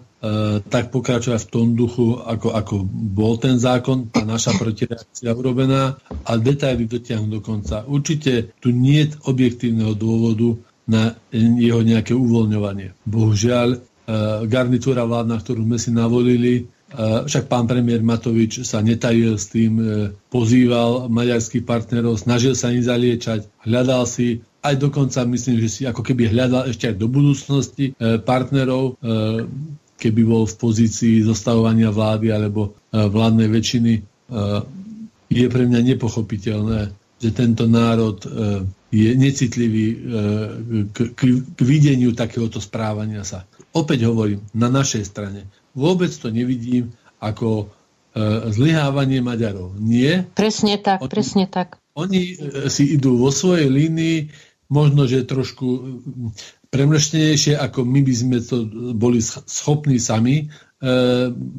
tak 0.65 0.89
pokračuje 0.89 1.37
v 1.37 1.49
tom 1.49 1.77
duchu, 1.77 2.17
ako, 2.17 2.53
ako 2.57 2.75
bol 2.89 3.37
ten 3.37 3.61
zákon, 3.61 4.09
tá 4.09 4.25
naša 4.25 4.57
protireakcia 4.57 5.29
urobená 5.37 6.01
a 6.25 6.31
detaily 6.41 6.89
dotiahnu 6.89 7.29
do 7.29 7.39
konca. 7.45 7.85
Určite 7.85 8.57
tu 8.57 8.73
nie 8.73 9.05
je 9.05 9.13
objektívneho 9.29 9.93
dôvodu 9.93 10.57
na 10.89 11.13
jeho 11.31 11.85
nejaké 11.85 12.17
uvoľňovanie. 12.17 12.97
Bohužiaľ, 13.05 13.77
e, 13.77 13.77
garnitúra 14.49 15.05
vládna, 15.05 15.37
ktorú 15.37 15.61
sme 15.61 15.77
si 15.77 15.93
navolili, 15.93 16.53
e, 16.57 16.63
však 17.29 17.45
pán 17.45 17.69
premiér 17.69 18.01
Matovič 18.01 18.65
sa 18.65 18.81
netajil 18.81 19.37
s 19.37 19.53
tým, 19.53 19.77
e, 19.77 19.85
pozýval 20.33 21.05
maďarských 21.13 21.61
partnerov, 21.61 22.17
snažil 22.17 22.57
sa 22.57 22.73
im 22.73 22.81
zaliečať, 22.81 23.45
hľadal 23.69 24.09
si 24.09 24.41
aj 24.59 24.75
dokonca 24.75 25.23
myslím, 25.23 25.63
že 25.63 25.69
si 25.71 25.81
ako 25.87 26.03
keby 26.03 26.35
hľadal 26.35 26.67
ešte 26.67 26.91
aj 26.91 26.95
do 26.99 27.07
budúcnosti 27.07 27.95
e, 27.95 28.19
partnerov, 28.19 28.99
e, 28.99 29.07
keby 29.99 30.21
bol 30.23 30.43
v 30.47 30.55
pozícii 30.55 31.23
zostavovania 31.23 31.91
vlády 31.91 32.31
alebo 32.31 32.71
e, 32.91 32.99
vládnej 33.03 33.49
väčšiny. 33.51 33.93
Je 35.29 35.45
pre 35.49 35.63
mňa 35.65 35.81
nepochopiteľné, 35.81 36.93
že 37.17 37.29
tento 37.33 37.65
národ 37.65 38.21
je 38.93 39.09
necitlivý 39.17 39.97
k, 40.93 40.97
k, 41.17 41.21
k 41.49 41.59
videniu 41.65 42.13
takéhoto 42.13 42.61
správania 42.61 43.25
sa. 43.25 43.49
Opäť 43.73 44.05
hovorím, 44.05 44.45
na 44.53 44.69
našej 44.69 45.01
strane. 45.01 45.49
Vôbec 45.73 46.13
to 46.13 46.29
nevidím 46.29 46.93
ako 47.17 47.73
zlyhávanie 48.53 49.25
Maďarov. 49.25 49.81
Nie. 49.81 50.29
Presne 50.37 50.77
tak, 50.77 51.01
oni, 51.01 51.09
presne 51.09 51.49
tak. 51.49 51.81
Oni 51.97 52.37
si 52.69 52.93
idú 52.93 53.17
vo 53.17 53.33
svojej 53.33 53.65
línii, 53.65 54.29
možno, 54.69 55.09
že 55.09 55.25
trošku 55.25 55.67
premrštenejšie, 56.69 57.57
ako 57.57 57.83
my 57.83 57.99
by 58.05 58.13
sme 58.13 58.37
to 58.45 58.57
boli 58.93 59.19
schopní 59.25 59.97
sami 59.97 60.45
e, 60.45 60.45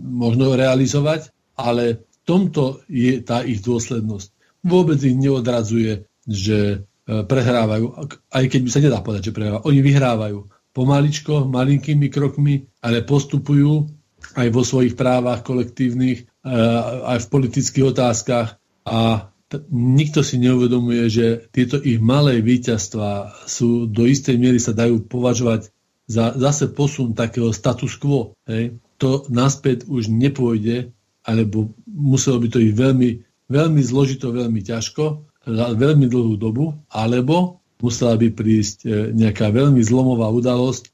možno 0.07 0.55
realizovať, 0.55 1.35
ale 1.59 2.07
v 2.07 2.19
tomto 2.23 2.87
je 2.87 3.19
tá 3.21 3.43
ich 3.43 3.61
dôslednosť. 3.61 4.63
Vôbec 4.63 5.03
ich 5.03 5.19
neodradzuje, 5.19 6.07
že 6.31 6.59
e, 6.71 6.79
prehrávajú, 7.27 7.85
aj 8.31 8.45
keď 8.47 8.61
by 8.63 8.71
sa 8.71 8.81
nedá 8.81 8.99
povedať, 9.03 9.31
že 9.31 9.35
prehrávajú. 9.35 9.67
Oni 9.67 9.81
vyhrávajú 9.83 10.39
pomaličko, 10.71 11.51
malinkými 11.51 12.07
krokmi, 12.07 12.63
ale 12.87 13.03
postupujú 13.03 13.91
aj 14.39 14.49
vo 14.55 14.63
svojich 14.63 14.95
právach 14.95 15.43
kolektívnych, 15.43 16.23
e, 16.23 16.55
aj 17.03 17.27
v 17.27 17.31
politických 17.35 17.85
otázkach 17.91 18.55
a 18.87 19.30
nikto 19.71 20.23
si 20.23 20.39
neuvedomuje, 20.39 21.11
že 21.11 21.27
tieto 21.51 21.83
ich 21.83 21.99
malé 21.99 22.39
víťazstva 22.39 23.43
sú 23.51 23.91
do 23.91 24.07
istej 24.07 24.39
miery 24.39 24.63
sa 24.63 24.71
dajú 24.71 25.03
považovať 25.11 25.75
za 26.11 26.35
zase 26.35 26.71
posun 26.71 27.15
takého 27.15 27.55
status 27.55 27.95
quo. 27.99 28.35
Hej. 28.47 28.79
To 28.99 29.27
naspäť 29.31 29.87
už 29.87 30.11
nepôjde, 30.11 30.91
alebo 31.23 31.75
muselo 31.87 32.43
by 32.43 32.49
to 32.51 32.59
ísť 32.59 32.75
veľmi, 32.75 33.11
veľmi 33.47 33.83
zložito, 33.83 34.35
veľmi 34.35 34.61
ťažko, 34.63 35.27
za 35.47 35.67
veľmi 35.73 36.07
dlhú 36.11 36.35
dobu, 36.37 36.75
alebo 36.93 37.63
musela 37.81 38.19
by 38.19 38.29
prísť 38.29 38.77
e, 38.85 38.89
nejaká 39.17 39.49
veľmi 39.49 39.81
zlomová 39.81 40.29
udalosť, 40.29 40.85
e, 40.85 40.91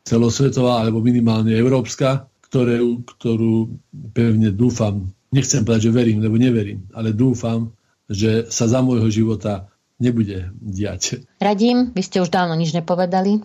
celosvetová 0.00 0.80
alebo 0.80 1.04
minimálne 1.04 1.52
európska, 1.52 2.24
ktoré, 2.48 2.80
ktorú 3.04 3.78
pevne 4.16 4.50
dúfam, 4.50 5.12
nechcem 5.30 5.62
povedať, 5.62 5.90
že 5.90 5.96
verím, 5.96 6.18
lebo 6.22 6.36
neverím, 6.36 6.86
ale 6.94 7.14
dúfam, 7.14 7.74
že 8.10 8.50
sa 8.50 8.66
za 8.66 8.82
môjho 8.82 9.06
života 9.10 9.70
nebude 10.02 10.50
diať. 10.58 11.22
Radím, 11.38 11.94
vy 11.94 12.02
ste 12.02 12.18
už 12.18 12.32
dávno 12.32 12.58
nič 12.58 12.74
nepovedali. 12.74 13.42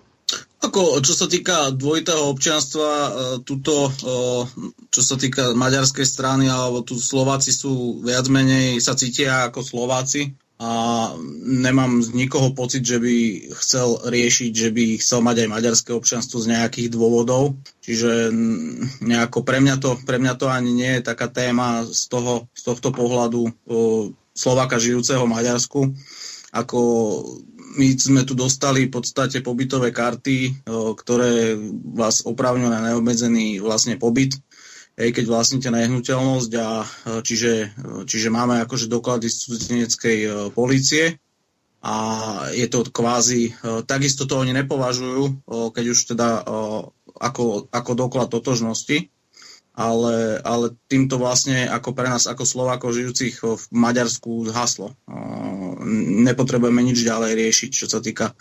Ako, 0.65 0.97
čo 1.05 1.13
sa 1.13 1.29
týka 1.29 1.69
dvojitého 1.77 2.33
občianstva, 2.33 2.89
e, 2.89 3.09
tuto, 3.45 3.85
e, 3.85 3.91
čo 4.89 5.01
sa 5.05 5.13
týka 5.13 5.53
maďarskej 5.53 6.01
strany, 6.01 6.49
alebo 6.49 6.81
tu 6.81 6.97
Slováci 6.97 7.53
sú 7.53 8.01
viac 8.01 8.25
menej, 8.33 8.81
sa 8.81 8.97
cítia 8.97 9.45
ako 9.45 9.61
Slováci 9.61 10.33
a 10.55 10.71
nemám 11.43 11.99
z 11.99 12.15
nikoho 12.15 12.55
pocit, 12.55 12.79
že 12.79 12.95
by 12.95 13.15
chcel 13.59 13.99
riešiť, 14.07 14.51
že 14.55 14.69
by 14.71 15.03
chcel 15.03 15.19
mať 15.19 15.43
aj 15.43 15.51
maďarské 15.51 15.91
občianstvo 15.91 16.39
z 16.39 16.55
nejakých 16.55 16.95
dôvodov. 16.95 17.59
Čiže 17.83 18.31
nejako 19.03 19.43
pre 19.43 19.59
mňa 19.59 19.75
to, 19.83 19.99
pre 20.07 20.15
mňa 20.15 20.33
to 20.39 20.47
ani 20.47 20.71
nie 20.71 20.91
je 20.99 21.07
taká 21.11 21.27
téma 21.27 21.83
z, 21.83 22.07
toho, 22.07 22.47
z 22.55 22.61
tohto 22.71 22.95
pohľadu 22.95 23.51
Slováka 24.31 24.79
žijúceho 24.79 25.27
v 25.27 25.33
Maďarsku. 25.35 25.79
Ako 26.55 26.79
my 27.75 27.87
sme 27.99 28.23
tu 28.23 28.31
dostali 28.31 28.87
v 28.87 28.95
podstate 28.95 29.43
pobytové 29.43 29.91
karty, 29.91 30.63
ktoré 30.95 31.59
vás 31.91 32.23
opravňujú 32.23 32.69
na 32.71 32.79
neobmedzený 32.79 33.59
vlastne 33.59 33.99
pobyt 33.99 34.39
hej, 34.95 35.09
keď 35.11 35.25
vlastníte 35.27 35.69
nehnuteľnosť 35.71 36.51
a 36.59 36.69
e, 36.81 36.85
čiže, 37.21 37.51
e, 37.67 37.67
čiže 38.07 38.31
máme 38.31 38.63
akože 38.63 38.87
doklady 38.87 39.27
z 39.27 39.37
cudzineckej 39.47 40.17
e, 40.23 40.29
policie 40.51 41.19
a 41.85 41.95
je 42.49 42.65
to 42.65 42.81
kvázi, 42.81 43.53
takisto 43.85 44.25
to 44.25 44.41
oni 44.41 44.57
nepovažujú, 44.57 45.45
keď 45.69 45.85
už 45.93 46.17
teda 46.17 46.41
ako, 47.13 47.69
ako 47.69 47.91
doklad 47.93 48.33
totožnosti, 48.33 49.13
ale, 49.77 50.41
ale 50.41 50.73
týmto 50.89 51.21
vlastne 51.21 51.69
ako 51.69 51.93
pre 51.93 52.09
nás, 52.09 52.25
ako 52.25 52.41
Slovákov 52.41 52.97
žijúcich 52.97 53.37
v 53.37 53.63
Maďarsku 53.69 54.49
haslo. 54.49 54.97
Nepotrebujeme 56.25 56.81
nič 56.81 57.05
ďalej 57.05 57.37
riešiť, 57.37 57.69
čo 57.69 57.85
sa 57.85 58.01
týka 58.01 58.33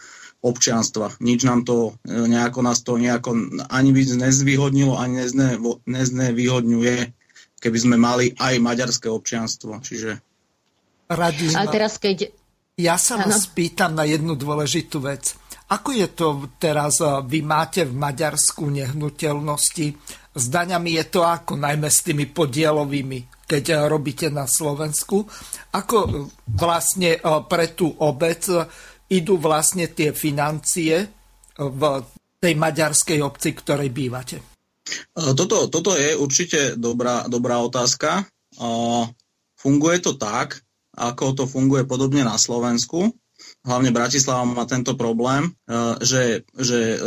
občianstva. 0.45 1.17
Nič 1.25 1.49
nám 1.49 1.65
to, 1.65 1.97
e, 2.05 2.29
nejako 2.29 2.61
nás 2.61 2.85
to 2.85 3.01
nejako 3.01 3.33
ani 3.73 3.91
by 3.97 4.01
nezvýhodnilo, 4.21 5.01
ani 5.01 5.25
nezne, 5.25 5.57
neznevýhodňuje, 5.89 6.97
keby 7.65 7.79
sme 7.81 7.97
mali 7.97 8.37
aj 8.37 8.61
maďarské 8.61 9.09
občianstvo. 9.09 9.81
Čiže... 9.81 10.21
Radím, 11.09 11.53
Ale 11.57 11.73
teraz 11.73 11.97
keď... 11.97 12.29
Ja 12.75 12.99
sa 12.99 13.23
ano. 13.23 13.31
vás 13.31 13.47
pýtam 13.49 13.95
na 13.95 14.05
jednu 14.05 14.35
dôležitú 14.35 14.99
vec. 14.99 15.39
Ako 15.71 15.95
je 15.97 16.09
to 16.13 16.53
teraz, 16.61 17.01
e, 17.01 17.09
vy 17.25 17.41
máte 17.41 17.89
v 17.89 17.97
Maďarsku 17.97 18.69
nehnuteľnosti, 18.69 19.87
s 20.35 20.45
daňami 20.51 20.99
je 20.99 21.05
to 21.09 21.23
ako, 21.23 21.55
najmä 21.57 21.87
s 21.87 22.03
tými 22.05 22.29
podielovými, 22.29 23.49
keď 23.49 23.65
e, 23.73 23.75
robíte 23.89 24.29
na 24.29 24.45
Slovensku. 24.45 25.25
Ako 25.73 26.29
vlastne 26.53 27.17
pre 27.49 27.73
tú 27.73 27.91
obec 28.03 28.45
idú 29.11 29.37
vlastne 29.37 29.91
tie 29.93 30.15
financie 30.15 31.09
v 31.59 31.83
tej 32.41 32.55
maďarskej 32.57 33.19
obci, 33.25 33.57
ktorej 33.57 33.89
bývate? 33.93 34.37
Toto, 35.17 35.73
toto 35.73 35.97
je 35.97 36.13
určite 36.13 36.77
dobrá, 36.77 37.25
dobrá 37.25 37.57
otázka. 37.65 38.29
Funguje 39.57 39.97
to 40.05 40.21
tak, 40.21 40.61
ako 40.93 41.33
to 41.33 41.45
funguje 41.49 41.89
podobne 41.89 42.21
na 42.21 42.37
Slovensku. 42.37 43.09
Hlavne 43.65 43.97
Bratislava 43.97 44.45
má 44.45 44.69
tento 44.69 44.93
problém, 44.93 45.49
že, 46.05 46.45
že 46.53 47.01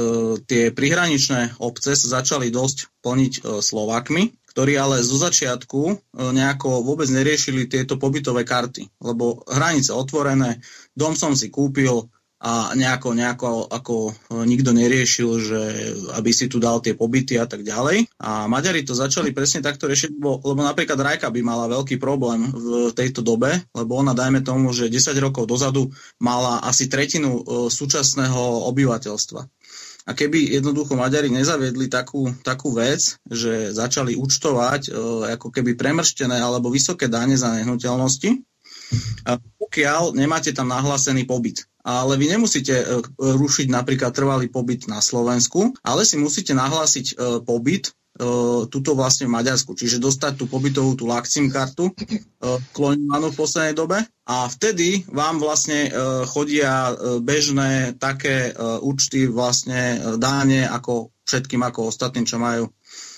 tie 0.50 0.74
prihraničné 0.74 1.62
obce 1.62 1.94
sa 1.94 2.22
začali 2.22 2.50
dosť 2.50 2.98
plniť 3.06 3.62
Slovakmi, 3.62 4.34
ktorí 4.58 4.74
ale 4.74 5.06
zo 5.06 5.22
začiatku 5.22 5.82
e, 5.86 5.94
nejako 6.18 6.82
vôbec 6.82 7.06
neriešili 7.14 7.70
tieto 7.70 8.02
pobytové 8.02 8.42
karty, 8.42 8.90
lebo 9.06 9.46
hranice 9.46 9.94
otvorené, 9.94 10.66
dom 10.98 11.14
som 11.14 11.38
si 11.38 11.54
kúpil 11.54 12.10
a 12.42 12.74
nejako, 12.74 13.14
nejako 13.14 13.70
ako 13.70 13.96
e, 14.10 14.12
nikto 14.50 14.74
neriešil, 14.74 15.30
že 15.38 15.62
aby 16.18 16.34
si 16.34 16.50
tu 16.50 16.58
dal 16.58 16.82
tie 16.82 16.98
pobyty 16.98 17.38
a 17.38 17.46
tak 17.46 17.62
ďalej. 17.62 18.10
A 18.18 18.50
Maďari 18.50 18.82
to 18.82 18.98
začali 18.98 19.30
presne 19.30 19.62
takto 19.62 19.86
riešiť, 19.86 20.18
lebo, 20.18 20.42
lebo 20.42 20.66
napríklad 20.66 20.98
Rajka 20.98 21.30
by 21.30 21.42
mala 21.46 21.70
veľký 21.70 22.02
problém 22.02 22.50
v 22.50 22.90
tejto 22.98 23.22
dobe, 23.22 23.62
lebo 23.78 24.02
ona, 24.02 24.18
dajme 24.18 24.42
tomu, 24.42 24.74
že 24.74 24.90
10 24.90 25.14
rokov 25.22 25.46
dozadu 25.46 25.94
mala 26.18 26.66
asi 26.66 26.90
tretinu 26.90 27.46
e, 27.46 27.70
súčasného 27.70 28.74
obyvateľstva. 28.74 29.42
A 30.08 30.16
keby 30.16 30.56
jednoducho 30.56 30.96
Maďari 30.96 31.28
nezaviedli 31.28 31.92
takú, 31.92 32.32
takú 32.40 32.72
vec, 32.72 33.20
že 33.28 33.76
začali 33.76 34.16
účtovať 34.16 34.88
e, 34.88 34.92
ako 35.36 35.52
keby 35.52 35.76
premrštené 35.76 36.40
alebo 36.40 36.72
vysoké 36.72 37.12
dane 37.12 37.36
za 37.36 37.52
nehnuteľnosti, 37.52 38.40
pokiaľ 39.60 40.16
nemáte 40.16 40.56
tam 40.56 40.72
nahlásený 40.72 41.28
pobyt. 41.28 41.68
Ale 41.84 42.16
vy 42.16 42.32
nemusíte 42.32 42.72
e, 42.72 42.86
rušiť 43.20 43.68
napríklad 43.68 44.16
trvalý 44.16 44.48
pobyt 44.48 44.88
na 44.88 45.04
Slovensku, 45.04 45.76
ale 45.84 46.08
si 46.08 46.16
musíte 46.16 46.56
nahlásiť 46.56 47.06
e, 47.12 47.44
pobyt 47.44 47.92
tuto 48.68 48.92
vlastne 48.98 49.30
v 49.30 49.36
Maďarsku. 49.38 49.78
Čiže 49.78 50.02
dostať 50.02 50.42
tú 50.42 50.46
pobytovú, 50.50 50.98
tú 50.98 51.06
Laksim 51.06 51.54
kartu, 51.54 51.94
uh, 51.94 52.58
klonovanú 52.74 53.30
v 53.30 53.40
poslednej 53.40 53.76
dobe 53.78 53.98
a 54.28 54.36
vtedy 54.50 55.06
vám 55.08 55.38
vlastne 55.38 55.88
uh, 55.88 56.26
chodia 56.26 56.92
bežné 57.22 57.96
také 57.96 58.52
účty 58.82 59.30
vlastne 59.30 60.18
dáne 60.18 60.68
ako 60.68 61.14
všetkým 61.24 61.62
ako 61.64 61.94
ostatným, 61.94 62.26
čo 62.26 62.38
majú 62.42 62.74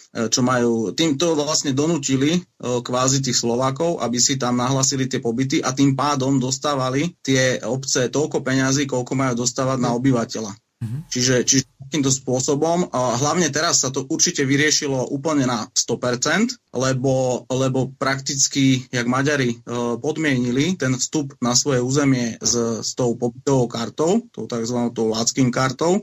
čo 0.09 0.41
majú, 0.41 0.89
týmto 0.97 1.37
vlastne 1.37 1.69
donútili 1.69 2.41
kvázi 2.57 3.21
tých 3.21 3.37
Slovákov, 3.37 4.01
aby 4.01 4.17
si 4.17 4.41
tam 4.41 4.57
nahlasili 4.57 5.05
tie 5.05 5.21
pobyty 5.21 5.61
a 5.61 5.69
tým 5.69 5.93
pádom 5.93 6.41
dostávali 6.41 7.13
tie 7.21 7.61
obce 7.61 8.09
toľko 8.09 8.41
peňazí, 8.41 8.89
koľko 8.89 9.13
majú 9.13 9.45
dostávať 9.45 9.77
na 9.77 9.93
obyvateľa. 9.93 10.49
Mm-hmm. 10.79 11.01
Čiže, 11.11 11.35
čiže 11.43 11.63
takýmto 11.75 12.07
spôsobom, 12.07 12.87
a 12.95 13.19
hlavne 13.19 13.51
teraz 13.51 13.83
sa 13.83 13.91
to 13.91 14.07
určite 14.07 14.47
vyriešilo 14.47 15.11
úplne 15.11 15.43
na 15.43 15.67
100%, 15.75 16.55
lebo, 16.71 17.43
lebo 17.51 17.91
prakticky, 17.99 18.87
jak 18.87 19.03
Maďari 19.03 19.51
e, 19.51 19.57
podmienili 19.99 20.79
ten 20.79 20.95
vstup 20.95 21.35
na 21.43 21.51
svoje 21.51 21.83
územie 21.83 22.39
s, 22.39 22.55
s 22.79 22.95
tou 22.95 23.11
pobytovou 23.19 23.67
kartou, 23.67 24.23
tou 24.31 24.47
tzv. 24.47 24.77
tou 24.95 25.11
láckým 25.11 25.51
kartou, 25.51 25.99
e, 25.99 26.01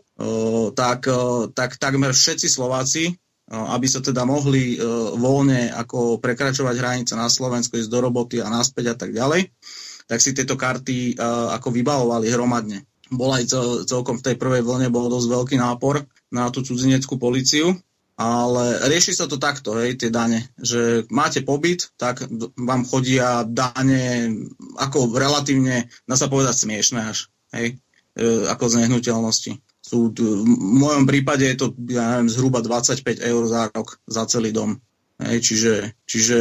tak, 0.76 1.08
e, 1.08 1.48
tak 1.56 1.80
takmer 1.80 2.12
všetci 2.12 2.48
Slováci 2.50 3.16
aby 3.46 3.86
sa 3.86 4.02
teda 4.02 4.26
mohli 4.26 4.74
voľne 5.14 5.70
ako 5.70 6.18
prekračovať 6.18 6.82
hranice 6.82 7.14
na 7.14 7.30
Slovensku, 7.30 7.78
ísť 7.78 7.86
do 7.86 8.02
roboty 8.02 8.42
a 8.42 8.50
naspäť 8.50 8.90
a 8.90 8.96
tak 8.98 9.14
ďalej, 9.14 9.54
tak 10.10 10.18
si 10.18 10.34
tieto 10.34 10.58
karty 10.58 11.14
ako 11.54 11.70
vybavovali 11.70 12.26
hromadne. 12.26 12.82
Bol 13.10 13.30
aj 13.34 13.50
celkom 13.86 14.18
v 14.18 14.24
tej 14.32 14.36
prvej 14.38 14.62
vlne 14.66 14.88
bol 14.90 15.06
dosť 15.06 15.28
veľký 15.30 15.56
nápor 15.58 16.06
na 16.34 16.50
tú 16.50 16.62
cudzineckú 16.66 17.18
policiu, 17.20 17.78
ale 18.16 18.80
rieši 18.88 19.12
sa 19.12 19.28
to 19.28 19.36
takto, 19.36 19.76
hej, 19.76 20.00
tie 20.00 20.08
dane, 20.08 20.48
že 20.56 21.04
máte 21.12 21.44
pobyt, 21.44 21.92
tak 22.00 22.24
vám 22.56 22.88
chodia 22.88 23.44
dane 23.44 24.32
ako 24.80 25.12
relatívne, 25.12 25.92
dá 26.08 26.16
sa 26.16 26.32
povedať, 26.32 26.56
smiešné 26.56 27.12
až, 27.12 27.28
hej, 27.52 27.76
e, 28.16 28.24
ako 28.48 28.64
z 28.72 28.74
nehnuteľnosti. 28.80 29.52
Sú, 29.84 30.10
v 30.16 30.48
mojom 30.80 31.04
prípade 31.06 31.46
je 31.46 31.56
to, 31.60 31.66
ja 31.92 32.16
neviem, 32.16 32.32
zhruba 32.32 32.64
25 32.64 33.20
eur 33.20 33.42
za 33.46 33.70
rok, 33.70 34.00
za 34.08 34.24
celý 34.26 34.50
dom. 34.50 34.80
Hej, 35.20 35.38
čiže, 35.44 35.74
čiže, 36.08 36.38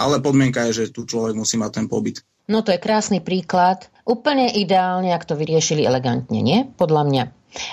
ale 0.00 0.24
podmienka 0.24 0.66
je, 0.68 0.82
že 0.82 0.84
tu 0.92 1.04
človek 1.04 1.36
musí 1.36 1.60
mať 1.60 1.70
ten 1.80 1.86
pobyt. 1.86 2.24
No 2.48 2.64
to 2.64 2.72
je 2.72 2.80
krásny 2.80 3.20
príklad. 3.20 3.91
Úplne 4.02 4.50
ideálne, 4.58 5.14
ak 5.14 5.26
to 5.30 5.38
vyriešili 5.38 5.86
elegantne, 5.86 6.42
nie? 6.42 6.66
Podľa 6.74 7.02
mňa. 7.06 7.24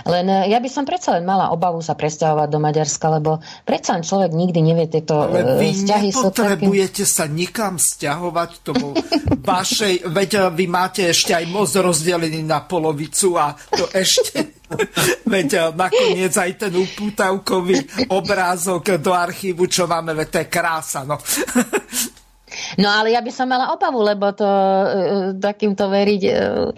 Len 0.06 0.26
e, 0.27 0.51
ja 0.51 0.60
by 0.60 0.69
som 0.69 0.84
predsa 0.84 1.15
len 1.15 1.23
mala 1.23 1.56
obavu 1.56 1.80
sa 1.80 1.95
presťahovať 1.95 2.47
do 2.51 2.60
Maďarska, 2.60 3.07
lebo 3.15 3.39
predsa 3.64 3.95
len 3.95 4.03
človek 4.03 4.31
nikdy 4.35 4.60
nevie 4.60 4.85
tieto 4.91 5.23
Ale 5.26 5.56
vy 5.56 5.72
e, 5.72 5.76
vzťahy 5.76 6.10
nepotrebujete 6.11 7.03
sa 7.07 7.26
nikam 7.31 7.80
stiahovať, 7.80 8.49
to 8.61 8.72
bol 8.76 8.91
vašej, 9.49 10.06
veď 10.06 10.30
e, 10.35 10.39
vy 10.51 10.65
máte 10.68 11.07
ešte 11.07 11.31
aj 11.31 11.45
most 11.47 11.80
rozdelený 11.80 12.43
na 12.43 12.60
polovicu 12.61 13.39
a 13.39 13.56
to 13.56 13.88
ešte 13.95 14.60
Veď 15.34 15.73
nakoniec 15.73 16.30
aj 16.30 16.51
ten 16.61 16.73
upútavkový 16.77 18.06
obrázok 18.14 19.01
do 19.01 19.18
archívu, 19.18 19.65
čo 19.65 19.89
máme, 19.89 20.14
veď 20.14 20.27
to 20.30 20.38
je 20.45 20.47
krása. 20.47 21.01
No. 21.10 21.18
No 22.77 22.88
ale 22.90 23.14
ja 23.14 23.22
by 23.23 23.31
som 23.31 23.49
mala 23.49 23.72
obavu, 23.73 23.99
lebo 24.02 24.31
to 24.36 24.45
uh, 24.45 24.86
takýmto 25.38 25.88
veriť. 25.90 26.22
Uh, 26.30 26.72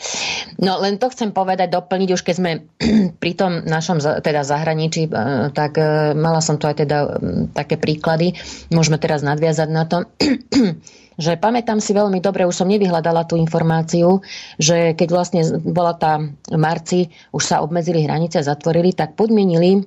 no 0.61 0.81
len 0.81 0.97
to 1.01 1.11
chcem 1.11 1.33
povedať, 1.33 1.71
doplniť, 1.71 2.09
už 2.13 2.21
keď 2.21 2.35
sme 2.35 2.51
pri 3.21 3.31
tom 3.35 3.63
našom 3.65 3.99
teda 3.99 4.41
zahraničí, 4.45 5.09
uh, 5.11 5.49
tak 5.51 5.77
uh, 5.77 6.13
mala 6.17 6.39
som 6.39 6.57
tu 6.57 6.65
aj 6.65 6.83
teda 6.83 6.97
um, 7.05 7.47
také 7.51 7.75
príklady. 7.77 8.37
Môžeme 8.73 9.01
teraz 9.01 9.21
nadviazať 9.21 9.69
na 9.69 9.83
to. 9.85 10.07
že 11.21 11.37
pamätám 11.37 11.77
si 11.77 11.93
veľmi 11.93 12.17
dobre, 12.17 12.49
už 12.49 12.65
som 12.65 12.71
nevyhľadala 12.71 13.29
tú 13.29 13.37
informáciu, 13.37 14.25
že 14.57 14.97
keď 14.97 15.07
vlastne 15.13 15.41
bola 15.61 15.93
tá 15.93 16.17
v 16.23 16.57
marci, 16.57 17.13
už 17.29 17.43
sa 17.45 17.61
obmedzili 17.61 18.01
hranice, 18.01 18.41
zatvorili, 18.41 18.95
tak 18.95 19.13
podmienili 19.13 19.85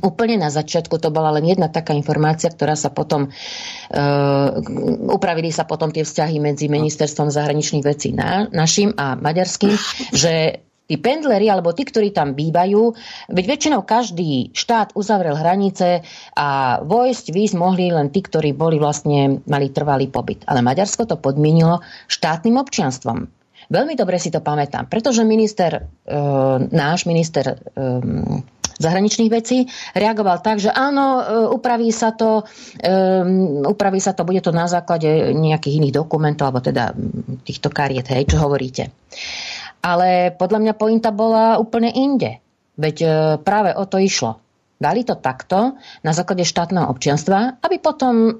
Úplne 0.00 0.40
na 0.40 0.48
začiatku 0.48 0.96
to 0.96 1.12
bola 1.12 1.34
len 1.36 1.44
jedna 1.52 1.68
taká 1.68 1.92
informácia, 1.92 2.48
ktorá 2.48 2.78
sa 2.78 2.88
potom, 2.88 3.28
uh, 3.28 4.48
upravili 5.12 5.52
sa 5.52 5.68
potom 5.68 5.92
tie 5.92 6.06
vzťahy 6.06 6.40
medzi 6.40 6.72
ministerstvom 6.72 7.28
zahraničných 7.28 7.84
vecí 7.84 8.16
na, 8.16 8.48
našim 8.48 8.96
a 8.96 9.18
maďarským, 9.18 9.74
že 10.14 10.64
tí 10.92 11.00
pendleri 11.00 11.48
alebo 11.48 11.72
tí, 11.72 11.88
ktorí 11.88 12.12
tam 12.12 12.36
bývajú, 12.36 12.92
veď 13.32 13.44
väčšinou 13.48 13.80
každý 13.86 14.52
štát 14.52 14.92
uzavrel 14.92 15.38
hranice 15.38 16.04
a 16.36 16.80
vojsť, 16.84 17.32
výsť 17.32 17.54
mohli 17.56 17.88
len 17.88 18.12
tí, 18.12 18.20
ktorí 18.20 18.52
boli 18.52 18.76
vlastne, 18.76 19.40
mali 19.48 19.72
trvalý 19.72 20.12
pobyt. 20.12 20.44
Ale 20.44 20.60
Maďarsko 20.60 21.08
to 21.08 21.16
podmienilo 21.16 21.80
štátnym 22.12 22.60
občianstvom. 22.60 23.24
Veľmi 23.72 23.96
dobre 23.96 24.20
si 24.20 24.28
to 24.28 24.44
pamätám, 24.44 24.84
pretože 24.92 25.24
minister, 25.24 25.80
e, 26.04 26.14
náš 26.68 27.08
minister 27.08 27.56
e, 27.56 27.56
zahraničných 28.82 29.30
vecí, 29.30 29.70
reagoval 29.94 30.42
tak, 30.42 30.58
že 30.58 30.68
áno, 30.68 31.06
e, 31.18 31.22
upraví 31.54 31.88
sa 31.94 32.10
to, 32.12 32.42
um, 32.82 33.64
upraví 33.64 34.02
sa 34.02 34.12
to, 34.12 34.26
bude 34.26 34.42
to 34.42 34.50
na 34.50 34.66
základe 34.66 35.06
nejakých 35.32 35.78
iných 35.78 35.96
dokumentov, 36.02 36.50
alebo 36.50 36.60
teda 36.60 36.92
týchto 37.46 37.70
kariet, 37.70 38.10
hej, 38.10 38.26
čo 38.28 38.42
hovoríte. 38.42 38.90
Ale 39.82 40.34
podľa 40.34 40.58
mňa 40.62 40.74
pointa 40.78 41.10
bola 41.10 41.58
úplne 41.58 41.90
inde. 41.90 42.38
Veď 42.78 42.96
e, 43.02 43.08
práve 43.42 43.74
o 43.74 43.84
to 43.86 44.02
išlo. 44.02 44.42
Dali 44.82 45.06
to 45.06 45.14
takto 45.14 45.78
na 46.02 46.10
základe 46.10 46.42
štátneho 46.42 46.90
občianstva, 46.90 47.62
aby 47.62 47.78
potom 47.78 48.34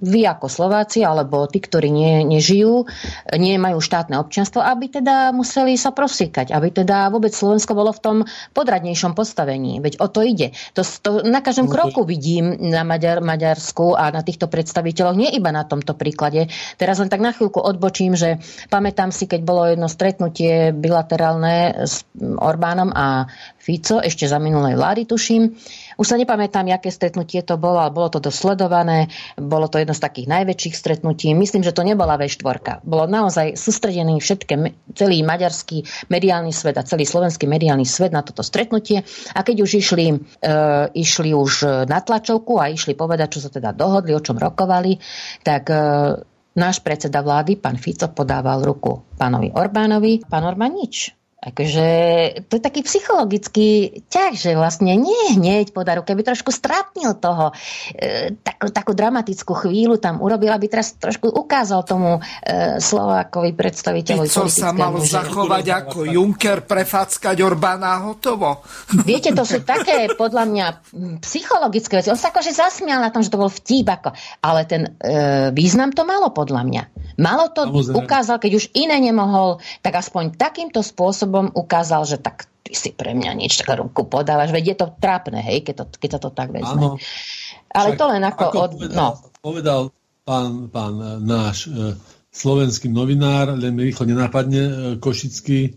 vy 0.00 0.24
ako 0.24 0.48
Slováci 0.48 1.04
alebo 1.04 1.44
tí, 1.44 1.60
ktorí 1.60 1.92
nie, 1.92 2.24
nežijú, 2.24 2.88
nie 3.36 3.60
majú 3.60 3.84
štátne 3.84 4.16
občianstvo, 4.16 4.64
aby 4.64 4.88
teda 4.88 5.36
museli 5.36 5.76
sa 5.76 5.92
prosíkať, 5.92 6.56
aby 6.56 6.72
teda 6.72 7.12
vôbec 7.12 7.36
Slovensko 7.36 7.76
bolo 7.76 7.92
v 7.92 8.00
tom 8.00 8.16
podradnejšom 8.56 9.12
postavení. 9.12 9.84
Veď 9.84 10.00
o 10.00 10.08
to 10.08 10.24
ide. 10.24 10.56
To, 10.72 10.80
to 10.80 11.28
na 11.28 11.44
každom 11.44 11.68
kroku 11.68 12.08
vidím 12.08 12.56
na 12.72 12.80
Maďar, 12.80 13.20
Maďarsku 13.20 13.92
a 13.92 14.08
na 14.08 14.24
týchto 14.24 14.48
predstaviteľoch, 14.48 15.20
nie 15.20 15.28
iba 15.36 15.52
na 15.52 15.68
tomto 15.68 15.92
príklade. 15.92 16.48
Teraz 16.80 16.96
len 17.02 17.12
tak 17.12 17.20
na 17.20 17.36
chvíľku 17.36 17.60
odbočím, 17.60 18.16
že 18.16 18.40
pamätám 18.72 19.12
si, 19.12 19.28
keď 19.28 19.40
bolo 19.44 19.68
jedno 19.68 19.92
stretnutie 19.92 20.72
bilaterálne 20.72 21.84
s 21.84 22.08
Orbánom 22.16 22.94
a 22.96 23.28
Fico, 23.60 23.98
ešte 23.98 24.30
za 24.30 24.38
minulej 24.38 24.78
vlády, 24.78 25.10
tuším. 25.10 25.58
Už 25.96 26.06
sa 26.06 26.20
nepamätám, 26.20 26.68
aké 26.68 26.92
stretnutie 26.92 27.40
to 27.40 27.56
bolo, 27.56 27.80
ale 27.80 27.92
bolo 27.92 28.12
to 28.12 28.20
dosledované. 28.20 29.08
Bolo 29.40 29.66
to 29.66 29.80
jedno 29.80 29.96
z 29.96 30.04
takých 30.04 30.28
najväčších 30.28 30.74
stretnutí. 30.76 31.32
Myslím, 31.32 31.64
že 31.64 31.72
to 31.72 31.86
nebola 31.86 32.20
V4. 32.20 32.84
Bolo 32.84 33.08
naozaj 33.08 33.56
sústredený 33.56 34.20
všetké, 34.20 34.54
celý 34.92 35.24
maďarský 35.24 36.08
mediálny 36.12 36.52
svet 36.52 36.76
a 36.76 36.86
celý 36.86 37.08
slovenský 37.08 37.48
mediálny 37.48 37.88
svet 37.88 38.12
na 38.12 38.20
toto 38.20 38.44
stretnutie. 38.44 39.02
A 39.32 39.40
keď 39.40 39.64
už 39.64 39.70
išli, 39.80 40.06
e, 40.12 40.16
išli 40.92 41.30
už 41.32 41.86
na 41.88 41.98
tlačovku 42.04 42.60
a 42.60 42.68
išli 42.68 42.92
povedať, 42.92 43.40
čo 43.40 43.40
sa 43.46 43.50
teda 43.50 43.72
dohodli, 43.72 44.12
o 44.12 44.20
čom 44.20 44.36
rokovali, 44.36 45.00
tak 45.40 45.72
e, 45.72 45.76
náš 46.56 46.80
predseda 46.84 47.24
vlády, 47.24 47.56
pán 47.56 47.80
Fico, 47.80 48.08
podával 48.12 48.64
ruku 48.64 49.16
pánovi 49.16 49.52
Orbánovi. 49.52 50.28
Pán 50.28 50.44
Orbán 50.44 50.76
nič 50.76 51.16
Akože 51.36 51.86
to 52.48 52.56
je 52.56 52.62
taký 52.64 52.80
psychologický 52.80 53.68
ťah, 54.08 54.32
že 54.32 54.50
vlastne 54.56 54.96
nie 54.96 55.36
hneď 55.36 55.76
podaru, 55.76 56.00
keby 56.00 56.24
trošku 56.24 56.48
stratnil 56.48 57.12
toho, 57.20 57.52
e, 57.92 58.32
takú, 58.40 58.72
takú 58.72 58.92
dramatickú 58.96 59.52
chvíľu 59.52 60.00
tam 60.00 60.24
urobil, 60.24 60.48
aby 60.56 60.64
teraz 60.64 60.96
trošku 60.96 61.28
ukázal 61.28 61.84
tomu 61.84 62.24
e, 62.40 62.80
Slovákovi 62.80 63.52
predstaviteľovi 63.52 64.32
Co 64.32 64.48
sa 64.48 64.72
malo 64.72 65.04
že... 65.04 65.12
zachovať 65.12 65.64
ako 65.86 65.98
Juncker, 66.08 66.64
prefackať 66.64 67.36
Orbána 67.44 68.00
hotovo? 68.08 68.64
Viete, 69.04 69.36
to 69.36 69.44
sú 69.44 69.60
také 69.60 70.08
podľa 70.16 70.48
mňa 70.48 70.66
psychologické 71.20 72.00
veci. 72.00 72.08
On 72.08 72.16
sa 72.16 72.32
akože 72.32 72.48
zasmial 72.48 73.04
na 73.04 73.12
tom, 73.12 73.20
že 73.20 73.28
to 73.28 73.36
bol 73.36 73.52
vtip, 73.52 73.84
ako, 73.84 74.16
ale 74.40 74.64
ten 74.64 74.88
e, 74.98 75.52
význam 75.52 75.92
to 75.92 76.08
malo 76.08 76.32
podľa 76.32 76.64
mňa. 76.64 76.82
Malo 77.20 77.52
to, 77.52 77.68
Samozrejme. 77.68 77.96
ukázal, 78.02 78.36
keď 78.40 78.52
už 78.56 78.64
iné 78.72 78.98
nemohol, 78.98 79.60
tak 79.84 80.00
aspoň 80.00 80.34
takýmto 80.34 80.80
spôsobom 80.80 81.25
spôsobom 81.26 81.50
ukázal, 81.58 82.06
že 82.06 82.22
tak 82.22 82.46
ty 82.62 82.72
si 82.78 82.94
pre 82.94 83.14
mňa 83.18 83.34
nič, 83.34 83.58
tak 83.58 83.74
ruku 83.82 84.06
podávaš. 84.06 84.54
Veď 84.54 84.64
je 84.72 84.76
to 84.78 84.86
trápne, 85.02 85.42
hej, 85.42 85.66
keď, 85.66 85.74
to, 85.82 85.84
keď 85.98 86.10
sa 86.14 86.20
to 86.22 86.30
tak 86.30 86.54
vezme. 86.54 86.78
Áno. 86.78 87.02
Ale 87.74 87.88
Však, 87.92 87.98
to 87.98 88.04
len 88.06 88.22
ako... 88.22 88.44
ako 88.46 88.58
od, 88.62 88.72
povedal, 88.78 88.94
no. 88.94 89.08
povedal 89.42 89.80
pán, 90.22 90.70
pán 90.70 90.94
náš 91.26 91.66
e, 91.66 91.98
slovenský 92.30 92.86
novinár, 92.88 93.58
len 93.58 93.74
mi 93.74 93.90
rýchlo 93.90 94.06
nenápadne, 94.06 94.62
e, 94.62 94.72
Košický, 95.02 95.74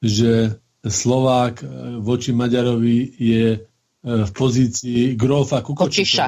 že 0.00 0.56
Slovák 0.80 1.60
e, 1.60 1.66
voči 2.00 2.32
Maďarovi 2.32 3.12
je 3.20 3.44
e, 3.54 3.58
v 4.02 4.30
pozícii 4.32 5.14
grofa 5.20 5.60
Kukočiša. 5.60 6.26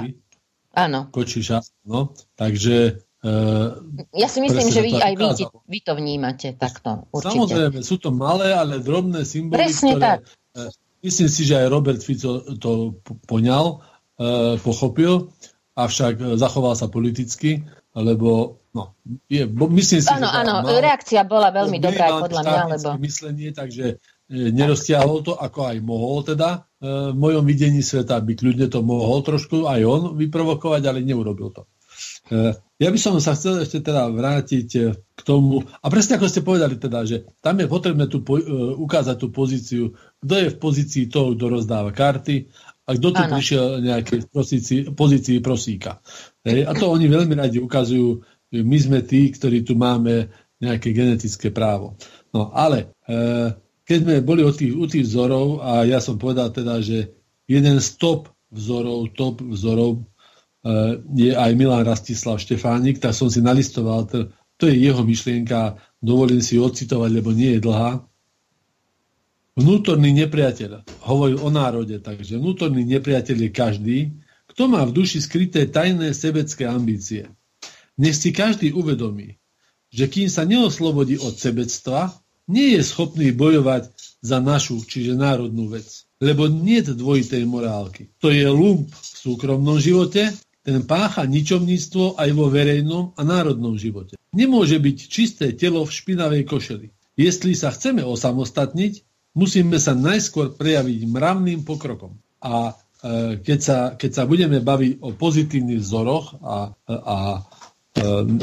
Áno. 0.76 1.10
Kočiša, 1.10 1.88
no. 1.90 2.12
Takže 2.36 3.02
ja 4.16 4.28
si 4.32 4.38
myslím, 4.40 4.68
že 4.72 4.80
vy 4.80 4.92
aj 4.96 5.14
vy, 5.20 5.28
vy 5.68 5.78
to 5.84 5.92
vnímate 5.92 6.56
takto. 6.56 7.04
Určite. 7.12 7.36
Samozrejme, 7.36 7.78
sú 7.84 8.00
to 8.00 8.08
malé, 8.08 8.56
ale 8.56 8.80
drobné 8.80 9.28
symboly, 9.28 9.60
Presne 9.60 9.92
ktoré... 9.96 10.00
Tak. 10.00 10.18
E, 10.56 10.60
myslím 11.04 11.28
si, 11.28 11.42
že 11.44 11.54
aj 11.60 11.66
Robert 11.68 12.00
Fico 12.00 12.40
to 12.56 12.96
poňal, 13.28 13.84
e, 14.16 14.56
pochopil, 14.64 15.28
avšak 15.76 16.40
zachoval 16.40 16.72
sa 16.72 16.88
politicky, 16.88 17.60
lebo 17.92 18.64
no, 18.72 18.96
je, 19.28 19.44
bo 19.44 19.68
myslím 19.68 20.00
si, 20.00 20.08
áno, 20.08 20.32
že 20.32 20.40
áno, 20.40 20.54
mal, 20.64 20.80
reakcia 20.80 21.20
bola 21.28 21.52
veľmi 21.52 21.76
dobrá 21.76 22.24
podľa 22.24 22.40
mňa, 22.40 22.62
lebo... 22.72 22.88
myslenie, 23.04 23.52
takže 23.52 24.00
neroztiahol 24.30 25.26
to, 25.26 25.34
ako 25.36 25.74
aj 25.74 25.76
mohol 25.82 26.22
teda 26.22 26.64
v 26.80 27.18
mojom 27.18 27.44
videní 27.44 27.82
sveta 27.82 28.22
by 28.22 28.32
kľudne 28.38 28.70
to 28.70 28.80
mohol 28.80 29.20
trošku 29.26 29.66
aj 29.66 29.80
on 29.82 30.02
vyprovokovať, 30.14 30.82
ale 30.86 31.02
neurobil 31.02 31.50
to. 31.50 31.66
E, 32.30 32.54
ja 32.80 32.88
by 32.88 32.98
som 32.98 33.18
sa 33.18 33.34
chcel 33.34 33.60
ešte 33.60 33.82
teda 33.82 34.06
vrátiť 34.08 34.68
e, 34.78 34.80
k 34.96 35.20
tomu, 35.26 35.66
a 35.66 35.86
presne 35.90 36.16
ako 36.16 36.30
ste 36.30 36.46
povedali 36.46 36.78
teda, 36.78 37.02
že 37.02 37.26
tam 37.42 37.58
je 37.58 37.66
potrebné 37.68 38.08
tu 38.08 38.24
po, 38.24 38.40
uh, 38.40 38.72
ukázať 38.72 39.16
tú 39.20 39.28
pozíciu, 39.28 39.92
kto 40.22 40.34
je 40.38 40.48
v 40.48 40.56
pozícii 40.56 41.04
toho, 41.12 41.36
kto 41.36 41.60
rozdáva 41.60 41.92
karty 41.92 42.48
a 42.88 42.96
kto 42.96 43.08
tu 43.12 43.20
ano. 43.20 43.36
prišiel 43.36 43.84
nejakej 43.84 44.32
pozícii, 44.32 44.78
pozícii 44.96 45.44
prosíka. 45.44 46.00
Hej, 46.40 46.64
a 46.64 46.72
to 46.72 46.88
oni 46.88 47.04
veľmi 47.04 47.36
radi 47.36 47.60
ukazujú, 47.60 48.24
my 48.56 48.78
sme 48.80 49.04
tí, 49.04 49.28
ktorí 49.28 49.60
tu 49.60 49.76
máme 49.76 50.32
nejaké 50.56 50.96
genetické 50.96 51.52
právo. 51.52 52.00
No 52.32 52.48
ale 52.56 52.96
uh, 53.04 53.52
keď 53.84 53.98
sme 54.06 54.14
boli 54.24 54.40
u 54.46 54.54
tých, 54.54 54.72
u 54.72 54.86
tých 54.88 55.04
vzorov 55.04 55.60
a 55.60 55.84
ja 55.84 56.00
som 56.00 56.16
povedal 56.16 56.48
teda, 56.54 56.80
že 56.80 57.12
jeden 57.44 57.76
z 57.82 57.88
top 58.00 58.32
vzorov, 58.48 59.12
top 59.18 59.42
vzorov 59.42 60.06
je 61.16 61.32
aj 61.32 61.50
Milan 61.56 61.88
Rastislav 61.88 62.36
Štefánik, 62.36 63.00
tak 63.00 63.16
som 63.16 63.32
si 63.32 63.40
nalistoval, 63.40 64.04
to, 64.06 64.68
je 64.68 64.76
jeho 64.76 65.00
myšlienka, 65.00 65.80
dovolím 66.04 66.44
si 66.44 66.60
ocitovať, 66.60 67.10
lebo 67.16 67.32
nie 67.32 67.56
je 67.56 67.64
dlhá. 67.64 68.04
vnútorný 69.56 70.12
nepriateľ. 70.24 70.84
Hovorí 71.04 71.36
o 71.36 71.48
národe, 71.48 71.96
takže 72.00 72.40
vnútorný 72.40 72.84
nepriateľ 72.84 73.36
je 73.36 73.50
každý, 73.52 73.98
kto 74.52 74.68
má 74.68 74.84
v 74.84 74.96
duši 75.00 75.22
skryté 75.22 75.64
tajné 75.68 76.12
sebecké 76.12 76.68
ambície. 76.68 77.28
Nech 78.00 78.16
si 78.16 78.32
každý 78.32 78.72
uvedomí, 78.72 79.36
že 79.92 80.08
kým 80.08 80.28
sa 80.28 80.44
neoslobodí 80.48 81.20
od 81.20 81.36
sebectva, 81.36 82.12
nie 82.50 82.74
je 82.74 82.82
schopný 82.82 83.30
bojovať 83.30 83.92
za 84.20 84.42
našu, 84.42 84.82
čiže 84.82 85.16
národnú 85.16 85.70
vec. 85.70 85.86
Lebo 86.20 86.50
nie 86.50 86.82
je 86.82 86.92
dvojitej 86.92 87.46
morálky. 87.46 88.12
To 88.20 88.28
je 88.28 88.44
lump 88.44 88.90
v 88.90 89.14
súkromnom 89.16 89.80
živote, 89.80 90.34
ten 90.70 90.86
pácha 90.86 91.26
ničomníctvo 91.26 92.14
aj 92.14 92.30
vo 92.30 92.46
verejnom 92.46 93.18
a 93.18 93.26
národnom 93.26 93.74
živote. 93.74 94.14
Nemôže 94.30 94.78
byť 94.78 94.96
čisté 95.10 95.46
telo 95.58 95.82
v 95.82 95.90
špinavej 95.90 96.46
košeli. 96.46 96.94
Jestli 97.18 97.58
sa 97.58 97.74
chceme 97.74 98.06
osamostatniť, 98.06 99.02
musíme 99.34 99.82
sa 99.82 99.98
najskôr 99.98 100.54
prejaviť 100.54 101.10
mravným 101.10 101.66
pokrokom. 101.66 102.22
A 102.38 102.70
e, 103.02 103.42
keď, 103.42 103.58
sa, 103.58 103.78
keď 103.98 104.10
sa 104.14 104.24
budeme 104.30 104.62
baviť 104.62 105.02
o 105.02 105.10
pozitívnych 105.10 105.82
vzoroch 105.82 106.38
a, 106.38 106.70
a 106.86 107.16
e, 107.34 107.40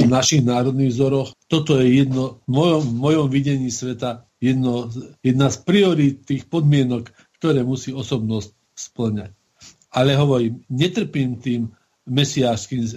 našich 0.04 0.44
národných 0.44 0.92
vzoroch, 0.92 1.32
toto 1.48 1.80
je 1.80 2.04
jedno, 2.04 2.44
v 2.44 2.52
mojom, 2.52 2.82
v 2.84 2.96
mojom 3.00 3.28
videní 3.32 3.72
sveta 3.72 4.28
jedno, 4.44 4.92
jedna 5.24 5.48
z 5.48 5.58
priorít 5.64 6.28
tých 6.28 6.52
podmienok, 6.52 7.08
ktoré 7.40 7.64
musí 7.64 7.96
osobnosť 7.96 8.52
splňať. 8.76 9.32
Ale 9.96 10.14
hovorím, 10.20 10.62
netrpím 10.68 11.40
tým 11.40 11.72
mesiášským 12.08 12.82
e, 12.84 12.90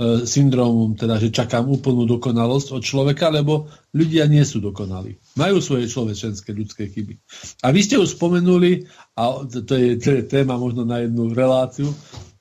E, 0.00 0.24
syndromom, 0.24 0.96
teda, 0.96 1.20
že 1.20 1.28
čakám 1.28 1.68
úplnú 1.68 2.08
dokonalosť 2.08 2.72
od 2.72 2.80
človeka, 2.80 3.28
lebo 3.28 3.68
ľudia 3.92 4.24
nie 4.32 4.40
sú 4.48 4.56
dokonalí. 4.64 5.20
Majú 5.36 5.60
svoje 5.60 5.92
človečenské 5.92 6.56
ľudské 6.56 6.88
chyby. 6.88 7.20
A 7.60 7.68
vy 7.68 7.84
ste 7.84 8.00
už 8.00 8.16
spomenuli, 8.16 8.88
a 9.12 9.44
to 9.44 9.74
je, 9.76 10.00
to 10.00 10.08
je 10.16 10.22
téma 10.24 10.56
možno 10.56 10.88
na 10.88 11.04
jednu 11.04 11.36
reláciu, 11.36 11.92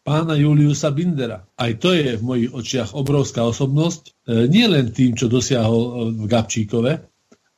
pána 0.08 0.40
Juliusa 0.40 0.88
Bindera. 0.96 1.44
Aj 1.60 1.76
to 1.76 1.92
je 1.92 2.16
v 2.16 2.24
mojich 2.24 2.50
očiach 2.56 2.96
obrovská 2.96 3.44
osobnosť, 3.44 4.04
e, 4.08 4.48
nie 4.48 4.64
len 4.64 4.96
tým, 4.96 5.20
čo 5.20 5.28
dosiahol 5.28 5.84
e, 5.84 5.92
v 6.16 6.26
Gabčíkove, 6.32 6.92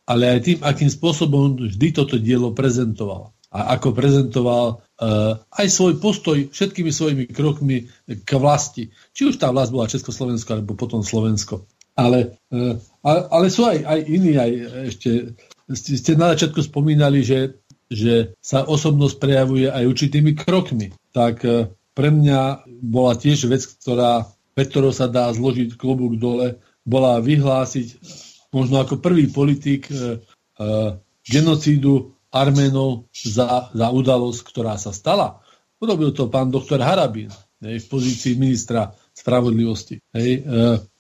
ale 0.10 0.24
aj 0.34 0.40
tým, 0.42 0.58
akým 0.66 0.90
spôsobom 0.90 1.62
vždy 1.62 1.88
toto 1.94 2.18
dielo 2.18 2.58
prezentoval 2.58 3.38
a 3.52 3.76
ako 3.76 3.92
prezentoval 3.92 4.82
aj 5.02 5.68
svoj 5.68 5.98
postoj 5.98 6.38
všetkými 6.54 6.94
svojimi 6.94 7.26
krokmi 7.34 7.90
k 8.06 8.30
vlasti. 8.38 8.94
Či 9.18 9.34
už 9.34 9.42
tá 9.42 9.50
vlast 9.50 9.74
bola 9.74 9.90
Československo, 9.90 10.62
alebo 10.62 10.78
potom 10.78 11.02
Slovensko. 11.02 11.66
Ale, 11.98 12.38
uh, 12.54 12.78
ale 13.04 13.46
sú 13.50 13.66
aj, 13.66 13.82
aj 13.82 14.00
iní, 14.08 14.38
aj 14.38 14.52
ešte 14.94 15.36
ste 15.72 16.14
na 16.20 16.36
začiatku 16.36 16.62
spomínali, 16.64 17.26
že, 17.26 17.60
že 17.90 18.38
sa 18.40 18.64
osobnosť 18.64 19.16
prejavuje 19.18 19.68
aj 19.68 19.90
určitými 19.90 20.38
krokmi. 20.38 20.94
Tak 21.12 21.36
uh, 21.44 21.68
pre 21.98 22.10
mňa 22.14 22.70
bola 22.86 23.18
tiež 23.18 23.50
vec, 23.50 23.66
ktorá, 23.66 24.30
pre 24.54 24.64
ktorou 24.70 24.94
sa 24.96 25.10
dá 25.10 25.28
zložiť 25.34 25.76
klobúk 25.76 26.22
dole, 26.22 26.62
bola 26.86 27.20
vyhlásiť 27.20 28.00
možno 28.52 28.84
ako 28.84 29.00
prvý 29.00 29.32
politik 29.32 29.88
genocídu 31.24 32.18
Arménov 32.32 33.12
za, 33.12 33.70
za 33.76 33.88
udalosť, 33.92 34.42
ktorá 34.48 34.80
sa 34.80 34.96
stala. 34.96 35.44
Urobil 35.84 36.16
to 36.16 36.32
pán 36.32 36.50
doktor 36.50 36.80
Harabín 36.80 37.30
hej, 37.60 37.84
v 37.84 37.88
pozícii 37.92 38.40
ministra 38.40 38.96
spravodlivosti. 39.12 40.00
Hej, 40.16 40.32
e, 40.40 40.42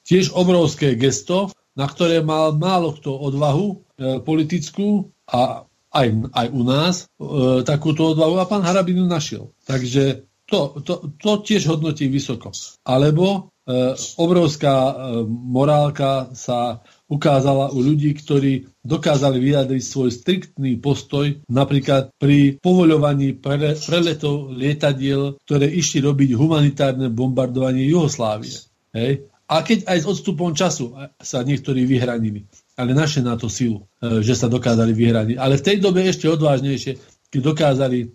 tiež 0.03 0.36
obrovské 0.36 0.99
gesto, 0.99 1.49
na 1.74 1.88
ktoré 1.88 2.20
mal 2.20 2.53
málo 2.60 2.91
kto 2.94 3.16
odvahu 3.16 3.68
e, 3.72 3.76
politickú 4.20 5.16
a 5.32 5.64
aj, 5.91 6.08
aj 6.32 6.48
u 6.52 6.62
nás 6.64 6.95
e, 7.03 7.64
takúto 7.64 8.16
odvahu 8.16 8.40
a 8.40 8.48
pán 8.48 8.64
Harabín 8.64 9.03
ju 9.03 9.08
našiel. 9.08 9.44
Takže 9.68 10.28
to, 10.48 10.84
to, 10.84 11.16
to 11.16 11.32
tiež 11.48 11.68
hodnotí 11.72 12.12
vysoko. 12.12 12.52
Alebo 12.84 13.52
e, 13.64 13.95
obrovská 14.20 14.76
e, 14.76 14.94
morálka 15.28 16.32
sa 16.36 16.84
ukázala 17.11 17.75
u 17.75 17.83
ľudí, 17.83 18.15
ktorí 18.15 18.71
dokázali 18.88 19.43
vyjadriť 19.43 19.83
svoj 19.83 20.09
striktný 20.15 20.79
postoj 20.79 21.43
napríklad 21.51 22.15
pri 22.15 22.55
povoľovaní 22.63 23.35
pre, 23.43 23.75
preletov 23.75 24.55
lietadiel, 24.55 25.35
ktoré 25.43 25.67
išli 25.67 25.99
robiť 25.99 26.39
humanitárne 26.39 27.11
bombardovanie 27.11 27.83
Jugoslávie. 27.91 28.55
Hej? 28.95 29.27
A 29.51 29.67
keď 29.67 29.83
aj 29.91 29.97
s 29.99 30.05
odstupom 30.07 30.55
času 30.55 30.95
sa 31.19 31.43
niektorí 31.43 31.83
vyhranili, 31.83 32.47
ale 32.79 32.95
naše 32.95 33.19
na 33.19 33.35
to 33.35 33.51
silu, 33.51 33.83
e, 33.99 34.23
že 34.23 34.31
sa 34.31 34.47
dokázali 34.47 34.95
vyhraniť. 34.95 35.35
Ale 35.35 35.59
v 35.59 35.65
tej 35.67 35.77
dobe 35.83 36.07
ešte 36.07 36.31
odvážnejšie, 36.31 36.95
keď 37.27 37.41
dokázali 37.43 37.99
e, 37.99 38.07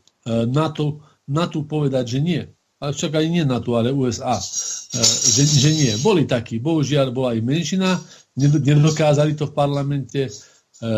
NATO, 0.48 1.04
NATO 1.28 1.68
povedať, 1.68 2.16
že 2.16 2.20
nie. 2.24 2.42
Ale 2.80 2.92
však 2.96 3.12
aj 3.20 3.26
nie 3.28 3.44
NATO, 3.44 3.76
ale 3.76 3.92
USA. 3.92 4.40
E, 4.40 4.44
že, 5.04 5.44
že 5.44 5.70
nie. 5.76 5.92
Boli 6.00 6.24
takí. 6.24 6.56
Bohužiaľ 6.56 7.12
bola 7.12 7.36
aj 7.36 7.44
menšina, 7.44 8.00
nedokázali 8.36 9.34
to 9.34 9.48
v 9.48 9.56
parlamente 9.56 10.20
e, 10.28 10.30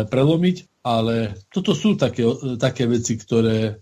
prelomiť, 0.05 0.85
ale 0.85 1.35
toto 1.51 1.75
sú 1.75 1.99
také, 1.99 2.23
také 2.55 2.87
veci, 2.87 3.19
ktoré 3.19 3.59
e, 3.59 3.73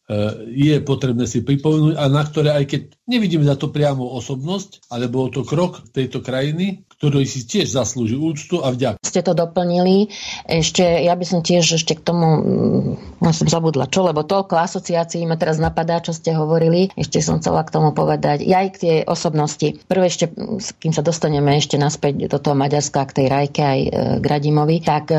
je 0.50 0.76
potrebné 0.82 1.30
si 1.30 1.46
pripomenúť 1.46 1.94
a 1.98 2.06
na 2.10 2.24
ktoré, 2.26 2.58
aj 2.58 2.66
keď 2.66 2.82
nevidíme 3.06 3.46
za 3.46 3.58
to 3.58 3.70
priamo 3.70 4.06
osobnosť, 4.18 4.90
ale 4.90 5.12
bol 5.12 5.30
to 5.30 5.46
krok 5.46 5.86
tejto 5.94 6.26
krajiny, 6.26 6.87
ktorý 6.98 7.30
si 7.30 7.46
tiež 7.46 7.78
zaslúži 7.78 8.18
úctu 8.18 8.66
a 8.66 8.74
vďak. 8.74 8.98
Ste 9.06 9.22
to 9.22 9.38
doplnili. 9.38 10.10
Ešte, 10.50 10.82
ja 10.82 11.14
by 11.14 11.26
som 11.30 11.40
tiež 11.46 11.78
ešte 11.78 11.94
k 11.94 12.02
tomu, 12.02 12.28
no 13.22 13.30
som 13.30 13.46
zabudla 13.46 13.86
čo, 13.86 14.02
lebo 14.02 14.26
toľko 14.26 14.58
asociácií 14.58 15.22
ma 15.30 15.38
teraz 15.38 15.62
napadá, 15.62 16.02
čo 16.02 16.10
ste 16.10 16.34
hovorili. 16.34 16.90
Ešte 16.98 17.22
som 17.22 17.38
chcela 17.38 17.62
k 17.62 17.74
tomu 17.74 17.94
povedať. 17.94 18.42
Ja 18.42 18.66
aj 18.66 18.70
k 18.74 18.82
tej 18.82 18.98
osobnosti. 19.06 19.78
Prvé 19.86 20.10
ešte, 20.10 20.34
kým 20.82 20.90
sa 20.90 21.06
dostaneme 21.06 21.54
ešte 21.54 21.78
naspäť 21.78 22.34
do 22.34 22.42
toho 22.42 22.58
Maďarska, 22.58 23.06
k 23.14 23.16
tej 23.24 23.28
Rajke 23.30 23.62
aj 23.62 23.80
e, 23.80 23.90
k 24.18 24.26
Radimovi, 24.26 24.78
tak 24.82 25.14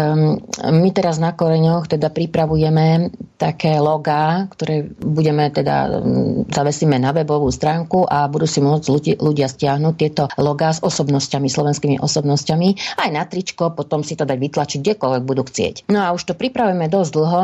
my 0.58 0.88
teraz 0.90 1.22
na 1.22 1.30
Koreňoch 1.30 1.86
teda 1.86 2.10
pripravujeme 2.10 3.14
také 3.38 3.78
logá, 3.78 4.50
ktoré 4.50 4.82
budeme 4.98 5.46
teda 5.54 6.02
zavesíme 6.50 6.98
na 6.98 7.14
webovú 7.14 7.48
stránku 7.54 8.02
a 8.02 8.26
budú 8.26 8.50
si 8.50 8.58
môcť 8.58 9.18
ľudia, 9.22 9.46
stiahnuť 9.46 9.94
tieto 9.94 10.26
logá 10.34 10.74
s 10.74 10.82
osobnosťami 10.82 11.46
slovenskými 11.68 12.00
osobnosťami, 12.00 12.96
aj 12.96 13.10
na 13.12 13.28
tričko, 13.28 13.76
potom 13.76 14.00
si 14.00 14.16
to 14.16 14.24
dať 14.24 14.40
vytlačiť 14.40 14.78
kdekoľvek 14.80 15.22
budú 15.28 15.44
chcieť. 15.44 15.92
No 15.92 16.00
a 16.00 16.16
už 16.16 16.24
to 16.24 16.32
pripravujeme 16.32 16.88
dosť 16.88 17.10
dlho. 17.12 17.42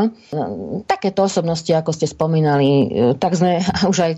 Takéto 0.88 1.28
osobnosti, 1.28 1.68
ako 1.68 1.92
ste 1.92 2.08
spomínali, 2.08 2.68
e, 2.68 2.86
tak 3.20 3.36
sme 3.36 3.60
už 3.92 3.98
aj 4.00 4.12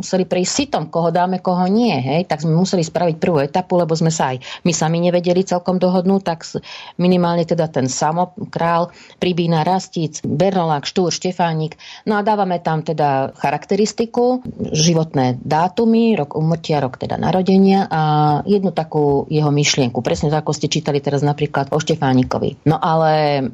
museli 0.00 0.24
prejsť 0.24 0.52
sitom, 0.52 0.82
koho 0.88 1.12
dáme, 1.12 1.44
koho 1.44 1.68
nie. 1.68 1.92
Hej? 1.92 2.24
Tak 2.24 2.48
sme 2.48 2.56
museli 2.56 2.80
spraviť 2.80 3.20
prvú 3.20 3.44
etapu, 3.44 3.76
lebo 3.76 3.92
sme 3.92 4.08
sa 4.08 4.32
aj 4.32 4.40
my 4.64 4.72
sami 4.72 5.04
nevedeli 5.04 5.44
celkom 5.44 5.76
dohodnúť, 5.76 6.22
tak 6.24 6.48
minimálne 6.96 7.44
teda 7.44 7.68
ten 7.68 7.84
samo 7.84 8.32
král, 8.48 8.88
Pribína, 9.20 9.60
Rastic, 9.60 10.24
Bernolák, 10.24 10.88
Štúr, 10.88 11.12
Štefánik. 11.12 11.76
No 12.08 12.16
a 12.16 12.24
dávame 12.24 12.64
tam 12.64 12.80
teda 12.80 13.36
charakteristiku, 13.36 14.40
životné 14.72 15.36
dátumy, 15.44 16.16
rok 16.16 16.32
umrtia, 16.38 16.80
rok 16.80 16.96
teda 16.96 17.20
narodenia 17.20 17.84
a 17.90 18.02
jednu 18.46 18.70
takú 18.70 19.26
jeho 19.28 19.49
jeho 19.50 19.58
myšlienku. 19.58 19.98
Presne 20.06 20.30
tak, 20.30 20.46
ako 20.46 20.54
ste 20.54 20.70
čítali 20.70 21.02
teraz 21.02 21.26
napríklad 21.26 21.74
o 21.74 21.82
Štefánikovi. 21.82 22.62
No 22.70 22.78
ale 22.78 23.50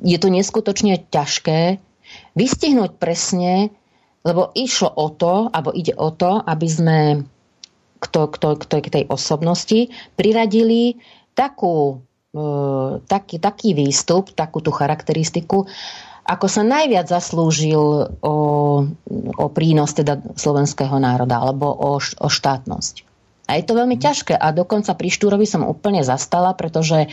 je 0.00 0.16
to 0.16 0.32
neskutočne 0.32 1.04
ťažké 1.12 1.76
vystihnúť 2.32 2.96
presne, 2.96 3.68
lebo 4.24 4.48
išlo 4.56 4.88
o 4.88 5.12
to, 5.12 5.52
alebo 5.52 5.76
ide 5.76 5.92
o 5.92 6.08
to, 6.08 6.40
aby 6.40 6.66
sme 6.66 6.98
k, 8.00 8.06
to, 8.08 8.32
k, 8.32 8.36
to, 8.40 8.48
k, 8.56 8.64
to, 8.64 8.76
k 8.80 8.88
tej 8.88 9.04
osobnosti 9.12 9.92
priradili 10.16 10.96
takú, 11.36 12.00
e, 12.32 12.44
taký, 13.04 13.36
taký 13.36 13.76
výstup, 13.76 14.32
takú 14.32 14.64
tú 14.64 14.72
charakteristiku, 14.72 15.68
ako 16.24 16.46
sa 16.48 16.64
najviac 16.64 17.04
zaslúžil 17.04 18.16
o, 18.24 18.34
o 19.36 19.46
prínos 19.52 19.92
teda 19.92 20.24
slovenského 20.40 20.96
národa 20.96 21.36
alebo 21.36 21.68
o, 21.68 22.00
o 22.00 22.28
štátnosť. 22.32 23.13
A 23.44 23.60
je 23.60 23.64
to 23.64 23.76
veľmi 23.76 24.00
ťažké. 24.00 24.34
A 24.36 24.52
dokonca 24.56 24.96
pri 24.96 25.08
Štúrovi 25.12 25.44
som 25.44 25.68
úplne 25.68 26.00
zastala, 26.00 26.56
pretože 26.56 27.08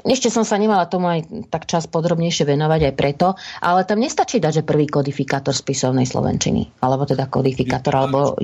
ešte 0.00 0.32
som 0.32 0.48
sa 0.48 0.56
nemala 0.56 0.88
tomu 0.88 1.12
aj 1.12 1.28
tak 1.52 1.68
čas 1.68 1.84
podrobnejšie 1.84 2.48
venovať 2.48 2.80
aj 2.88 2.94
preto, 2.96 3.36
ale 3.60 3.84
tam 3.84 4.00
nestačí 4.00 4.40
dať, 4.40 4.60
že 4.60 4.68
prvý 4.68 4.88
kodifikátor 4.88 5.52
spisovnej 5.52 6.08
slovenčiny. 6.08 6.80
Alebo 6.80 7.04
teda 7.04 7.28
kodifikátor, 7.28 7.92
alebo... 7.92 8.36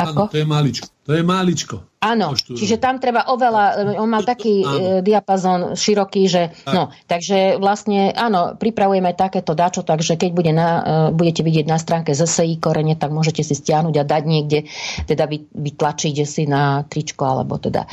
Ako? 0.00 0.28
Áno, 0.28 0.32
to 0.32 0.40
je 0.40 0.48
maličko. 0.48 0.88
To 1.02 1.18
je 1.18 1.22
maličko. 1.26 1.82
Áno, 1.98 2.34
čiže 2.34 2.78
tam 2.78 3.02
treba 3.02 3.26
oveľa, 3.30 3.94
on 3.98 4.10
mal 4.10 4.22
taký 4.22 4.62
áno. 4.62 5.02
E, 5.02 5.06
diapazon 5.06 5.74
široký, 5.74 6.22
že 6.30 6.54
no, 6.70 6.94
takže 7.10 7.58
vlastne 7.58 8.10
áno, 8.14 8.54
pripravujeme 8.54 9.10
takéto 9.14 9.54
dačo, 9.54 9.82
takže 9.82 10.14
keď 10.18 10.30
bude 10.30 10.50
na, 10.54 10.68
e, 10.78 10.82
budete 11.14 11.42
vidieť 11.42 11.66
na 11.66 11.78
stránke 11.78 12.14
ZSI 12.14 12.58
korene, 12.62 12.94
tak 12.94 13.14
môžete 13.14 13.42
si 13.42 13.54
stiahnuť 13.54 13.94
a 13.98 14.04
dať 14.06 14.22
niekde, 14.26 14.66
teda 15.06 15.26
vytlačiť 15.54 16.14
si 16.22 16.46
na 16.46 16.86
tričko, 16.86 17.22
alebo 17.22 17.58
teda 17.58 17.86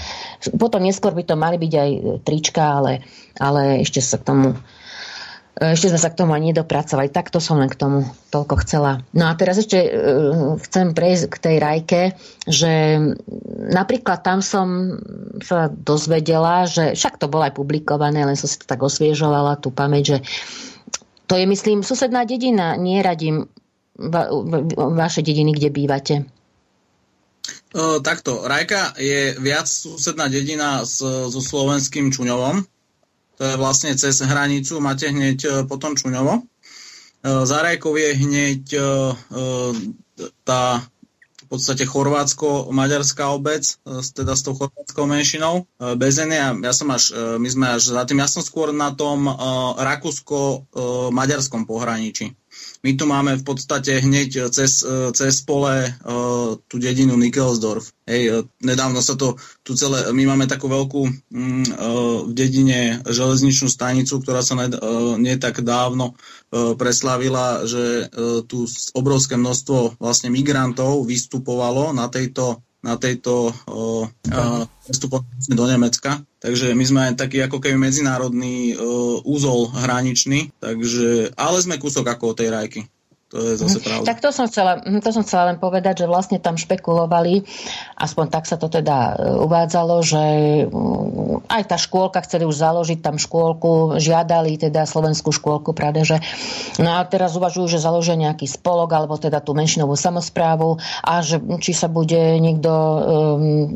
potom 0.57 0.81
neskôr 0.85 1.13
by 1.13 1.25
to 1.25 1.33
mali 1.37 1.57
byť 1.61 1.73
aj 1.73 1.89
trička, 2.25 2.81
ale, 2.81 3.05
ale 3.41 3.85
ešte 3.85 4.01
sa 4.05 4.21
k 4.21 4.25
tomu 4.25 4.57
ešte 5.59 5.91
sme 5.91 5.99
sa 5.99 6.07
k 6.07 6.23
tomu 6.23 6.31
ani 6.31 6.55
nedopracovali. 6.55 7.11
Takto 7.11 7.43
som 7.43 7.59
len 7.59 7.67
k 7.67 7.75
tomu 7.75 8.07
toľko 8.31 8.63
chcela. 8.63 9.03
No 9.11 9.27
a 9.27 9.35
teraz 9.35 9.59
ešte 9.59 9.75
e, 9.75 9.89
chcem 10.63 10.95
prejsť 10.95 11.25
k 11.27 11.37
tej 11.37 11.55
rajke, 11.59 12.01
že 12.47 12.95
napríklad 13.67 14.23
tam 14.23 14.39
som 14.39 14.95
sa 15.43 15.67
dozvedela, 15.67 16.63
že 16.63 16.95
však 16.95 17.19
to 17.19 17.27
bolo 17.27 17.43
aj 17.43 17.59
publikované, 17.59 18.23
len 18.23 18.39
som 18.39 18.47
si 18.47 18.55
to 18.55 18.71
tak 18.71 18.79
osviežovala, 18.79 19.59
tú 19.59 19.67
pamäť, 19.75 20.03
že 20.15 20.17
to 21.27 21.35
je, 21.35 21.45
myslím, 21.45 21.83
susedná 21.83 22.23
dedina. 22.23 22.79
Nie 22.79 23.03
radím 23.03 23.51
va, 23.99 24.31
vaše 24.95 25.21
dediny, 25.21 25.53
kde 25.53 25.69
bývate. 25.69 26.15
Uh, 27.69 28.01
takto, 28.01 28.47
Rajka 28.49 28.97
je 28.97 29.37
viac 29.37 29.69
susedná 29.69 30.25
dedina 30.25 30.81
s, 30.87 31.03
so 31.03 31.41
slovenským 31.43 32.09
Čuňovom. 32.09 32.65
To 33.39 33.47
je 33.47 33.55
vlastne 33.55 33.95
cez 33.95 34.19
hranicu, 34.19 34.83
máte 34.83 35.07
hneď 35.07 35.37
uh, 35.47 35.51
potom 35.63 35.95
Čuňovo. 35.95 36.43
Uh, 36.43 37.47
za 37.47 37.63
Rajkou 37.63 37.95
je 37.95 38.09
hneď 38.19 38.63
uh, 38.75 39.15
tá 40.43 40.83
v 41.49 41.57
podstate 41.57 41.81
chorvátsko-maďarská 41.81 43.33
obec, 43.33 43.65
teda 44.13 44.37
s 44.37 44.45
tou 44.45 44.53
chorvátskou 44.53 45.09
menšinou. 45.09 45.65
Bezene, 45.97 46.37
ja 46.61 46.73
som 46.77 46.93
až, 46.93 47.09
my 47.41 47.49
sme 47.49 47.73
až 47.73 47.89
za 47.89 48.05
tým, 48.05 48.21
ja 48.21 48.29
som 48.29 48.45
skôr 48.45 48.69
na 48.69 48.93
tom 48.93 49.25
rakúsko-maďarskom 49.81 51.65
pohraničí. 51.65 52.37
My 52.79 52.95
tu 52.95 53.03
máme 53.03 53.35
v 53.35 53.43
podstate 53.43 53.99
hneď 53.99 54.47
cez, 54.55 54.87
cez 55.11 55.33
pole 55.43 55.83
uh, 55.83 56.55
tú 56.63 56.75
dedinu 56.79 57.19
Nickelsdorf. 57.19 57.91
Hej, 58.07 58.23
uh, 58.31 58.33
nedávno 58.63 59.03
sa 59.03 59.19
to 59.19 59.35
tu 59.67 59.75
celé, 59.75 60.07
my 60.15 60.23
máme 60.31 60.47
takú 60.47 60.71
veľkú 60.71 61.01
uh, 61.03 61.11
v 62.23 62.31
dedine 62.31 63.03
železničnú 63.03 63.67
stanicu, 63.67 64.23
ktorá 64.23 64.39
sa 64.39 64.55
ne, 64.55 64.71
uh, 64.71 65.19
nie 65.19 65.35
tak 65.35 65.59
dávno 65.59 66.15
preslavila, 66.49 67.69
že 67.69 68.09
tu 68.49 68.65
obrovské 68.97 69.37
množstvo 69.37 70.01
vlastne 70.01 70.33
migrantov 70.33 71.05
vystupovalo 71.05 71.93
na 71.93 72.09
tejto 72.09 72.65
na 72.79 72.95
tejto 72.95 73.51
uh, 73.51 74.07
uh, 74.07 74.63
do 75.51 75.63
Nemecka. 75.67 76.23
Takže 76.39 76.71
my 76.71 76.85
sme 76.87 77.03
taký 77.19 77.43
ako 77.43 77.59
keby 77.59 77.75
medzinárodný 77.75 78.73
uh, 78.79 79.19
úzol 79.27 79.67
hraničný, 79.75 80.55
takže, 80.63 81.35
ale 81.35 81.57
sme 81.59 81.75
kúsok 81.75 82.07
ako 82.07 82.31
tej 82.31 82.49
rajky. 82.55 82.81
To 83.29 83.37
je 83.37 83.61
zase 83.61 83.77
mhm. 83.77 83.85
pravda. 83.85 84.05
Tak 84.09 84.17
to 84.25 84.29
som, 84.33 84.45
chcela, 84.49 84.81
hm, 84.81 85.01
to 85.05 85.09
som 85.13 85.21
chcela 85.21 85.53
len 85.53 85.61
povedať, 85.61 86.01
že 86.01 86.09
vlastne 86.09 86.41
tam 86.41 86.57
špekulovali, 86.57 87.45
aspoň 87.93 88.25
tak 88.33 88.49
sa 88.49 88.57
to 88.57 88.73
teda 88.73 89.13
e, 89.21 89.37
uvádzalo, 89.45 90.01
že 90.01 90.23
mm, 90.65 91.45
aj 91.45 91.63
tá 91.69 91.77
škôlka 91.77 92.25
chceli 92.25 92.49
už 92.49 92.57
založiť 92.57 93.05
tam 93.05 93.21
škôlku, 93.21 94.01
žiadali 94.01 94.57
teda 94.57 94.89
slovenskú 94.89 95.29
škôlku 95.29 95.77
Pradeže. 95.77 96.17
No 96.81 96.97
a 96.97 97.05
teraz 97.05 97.37
uvažujú, 97.37 97.77
že 97.77 97.85
založia 97.85 98.17
nejaký 98.17 98.49
spolok 98.49 98.89
alebo 98.97 99.13
teda 99.21 99.45
tú 99.45 99.53
menšinovú 99.53 99.93
samozprávu 99.93 100.81
a 101.05 101.21
že 101.21 101.37
či 101.61 101.77
sa 101.77 101.85
bude 101.85 102.41
niekto, 102.41 102.71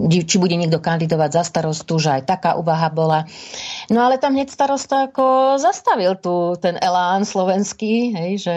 či 0.09 0.41
bude 0.41 0.57
niekto 0.57 0.81
kandidovať 0.81 1.29
za 1.29 1.43
starostu, 1.45 2.01
že 2.01 2.09
aj 2.17 2.23
taká 2.25 2.57
úvaha 2.57 2.89
bola. 2.89 3.29
No 3.93 4.01
ale 4.01 4.17
tam 4.17 4.33
hneď 4.33 4.49
starosta 4.49 5.13
ako 5.13 5.59
zastavil 5.61 6.17
tu 6.17 6.57
ten 6.57 6.73
elán 6.81 7.21
slovenský, 7.21 8.17
hej, 8.17 8.31
že 8.41 8.55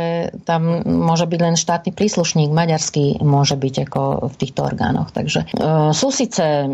tam 0.48 0.85
môže 0.86 1.26
byť 1.26 1.40
len 1.42 1.56
štátny 1.58 1.90
príslušník, 1.92 2.54
maďarský 2.54 3.20
môže 3.26 3.58
byť 3.58 3.74
ako 3.90 4.30
v 4.30 4.34
týchto 4.38 4.60
orgánoch. 4.62 5.10
Takže 5.10 5.50
e, 5.50 5.92
sú 5.92 6.08
síce 6.14 6.70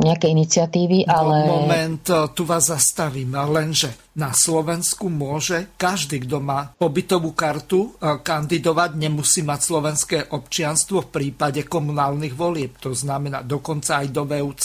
nejaké 0.00 0.30
iniciatívy, 0.30 1.04
no, 1.04 1.10
ale... 1.10 1.36
Moment, 1.44 2.06
e, 2.06 2.30
tu 2.32 2.46
vás 2.46 2.70
zastavím, 2.70 3.34
lenže 3.34 4.14
na 4.14 4.30
Slovensku 4.30 5.10
môže 5.10 5.74
každý, 5.74 6.24
kto 6.24 6.38
má 6.38 6.70
pobytovú 6.78 7.34
kartu, 7.34 7.98
e, 7.98 8.22
kandidovať, 8.22 8.94
nemusí 8.94 9.42
mať 9.42 9.60
slovenské 9.60 10.18
občianstvo 10.30 11.04
v 11.04 11.12
prípade 11.12 11.66
komunálnych 11.66 12.38
volieb. 12.38 12.78
To 12.78 12.94
znamená 12.94 13.42
dokonca 13.42 14.00
aj 14.00 14.08
do 14.14 14.22
VUC, 14.24 14.64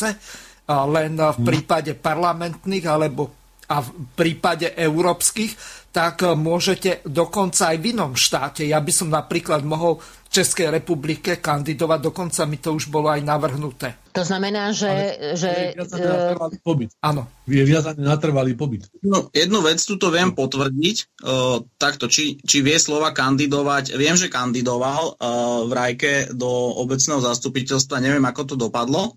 len 0.63 1.19
v 1.19 1.27
mhm. 1.27 1.43
prípade 1.43 1.91
parlamentných 1.97 2.85
alebo 2.87 3.43
a 3.73 3.79
v 3.79 3.89
prípade 4.13 4.75
európskych, 4.75 5.82
tak 5.93 6.25
môžete 6.25 7.05
dokonca 7.05 7.69
aj 7.69 7.77
v 7.77 7.93
inom 7.93 8.17
štáte. 8.17 8.65
Ja 8.65 8.81
by 8.81 8.89
som 8.89 9.13
napríklad 9.13 9.61
mohol 9.61 10.01
v 10.01 10.27
Českej 10.33 10.73
republike 10.73 11.37
kandidovať, 11.37 11.99
dokonca 12.01 12.41
mi 12.49 12.57
to 12.57 12.73
už 12.73 12.89
bolo 12.89 13.13
aj 13.13 13.21
navrhnuté. 13.21 14.01
To 14.17 14.25
znamená, 14.25 14.73
že... 14.73 14.89
Ale 14.89 15.37
že 15.37 15.49
je 15.77 16.57
pobyt. 16.65 16.89
Áno. 17.05 17.29
Je 17.45 17.61
viazaný 17.61 18.01
na 18.01 18.17
trvalý 18.17 18.57
pobyt. 18.57 18.89
No, 19.05 19.29
jednu 19.29 19.61
vec 19.61 19.77
tu 19.85 20.01
to 20.01 20.09
viem 20.09 20.33
potvrdiť. 20.33 21.21
Uh, 21.21 21.61
takto, 21.77 22.09
či, 22.09 22.41
či 22.41 22.65
vie 22.65 22.77
slova 22.81 23.13
kandidovať. 23.13 23.93
Viem, 23.93 24.17
že 24.17 24.33
kandidoval 24.33 25.13
uh, 25.13 25.69
v 25.69 25.71
Rajke 25.73 26.13
do 26.33 26.49
obecného 26.81 27.21
zastupiteľstva. 27.21 28.01
Neviem, 28.01 28.25
ako 28.25 28.53
to 28.53 28.55
dopadlo 28.57 29.13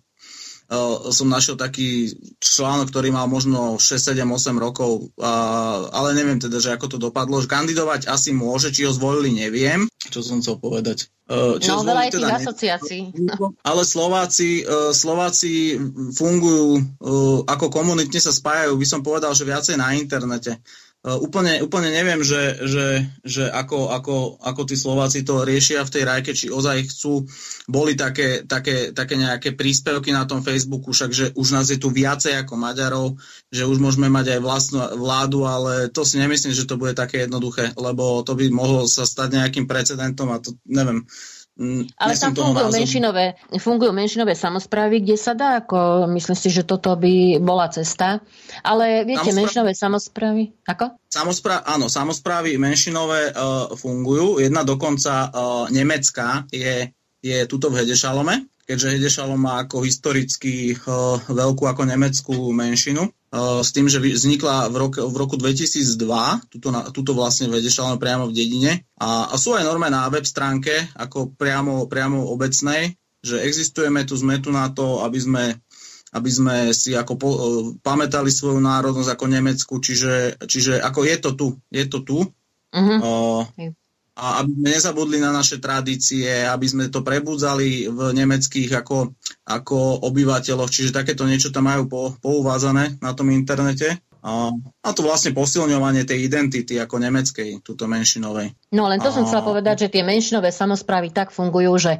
som 1.15 1.31
našiel 1.31 1.55
taký 1.55 2.11
článok, 2.43 2.91
ktorý 2.91 3.15
mal 3.15 3.31
možno 3.31 3.79
6, 3.79 4.15
7, 4.15 4.27
8 4.27 4.59
rokov, 4.59 5.15
ale 5.93 6.09
neviem 6.19 6.43
teda, 6.43 6.59
že 6.59 6.75
ako 6.75 6.87
to 6.91 6.99
dopadlo. 6.99 7.39
Kandidovať 7.47 8.11
asi 8.11 8.35
môže, 8.35 8.75
či 8.75 8.83
ho 8.83 8.91
zvolili, 8.91 9.31
neviem. 9.31 9.87
Čo 10.11 10.23
som 10.23 10.43
chcel 10.43 10.59
povedať? 10.59 11.11
Uh, 11.27 11.59
no, 11.59 11.83
veľa 11.83 12.07
je 12.07 12.13
teda 12.15 12.27
tých 12.31 12.39
asociácií. 12.39 13.03
Ale 13.69 13.83
Slováci, 13.83 14.63
uh, 14.63 14.95
Slováci 14.95 15.75
fungujú, 16.15 16.79
ako 17.51 17.67
komunitne 17.67 18.23
sa 18.23 18.31
spájajú, 18.31 18.79
by 18.79 18.87
som 18.87 19.03
povedal, 19.03 19.35
že 19.35 19.43
viacej 19.43 19.75
na 19.75 19.99
internete. 19.99 20.63
E, 21.07 21.15
úplne, 21.23 21.63
úplne 21.63 21.95
neviem, 21.95 22.19
že, 22.27 22.59
že, 22.67 22.87
že 23.23 23.45
ako, 23.47 23.95
ako, 23.95 24.17
ako 24.43 24.63
tí 24.67 24.75
Slováci 24.75 25.23
to 25.23 25.47
riešia 25.47 25.87
v 25.87 25.93
tej 25.95 26.03
rajke, 26.03 26.35
či 26.35 26.51
ozaj 26.51 26.91
chcú. 26.91 27.23
Boli 27.71 27.95
také, 27.95 28.43
také, 28.43 28.91
také 28.91 29.15
nejaké 29.15 29.55
príspevky 29.55 30.11
na 30.11 30.27
tom 30.27 30.43
Facebooku, 30.43 30.91
však 30.91 31.11
že 31.15 31.27
už 31.39 31.49
nás 31.55 31.71
je 31.71 31.79
tu 31.79 31.95
viacej 31.95 32.35
ako 32.43 32.59
Maďarov, 32.59 33.23
že 33.55 33.63
už 33.63 33.79
môžeme 33.79 34.11
mať 34.11 34.39
aj 34.39 34.41
vlastnú 34.43 34.83
vládu, 34.99 35.47
ale 35.47 35.95
to 35.95 36.03
si 36.03 36.19
nemyslím, 36.19 36.51
že 36.51 36.67
to 36.67 36.75
bude 36.75 36.99
také 36.99 37.31
jednoduché, 37.31 37.71
lebo 37.79 38.27
to 38.27 38.35
by 38.35 38.51
mohlo 38.51 38.91
sa 38.91 39.07
stať 39.07 39.39
nejakým 39.39 39.71
precedentom 39.71 40.35
a 40.35 40.43
to 40.43 40.59
neviem 40.67 41.07
Mm, 41.57 41.89
Ale 41.97 42.13
tam 42.21 42.37
fungujú 42.37 42.69
menšinové, 42.69 43.41
fungujú 43.57 43.89
menšinové 43.97 44.37
samozprávy, 44.37 45.01
kde 45.01 45.17
sa 45.17 45.33
dá, 45.33 45.65
ako 45.65 46.05
myslím 46.13 46.37
si, 46.37 46.53
že 46.53 46.69
toto 46.69 46.93
by 46.93 47.41
bola 47.41 47.73
cesta. 47.73 48.21
Ale 48.61 49.09
viete, 49.09 49.33
Samospráv... 49.33 49.41
menšinové 49.41 49.73
samozprávy, 49.73 50.43
ako? 50.69 51.01
Samospráv, 51.09 51.65
áno, 51.65 51.89
samozprávy 51.89 52.61
menšinové 52.61 53.33
uh, 53.33 53.73
fungujú. 53.73 54.37
Jedna 54.37 54.69
dokonca 54.69 55.33
uh, 55.33 55.33
nemecká 55.73 56.45
je, 56.53 56.93
je 57.25 57.39
tuto 57.49 57.73
v 57.73 57.81
Hedešalome, 57.81 58.45
keďže 58.67 58.99
Hedešalom 58.99 59.39
má 59.39 59.63
ako 59.63 59.87
historicky 59.87 60.75
uh, 60.75 61.23
veľkú 61.31 61.65
ako 61.71 61.83
nemeckú 61.87 62.51
menšinu. 62.51 63.07
Eh, 63.37 63.61
s 63.61 63.71
tým, 63.75 63.91
že 63.91 64.01
vznikla 64.01 64.73
v 64.73 64.77
roku, 64.81 65.01
v 65.03 65.17
roku 65.17 65.35
2002, 65.37 66.47
tuto, 66.49 66.69
na, 66.73 66.89
tuto 66.89 67.13
vlastne 67.13 67.53
vedešalme 67.53 68.01
priamo 68.01 68.31
v 68.31 68.37
dedine. 68.37 68.73
A, 68.97 69.29
a 69.29 69.35
sú 69.37 69.53
aj 69.53 69.67
norme 69.67 69.93
na 69.93 70.09
web 70.09 70.25
stránke, 70.25 70.73
ako 70.97 71.37
priamo, 71.37 71.85
priamo 71.91 72.33
obecnej, 72.33 72.97
že 73.21 73.43
existujeme 73.45 74.07
tu, 74.09 74.17
sme 74.17 74.41
tu 74.41 74.49
na 74.55 74.73
to, 74.73 75.05
aby 75.05 75.19
sme, 75.21 75.45
aby 76.17 76.31
sme 76.31 76.57
si 76.73 76.97
ako 76.97 77.13
po, 77.19 77.29
uh, 77.29 77.39
pamätali 77.85 78.33
svoju 78.33 78.63
národnosť 78.63 79.11
ako 79.13 79.25
Nemecku, 79.29 79.75
čiže, 79.85 80.41
čiže 80.49 80.81
ako 80.81 81.01
je 81.05 81.17
to 81.21 81.31
tu, 81.37 81.49
je 81.69 81.85
to 81.85 81.99
tu. 82.07 82.19
Uh-huh. 82.73 82.99
Uh, 83.03 83.43
a 84.17 84.41
aby 84.41 84.51
sme 84.57 84.69
nezabudli 84.73 85.19
na 85.21 85.29
naše 85.29 85.61
tradície, 85.61 86.49
aby 86.49 86.65
sme 86.65 86.89
to 86.89 87.05
prebudzali 87.05 87.85
v 87.93 88.17
nemeckých 88.17 88.73
ako, 88.81 89.13
ako 89.45 90.09
obyvateľoch, 90.09 90.73
čiže 90.73 90.97
takéto 90.97 91.29
niečo 91.29 91.53
tam 91.53 91.69
majú 91.69 91.85
po, 91.85 92.03
pouvázané 92.25 92.97
na 93.05 93.13
tom 93.13 93.29
internete. 93.29 94.01
A, 94.27 94.51
to 94.91 95.07
vlastne 95.07 95.31
posilňovanie 95.31 96.03
tej 96.03 96.27
identity 96.27 96.81
ako 96.83 96.99
nemeckej, 96.99 97.63
túto 97.63 97.87
menšinovej. 97.87 98.59
No 98.75 98.91
len 98.91 98.99
to 98.99 99.13
a... 99.13 99.15
som 99.15 99.23
chcela 99.23 99.47
povedať, 99.47 99.87
že 99.87 99.93
tie 99.95 100.03
menšinové 100.03 100.51
samozprávy 100.51 101.15
tak 101.15 101.31
fungujú, 101.31 101.79
že, 101.79 101.95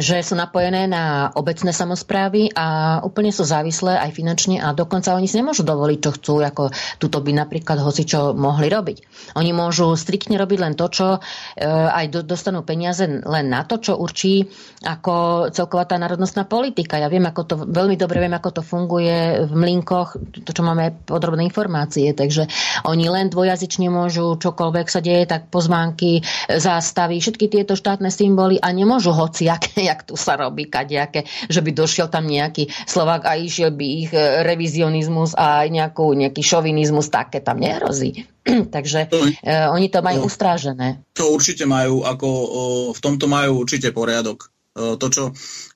že 0.00 0.24
sú 0.24 0.38
napojené 0.38 0.88
na 0.88 1.28
obecné 1.36 1.76
samozprávy 1.76 2.54
a 2.56 2.98
úplne 3.04 3.28
sú 3.28 3.44
závislé 3.44 4.00
aj 4.00 4.10
finančne 4.16 4.56
a 4.62 4.72
dokonca 4.72 5.12
oni 5.12 5.28
si 5.28 5.36
nemôžu 5.36 5.68
dovoliť, 5.68 5.98
čo 6.00 6.10
chcú, 6.16 6.32
ako 6.40 6.72
tuto 6.96 7.20
by 7.20 7.36
napríklad 7.36 7.76
hoci 7.82 8.08
čo 8.08 8.32
mohli 8.32 8.72
robiť. 8.72 8.96
Oni 9.36 9.52
môžu 9.52 9.92
striktne 10.00 10.40
robiť 10.40 10.58
len 10.62 10.74
to, 10.80 10.86
čo 10.88 11.06
e, 11.12 11.20
aj 11.68 12.08
do, 12.08 12.20
dostanú 12.24 12.64
peniaze 12.64 13.04
len 13.04 13.46
na 13.52 13.68
to, 13.68 13.76
čo 13.82 14.00
určí 14.00 14.48
ako 14.80 15.48
celková 15.52 15.84
tá 15.84 16.00
národnostná 16.00 16.48
politika. 16.48 16.96
Ja 16.96 17.12
viem, 17.12 17.28
ako 17.28 17.40
to, 17.44 17.54
veľmi 17.68 18.00
dobre 18.00 18.24
viem, 18.24 18.32
ako 18.32 18.60
to 18.60 18.62
funguje 18.64 19.44
v 19.44 19.52
Mlinkoch, 19.52 20.16
to, 20.46 20.50
čo 20.56 20.62
máme 20.64 21.04
podrobné 21.04 21.44
informácie 21.44 21.65
informácie, 21.66 22.14
takže 22.14 22.46
oni 22.86 23.10
len 23.10 23.26
dvojazyčne 23.26 23.90
môžu 23.90 24.38
čokoľvek 24.38 24.86
sa 24.86 25.02
deje, 25.02 25.26
tak 25.26 25.50
pozvánky, 25.50 26.22
zástavy, 26.46 27.18
všetky 27.18 27.50
tieto 27.50 27.74
štátne 27.74 28.06
symboly 28.06 28.62
a 28.62 28.70
nemôžu 28.70 29.10
hociaké, 29.10 29.82
jak 29.90 30.06
tu 30.06 30.14
sa 30.14 30.38
robí, 30.38 30.70
kadejaké, 30.70 31.26
že 31.50 31.58
by 31.58 31.74
došiel 31.74 32.06
tam 32.06 32.30
nejaký 32.30 32.70
Slovak 32.86 33.26
a 33.26 33.34
išiel 33.34 33.74
by 33.74 33.86
ich 34.06 34.10
e, 34.14 34.46
revizionizmus 34.46 35.34
a 35.34 35.66
nejakú, 35.66 36.14
nejaký 36.14 36.46
šovinizmus, 36.46 37.10
také 37.10 37.42
tam 37.42 37.58
nehrozí. 37.58 38.30
Takže 38.74 39.10
to, 39.10 39.26
uh, 39.26 39.74
oni 39.74 39.90
to 39.90 40.06
majú 40.06 40.22
to, 40.22 40.30
ustrážené. 40.30 41.02
To 41.18 41.34
určite 41.34 41.66
majú, 41.66 42.06
ako 42.06 42.28
uh, 42.30 42.86
v 42.94 43.00
tomto 43.02 43.26
majú 43.26 43.66
určite 43.66 43.90
poriadok. 43.90 44.54
Uh, 44.76 45.00
to, 45.00 45.08
čo 45.08 45.24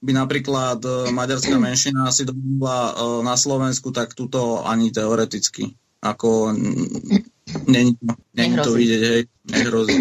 by 0.04 0.12
napríklad 0.12 0.84
uh, 0.84 1.08
maďarská 1.08 1.56
menšina 1.72 2.12
si 2.12 2.28
dovolila 2.28 2.92
uh, 2.92 3.20
na 3.24 3.34
Slovensku, 3.40 3.96
tak 3.96 4.12
tuto 4.12 4.60
ani 4.60 4.92
teoreticky. 4.92 5.72
Ako 6.00 6.52
není, 7.68 7.92
není 8.32 8.56
to 8.60 8.72
vidieť, 8.72 9.02
hej, 9.04 9.22
nehrozí. 9.48 9.96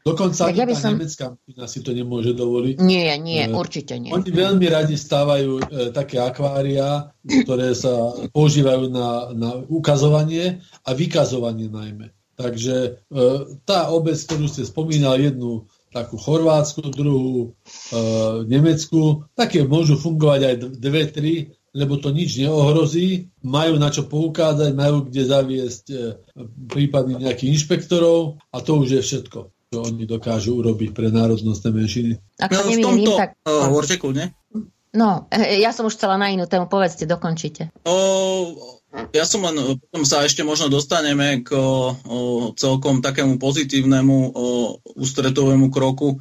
Dokonca 0.00 0.48
tak 0.48 0.56
ja 0.56 0.64
by 0.64 0.72
som... 0.72 0.96
nemecká 0.96 1.36
si 1.68 1.84
to 1.84 1.92
nemôže 1.92 2.32
dovoliť. 2.32 2.80
Nie, 2.80 3.20
nie, 3.20 3.44
určite 3.52 4.00
nie. 4.00 4.08
Oni 4.08 4.32
veľmi 4.32 4.64
radi 4.64 4.96
stávajú 4.96 5.60
e, 5.60 5.62
také 5.92 6.16
akvária, 6.16 7.12
ktoré 7.20 7.76
sa 7.76 8.16
používajú 8.32 8.88
na, 8.88 9.36
na 9.36 9.50
ukazovanie 9.68 10.64
a 10.88 10.96
vykazovanie 10.96 11.68
najmä. 11.68 12.16
Takže 12.32 12.76
e, 12.80 12.90
tá 13.68 13.92
obec, 13.92 14.16
ktorú 14.16 14.48
ste 14.48 14.64
spomínali, 14.64 15.28
jednu 15.28 15.68
takú 15.90 16.16
chorvátsku, 16.16 16.86
druhú 16.94 17.34
e, 17.42 17.98
nemeckú, 18.46 19.26
také 19.34 19.66
môžu 19.66 19.98
fungovať 19.98 20.40
aj 20.46 20.54
dve, 20.78 21.02
tri, 21.10 21.34
lebo 21.70 21.98
to 21.98 22.14
nič 22.14 22.38
neohrozí, 22.38 23.30
majú 23.42 23.78
na 23.78 23.90
čo 23.90 24.06
poukázať, 24.06 24.70
majú 24.74 25.10
kde 25.10 25.22
zaviesť 25.26 25.84
e, 25.90 25.96
prípadne 26.70 27.18
nejakých 27.18 27.58
inšpektorov 27.58 28.38
a 28.50 28.56
to 28.62 28.80
už 28.80 28.88
je 28.98 29.02
všetko 29.02 29.50
čo 29.70 29.86
oni 29.86 30.02
dokážu 30.02 30.58
urobiť 30.58 30.90
pre 30.90 31.14
národnostné 31.14 31.70
menšiny. 31.70 32.18
Ak 32.42 32.50
sa 32.50 32.66
no, 32.66 32.74
v 32.74 32.82
tomto, 32.82 33.12
tak... 33.14 33.38
Uh, 33.46 33.70
hovorte 33.70 34.02
kľudne. 34.02 34.34
No, 34.90 35.30
ja 35.30 35.70
som 35.70 35.86
už 35.86 35.94
chcela 35.94 36.18
na 36.18 36.34
inú 36.34 36.50
tému, 36.50 36.66
povedzte, 36.66 37.06
dokončite. 37.06 37.70
O, 37.86 37.94
ja 38.90 39.24
som 39.26 39.42
len, 39.46 39.78
potom 39.78 40.02
sa 40.02 40.26
ešte 40.26 40.42
možno 40.42 40.66
dostaneme 40.66 41.46
k 41.46 41.54
o, 41.54 41.94
celkom 42.58 42.98
takému 43.02 43.38
pozitívnemu 43.38 44.18
o, 44.30 44.30
ústretovému 44.98 45.70
kroku 45.70 46.16
o, 46.16 46.18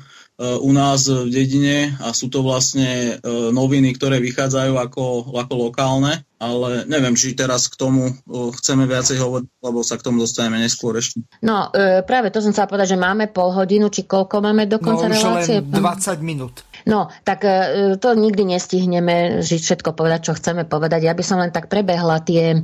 u 0.61 0.71
nás 0.73 1.09
v 1.09 1.29
dedine 1.33 1.97
a 1.99 2.13
sú 2.13 2.29
to 2.29 2.45
vlastne 2.45 3.17
o, 3.19 3.49
noviny, 3.49 3.97
ktoré 3.97 4.21
vychádzajú 4.21 4.73
ako, 4.77 5.33
ako 5.33 5.53
lokálne 5.57 6.25
ale 6.39 6.87
neviem, 6.87 7.19
či 7.19 7.35
teraz 7.35 7.67
k 7.67 7.75
tomu 7.75 8.15
chceme 8.31 8.87
viacej 8.87 9.19
hovoriť, 9.19 9.59
lebo 9.59 9.83
sa 9.83 9.99
k 9.99 10.07
tomu 10.07 10.23
dostaneme 10.23 10.63
neskôr 10.63 10.95
ešte. 10.95 11.19
No, 11.43 11.67
e, 11.75 11.99
práve 12.07 12.31
to 12.31 12.39
som 12.39 12.55
chcela 12.55 12.71
povedať, 12.71 12.95
že 12.95 12.97
máme 12.97 13.27
pol 13.27 13.51
hodinu, 13.51 13.91
či 13.91 14.07
koľko 14.07 14.39
máme 14.39 14.63
do 14.63 14.79
konca 14.79 15.11
no, 15.11 15.19
relácie? 15.19 15.59
len 15.59 15.67
20 15.67 16.23
minút. 16.23 16.63
No, 16.89 17.13
tak 17.21 17.45
e, 17.45 17.95
to 18.01 18.17
nikdy 18.17 18.49
nestihneme 18.49 19.45
žiť 19.45 19.61
všetko 19.61 19.93
povedať, 19.93 20.25
čo 20.25 20.33
chceme 20.33 20.65
povedať. 20.65 21.05
Ja 21.05 21.13
by 21.13 21.21
som 21.21 21.37
len 21.37 21.53
tak 21.53 21.69
prebehla 21.69 22.17
tie 22.25 22.57
e, 22.57 22.59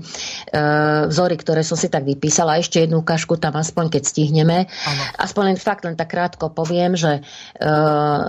vzory, 1.06 1.38
ktoré 1.38 1.62
som 1.62 1.78
si 1.78 1.94
tak 1.94 2.10
vypísala. 2.10 2.58
Ešte 2.58 2.82
jednu 2.82 3.06
ukážku 3.06 3.38
tam 3.38 3.54
aspoň, 3.54 3.94
keď 3.94 4.04
stihneme. 4.10 4.66
Ano. 4.66 5.02
Aspoň 5.22 5.54
len 5.54 5.58
fakt 5.62 5.86
len 5.86 5.94
tak 5.94 6.10
krátko 6.10 6.50
poviem, 6.50 6.98
že 6.98 7.22
e, 7.22 7.70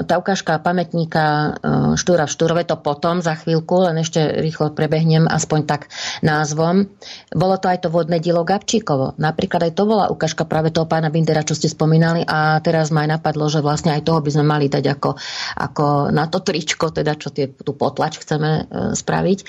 tá 0.04 0.14
ukážka 0.20 0.60
pamätníka 0.60 1.56
Štúra 1.96 2.28
v 2.28 2.34
Štúrove, 2.36 2.62
to 2.68 2.76
potom 2.76 3.24
za 3.24 3.32
chvíľku, 3.40 3.88
len 3.88 3.96
ešte 4.04 4.20
rýchlo 4.44 4.76
prebehnem 4.76 5.24
aspoň 5.24 5.60
tak 5.64 5.88
názvom. 6.20 6.92
Bolo 7.32 7.56
to 7.56 7.72
aj 7.72 7.86
to 7.86 7.88
vodné 7.88 8.20
dielo 8.20 8.44
Gabčíkovo. 8.44 9.16
Napríklad 9.16 9.70
aj 9.70 9.72
to 9.72 9.88
bola 9.88 10.12
ukážka 10.12 10.44
práve 10.44 10.68
toho 10.74 10.84
pána 10.84 11.08
Bindera, 11.08 11.46
čo 11.46 11.56
ste 11.56 11.72
spomínali 11.72 12.20
a 12.26 12.60
teraz 12.60 12.92
ma 12.92 13.08
aj 13.08 13.16
napadlo, 13.16 13.48
že 13.48 13.64
vlastne 13.64 13.96
aj 13.96 14.04
toho 14.04 14.20
by 14.20 14.30
sme 14.34 14.44
mali 14.44 14.66
dať 14.68 14.84
ako, 14.92 15.16
ako 15.56 15.85
na 16.10 16.24
to 16.30 16.42
tričko, 16.42 16.92
teda 16.92 17.18
čo 17.18 17.34
tie, 17.34 17.50
tú 17.50 17.72
potlač 17.74 18.20
chceme 18.20 18.50
e, 18.50 18.62
spraviť. 18.94 19.38
E, 19.42 19.46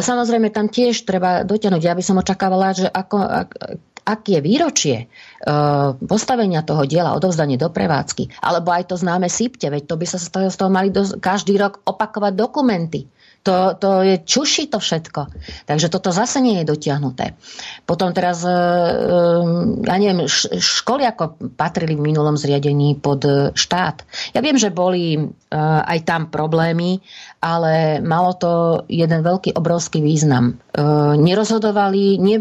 samozrejme, 0.00 0.48
tam 0.54 0.70
tiež 0.70 1.04
treba 1.04 1.44
dotiahnuť. 1.44 1.82
Ja 1.82 1.94
by 1.96 2.02
som 2.04 2.20
očakávala, 2.20 2.72
že 2.76 2.86
ako, 2.88 3.16
ak, 3.20 3.50
ak 4.06 4.20
je 4.30 4.38
výročie 4.38 4.96
postavenia 6.06 6.62
toho 6.62 6.86
diela, 6.86 7.18
odovzdanie 7.18 7.58
do 7.58 7.70
prevádzky, 7.70 8.38
alebo 8.38 8.70
aj 8.70 8.90
to 8.90 8.96
známe 8.98 9.26
sypte, 9.26 9.66
veď 9.66 9.90
to 9.90 9.94
by 9.98 10.06
sa 10.06 10.18
z 10.22 10.30
toho, 10.30 10.46
z 10.46 10.56
toho 10.58 10.70
mali 10.70 10.94
do, 10.94 11.02
každý 11.18 11.58
rok 11.58 11.82
opakovať 11.82 12.32
dokumenty. 12.38 13.10
To, 13.46 13.78
to 13.78 14.02
je 14.02 14.26
čuší 14.26 14.66
to 14.66 14.82
všetko. 14.82 15.30
Takže 15.70 15.86
toto 15.86 16.10
zase 16.10 16.42
nie 16.42 16.58
je 16.62 16.66
dotiahnuté. 16.66 17.38
Potom 17.86 18.10
teraz, 18.10 18.42
e, 18.42 18.50
e, 18.50 18.56
ja 19.86 19.96
neviem, 20.02 20.26
školy 20.58 21.06
ako 21.06 21.38
patrili 21.54 21.94
v 21.94 22.10
minulom 22.10 22.34
zriadení 22.34 22.98
pod 22.98 23.22
štát. 23.54 24.02
Ja 24.34 24.42
viem, 24.42 24.58
že 24.58 24.74
boli 24.74 25.14
e, 25.14 25.20
aj 25.86 25.98
tam 26.02 26.26
problémy, 26.26 26.98
ale 27.38 28.02
malo 28.02 28.34
to 28.34 28.52
jeden 28.90 29.22
veľký, 29.22 29.54
obrovský 29.54 30.02
význam. 30.02 30.58
Nerozhodovali, 31.16 32.18
ne, 32.18 32.36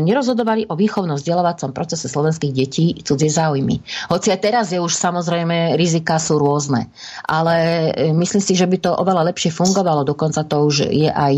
nerozhodovali 0.00 0.70
o 0.70 0.78
výchovno-vzdelávacom 0.78 1.74
procese 1.74 2.06
slovenských 2.06 2.52
detí 2.54 2.94
cudzie 3.02 3.28
záujmy. 3.32 3.82
Hoci 4.08 4.30
aj 4.30 4.40
teraz 4.40 4.66
je 4.70 4.78
už 4.78 4.92
samozrejme 4.92 5.74
rizika 5.74 6.16
sú 6.22 6.38
rôzne. 6.38 6.88
Ale 7.26 7.90
myslím 8.14 8.40
si, 8.44 8.54
že 8.54 8.68
by 8.68 8.76
to 8.80 8.90
oveľa 8.94 9.32
lepšie 9.32 9.50
fungovalo 9.50 10.06
dokonca 10.06 10.35
dokonca 10.36 10.50
to 10.52 10.56
už 10.68 10.76
je 10.92 11.08
aj, 11.08 11.34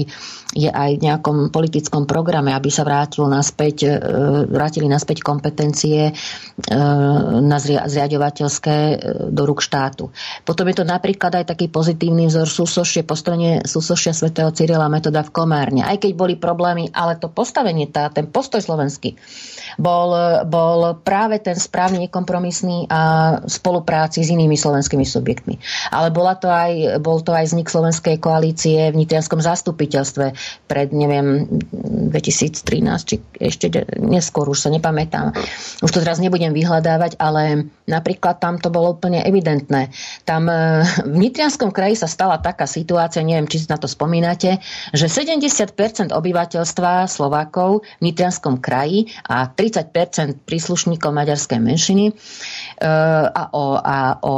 je 0.58 0.70
aj 0.70 0.90
v 0.98 1.04
nejakom 1.06 1.36
politickom 1.54 2.10
programe, 2.10 2.50
aby 2.50 2.66
sa 2.72 2.82
vrátilo 2.82 3.30
naspäť, 3.30 3.76
e, 3.86 3.90
vrátili 4.50 4.90
naspäť 4.90 5.22
kompetencie 5.22 6.10
e, 6.10 6.12
na 7.38 7.58
zriadovateľské 7.62 8.76
e, 8.76 8.94
do 9.30 9.42
rúk 9.46 9.62
štátu. 9.62 10.10
Potom 10.42 10.66
je 10.66 10.82
to 10.82 10.84
napríklad 10.84 11.30
aj 11.38 11.54
taký 11.54 11.70
pozitívny 11.70 12.26
vzor 12.26 12.50
súsošie, 12.50 13.06
postavenie 13.06 13.62
súsošia 13.62 14.10
svätého 14.10 14.50
Cyrila 14.50 14.90
metoda 14.90 15.22
v 15.22 15.30
Komárne. 15.30 15.86
Aj 15.86 15.94
keď 15.94 16.10
boli 16.18 16.34
problémy, 16.34 16.90
ale 16.90 17.20
to 17.20 17.30
postavenie, 17.30 17.86
tá, 17.86 18.10
ten 18.10 18.26
postoj 18.26 18.58
slovenský 18.58 19.14
bol, 19.78 20.10
bol 20.50 20.98
práve 21.06 21.38
ten 21.38 21.54
správny, 21.54 22.10
nekompromisný 22.10 22.90
a 22.90 23.00
spolupráci 23.46 24.26
s 24.26 24.32
inými 24.34 24.58
slovenskými 24.58 25.06
subjektmi. 25.06 25.54
Ale 25.94 26.10
bola 26.10 26.34
to 26.34 26.50
aj, 26.50 26.98
bol 26.98 27.22
to 27.22 27.30
aj 27.30 27.46
vznik 27.46 27.70
slovenskej 27.70 28.18
koalície 28.18 28.87
v 28.92 29.00
Nitrianskom 29.06 29.40
zastupiteľstve 29.40 30.34
pred, 30.66 30.88
neviem, 30.90 31.48
2013, 32.10 32.58
či 33.08 33.16
ešte 33.38 33.70
neskôr, 33.96 34.50
už 34.50 34.66
sa 34.66 34.70
nepamätám. 34.74 35.32
Už 35.80 35.90
to 35.94 36.02
teraz 36.02 36.20
nebudem 36.20 36.50
vyhľadávať, 36.52 37.16
ale 37.22 37.70
napríklad 37.86 38.42
tam 38.42 38.60
to 38.60 38.68
bolo 38.68 38.98
úplne 38.98 39.22
evidentné. 39.22 39.94
Tam 40.26 40.50
e, 40.50 40.84
v 41.06 41.16
Nitrianskom 41.16 41.70
kraji 41.70 42.02
sa 42.02 42.10
stala 42.10 42.42
taká 42.42 42.66
situácia, 42.66 43.24
neviem, 43.24 43.46
či 43.46 43.64
na 43.70 43.80
to 43.80 43.86
spomínate, 43.86 44.58
že 44.92 45.06
70% 45.06 46.10
obyvateľstva 46.12 47.06
Slovákov 47.06 47.86
v 48.02 48.12
Nitrianskom 48.12 48.60
kraji 48.60 49.08
a 49.24 49.46
3 49.46 49.68
30% 49.68 50.48
príslušníkov 50.48 51.12
maďarskej 51.12 51.60
menšiny 51.60 52.16
a 52.78 53.42
o, 53.50 53.74
a 53.74 54.22
o 54.22 54.34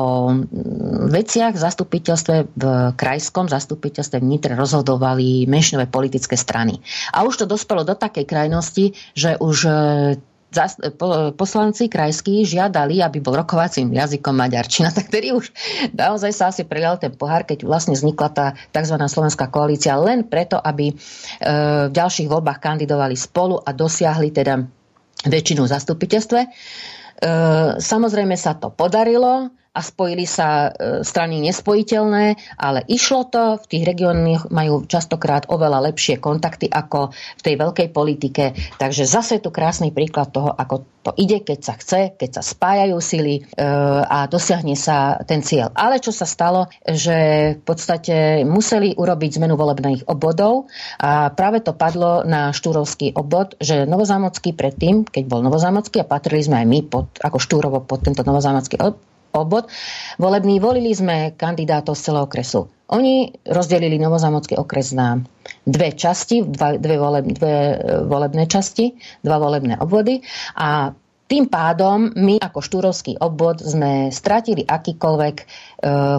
veciach 1.13 1.53
v 1.53 1.61
zastupiteľstve 1.61 2.37
v 2.57 2.65
krajskom 2.97 3.53
zastupiteľstve 3.53 4.17
v 4.17 4.29
Nitre 4.29 4.53
rozhodovali 4.57 5.45
menšinové 5.45 5.93
politické 5.93 6.41
strany. 6.41 6.81
A 7.13 7.29
už 7.29 7.45
to 7.45 7.47
dospelo 7.51 7.85
do 7.85 7.93
takej 7.93 8.25
krajnosti, 8.25 8.97
že 9.13 9.37
už 9.37 9.57
e, 9.69 9.73
poslanci 11.37 11.93
krajskí 11.93 12.49
žiadali, 12.49 13.05
aby 13.05 13.21
bol 13.21 13.37
rokovacím 13.37 13.93
jazykom 13.93 14.33
maďarčina, 14.33 14.89
tak 14.97 15.13
ktorý 15.13 15.37
už 15.37 15.53
naozaj 15.93 16.33
sa 16.33 16.49
asi 16.49 16.65
prelial 16.65 16.97
ten 16.97 17.13
pohár, 17.13 17.45
keď 17.45 17.69
vlastne 17.69 17.93
vznikla 17.93 18.29
tá 18.33 18.47
tzv. 18.73 18.97
slovenská 18.97 19.53
koalícia 19.53 20.01
len 20.01 20.25
preto, 20.25 20.57
aby 20.57 20.97
v 21.45 21.93
ďalších 21.93 22.27
voľbách 22.27 22.59
kandidovali 22.59 23.15
spolu 23.21 23.61
a 23.61 23.71
dosiahli 23.77 24.33
teda 24.33 24.65
väčšinu 25.29 25.69
v 25.69 25.73
zastupiteľstve. 25.77 26.41
Samozrejme 27.77 28.33
sa 28.37 28.57
to 28.57 28.73
podarilo 28.73 29.53
a 29.71 29.81
spojili 29.87 30.27
sa 30.27 30.67
e, 30.67 31.07
strany 31.07 31.39
nespojiteľné, 31.47 32.59
ale 32.59 32.83
išlo 32.91 33.31
to, 33.31 33.63
v 33.63 33.69
tých 33.71 33.85
regiónoch 33.87 34.51
majú 34.51 34.83
častokrát 34.91 35.47
oveľa 35.47 35.91
lepšie 35.91 36.19
kontakty 36.19 36.67
ako 36.67 37.15
v 37.15 37.43
tej 37.43 37.55
veľkej 37.55 37.89
politike. 37.95 38.45
Takže 38.83 39.07
zase 39.07 39.39
je 39.39 39.47
tu 39.47 39.55
krásny 39.55 39.95
príklad 39.95 40.35
toho, 40.35 40.51
ako 40.51 40.83
to 41.07 41.15
ide, 41.17 41.47
keď 41.47 41.59
sa 41.63 41.75
chce, 41.79 42.01
keď 42.19 42.31
sa 42.35 42.43
spájajú 42.43 42.99
sily 42.99 43.35
e, 43.39 43.43
a 44.03 44.27
dosiahne 44.27 44.75
sa 44.75 45.23
ten 45.23 45.39
cieľ. 45.39 45.71
Ale 45.79 46.03
čo 46.03 46.11
sa 46.11 46.27
stalo, 46.27 46.67
že 46.83 47.55
v 47.57 47.63
podstate 47.63 48.43
museli 48.43 48.99
urobiť 48.99 49.39
zmenu 49.39 49.55
volebných 49.55 50.11
obvodov 50.11 50.67
a 50.99 51.31
práve 51.31 51.63
to 51.63 51.79
padlo 51.79 52.27
na 52.27 52.51
Štúrovský 52.51 53.15
obvod, 53.15 53.55
že 53.63 53.87
Novozámocký 53.87 54.51
predtým, 54.51 55.07
keď 55.07 55.31
bol 55.31 55.47
Novozámocký 55.47 56.03
a 56.03 56.11
patrili 56.11 56.43
sme 56.43 56.59
aj 56.59 56.67
my 56.67 56.79
pod, 56.91 57.07
ako 57.23 57.39
Štúrovo 57.39 57.79
pod 57.87 58.03
tento 58.03 58.27
Novozámocký 58.27 58.77
obvod, 59.35 59.71
volebný 60.19 60.59
volili 60.59 60.95
sme 60.95 61.35
kandidátov 61.35 61.95
z 61.95 62.11
celého 62.11 62.27
okresu. 62.27 62.69
Oni 62.91 63.31
rozdelili 63.47 64.03
Novozámocký 64.03 64.59
okres 64.59 64.91
na 64.91 65.23
dve 65.63 65.95
časti, 65.95 66.43
dva, 66.43 66.75
dve, 66.75 66.97
voleb, 66.99 67.27
dve 67.31 67.55
e, 67.55 67.75
volebné 68.03 68.51
časti, 68.51 68.99
dva 69.23 69.39
volebné 69.39 69.79
obvody. 69.79 70.19
A 70.59 70.91
tým 71.31 71.47
pádom 71.47 72.11
my 72.19 72.43
ako 72.43 72.59
štúrovský 72.59 73.23
obvod 73.23 73.63
sme 73.63 74.11
stratili 74.11 74.67
akýkoľvek 74.67 75.37
e, 75.39 75.45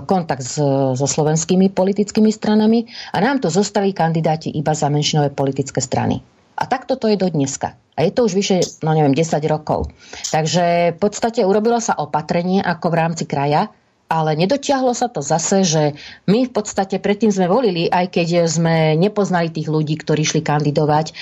kontakt 0.07 0.47
s, 0.47 0.55
so 0.95 1.07
slovenskými 1.07 1.75
politickými 1.75 2.31
stranami 2.31 2.87
a 3.11 3.19
nám 3.19 3.43
tu 3.43 3.51
zostali 3.51 3.91
kandidáti 3.91 4.55
iba 4.55 4.71
za 4.71 4.87
menšinové 4.87 5.35
politické 5.35 5.83
strany. 5.83 6.23
A 6.61 6.69
takto 6.69 6.93
to 6.93 7.09
je 7.09 7.17
do 7.17 7.25
dneska. 7.25 7.73
A 7.97 8.05
je 8.05 8.13
to 8.13 8.29
už 8.29 8.37
vyše, 8.37 8.61
no 8.85 8.93
neviem, 8.93 9.17
10 9.17 9.41
rokov. 9.49 9.89
Takže 10.29 10.93
v 10.93 10.97
podstate 11.01 11.41
urobilo 11.41 11.81
sa 11.81 11.97
opatrenie 11.97 12.61
ako 12.61 12.93
v 12.93 12.99
rámci 13.01 13.25
kraja, 13.25 13.73
ale 14.11 14.35
nedotiahlo 14.35 14.91
sa 14.91 15.07
to 15.07 15.23
zase, 15.23 15.63
že 15.63 15.83
my 16.27 16.45
v 16.45 16.51
podstate 16.51 16.99
predtým 16.99 17.31
sme 17.31 17.47
volili, 17.47 17.87
aj 17.87 18.11
keď 18.11 18.43
sme 18.45 18.99
nepoznali 18.99 19.49
tých 19.49 19.71
ľudí, 19.71 19.95
ktorí 19.95 20.27
šli 20.27 20.43
kandidovať, 20.43 21.15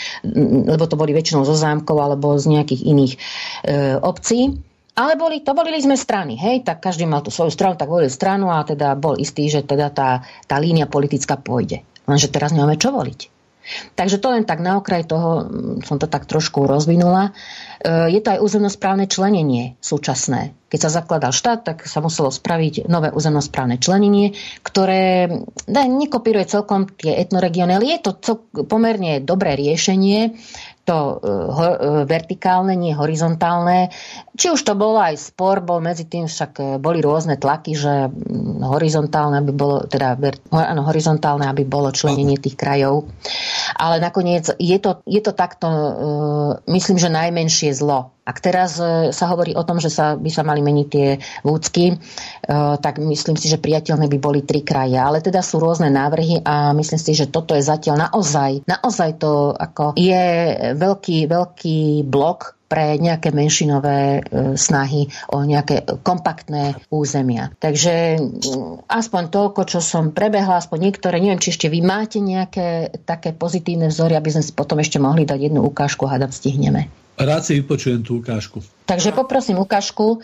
lebo 0.65 0.83
to 0.89 0.97
boli 0.97 1.13
väčšinou 1.13 1.45
zo 1.45 1.53
zámkov 1.53 1.95
alebo 2.01 2.33
z 2.35 2.49
nejakých 2.49 2.81
iných 2.89 3.13
e, 3.13 3.17
obcí. 4.01 4.57
Ale 4.97 5.15
boli, 5.15 5.45
to 5.45 5.55
volili 5.55 5.79
sme 5.79 5.95
strany, 5.95 6.35
hej, 6.35 6.65
tak 6.65 6.83
každý 6.83 7.07
mal 7.07 7.23
tú 7.23 7.31
svoju 7.31 7.53
stranu, 7.53 7.79
tak 7.79 7.87
volil 7.87 8.11
stranu 8.11 8.51
a 8.51 8.65
teda 8.67 8.99
bol 8.99 9.15
istý, 9.15 9.47
že 9.47 9.63
teda 9.63 9.93
tá, 9.93 10.25
tá 10.49 10.59
línia 10.59 10.89
politická 10.89 11.39
pôjde. 11.39 11.85
Lenže 12.09 12.27
teraz 12.27 12.51
nemáme 12.51 12.75
čo 12.75 12.91
voliť. 12.91 13.38
Takže 13.93 14.17
to 14.17 14.33
len 14.33 14.47
tak 14.47 14.63
na 14.63 14.79
okraj 14.79 15.05
toho 15.05 15.45
mm, 15.45 15.85
som 15.85 16.01
to 16.01 16.09
tak 16.09 16.25
trošku 16.25 16.65
rozvinula. 16.65 17.31
E, 17.83 18.09
je 18.09 18.19
to 18.23 18.33
aj 18.33 18.43
územnosprávne 18.43 19.05
členenie 19.05 19.77
súčasné. 19.83 20.57
Keď 20.69 20.79
sa 20.79 21.01
zakladal 21.01 21.33
štát, 21.33 21.65
tak 21.65 21.77
sa 21.85 22.01
muselo 22.01 22.33
spraviť 22.33 22.89
nové 22.89 23.09
územnosprávne 23.13 23.81
členenie, 23.81 24.37
ktoré 24.65 25.29
ne, 25.65 25.83
nekopíruje 25.85 26.45
celkom 26.49 26.89
tie 26.89 27.17
etnoregióny, 27.17 27.71
ale 27.73 27.85
je 27.97 27.99
to 28.05 28.11
pomerne 28.65 29.21
dobré 29.21 29.57
riešenie 29.57 30.33
to 30.89 30.97
e, 30.97 31.37
ho, 31.53 31.65
e, 31.69 31.77
vertikálne, 32.09 32.73
nie 32.73 32.97
horizontálne. 32.97 33.93
Či 34.33 34.49
už 34.57 34.65
to 34.65 34.73
bolo 34.73 34.97
aj 34.97 35.21
spor, 35.21 35.61
bol 35.61 35.77
medzi 35.77 36.09
tým 36.09 36.25
však 36.25 36.51
e, 36.57 36.63
boli 36.81 37.05
rôzne 37.05 37.37
tlaky, 37.37 37.77
že 37.77 38.09
horizontálne 38.65 39.37
aby 39.45 39.53
bolo, 39.53 39.85
teda 39.85 40.17
áno, 40.49 40.81
horizontálne, 40.89 41.45
aby 41.45 41.61
bolo 41.69 41.93
členenie 41.93 42.41
tých 42.41 42.57
krajov. 42.57 43.05
Ale 43.77 44.01
nakoniec 44.01 44.49
je 44.57 44.77
to, 44.81 45.05
je 45.05 45.21
to 45.21 45.31
takto, 45.37 45.67
myslím, 46.65 46.97
že 46.97 47.13
najmenšie 47.13 47.69
zlo 47.77 48.17
ak 48.29 48.37
teraz 48.45 48.77
e, 48.77 49.09
sa 49.09 49.25
hovorí 49.33 49.57
o 49.57 49.65
tom, 49.65 49.81
že 49.81 49.89
sa, 49.89 50.13
by 50.13 50.29
sa 50.29 50.45
mali 50.45 50.61
meniť 50.61 50.87
tie 50.87 51.17
vúcky, 51.41 51.89
e, 51.89 51.95
tak 52.77 53.01
myslím 53.01 53.33
si, 53.33 53.49
že 53.49 53.57
priateľné 53.57 54.05
by 54.05 54.17
boli 54.21 54.45
tri 54.45 54.61
kraje. 54.61 55.01
Ale 55.01 55.25
teda 55.25 55.41
sú 55.41 55.57
rôzne 55.57 55.89
návrhy 55.89 56.45
a 56.45 56.77
myslím 56.77 57.01
si, 57.01 57.17
že 57.17 57.33
toto 57.33 57.57
je 57.57 57.65
zatiaľ 57.65 58.13
naozaj, 58.13 58.69
naozaj 58.69 59.17
to 59.17 59.57
ako 59.57 59.97
je 59.97 60.25
veľký, 60.77 61.25
veľký 61.25 62.05
blok 62.05 62.59
pre 62.69 63.01
nejaké 63.01 63.33
menšinové 63.33 63.97
e, 63.97 64.19
snahy 64.53 65.09
o 65.33 65.41
nejaké 65.41 65.89
kompaktné 66.05 66.77
územia. 66.93 67.49
Takže 67.57 68.21
aspoň 68.85 69.23
toľko, 69.33 69.61
čo 69.65 69.81
som 69.81 70.13
prebehla, 70.13 70.61
aspoň 70.61 70.77
niektoré, 70.93 71.17
neviem, 71.17 71.41
či 71.41 71.49
ešte 71.49 71.65
vy 71.65 71.81
máte 71.81 72.21
nejaké 72.21 72.93
také 73.09 73.33
pozitívne 73.33 73.89
vzory, 73.89 74.13
aby 74.13 74.29
sme 74.29 74.45
si 74.45 74.53
potom 74.53 74.77
ešte 74.77 75.01
mohli 75.01 75.25
dať 75.25 75.49
jednu 75.49 75.65
ukážku, 75.65 76.05
hádam 76.05 76.29
stihneme. 76.29 76.93
Rád 77.19 77.43
si 77.43 77.59
vypočujem 77.59 77.99
tú 77.99 78.23
ukážku. 78.23 78.63
Takže 78.87 79.11
poprosím 79.11 79.59
ukážku 79.59 80.17
uh, 80.17 80.19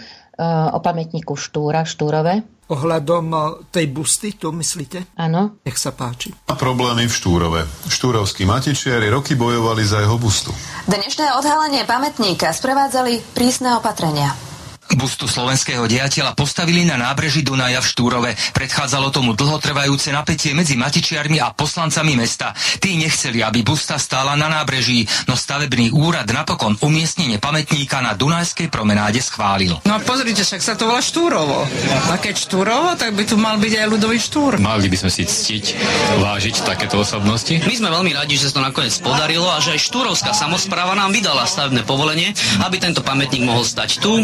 o 0.72 0.80
pamätníku 0.80 1.36
Štúra, 1.36 1.84
Štúrove. 1.84 2.56
Ohľadom 2.66 3.26
e, 3.30 3.38
tej 3.70 3.94
busty, 3.94 4.34
to 4.42 4.50
myslíte? 4.50 5.14
Áno. 5.22 5.62
Nech 5.62 5.78
sa 5.78 5.94
páči. 5.94 6.34
A 6.50 6.58
problémy 6.58 7.06
v 7.06 7.14
Štúrove. 7.14 7.62
Štúrovskí 7.86 8.42
matičiari 8.42 9.06
roky 9.14 9.38
bojovali 9.38 9.86
za 9.86 10.02
jeho 10.02 10.18
bustu. 10.18 10.50
Dnešné 10.90 11.38
odhalenie 11.38 11.86
pamätníka 11.86 12.50
sprevádzali 12.50 13.22
prísne 13.38 13.78
opatrenia. 13.78 14.34
Bustu 14.94 15.26
slovenského 15.26 15.90
dejateľa 15.90 16.38
postavili 16.38 16.86
na 16.86 16.94
nábreží 16.94 17.42
Dunaja 17.42 17.82
v 17.82 17.90
Štúrove. 17.90 18.32
Predchádzalo 18.54 19.10
tomu 19.10 19.34
dlhotrvajúce 19.34 20.14
napätie 20.14 20.54
medzi 20.54 20.78
matičiarmi 20.78 21.42
a 21.42 21.50
poslancami 21.50 22.14
mesta. 22.14 22.54
Tí 22.78 22.94
nechceli, 22.94 23.42
aby 23.42 23.66
busta 23.66 23.98
stála 23.98 24.38
na 24.38 24.46
nábreží, 24.46 25.10
no 25.26 25.34
stavebný 25.34 25.90
úrad 25.90 26.30
napokon 26.30 26.78
umiestnenie 26.86 27.42
pamätníka 27.42 27.98
na 28.00 28.14
Dunajskej 28.14 28.70
promenáde 28.70 29.20
schválil. 29.26 29.82
No 29.90 29.98
pozrite, 30.06 30.46
však 30.46 30.62
sa 30.62 30.78
to 30.78 30.86
volá 30.86 31.02
Štúrovo. 31.02 31.66
A 32.14 32.16
keď 32.22 32.38
Štúrovo, 32.38 32.94
tak 32.94 33.18
by 33.18 33.26
tu 33.26 33.42
mal 33.42 33.58
byť 33.58 33.74
aj 33.82 33.88
ľudový 33.90 34.22
Štúr. 34.22 34.62
Mali 34.62 34.86
by 34.86 34.98
sme 35.02 35.12
si 35.12 35.26
ctiť, 35.26 35.66
vážiť 36.22 36.62
takéto 36.62 37.02
osobnosti. 37.02 37.58
My 37.66 37.74
sme 37.74 37.90
veľmi 37.90 38.14
radi, 38.14 38.38
že 38.38 38.54
sa 38.54 38.62
to 38.62 38.62
nakoniec 38.62 38.94
podarilo 39.02 39.50
a 39.50 39.58
že 39.58 39.74
aj 39.74 39.82
Štúrovská 39.82 40.32
samozpráva 40.32 40.94
nám 40.94 41.10
vydala 41.10 41.50
stavebné 41.50 41.82
povolenie, 41.84 42.38
aby 42.62 42.78
tento 42.78 43.02
pamätník 43.02 43.42
mohol 43.42 43.66
stať 43.66 44.00
tu, 44.00 44.22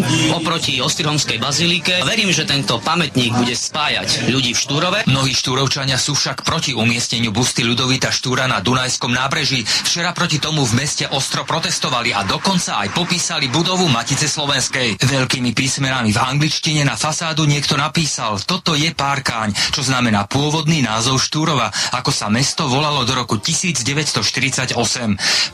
oproti 0.52 0.84
Ostyrhomskej 0.84 1.40
bazilike. 1.40 2.04
Verím, 2.04 2.28
že 2.36 2.44
tento 2.44 2.84
pamätník 2.84 3.32
bude 3.32 3.56
spájať 3.56 4.28
ľudí 4.28 4.52
v 4.52 4.60
Štúrove. 4.60 5.00
Mnohí 5.08 5.32
štúrovčania 5.32 5.96
sú 5.96 6.12
však 6.12 6.44
proti 6.44 6.76
umiestneniu 6.76 7.32
busty 7.32 7.64
Ľudovita 7.64 8.12
Štúra 8.12 8.52
na 8.52 8.60
Dunajskom 8.60 9.16
nábreží. 9.16 9.64
Včera 9.64 10.12
proti 10.12 10.44
tomu 10.44 10.68
v 10.68 10.84
meste 10.84 11.08
ostro 11.08 11.48
protestovali 11.48 12.12
a 12.12 12.28
dokonca 12.28 12.84
aj 12.84 12.92
popísali 12.92 13.48
budovu 13.48 13.88
Matice 13.88 14.28
Slovenskej. 14.28 15.00
Veľkými 15.00 15.56
písmenami 15.56 16.12
v 16.12 16.20
angličtine 16.20 16.84
na 16.84 17.00
fasádu 17.00 17.48
niekto 17.48 17.80
napísal, 17.80 18.36
toto 18.44 18.76
je 18.76 18.92
Párkáň, 18.92 19.56
čo 19.72 19.88
znamená 19.88 20.28
pôvodný 20.28 20.84
názov 20.84 21.24
Štúrova, 21.24 21.72
ako 21.96 22.12
sa 22.12 22.28
mesto 22.28 22.68
volalo 22.68 23.08
do 23.08 23.16
roku 23.16 23.40
1948. 23.40 24.76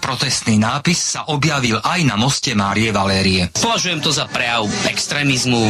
Protestný 0.02 0.58
nápis 0.58 1.14
sa 1.14 1.30
objavil 1.30 1.78
aj 1.86 2.02
na 2.02 2.18
moste 2.18 2.58
Márie 2.58 2.90
Valérie. 2.90 3.54
Považujem 3.54 4.02
to 4.02 4.10
za 4.10 4.26
prejav 4.26 4.66
extrémizmu 4.88 5.62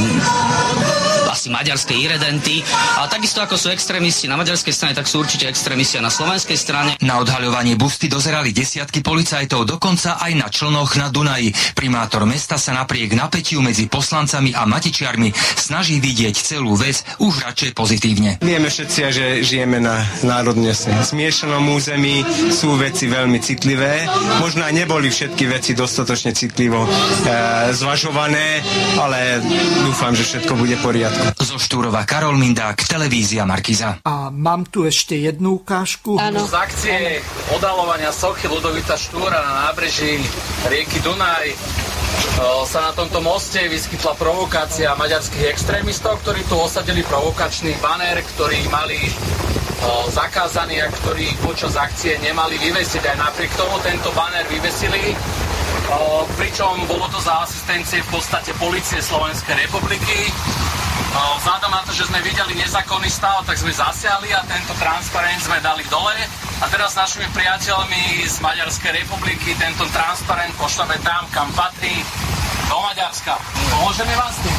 asi 1.38 1.54
maďarskej 1.54 1.98
iredenty. 2.02 2.66
A 2.98 3.06
takisto 3.06 3.46
ako 3.46 3.62
sú 3.62 3.70
extrémisti 3.70 4.26
na 4.26 4.42
maďarskej 4.42 4.74
strane, 4.74 4.94
tak 4.98 5.06
sú 5.06 5.22
určite 5.22 5.46
extrémisti 5.46 6.02
na 6.02 6.10
slovenskej 6.10 6.58
strane. 6.58 6.92
Na 7.06 7.22
odhaľovanie 7.22 7.78
busty 7.78 8.10
dozerali 8.10 8.50
desiatky 8.50 9.06
policajtov, 9.06 9.70
dokonca 9.70 10.18
aj 10.18 10.34
na 10.34 10.50
člnoch 10.50 10.98
na 10.98 11.14
Dunaji. 11.14 11.54
Primátor 11.78 12.26
mesta 12.26 12.58
sa 12.58 12.74
napriek 12.74 13.14
napätiu 13.14 13.62
medzi 13.62 13.86
poslancami 13.86 14.58
a 14.58 14.66
matičiarmi 14.66 15.30
snaží 15.54 16.02
vidieť 16.02 16.34
celú 16.34 16.74
vec 16.74 17.06
už 17.22 17.46
radšej 17.46 17.72
pozitívne. 17.78 18.42
Vieme 18.42 18.74
všetci, 18.74 19.00
že 19.14 19.26
žijeme 19.46 19.78
na 19.78 20.02
národne 20.26 20.74
smiešanom 20.74 21.64
území, 21.70 22.26
sú 22.50 22.74
veci 22.82 23.06
veľmi 23.06 23.38
citlivé. 23.38 24.10
Možno 24.42 24.66
aj 24.66 24.74
neboli 24.74 25.14
všetky 25.14 25.46
veci 25.46 25.78
dostatočne 25.78 26.34
citlivo 26.34 26.84
e, 26.84 26.90
zvažované, 27.78 28.66
ale 28.98 29.07
dúfam, 29.88 30.12
že 30.12 30.24
všetko 30.28 30.54
bude 30.60 30.76
v 30.78 30.84
poriadku. 30.84 31.24
Zo 31.40 31.58
Štúrova 31.58 32.04
Karol 32.04 32.36
Mindák, 32.36 32.76
televízia 32.84 33.48
Markiza. 33.48 34.04
A 34.04 34.30
mám 34.30 34.68
tu 34.68 34.84
ešte 34.84 35.16
jednu 35.16 35.64
ukážku. 35.64 36.20
Áno. 36.20 36.44
Z 36.44 36.54
akcie 36.54 37.24
odalovania 37.56 38.12
sochy 38.12 38.52
Ludovita 38.52 39.00
Štúra 39.00 39.40
na 39.40 39.72
nábreží 39.72 40.20
rieky 40.68 41.00
Dunaj 41.02 41.56
sa 42.70 42.80
na 42.86 42.92
tomto 42.94 43.18
moste 43.24 43.66
vyskytla 43.66 44.14
provokácia 44.14 44.94
maďarských 44.94 45.50
extrémistov, 45.50 46.22
ktorí 46.22 46.46
tu 46.46 46.54
osadili 46.54 47.02
provokačný 47.02 47.74
banér, 47.82 48.22
ktorý 48.22 48.62
mali 48.70 49.10
zakázaný 50.14 50.86
a 50.86 50.90
ktorý 50.90 51.34
počas 51.42 51.74
akcie 51.78 52.18
nemali 52.22 52.62
vyvesiť. 52.62 53.04
Aj 53.10 53.18
napriek 53.18 53.54
tomu 53.58 53.78
tento 53.82 54.14
banér 54.14 54.46
vyvesili 54.54 55.18
pričom 56.38 56.88
bolo 56.88 57.08
to 57.12 57.20
za 57.22 57.44
asistencie 57.44 58.02
v 58.02 58.10
podstate 58.10 58.54
policie 58.58 59.02
Slovenskej 59.02 59.56
republiky. 59.68 60.30
Vzhľadom 61.48 61.72
na 61.72 61.82
to, 61.88 61.96
že 61.96 62.12
sme 62.12 62.20
videli 62.20 62.60
nezákonný 62.60 63.08
stav, 63.08 63.40
tak 63.48 63.56
sme 63.56 63.72
zasiahli 63.72 64.36
a 64.36 64.44
tento 64.44 64.76
transparent 64.76 65.40
sme 65.40 65.64
dali 65.64 65.82
dole. 65.88 66.12
A 66.60 66.66
teraz 66.68 66.92
s 66.92 67.00
našimi 67.00 67.24
priateľmi 67.32 68.28
z 68.28 68.36
Maďarskej 68.44 68.92
republiky 69.06 69.56
tento 69.56 69.88
transparent 69.96 70.52
pošleme 70.60 71.00
tam, 71.08 71.24
kam 71.32 71.48
patrí, 71.56 71.96
do 72.68 72.78
Maďarska. 72.84 73.40
Pomôžeme 73.72 74.14
vás 74.20 74.36
tým? 74.44 74.58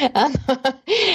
Áno, 0.00 0.40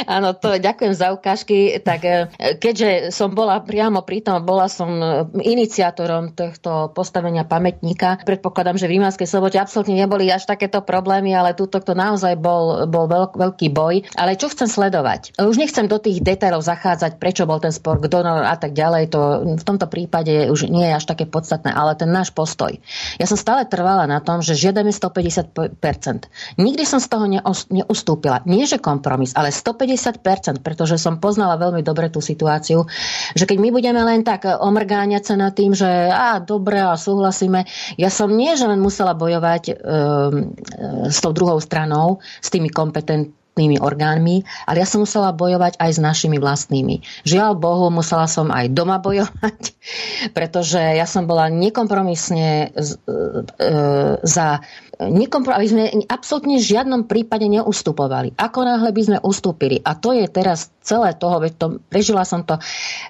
áno, 0.06 0.30
to 0.38 0.62
ďakujem 0.62 0.94
za 0.94 1.10
ukážky. 1.10 1.82
Tak 1.82 2.00
e, 2.06 2.30
keďže 2.62 3.10
som 3.10 3.34
bola 3.34 3.58
priamo 3.66 4.06
pri 4.06 4.22
tom, 4.22 4.46
bola 4.46 4.70
som 4.70 4.90
e, 5.02 5.26
iniciátorom 5.42 6.38
tohto 6.38 6.94
postavenia 6.94 7.48
pamätníka, 7.48 8.22
predpokladám, 8.22 8.78
že 8.78 8.86
v 8.86 9.00
Rímanskej 9.00 9.26
sobote 9.26 9.58
absolútne 9.58 9.98
neboli 9.98 10.30
až 10.30 10.46
takéto 10.46 10.86
problémy, 10.86 11.34
ale 11.34 11.58
tuto 11.58 11.82
to 11.82 11.98
naozaj 11.98 12.38
bol, 12.38 12.86
bol 12.86 13.10
veľk, 13.10 13.34
veľký 13.34 13.74
boj. 13.76 14.08
Ale 14.16 14.40
čo 14.40 14.48
chcem 14.48 14.72
sledovať? 14.72 15.36
Už 15.36 15.60
nechcem 15.60 15.92
do 15.92 16.00
tých 16.00 16.24
detailov 16.24 16.64
zachádzať, 16.64 17.20
prečo 17.20 17.44
bol 17.44 17.60
ten 17.60 17.76
spor, 17.76 18.00
kto 18.00 18.24
no 18.24 18.40
a 18.40 18.56
tak 18.56 18.72
ďalej. 18.72 19.12
To 19.12 19.22
v 19.60 19.64
tomto 19.68 19.92
prípade 19.92 20.48
už 20.48 20.72
nie 20.72 20.88
je 20.88 20.96
až 20.96 21.04
také 21.12 21.28
podstatné, 21.28 21.76
ale 21.76 22.00
ten 22.00 22.08
náš 22.08 22.32
postoj. 22.32 22.72
Ja 23.20 23.28
som 23.28 23.36
stále 23.36 23.68
trvala 23.68 24.08
na 24.08 24.24
tom, 24.24 24.40
že 24.40 24.56
žiadame 24.56 24.96
150%. 24.96 25.60
Nikdy 26.56 26.84
som 26.88 27.04
z 27.04 27.08
toho 27.12 27.26
neustúpila. 27.68 28.40
Nie, 28.48 28.64
že 28.64 28.80
kompromis, 28.80 29.36
ale 29.36 29.52
150%, 29.52 30.64
pretože 30.64 30.96
som 30.96 31.20
poznala 31.20 31.60
veľmi 31.60 31.84
dobre 31.84 32.08
tú 32.08 32.24
situáciu, 32.24 32.88
že 33.34 33.44
keď 33.44 33.58
my 33.60 33.70
budeme 33.74 34.02
len 34.06 34.22
tak 34.22 34.48
omrgáňať 34.48 35.24
sa 35.28 35.36
nad 35.36 35.52
tým, 35.52 35.74
že 35.74 35.88
á, 36.14 36.40
dobre 36.40 36.80
a 36.80 36.94
súhlasíme, 36.96 37.66
ja 37.98 38.10
som 38.14 38.30
nie, 38.30 38.54
že 38.54 38.70
len 38.70 38.80
musela 38.80 39.18
bojovať 39.18 39.64
e, 39.66 39.74
e, 39.74 39.76
s 41.10 41.18
tou 41.20 41.34
druhou 41.34 41.58
stranou, 41.58 42.22
s 42.40 42.48
tými 42.54 42.70
kompetentnými 42.70 43.45
štátnymi 43.56 43.80
orgánmi, 43.80 44.44
ale 44.68 44.84
ja 44.84 44.88
som 44.88 45.08
musela 45.08 45.32
bojovať 45.32 45.80
aj 45.80 45.96
s 45.96 46.00
našimi 46.04 46.44
vlastnými. 46.44 47.00
Žiaľ 47.24 47.56
Bohu, 47.56 47.88
musela 47.88 48.28
som 48.28 48.52
aj 48.52 48.68
doma 48.76 49.00
bojovať, 49.00 49.72
pretože 50.36 50.76
ja 50.76 51.08
som 51.08 51.24
bola 51.24 51.48
nekompromisne 51.48 52.68
e, 52.68 52.70
e, 52.76 53.72
za 54.28 54.60
nekompro- 55.00 55.56
aby 55.56 55.68
sme 55.68 55.84
absolútne 56.08 56.58
v 56.60 56.66
žiadnom 56.66 57.08
prípade 57.10 57.46
neustupovali. 57.48 58.38
Ako 58.40 58.60
náhle 58.64 58.92
by 58.92 59.02
sme 59.02 59.18
ustúpili, 59.22 59.82
a 59.84 59.98
to 59.98 60.16
je 60.16 60.26
teraz 60.32 60.72
celé 60.86 61.18
toho, 61.18 61.42
veď 61.42 61.54
to, 61.58 61.68
prežila 61.90 62.22
som 62.22 62.46
to 62.46 62.62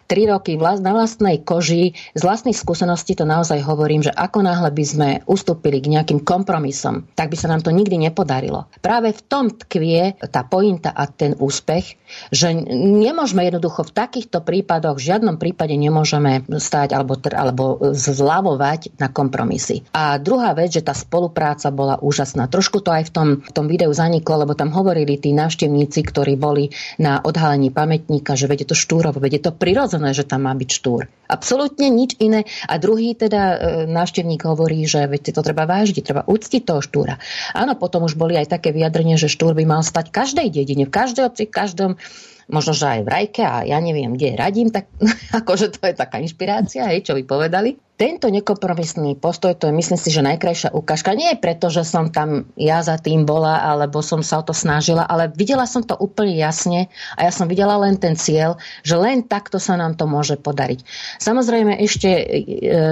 tri 0.08 0.26
roky 0.26 0.56
vlast, 0.56 0.80
na 0.80 0.96
vlastnej 0.96 1.44
koži, 1.44 1.92
z 2.16 2.22
vlastných 2.24 2.56
skúseností 2.56 3.20
to 3.20 3.28
naozaj 3.28 3.60
hovorím, 3.60 4.02
že 4.02 4.16
ako 4.16 4.48
náhle 4.48 4.72
by 4.72 4.86
sme 4.88 5.10
ustúpili 5.28 5.84
k 5.84 5.92
nejakým 5.92 6.24
kompromisom, 6.24 7.04
tak 7.14 7.30
by 7.30 7.38
sa 7.38 7.52
nám 7.52 7.62
to 7.62 7.76
nikdy 7.76 8.00
nepodarilo. 8.00 8.72
Práve 8.80 9.12
v 9.12 9.22
tom 9.28 9.52
tkvie 9.52 10.16
tá 10.32 10.48
pointa 10.48 10.96
a 10.96 11.04
ten 11.12 11.36
úspech, 11.36 12.00
že 12.32 12.56
nemôžeme 12.80 13.44
jednoducho 13.44 13.92
v 13.92 13.96
takýchto 13.96 14.40
prípadoch, 14.40 14.96
v 14.96 15.08
žiadnom 15.12 15.36
prípade 15.36 15.76
nemôžeme 15.76 16.48
stať 16.48 16.96
alebo, 16.96 17.20
alebo 17.28 17.92
zľavovať 17.92 18.96
na 18.96 19.12
kompromisy. 19.12 19.84
A 19.92 20.16
druhá 20.16 20.56
vec, 20.56 20.72
že 20.72 20.86
tá 20.86 20.96
spolupráca 20.96 21.75
bola 21.76 22.00
úžasná. 22.00 22.48
Trošku 22.48 22.80
to 22.80 22.96
aj 22.96 23.08
v 23.08 23.12
tom, 23.12 23.28
v 23.44 23.52
tom 23.52 23.68
videu 23.68 23.92
zaniklo, 23.92 24.48
lebo 24.48 24.56
tam 24.56 24.72
hovorili 24.72 25.20
tí 25.20 25.36
návštevníci, 25.36 26.00
ktorí 26.08 26.40
boli 26.40 26.72
na 26.98 27.20
odhalení 27.20 27.70
pamätníka, 27.70 28.40
že 28.40 28.48
vede 28.48 28.64
to 28.64 28.74
štúrovo, 28.74 29.20
vede 29.20 29.44
to 29.44 29.52
prirodzené, 29.52 30.16
že 30.16 30.24
tam 30.24 30.48
má 30.48 30.56
byť 30.56 30.70
štúr. 30.72 31.12
Absolútne 31.28 31.92
nič 31.92 32.16
iné. 32.24 32.48
A 32.72 32.80
druhý 32.80 33.18
teda 33.18 33.42
e, 33.42 33.58
návštevník 33.92 34.46
hovorí, 34.48 34.88
že 34.88 35.10
veď 35.10 35.36
to 35.36 35.42
treba 35.44 35.68
vážiť, 35.68 36.00
treba 36.00 36.24
úctiť 36.24 36.62
toho 36.64 36.80
štúra. 36.80 37.20
Áno, 37.52 37.76
potom 37.76 38.08
už 38.08 38.16
boli 38.16 38.40
aj 38.40 38.56
také 38.56 38.72
vyjadrenie, 38.72 39.20
že 39.20 39.28
štúr 39.28 39.58
by 39.58 39.68
mal 39.68 39.82
stať 39.84 40.10
v 40.10 40.16
každej 40.16 40.48
dedine, 40.54 40.88
v 40.88 40.94
každej 40.96 41.24
obci, 41.28 41.44
v 41.50 41.54
každom 41.54 41.92
možno, 42.46 42.78
že 42.78 42.86
aj 42.86 43.02
v 43.06 43.10
Rajke 43.10 43.42
a 43.42 43.66
ja 43.66 43.82
neviem, 43.82 44.14
kde 44.14 44.38
radím, 44.38 44.70
tak 44.70 44.90
akože 45.40 45.74
to 45.74 45.82
je 45.90 45.96
taká 45.98 46.22
inšpirácia, 46.22 46.86
hej, 46.94 47.06
čo 47.06 47.18
vy 47.18 47.26
povedali 47.26 47.74
tento 47.96 48.28
nekompromisný 48.28 49.16
postoj, 49.16 49.56
to 49.56 49.72
je 49.72 49.74
myslím 49.76 49.96
si, 49.96 50.12
že 50.12 50.20
najkrajšia 50.20 50.76
ukážka. 50.76 51.16
Nie 51.16 51.36
je 51.36 51.40
preto, 51.40 51.72
že 51.72 51.88
som 51.88 52.12
tam 52.12 52.52
ja 52.60 52.84
za 52.84 53.00
tým 53.00 53.24
bola, 53.24 53.64
alebo 53.64 54.04
som 54.04 54.20
sa 54.20 54.44
o 54.44 54.44
to 54.44 54.52
snažila, 54.52 55.08
ale 55.08 55.32
videla 55.32 55.64
som 55.64 55.80
to 55.80 55.96
úplne 55.96 56.36
jasne 56.36 56.92
a 57.16 57.24
ja 57.24 57.32
som 57.32 57.48
videla 57.48 57.80
len 57.80 57.96
ten 57.96 58.20
cieľ, 58.20 58.60
že 58.84 59.00
len 59.00 59.24
takto 59.24 59.64
sa 59.64 59.80
nám 59.80 59.96
to 59.96 60.12
môže 60.12 60.36
podariť. 60.36 60.84
Samozrejme 61.24 61.80
ešte 61.80 62.10
e, 62.12 62.24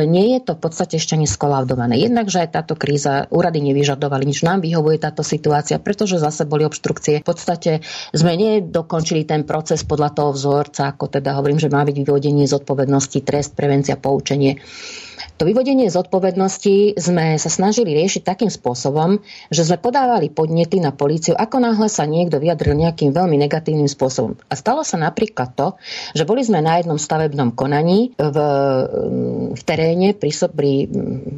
nie 0.07 0.39
je 0.39 0.47
to 0.47 0.55
v 0.55 0.61
podstate 0.63 0.95
ešte 0.95 1.19
neskolaudované. 1.19 1.99
Jednak, 1.99 2.31
že 2.31 2.47
aj 2.47 2.63
táto 2.63 2.79
kríza, 2.79 3.27
úrady 3.27 3.59
nevyžadovali 3.59 4.23
nič, 4.23 4.47
nám 4.47 4.63
vyhovuje 4.63 5.03
táto 5.03 5.19
situácia, 5.19 5.83
pretože 5.83 6.15
zase 6.15 6.47
boli 6.47 6.63
obštrukcie. 6.63 7.19
V 7.19 7.27
podstate 7.27 7.83
sme 8.15 8.39
nedokončili 8.39 9.27
ten 9.27 9.43
proces 9.43 9.83
podľa 9.83 10.15
toho 10.15 10.31
vzorca, 10.31 10.95
ako 10.95 11.11
teda 11.11 11.35
hovorím, 11.35 11.59
že 11.59 11.67
má 11.67 11.83
byť 11.83 11.95
vyvodenie 11.99 12.47
zodpovednosti, 12.47 13.19
trest, 13.19 13.51
prevencia, 13.51 13.99
poučenie. 13.99 14.63
To 15.41 15.49
vyvodenie 15.49 15.89
zodpovednosti 15.89 16.93
sme 17.01 17.41
sa 17.41 17.49
snažili 17.49 17.97
riešiť 17.97 18.21
takým 18.21 18.53
spôsobom, 18.53 19.17
že 19.49 19.65
sme 19.65 19.81
podávali 19.81 20.29
podnety 20.29 20.77
na 20.77 20.93
políciu, 20.93 21.33
ako 21.33 21.57
náhle 21.57 21.89
sa 21.89 22.05
niekto 22.05 22.37
vyjadril 22.37 22.77
nejakým 22.77 23.09
veľmi 23.09 23.41
negatívnym 23.41 23.89
spôsobom. 23.89 24.37
A 24.47 24.53
stalo 24.53 24.85
sa 24.85 25.01
napríklad 25.01 25.57
to, 25.57 25.67
že 26.13 26.29
boli 26.29 26.45
sme 26.45 26.61
na 26.61 26.77
jednom 26.77 27.01
stavebnom 27.01 27.57
konaní 27.57 28.13
v, 28.13 28.37
v 29.57 29.61
teréne 29.65 30.13
pri, 30.13 30.31
pri 30.53 30.71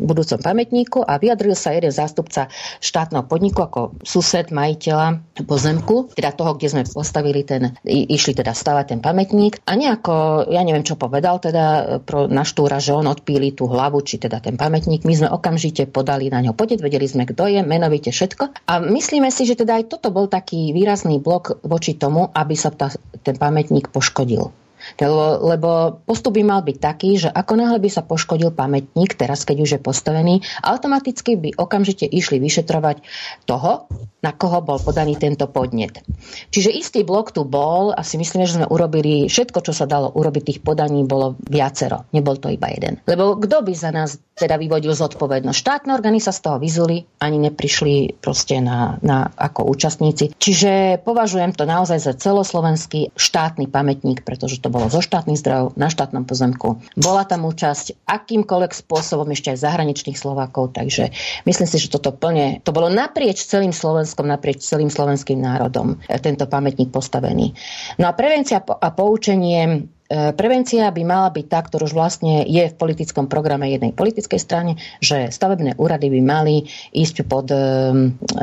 budúcom 0.04 0.40
pamätníku 0.44 1.00
a 1.00 1.16
vyjadril 1.16 1.56
sa 1.56 1.72
jeden 1.72 1.96
zástupca 1.96 2.52
štátneho 2.84 3.24
podniku 3.26 3.64
ako 3.64 3.96
sused 4.04 4.52
majiteľa 4.52 5.24
pozemku, 5.48 6.12
teda 6.14 6.36
toho, 6.36 6.60
kde 6.60 6.68
sme 6.68 6.84
postavili 6.84 7.48
ten, 7.48 7.80
išli 7.88 8.36
teda 8.36 8.52
stavať 8.52 8.86
ten 8.92 9.00
pamätník 9.00 9.64
a 9.64 9.80
nejako, 9.80 10.46
ja 10.52 10.62
neviem 10.68 10.84
čo 10.84 11.00
povedal, 11.00 11.40
teda 11.40 11.98
pro, 12.04 12.28
na 12.28 12.44
štúra, 12.44 12.84
že 12.84 12.92
on 12.92 13.08
odpíli 13.08 13.56
tú 13.56 13.72
hlavu 13.72 13.85
hlavu, 13.86 14.02
či 14.02 14.18
teda 14.18 14.42
ten 14.42 14.58
pamätník. 14.58 15.06
My 15.06 15.14
sme 15.14 15.30
okamžite 15.30 15.86
podali 15.86 16.34
na 16.34 16.42
ňo 16.42 16.58
podet, 16.58 16.82
vedeli 16.82 17.06
sme, 17.06 17.30
kto 17.30 17.46
je, 17.46 17.62
menovite 17.62 18.10
všetko. 18.10 18.66
A 18.66 18.82
myslíme 18.82 19.30
si, 19.30 19.46
že 19.46 19.54
teda 19.54 19.78
aj 19.78 19.94
toto 19.94 20.10
bol 20.10 20.26
taký 20.26 20.74
výrazný 20.74 21.22
blok 21.22 21.62
voči 21.62 21.94
tomu, 21.94 22.26
aby 22.34 22.58
sa 22.58 22.74
tá, 22.74 22.90
ten 23.22 23.38
pamätník 23.38 23.94
poškodil. 23.94 24.65
Lebo, 25.02 25.42
lebo 25.44 25.70
postup 26.06 26.38
by 26.38 26.44
mal 26.46 26.62
byť 26.62 26.78
taký, 26.78 27.18
že 27.18 27.30
ako 27.32 27.54
náhle 27.58 27.80
by 27.82 27.90
sa 27.90 28.06
poškodil 28.06 28.54
pamätník, 28.54 29.18
teraz 29.18 29.44
keď 29.44 29.58
už 29.62 29.70
je 29.78 29.80
postavený, 29.82 30.44
automaticky 30.62 31.36
by 31.40 31.50
okamžite 31.58 32.06
išli 32.06 32.38
vyšetrovať 32.40 33.02
toho, 33.50 33.88
na 34.26 34.34
koho 34.34 34.66
bol 34.66 34.82
podaný 34.82 35.22
tento 35.22 35.46
podnet. 35.46 36.02
Čiže 36.50 36.74
istý 36.74 37.00
blok 37.06 37.30
tu 37.30 37.46
bol 37.46 37.94
a 37.94 38.02
si 38.02 38.18
myslíme, 38.18 38.50
že 38.50 38.58
sme 38.58 38.66
urobili 38.66 39.30
všetko, 39.30 39.62
čo 39.62 39.70
sa 39.70 39.86
dalo 39.86 40.10
urobiť. 40.10 40.44
Tých 40.46 40.62
podaní 40.66 41.06
bolo 41.06 41.38
viacero, 41.46 42.10
nebol 42.10 42.42
to 42.42 42.50
iba 42.50 42.74
jeden. 42.74 42.98
Lebo 43.06 43.38
kto 43.38 43.62
by 43.62 43.74
za 43.78 43.94
nás 43.94 44.18
teda 44.34 44.58
vyvodil 44.58 44.98
zodpovednosť? 44.98 45.54
Štátne 45.54 45.94
orgány 45.94 46.18
sa 46.18 46.34
z 46.34 46.42
toho 46.42 46.58
vyzuli, 46.58 47.06
ani 47.22 47.38
neprišli 47.38 48.18
proste 48.18 48.58
na, 48.66 48.98
na, 49.06 49.30
ako 49.30 49.70
účastníci. 49.70 50.34
Čiže 50.34 51.06
považujem 51.06 51.54
to 51.54 51.70
naozaj 51.70 52.02
za 52.02 52.18
celoslovenský 52.18 53.14
štátny 53.14 53.70
pamätník, 53.70 54.26
pretože 54.26 54.58
to 54.58 54.74
bolo 54.76 54.92
zo 54.92 55.00
štátnych 55.00 55.40
zdrojov 55.40 55.80
na 55.80 55.88
štátnom 55.88 56.28
pozemku. 56.28 56.84
Bola 57.00 57.24
tam 57.24 57.48
účasť 57.48 58.04
akýmkoľvek 58.04 58.76
spôsobom 58.76 59.32
ešte 59.32 59.56
aj 59.56 59.64
zahraničných 59.64 60.20
Slovákov, 60.20 60.76
takže 60.76 61.16
myslím 61.48 61.68
si, 61.72 61.80
že 61.80 61.88
toto 61.88 62.12
plne, 62.12 62.60
to 62.68 62.76
bolo 62.76 62.92
naprieč 62.92 63.48
celým 63.48 63.72
Slovenskom, 63.72 64.28
naprieč 64.28 64.68
celým 64.68 64.92
slovenským 64.92 65.40
národom 65.40 65.96
e, 66.12 66.20
tento 66.20 66.44
pamätník 66.44 66.92
postavený. 66.92 67.56
No 68.04 68.12
a 68.12 68.18
prevencia 68.20 68.60
a 68.60 68.90
poučenie 68.92 69.95
prevencia 70.10 70.86
by 70.94 71.02
mala 71.02 71.34
byť 71.34 71.46
tá, 71.50 71.60
ktorú 71.66 71.90
už 71.90 71.98
vlastne 71.98 72.46
je 72.46 72.70
v 72.70 72.78
politickom 72.78 73.26
programe 73.26 73.74
jednej 73.74 73.90
politickej 73.90 74.38
strane, 74.38 74.78
že 75.02 75.34
stavebné 75.34 75.82
úrady 75.82 76.14
by 76.14 76.22
mali 76.22 76.56
ísť 76.94 77.26
pod 77.26 77.50
e, 77.50 77.58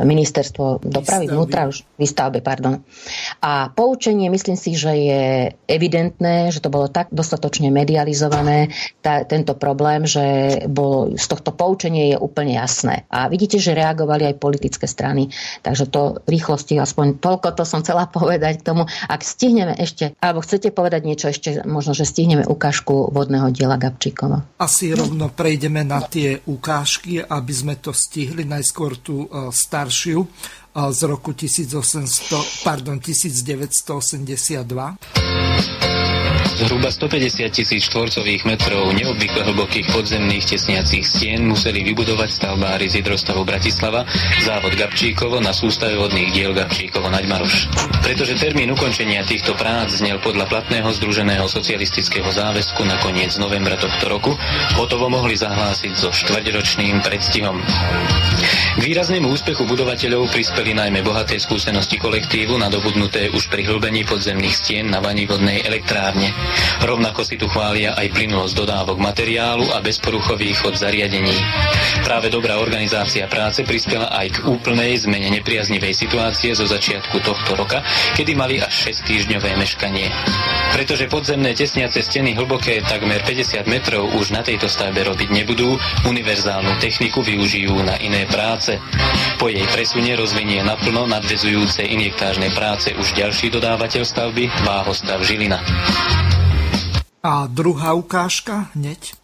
ministerstvo 0.02 0.82
dopravy 0.82 1.30
vnútra, 1.30 1.70
už 1.70 1.86
výstavbe, 1.94 2.42
pardon. 2.42 2.82
A 3.38 3.70
poučenie, 3.70 4.26
myslím 4.26 4.58
si, 4.58 4.74
že 4.74 4.90
je 4.90 5.24
evidentné, 5.70 6.50
že 6.50 6.58
to 6.58 6.66
bolo 6.66 6.90
tak 6.90 7.14
dostatočne 7.14 7.70
medializované, 7.70 8.74
tá, 8.98 9.22
tento 9.22 9.54
problém, 9.54 10.02
že 10.02 10.58
bolo, 10.66 11.14
z 11.14 11.26
tohto 11.30 11.54
poučenie 11.54 12.10
je 12.10 12.18
úplne 12.18 12.58
jasné. 12.58 13.06
A 13.06 13.30
vidíte, 13.30 13.62
že 13.62 13.78
reagovali 13.78 14.26
aj 14.34 14.42
politické 14.42 14.90
strany, 14.90 15.30
takže 15.62 15.86
to 15.86 16.18
rýchlosti, 16.26 16.74
aspoň 16.82 17.22
toľko 17.22 17.54
to 17.54 17.62
som 17.62 17.86
chcela 17.86 18.10
povedať 18.18 18.58
k 18.58 18.66
tomu. 18.66 18.90
Ak 19.06 19.22
stihneme 19.22 19.78
ešte, 19.78 20.18
alebo 20.18 20.42
chcete 20.42 20.74
povedať 20.74 21.06
niečo 21.06 21.30
ešte 21.30 21.51
možno, 21.68 21.92
že 21.92 22.08
stihneme 22.08 22.48
ukážku 22.48 23.12
vodného 23.12 23.52
diela 23.52 23.76
Gabčíkova. 23.76 24.56
Asi 24.56 24.96
rovno 24.96 25.28
prejdeme 25.28 25.84
na 25.84 26.00
tie 26.00 26.40
ukážky, 26.48 27.20
aby 27.20 27.52
sme 27.52 27.76
to 27.76 27.92
stihli. 27.92 28.48
Najskôr 28.48 28.96
tú 28.96 29.28
e, 29.28 29.52
staršiu 29.52 30.24
e, 30.24 30.28
z 30.88 31.00
roku 31.04 31.36
1800, 31.36 32.64
pardon, 32.64 32.96
1982. 32.96 35.81
Zhruba 36.62 36.94
150 36.94 37.50
tisíc 37.50 37.90
štvorcových 37.90 38.46
metrov 38.46 38.94
neobvykle 38.94 39.50
hlbokých 39.50 39.90
podzemných 39.90 40.46
tesniacich 40.46 41.02
stien 41.02 41.42
museli 41.42 41.82
vybudovať 41.82 42.30
stavbári 42.30 42.86
z 42.86 43.02
hydrostavu 43.02 43.42
Bratislava, 43.42 44.06
závod 44.46 44.78
Gabčíkovo 44.78 45.42
na 45.42 45.50
sústave 45.50 45.98
vodných 45.98 46.30
diel 46.30 46.54
Gabčíkovo 46.54 47.10
Naďmaroš. 47.10 47.66
Pretože 48.06 48.38
termín 48.38 48.70
ukončenia 48.70 49.26
týchto 49.26 49.58
prác 49.58 49.90
znel 49.90 50.22
podľa 50.22 50.46
platného 50.46 50.86
združeného 50.94 51.50
socialistického 51.50 52.30
záväzku 52.30 52.86
na 52.86 52.94
koniec 53.02 53.34
novembra 53.42 53.74
tohto 53.74 54.06
roku, 54.06 54.30
hotovo 54.78 55.10
mohli 55.10 55.34
zahlásiť 55.34 55.98
so 55.98 56.14
štvrťročným 56.14 57.02
predstihom. 57.02 57.58
K 58.72 58.80
výraznému 58.80 59.28
úspechu 59.28 59.68
budovateľov 59.68 60.32
prispeli 60.32 60.72
najmä 60.72 61.04
bohaté 61.04 61.36
skúsenosti 61.36 62.00
kolektívu 62.00 62.56
nadobudnuté 62.56 63.28
už 63.28 63.52
pri 63.52 63.68
hlbení 63.68 64.08
podzemných 64.08 64.56
stien 64.56 64.88
na 64.88 65.04
vani 65.04 65.28
vodnej 65.28 65.60
elektrárne. 65.60 66.32
Rovnako 66.80 67.20
si 67.20 67.36
tu 67.36 67.52
chvália 67.52 67.92
aj 67.92 68.08
plynulosť 68.16 68.54
dodávok 68.56 68.96
materiálu 68.96 69.68
a 69.76 69.84
bezporuchový 69.84 70.56
chod 70.56 70.80
zariadení. 70.80 71.36
Práve 72.06 72.32
dobrá 72.32 72.62
organizácia 72.62 73.28
práce 73.28 73.60
prispela 73.66 74.08
aj 74.08 74.40
k 74.40 74.48
úplnej 74.48 74.96
zmene 75.04 75.28
nepriaznivej 75.40 75.92
situácie 75.92 76.56
zo 76.56 76.64
začiatku 76.64 77.20
tohto 77.20 77.52
roka, 77.58 77.84
kedy 78.16 78.32
mali 78.32 78.56
až 78.56 78.88
6 78.88 79.04
týždňové 79.04 79.52
meškanie. 79.58 80.08
Pretože 80.72 81.12
podzemné 81.12 81.52
tesniace 81.52 82.00
steny 82.00 82.32
hlboké 82.32 82.80
takmer 82.88 83.20
50 83.20 83.68
metrov 83.68 84.08
už 84.16 84.32
na 84.32 84.40
tejto 84.40 84.64
stavbe 84.64 85.04
robiť 85.04 85.28
nebudú, 85.28 85.76
univerzálnu 86.08 86.80
techniku 86.80 87.20
využijú 87.20 87.74
na 87.82 87.98
iné 87.98 88.24
práce. 88.30 88.61
Po 89.42 89.50
jej 89.50 89.66
presune 89.74 90.14
rozvinie 90.14 90.62
naplno 90.62 91.10
nadvezujúce 91.10 91.82
injektážne 91.82 92.54
práce 92.54 92.94
už 92.94 93.18
ďalší 93.18 93.50
dodávateľ 93.50 94.02
stavby, 94.06 94.46
Váhostav 94.62 95.18
Žilina. 95.26 95.58
A 97.22 97.46
druhá 97.50 97.94
ukážka 97.94 98.70
hneď. 98.78 99.18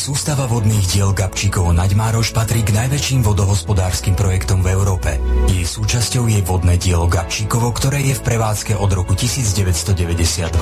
Sústava 0.00 0.48
vodných 0.48 0.96
diel 0.96 1.12
Gabčíkovo 1.12 1.76
Naďmároš 1.76 2.32
patrí 2.32 2.64
k 2.64 2.72
najväčším 2.72 3.20
vodohospodárskym 3.20 4.16
projektom 4.16 4.64
v 4.64 4.72
Európe. 4.72 5.20
Jej 5.50 5.66
súčasťou 5.66 6.24
je 6.30 6.40
vodné 6.40 6.80
dielo 6.80 7.04
Gabčíkovo, 7.04 7.68
ktoré 7.74 8.00
je 8.08 8.16
v 8.16 8.22
prevádzke 8.24 8.80
od 8.80 8.90
roku 8.96 9.12
1992 9.12 10.56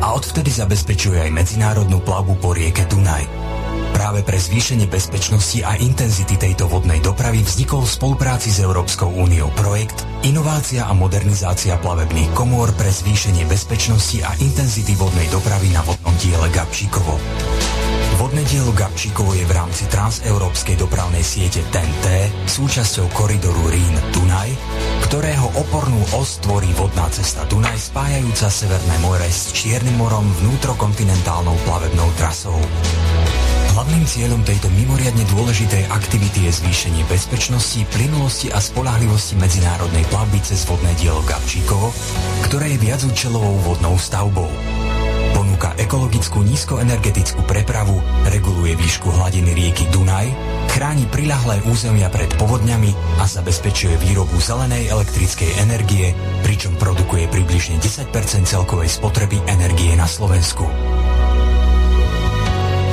a 0.00 0.06
odvtedy 0.14 0.50
zabezpečuje 0.54 1.18
aj 1.18 1.30
medzinárodnú 1.34 1.98
plavbu 1.98 2.38
po 2.38 2.54
rieke 2.54 2.86
Dunaj. 2.86 3.55
Práve 3.96 4.20
pre 4.20 4.36
zvýšenie 4.36 4.92
bezpečnosti 4.92 5.64
a 5.64 5.72
intenzity 5.80 6.36
tejto 6.36 6.68
vodnej 6.68 7.00
dopravy 7.00 7.40
vznikol 7.40 7.80
v 7.80 7.94
spolupráci 7.96 8.52
s 8.52 8.60
Európskou 8.60 9.08
úniou 9.08 9.48
projekt 9.56 10.04
Inovácia 10.20 10.84
a 10.84 10.92
modernizácia 10.92 11.80
plavebných 11.80 12.28
komôr 12.36 12.68
pre 12.76 12.92
zvýšenie 12.92 13.48
bezpečnosti 13.48 14.20
a 14.20 14.36
intenzity 14.36 14.92
vodnej 15.00 15.32
dopravy 15.32 15.72
na 15.72 15.80
vodnom 15.80 16.12
diele 16.20 16.44
Gabčíkovo. 16.52 17.16
Vodné 18.20 18.44
dielo 18.44 18.76
Gabčíkovo 18.76 19.32
je 19.32 19.48
v 19.48 19.56
rámci 19.56 19.88
transeurópskej 19.88 20.76
dopravnej 20.76 21.24
siete 21.24 21.64
TNT 21.72 22.28
súčasťou 22.52 23.08
koridoru 23.16 23.64
Rín-Dunaj, 23.72 24.50
ktorého 25.08 25.56
opornú 25.56 26.04
os 26.20 26.36
tvorí 26.44 26.68
vodná 26.76 27.08
cesta 27.08 27.48
Dunaj 27.48 27.80
spájajúca 27.80 28.52
Severné 28.52 28.96
more 29.00 29.24
s 29.24 29.56
Čiernym 29.56 29.96
morom 29.96 30.28
vnútrokontinentálnou 30.44 31.56
plavebnou 31.64 32.08
trasou. 32.20 32.60
Hlavným 33.76 34.08
cieľom 34.08 34.40
tejto 34.40 34.72
mimoriadne 34.72 35.20
dôležitej 35.36 35.92
aktivity 35.92 36.48
je 36.48 36.64
zvýšenie 36.64 37.04
bezpečnosti, 37.12 37.84
plynulosti 37.92 38.48
a 38.48 38.56
spolahlivosti 38.56 39.36
medzinárodnej 39.36 40.00
plavby 40.08 40.40
cez 40.40 40.64
vodné 40.64 40.96
dielo 40.96 41.20
Gabčíkovo, 41.28 41.92
ktoré 42.48 42.72
je 42.72 42.80
viacúčelovou 42.80 43.60
vodnou 43.68 44.00
stavbou 44.00 44.48
ponúka 45.36 45.76
ekologickú 45.76 46.40
nízkoenergetickú 46.44 47.44
prepravu, 47.44 48.00
reguluje 48.28 48.72
výšku 48.76 49.08
hladiny 49.08 49.52
rieky 49.52 49.84
Dunaj, 49.92 50.28
chráni 50.72 51.04
prilahlé 51.12 51.60
územia 51.68 52.08
pred 52.08 52.28
povodňami 52.36 53.20
a 53.20 53.24
zabezpečuje 53.24 54.00
výrobu 54.00 54.36
zelenej 54.36 54.88
elektrickej 54.92 55.60
energie, 55.60 56.16
pričom 56.40 56.76
produkuje 56.80 57.28
približne 57.28 57.80
10% 57.80 58.12
celkovej 58.44 58.88
spotreby 58.88 59.40
energie 59.48 59.96
na 59.96 60.04
Slovensku. 60.04 60.64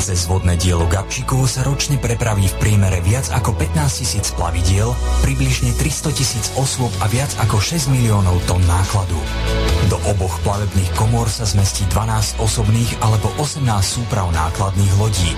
Cez 0.04 0.28
vodné 0.28 0.60
dielo 0.60 0.84
Gabčíkovo 0.84 1.48
sa 1.48 1.64
ročne 1.64 1.96
prepraví 1.96 2.52
v 2.52 2.60
priemere 2.60 3.00
viac 3.00 3.32
ako 3.32 3.56
15 3.56 4.04
tisíc 4.04 4.36
plavidiel, 4.36 4.92
približne 5.24 5.72
300 5.80 6.12
tisíc 6.12 6.52
osôb 6.60 6.92
a 7.00 7.08
viac 7.08 7.32
ako 7.40 7.56
6 7.56 7.88
miliónov 7.88 8.36
tón 8.44 8.60
nákladu. 8.68 9.16
Do 9.88 9.96
oboch 10.12 10.44
plavebných 10.44 10.92
komôr 11.00 11.32
sa 11.32 11.48
zmestí 11.48 11.88
12 11.88 12.36
osobných 12.44 13.00
alebo 13.00 13.32
18 13.40 13.64
súprav 13.80 14.28
nákladných 14.36 14.94
lodí. 15.00 15.32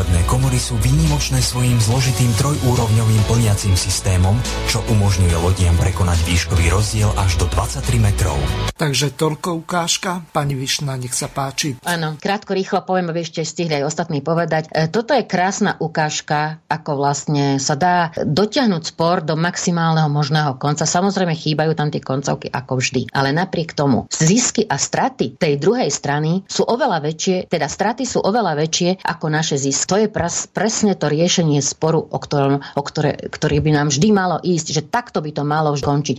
Plavebné 0.00 0.24
komory 0.32 0.56
sú 0.56 0.80
výnimočné 0.80 1.44
svojím 1.44 1.76
zložitým 1.76 2.32
trojúrovňovým 2.40 3.20
plniacím 3.28 3.76
systémom, 3.76 4.32
čo 4.64 4.80
umožňuje 4.88 5.36
lodiam 5.44 5.76
prekonať 5.76 6.24
výškový 6.24 6.72
rozdiel 6.72 7.12
až 7.20 7.36
do 7.36 7.44
23 7.52 8.00
metrov. 8.00 8.40
Takže 8.80 9.12
toľko 9.12 9.60
ukážka. 9.60 10.24
Pani 10.32 10.56
Višna, 10.56 10.96
nech 10.96 11.12
sa 11.12 11.28
páči. 11.28 11.76
Áno, 11.84 12.16
krátko, 12.16 12.56
rýchlo 12.56 12.80
poviem, 12.88 13.12
aby 13.12 13.20
ešte 13.20 13.44
stihli 13.44 13.76
aj 13.76 13.92
ostatní 13.92 14.24
povedať. 14.24 14.72
E, 14.72 14.88
toto 14.88 15.12
je 15.12 15.28
krásna 15.28 15.76
ukážka, 15.76 16.64
ako 16.72 16.96
vlastne 16.96 17.60
sa 17.60 17.76
dá 17.76 18.08
dotiahnuť 18.16 18.96
spor 18.96 19.20
do 19.20 19.36
maximálneho 19.36 20.08
možného 20.08 20.56
konca. 20.56 20.88
Samozrejme, 20.88 21.36
chýbajú 21.36 21.76
tam 21.76 21.92
tie 21.92 22.00
koncovky 22.00 22.48
ako 22.48 22.80
vždy. 22.80 23.12
Ale 23.12 23.36
napriek 23.36 23.76
tomu, 23.76 24.08
zisky 24.08 24.64
a 24.64 24.80
straty 24.80 25.36
tej 25.36 25.60
druhej 25.60 25.92
strany 25.92 26.48
sú 26.48 26.64
oveľa 26.64 27.04
väčšie, 27.04 27.52
teda 27.52 27.68
straty 27.68 28.08
sú 28.08 28.24
oveľa 28.24 28.56
väčšie 28.64 29.04
ako 29.04 29.28
naše 29.28 29.60
zisky 29.60 29.80
zisk. 29.80 29.89
To 29.90 29.98
je 29.98 30.06
presne 30.54 30.94
to 30.94 31.10
riešenie 31.10 31.58
sporu, 31.58 31.98
o, 31.98 32.18
ktorom, 32.22 32.62
o 32.62 32.82
ktoré, 32.86 33.26
ktorý 33.26 33.58
by 33.58 33.70
nám 33.74 33.86
vždy 33.90 34.08
malo 34.14 34.38
ísť, 34.38 34.66
že 34.70 34.82
takto 34.86 35.18
by 35.18 35.34
to 35.34 35.42
malo 35.42 35.74
skončiť. 35.74 36.16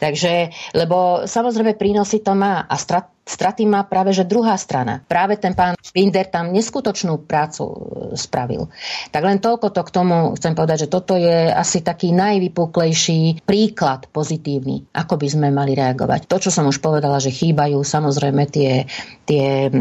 Takže, 0.00 0.32
lebo 0.74 1.28
samozrejme 1.28 1.78
prínosy 1.78 2.24
to 2.24 2.32
má 2.34 2.64
a 2.64 2.74
strat, 2.80 3.13
straty 3.24 3.64
má 3.64 3.82
práve 3.88 4.12
že 4.12 4.28
druhá 4.28 4.54
strana. 4.60 5.00
Práve 5.08 5.40
ten 5.40 5.56
pán 5.56 5.74
Binder 5.90 6.28
tam 6.28 6.52
neskutočnú 6.52 7.24
prácu 7.24 7.64
e, 7.64 7.76
spravil. 8.18 8.68
Tak 9.10 9.22
len 9.24 9.40
toľko 9.40 9.72
to 9.72 9.82
k 9.86 9.94
tomu 9.94 10.16
chcem 10.36 10.52
povedať, 10.52 10.86
že 10.86 10.92
toto 10.92 11.16
je 11.16 11.48
asi 11.48 11.80
taký 11.80 12.12
najvypuklejší 12.12 13.46
príklad 13.48 14.10
pozitívny, 14.12 14.84
ako 14.92 15.14
by 15.16 15.26
sme 15.30 15.48
mali 15.54 15.72
reagovať. 15.72 16.28
To, 16.28 16.36
čo 16.36 16.50
som 16.52 16.68
už 16.68 16.82
povedala, 16.84 17.22
že 17.22 17.32
chýbajú 17.32 17.80
samozrejme 17.80 18.44
tie, 18.50 18.84
tie 19.24 19.68
e, 19.68 19.72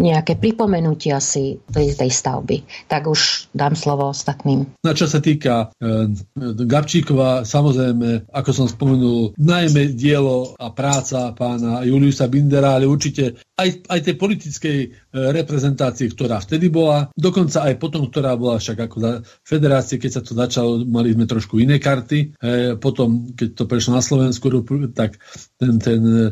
nejaké 0.00 0.40
pripomenutia 0.40 1.22
si 1.22 1.62
tej, 1.70 1.94
tej 1.94 2.10
stavby. 2.10 2.88
Tak 2.90 3.06
už 3.06 3.52
dám 3.54 3.78
slovo 3.78 4.10
ostatným. 4.10 4.66
Na 4.82 4.96
čo 4.96 5.06
sa 5.06 5.22
týka 5.22 5.70
e, 5.78 6.10
Gabčíkova, 6.64 7.46
samozrejme, 7.46 8.32
ako 8.32 8.50
som 8.50 8.66
spomenul, 8.66 9.36
najmä 9.38 9.94
dielo 9.94 10.56
a 10.58 10.72
práca 10.72 11.30
pána 11.36 11.84
Juliusa 11.86 12.26
Bindera, 12.48 12.80
ale 12.80 12.88
určite 12.88 13.44
aj, 13.60 13.84
aj 13.92 14.00
tej 14.00 14.14
politickej 14.16 14.78
e, 14.80 14.88
reprezentácie, 15.12 16.08
ktorá 16.08 16.40
vtedy 16.40 16.72
bola, 16.72 17.12
dokonca 17.12 17.68
aj 17.68 17.76
potom, 17.76 18.08
ktorá 18.08 18.32
bola 18.40 18.56
však 18.56 18.88
ako 18.88 18.96
za 18.96 19.12
federácie, 19.44 20.00
keď 20.00 20.10
sa 20.16 20.22
to 20.24 20.32
začalo, 20.32 20.80
mali 20.88 21.12
sme 21.12 21.28
trošku 21.28 21.60
iné 21.60 21.76
karty. 21.76 22.38
E, 22.40 22.80
potom, 22.80 23.36
keď 23.36 23.48
to 23.52 23.64
prešlo 23.68 24.00
na 24.00 24.02
Slovensku, 24.02 24.48
tak 24.96 25.20
ten, 25.60 25.76
ten 25.76 26.00
e, 26.00 26.28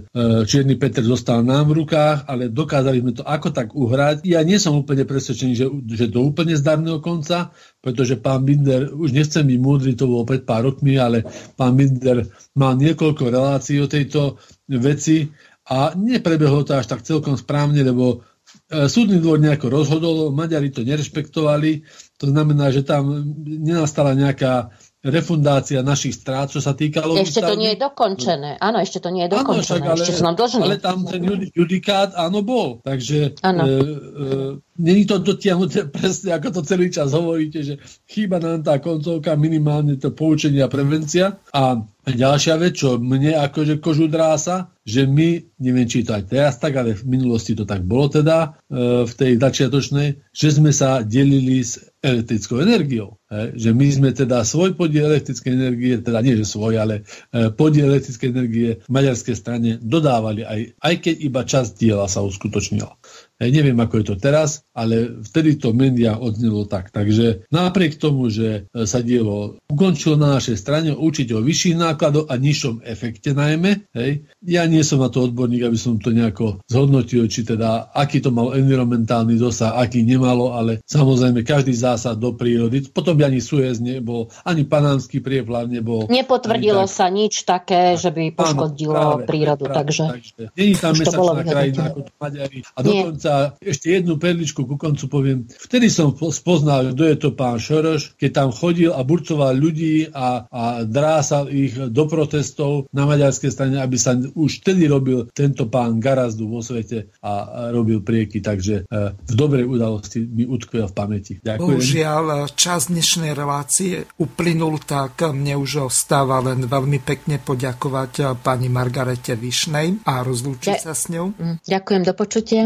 Čierny 0.48 0.80
Peter 0.80 1.04
zostal 1.04 1.44
nám 1.44 1.68
v 1.68 1.84
rukách, 1.84 2.24
ale 2.24 2.48
dokázali 2.48 3.04
sme 3.04 3.12
to 3.12 3.28
ako 3.28 3.52
tak 3.52 3.76
uhrať. 3.76 4.24
Ja 4.24 4.40
nie 4.40 4.56
som 4.56 4.78
úplne 4.78 5.04
presvedčený, 5.04 5.52
že, 5.52 5.66
že 5.92 6.06
do 6.08 6.24
úplne 6.24 6.56
zdarného 6.56 7.04
konca, 7.04 7.52
pretože 7.84 8.16
pán 8.16 8.46
Binder, 8.46 8.88
už 8.94 9.12
nechcem 9.12 9.44
byť 9.44 9.58
múdry, 9.60 9.92
to 9.98 10.08
bolo 10.08 10.24
pred 10.24 10.46
pár 10.46 10.64
rokmi, 10.70 10.96
ale 10.96 11.26
pán 11.58 11.74
Binder 11.74 12.24
mal 12.56 12.78
niekoľko 12.78 13.28
relácií 13.28 13.82
o 13.82 13.90
tejto 13.90 14.40
veci 14.66 15.30
a 15.66 15.92
neprebehlo 15.98 16.62
to 16.62 16.78
až 16.78 16.86
tak 16.86 17.02
celkom 17.02 17.34
správne, 17.34 17.82
lebo 17.82 18.22
e, 18.70 18.86
súdny 18.86 19.18
dvor 19.18 19.42
nejako 19.42 19.66
rozhodol, 19.66 20.30
Maďari 20.30 20.70
to 20.70 20.86
nerešpektovali, 20.86 21.82
to 22.16 22.30
znamená, 22.30 22.70
že 22.70 22.86
tam 22.86 23.34
nenastala 23.44 24.14
nejaká 24.14 24.70
refundácia 25.04 25.84
našich 25.84 26.18
strát, 26.18 26.50
čo 26.50 26.58
sa 26.58 26.72
týkalo... 26.72 27.14
Ešte 27.20 27.44
to 27.44 27.54
nie 27.54 27.76
je 27.76 27.78
dokončené. 27.78 28.58
Áno, 28.58 28.80
ešte 28.80 28.98
to 28.98 29.12
nie 29.12 29.28
je 29.28 29.30
dokončené. 29.36 29.84
Áno, 29.86 29.92
ale, 29.94 30.02
ešte 30.02 30.16
som 30.16 30.34
dlžný. 30.34 30.62
Ale 30.64 30.76
tam 30.82 31.04
ten 31.06 31.22
judikát, 31.54 32.16
áno, 32.16 32.42
bol. 32.42 32.82
Takže 32.82 33.38
áno. 33.44 33.62
E, 33.62 33.70
e, 33.70 34.36
není 34.80 35.06
to 35.06 35.22
dotiahnuté 35.22 35.86
presne, 35.96 36.34
ako 36.34 36.48
to 36.58 36.60
celý 36.66 36.90
čas 36.90 37.14
hovoríte, 37.14 37.62
že 37.62 37.74
chýba 38.10 38.42
nám 38.42 38.66
tá 38.66 38.80
koncovka, 38.82 39.38
minimálne 39.38 40.00
to 40.00 40.10
poučenie 40.10 40.64
a 40.64 40.72
prevencia. 40.72 41.38
A 41.52 41.80
ďalšia 42.06 42.54
vec, 42.58 42.78
čo 42.78 42.98
mne 42.98 43.34
akože 43.36 43.78
kožu 43.78 44.06
drása, 44.10 44.74
že 44.86 45.06
my, 45.06 45.58
neviem 45.58 45.90
či 45.90 46.06
to 46.06 46.14
aj 46.14 46.24
teraz 46.30 46.54
tak, 46.62 46.78
ale 46.78 46.94
v 46.94 47.04
minulosti 47.06 47.58
to 47.58 47.66
tak 47.66 47.82
bolo 47.82 48.10
teda, 48.10 48.58
e, 48.70 49.06
v 49.06 49.12
tej 49.12 49.32
začiatočnej, 49.38 50.08
že 50.30 50.48
sme 50.50 50.70
sa 50.70 51.02
delili 51.02 51.62
s 51.62 51.82
elektrickou 52.06 52.62
energiou. 52.62 53.18
Že 53.32 53.70
my 53.74 53.86
sme 53.90 54.08
teda 54.14 54.46
svoj 54.46 54.78
podiel 54.78 55.10
elektrickej 55.10 55.50
energie, 55.50 55.98
teda 55.98 56.22
nie 56.22 56.38
že 56.38 56.46
svoj, 56.46 56.78
ale 56.78 57.02
e, 57.34 57.50
podiel 57.50 57.90
elektrickej 57.90 58.28
energie 58.30 58.70
v 58.86 58.90
maďarskej 58.90 59.34
strane 59.34 59.70
dodávali, 59.82 60.46
aj, 60.46 60.78
aj 60.78 60.94
keď 61.02 61.14
iba 61.26 61.42
časť 61.42 61.70
diela 61.74 62.06
sa 62.06 62.22
uskutočnila. 62.22 62.94
Neviem, 63.36 63.76
ako 63.76 64.00
je 64.00 64.06
to 64.12 64.16
teraz, 64.16 64.64
ale 64.72 65.20
vtedy 65.20 65.60
to 65.60 65.76
média 65.76 66.16
odznelo 66.16 66.64
tak. 66.64 66.88
Takže 66.88 67.44
napriek 67.52 68.00
tomu, 68.00 68.32
že 68.32 68.64
e, 68.72 68.88
sa 68.88 69.04
dielo 69.04 69.60
ukončilo 69.68 70.16
na 70.16 70.40
našej 70.40 70.56
strane, 70.56 70.96
určite 70.96 71.36
o 71.36 71.44
vyšších 71.44 71.76
nákladoch 71.76 72.32
a 72.32 72.34
nižšom 72.40 72.80
efekte 72.80 73.36
najmä, 73.36 73.92
hej, 73.92 74.24
ja 74.40 74.64
nie 74.64 74.80
som 74.80 75.04
na 75.04 75.12
to 75.12 75.28
odborník, 75.28 75.68
aby 75.68 75.76
som 75.76 76.00
to 76.00 76.16
nejako 76.16 76.64
zhodnotil, 76.64 77.28
či 77.28 77.44
teda 77.44 77.92
aký 77.92 78.24
to 78.24 78.32
mal 78.32 78.56
environmentálny 78.56 79.36
dosah, 79.36 79.76
aký 79.76 80.00
nemalo, 80.00 80.56
ale 80.56 80.80
samozrejme 80.88 81.44
každý 81.44 81.76
zásah 81.76 82.16
do 82.16 82.32
prírody, 82.32 82.88
potom 82.88 83.20
by 83.20 83.28
ani 83.28 83.44
Suez 83.44 83.84
nebol, 83.84 84.32
ani 84.48 84.64
Panánsky 84.64 85.20
prieplav 85.20 85.68
nebol. 85.68 86.08
Nepotvrdilo 86.08 86.88
tak. 86.88 86.96
sa 86.96 87.06
nič 87.12 87.44
také, 87.44 88.00
že 88.00 88.08
by 88.08 88.32
poškodilo 88.32 88.96
áno, 88.96 89.16
práve, 89.20 89.28
prírodu, 89.28 89.64
práve, 89.68 89.76
takže... 89.84 90.04
takže 90.08 90.42
nie 90.56 90.66
je 90.72 90.76
tam 90.80 90.92
mesačná 90.96 91.42
krajina 91.44 91.82
ako 91.92 92.00
Maďari 92.16 92.58
a 92.64 92.78
dokonca 92.80 93.25
dokonca 93.26 93.58
ešte 93.60 93.86
jednu 93.90 94.14
perličku 94.16 94.60
ku 94.64 94.76
koncu 94.78 95.04
poviem. 95.10 95.38
Vtedy 95.50 95.90
som 95.90 96.14
spoznal, 96.14 96.94
kto 96.94 97.02
je 97.04 97.16
to 97.18 97.30
pán 97.34 97.58
Šoroš, 97.58 98.14
keď 98.14 98.30
tam 98.32 98.48
chodil 98.54 98.94
a 98.94 99.02
burcoval 99.02 99.54
ľudí 99.58 100.10
a, 100.14 100.46
a 100.46 100.62
drásal 100.86 101.50
ich 101.50 101.74
do 101.74 102.04
protestov 102.06 102.86
na 102.94 103.04
maďarskej 103.04 103.50
strane, 103.50 103.76
aby 103.82 103.96
sa 103.98 104.14
už 104.14 104.62
vtedy 104.62 104.86
robil 104.86 105.26
tento 105.34 105.66
pán 105.66 105.98
Garazdu 105.98 106.46
vo 106.46 106.62
svete 106.62 107.10
a, 107.20 107.26
a 107.26 107.60
robil 107.74 108.00
prieky. 108.00 108.38
Takže 108.38 108.86
e, 108.86 109.12
v 109.14 109.34
dobrej 109.34 109.66
udalosti 109.66 110.22
mi 110.22 110.46
utkvel 110.46 110.86
v 110.86 110.94
pamäti. 110.94 111.32
Ďakujem. 111.42 111.66
Bohužiaľ, 111.66 112.24
čas 112.54 112.88
dnešnej 112.92 113.34
relácie 113.34 114.06
uplynul, 114.22 114.78
tak 114.82 115.18
mne 115.34 115.58
už 115.58 115.90
ostáva 115.90 116.38
len 116.38 116.62
veľmi 116.64 117.02
pekne 117.02 117.42
poďakovať 117.42 118.38
pani 118.40 118.70
Margarete 118.70 119.34
Višnej 119.34 120.06
a 120.06 120.22
rozlúčiť 120.22 120.76
sa 120.78 120.94
s 120.94 121.10
ňou. 121.10 121.34
Mm, 121.34 121.56
ďakujem, 121.66 122.02
do 122.06 122.14
počutia. 122.14 122.62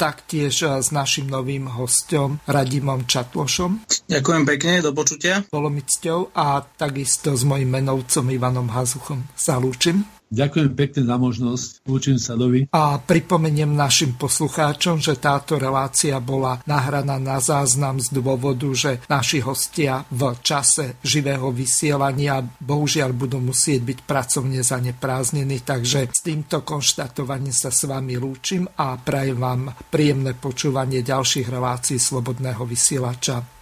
Taktiež 0.00 0.64
s 0.64 0.88
našim 0.96 1.28
novým 1.28 1.68
hostom 1.68 2.40
Radimom 2.48 3.04
Čatlošom. 3.04 3.84
Ďakujem 4.08 4.42
pekne, 4.48 4.80
do 4.80 4.96
počutia. 4.96 5.44
Bolo 5.52 5.68
mi 5.68 5.84
cťou 5.84 6.32
a 6.32 6.64
takisto 6.64 7.36
s 7.36 7.44
mojim 7.44 7.68
menovcom 7.68 8.24
Ivanom 8.32 8.72
Hazuchom 8.72 9.28
sa 9.36 9.60
lúčim. 9.60 10.00
Ďakujem 10.30 10.70
pekne 10.78 11.02
za 11.10 11.16
možnosť. 11.18 11.68
Učím 11.90 12.14
sa 12.22 12.38
dovi. 12.38 12.70
A 12.70 13.02
pripomeniem 13.02 13.74
našim 13.74 14.14
poslucháčom, 14.14 15.02
že 15.02 15.18
táto 15.18 15.58
relácia 15.58 16.22
bola 16.22 16.62
nahraná 16.70 17.18
na 17.18 17.42
záznam 17.42 17.98
z 17.98 18.14
dôvodu, 18.14 18.70
že 18.70 19.02
naši 19.10 19.42
hostia 19.42 20.06
v 20.06 20.30
čase 20.38 21.02
živého 21.02 21.50
vysielania 21.50 22.46
bohužiaľ 22.62 23.10
budú 23.10 23.42
musieť 23.42 23.82
byť 23.82 23.98
pracovne 24.06 24.62
zanepráznení, 24.62 25.66
takže 25.66 26.06
s 26.14 26.22
týmto 26.22 26.62
konštatovaním 26.62 27.50
sa 27.50 27.74
s 27.74 27.90
vami 27.90 28.14
lúčim 28.14 28.70
a 28.78 28.94
prajem 29.02 29.34
vám 29.34 29.74
príjemné 29.90 30.38
počúvanie 30.38 31.02
ďalších 31.02 31.50
relácií 31.50 31.98
Slobodného 31.98 32.62
vysielača. 32.62 33.59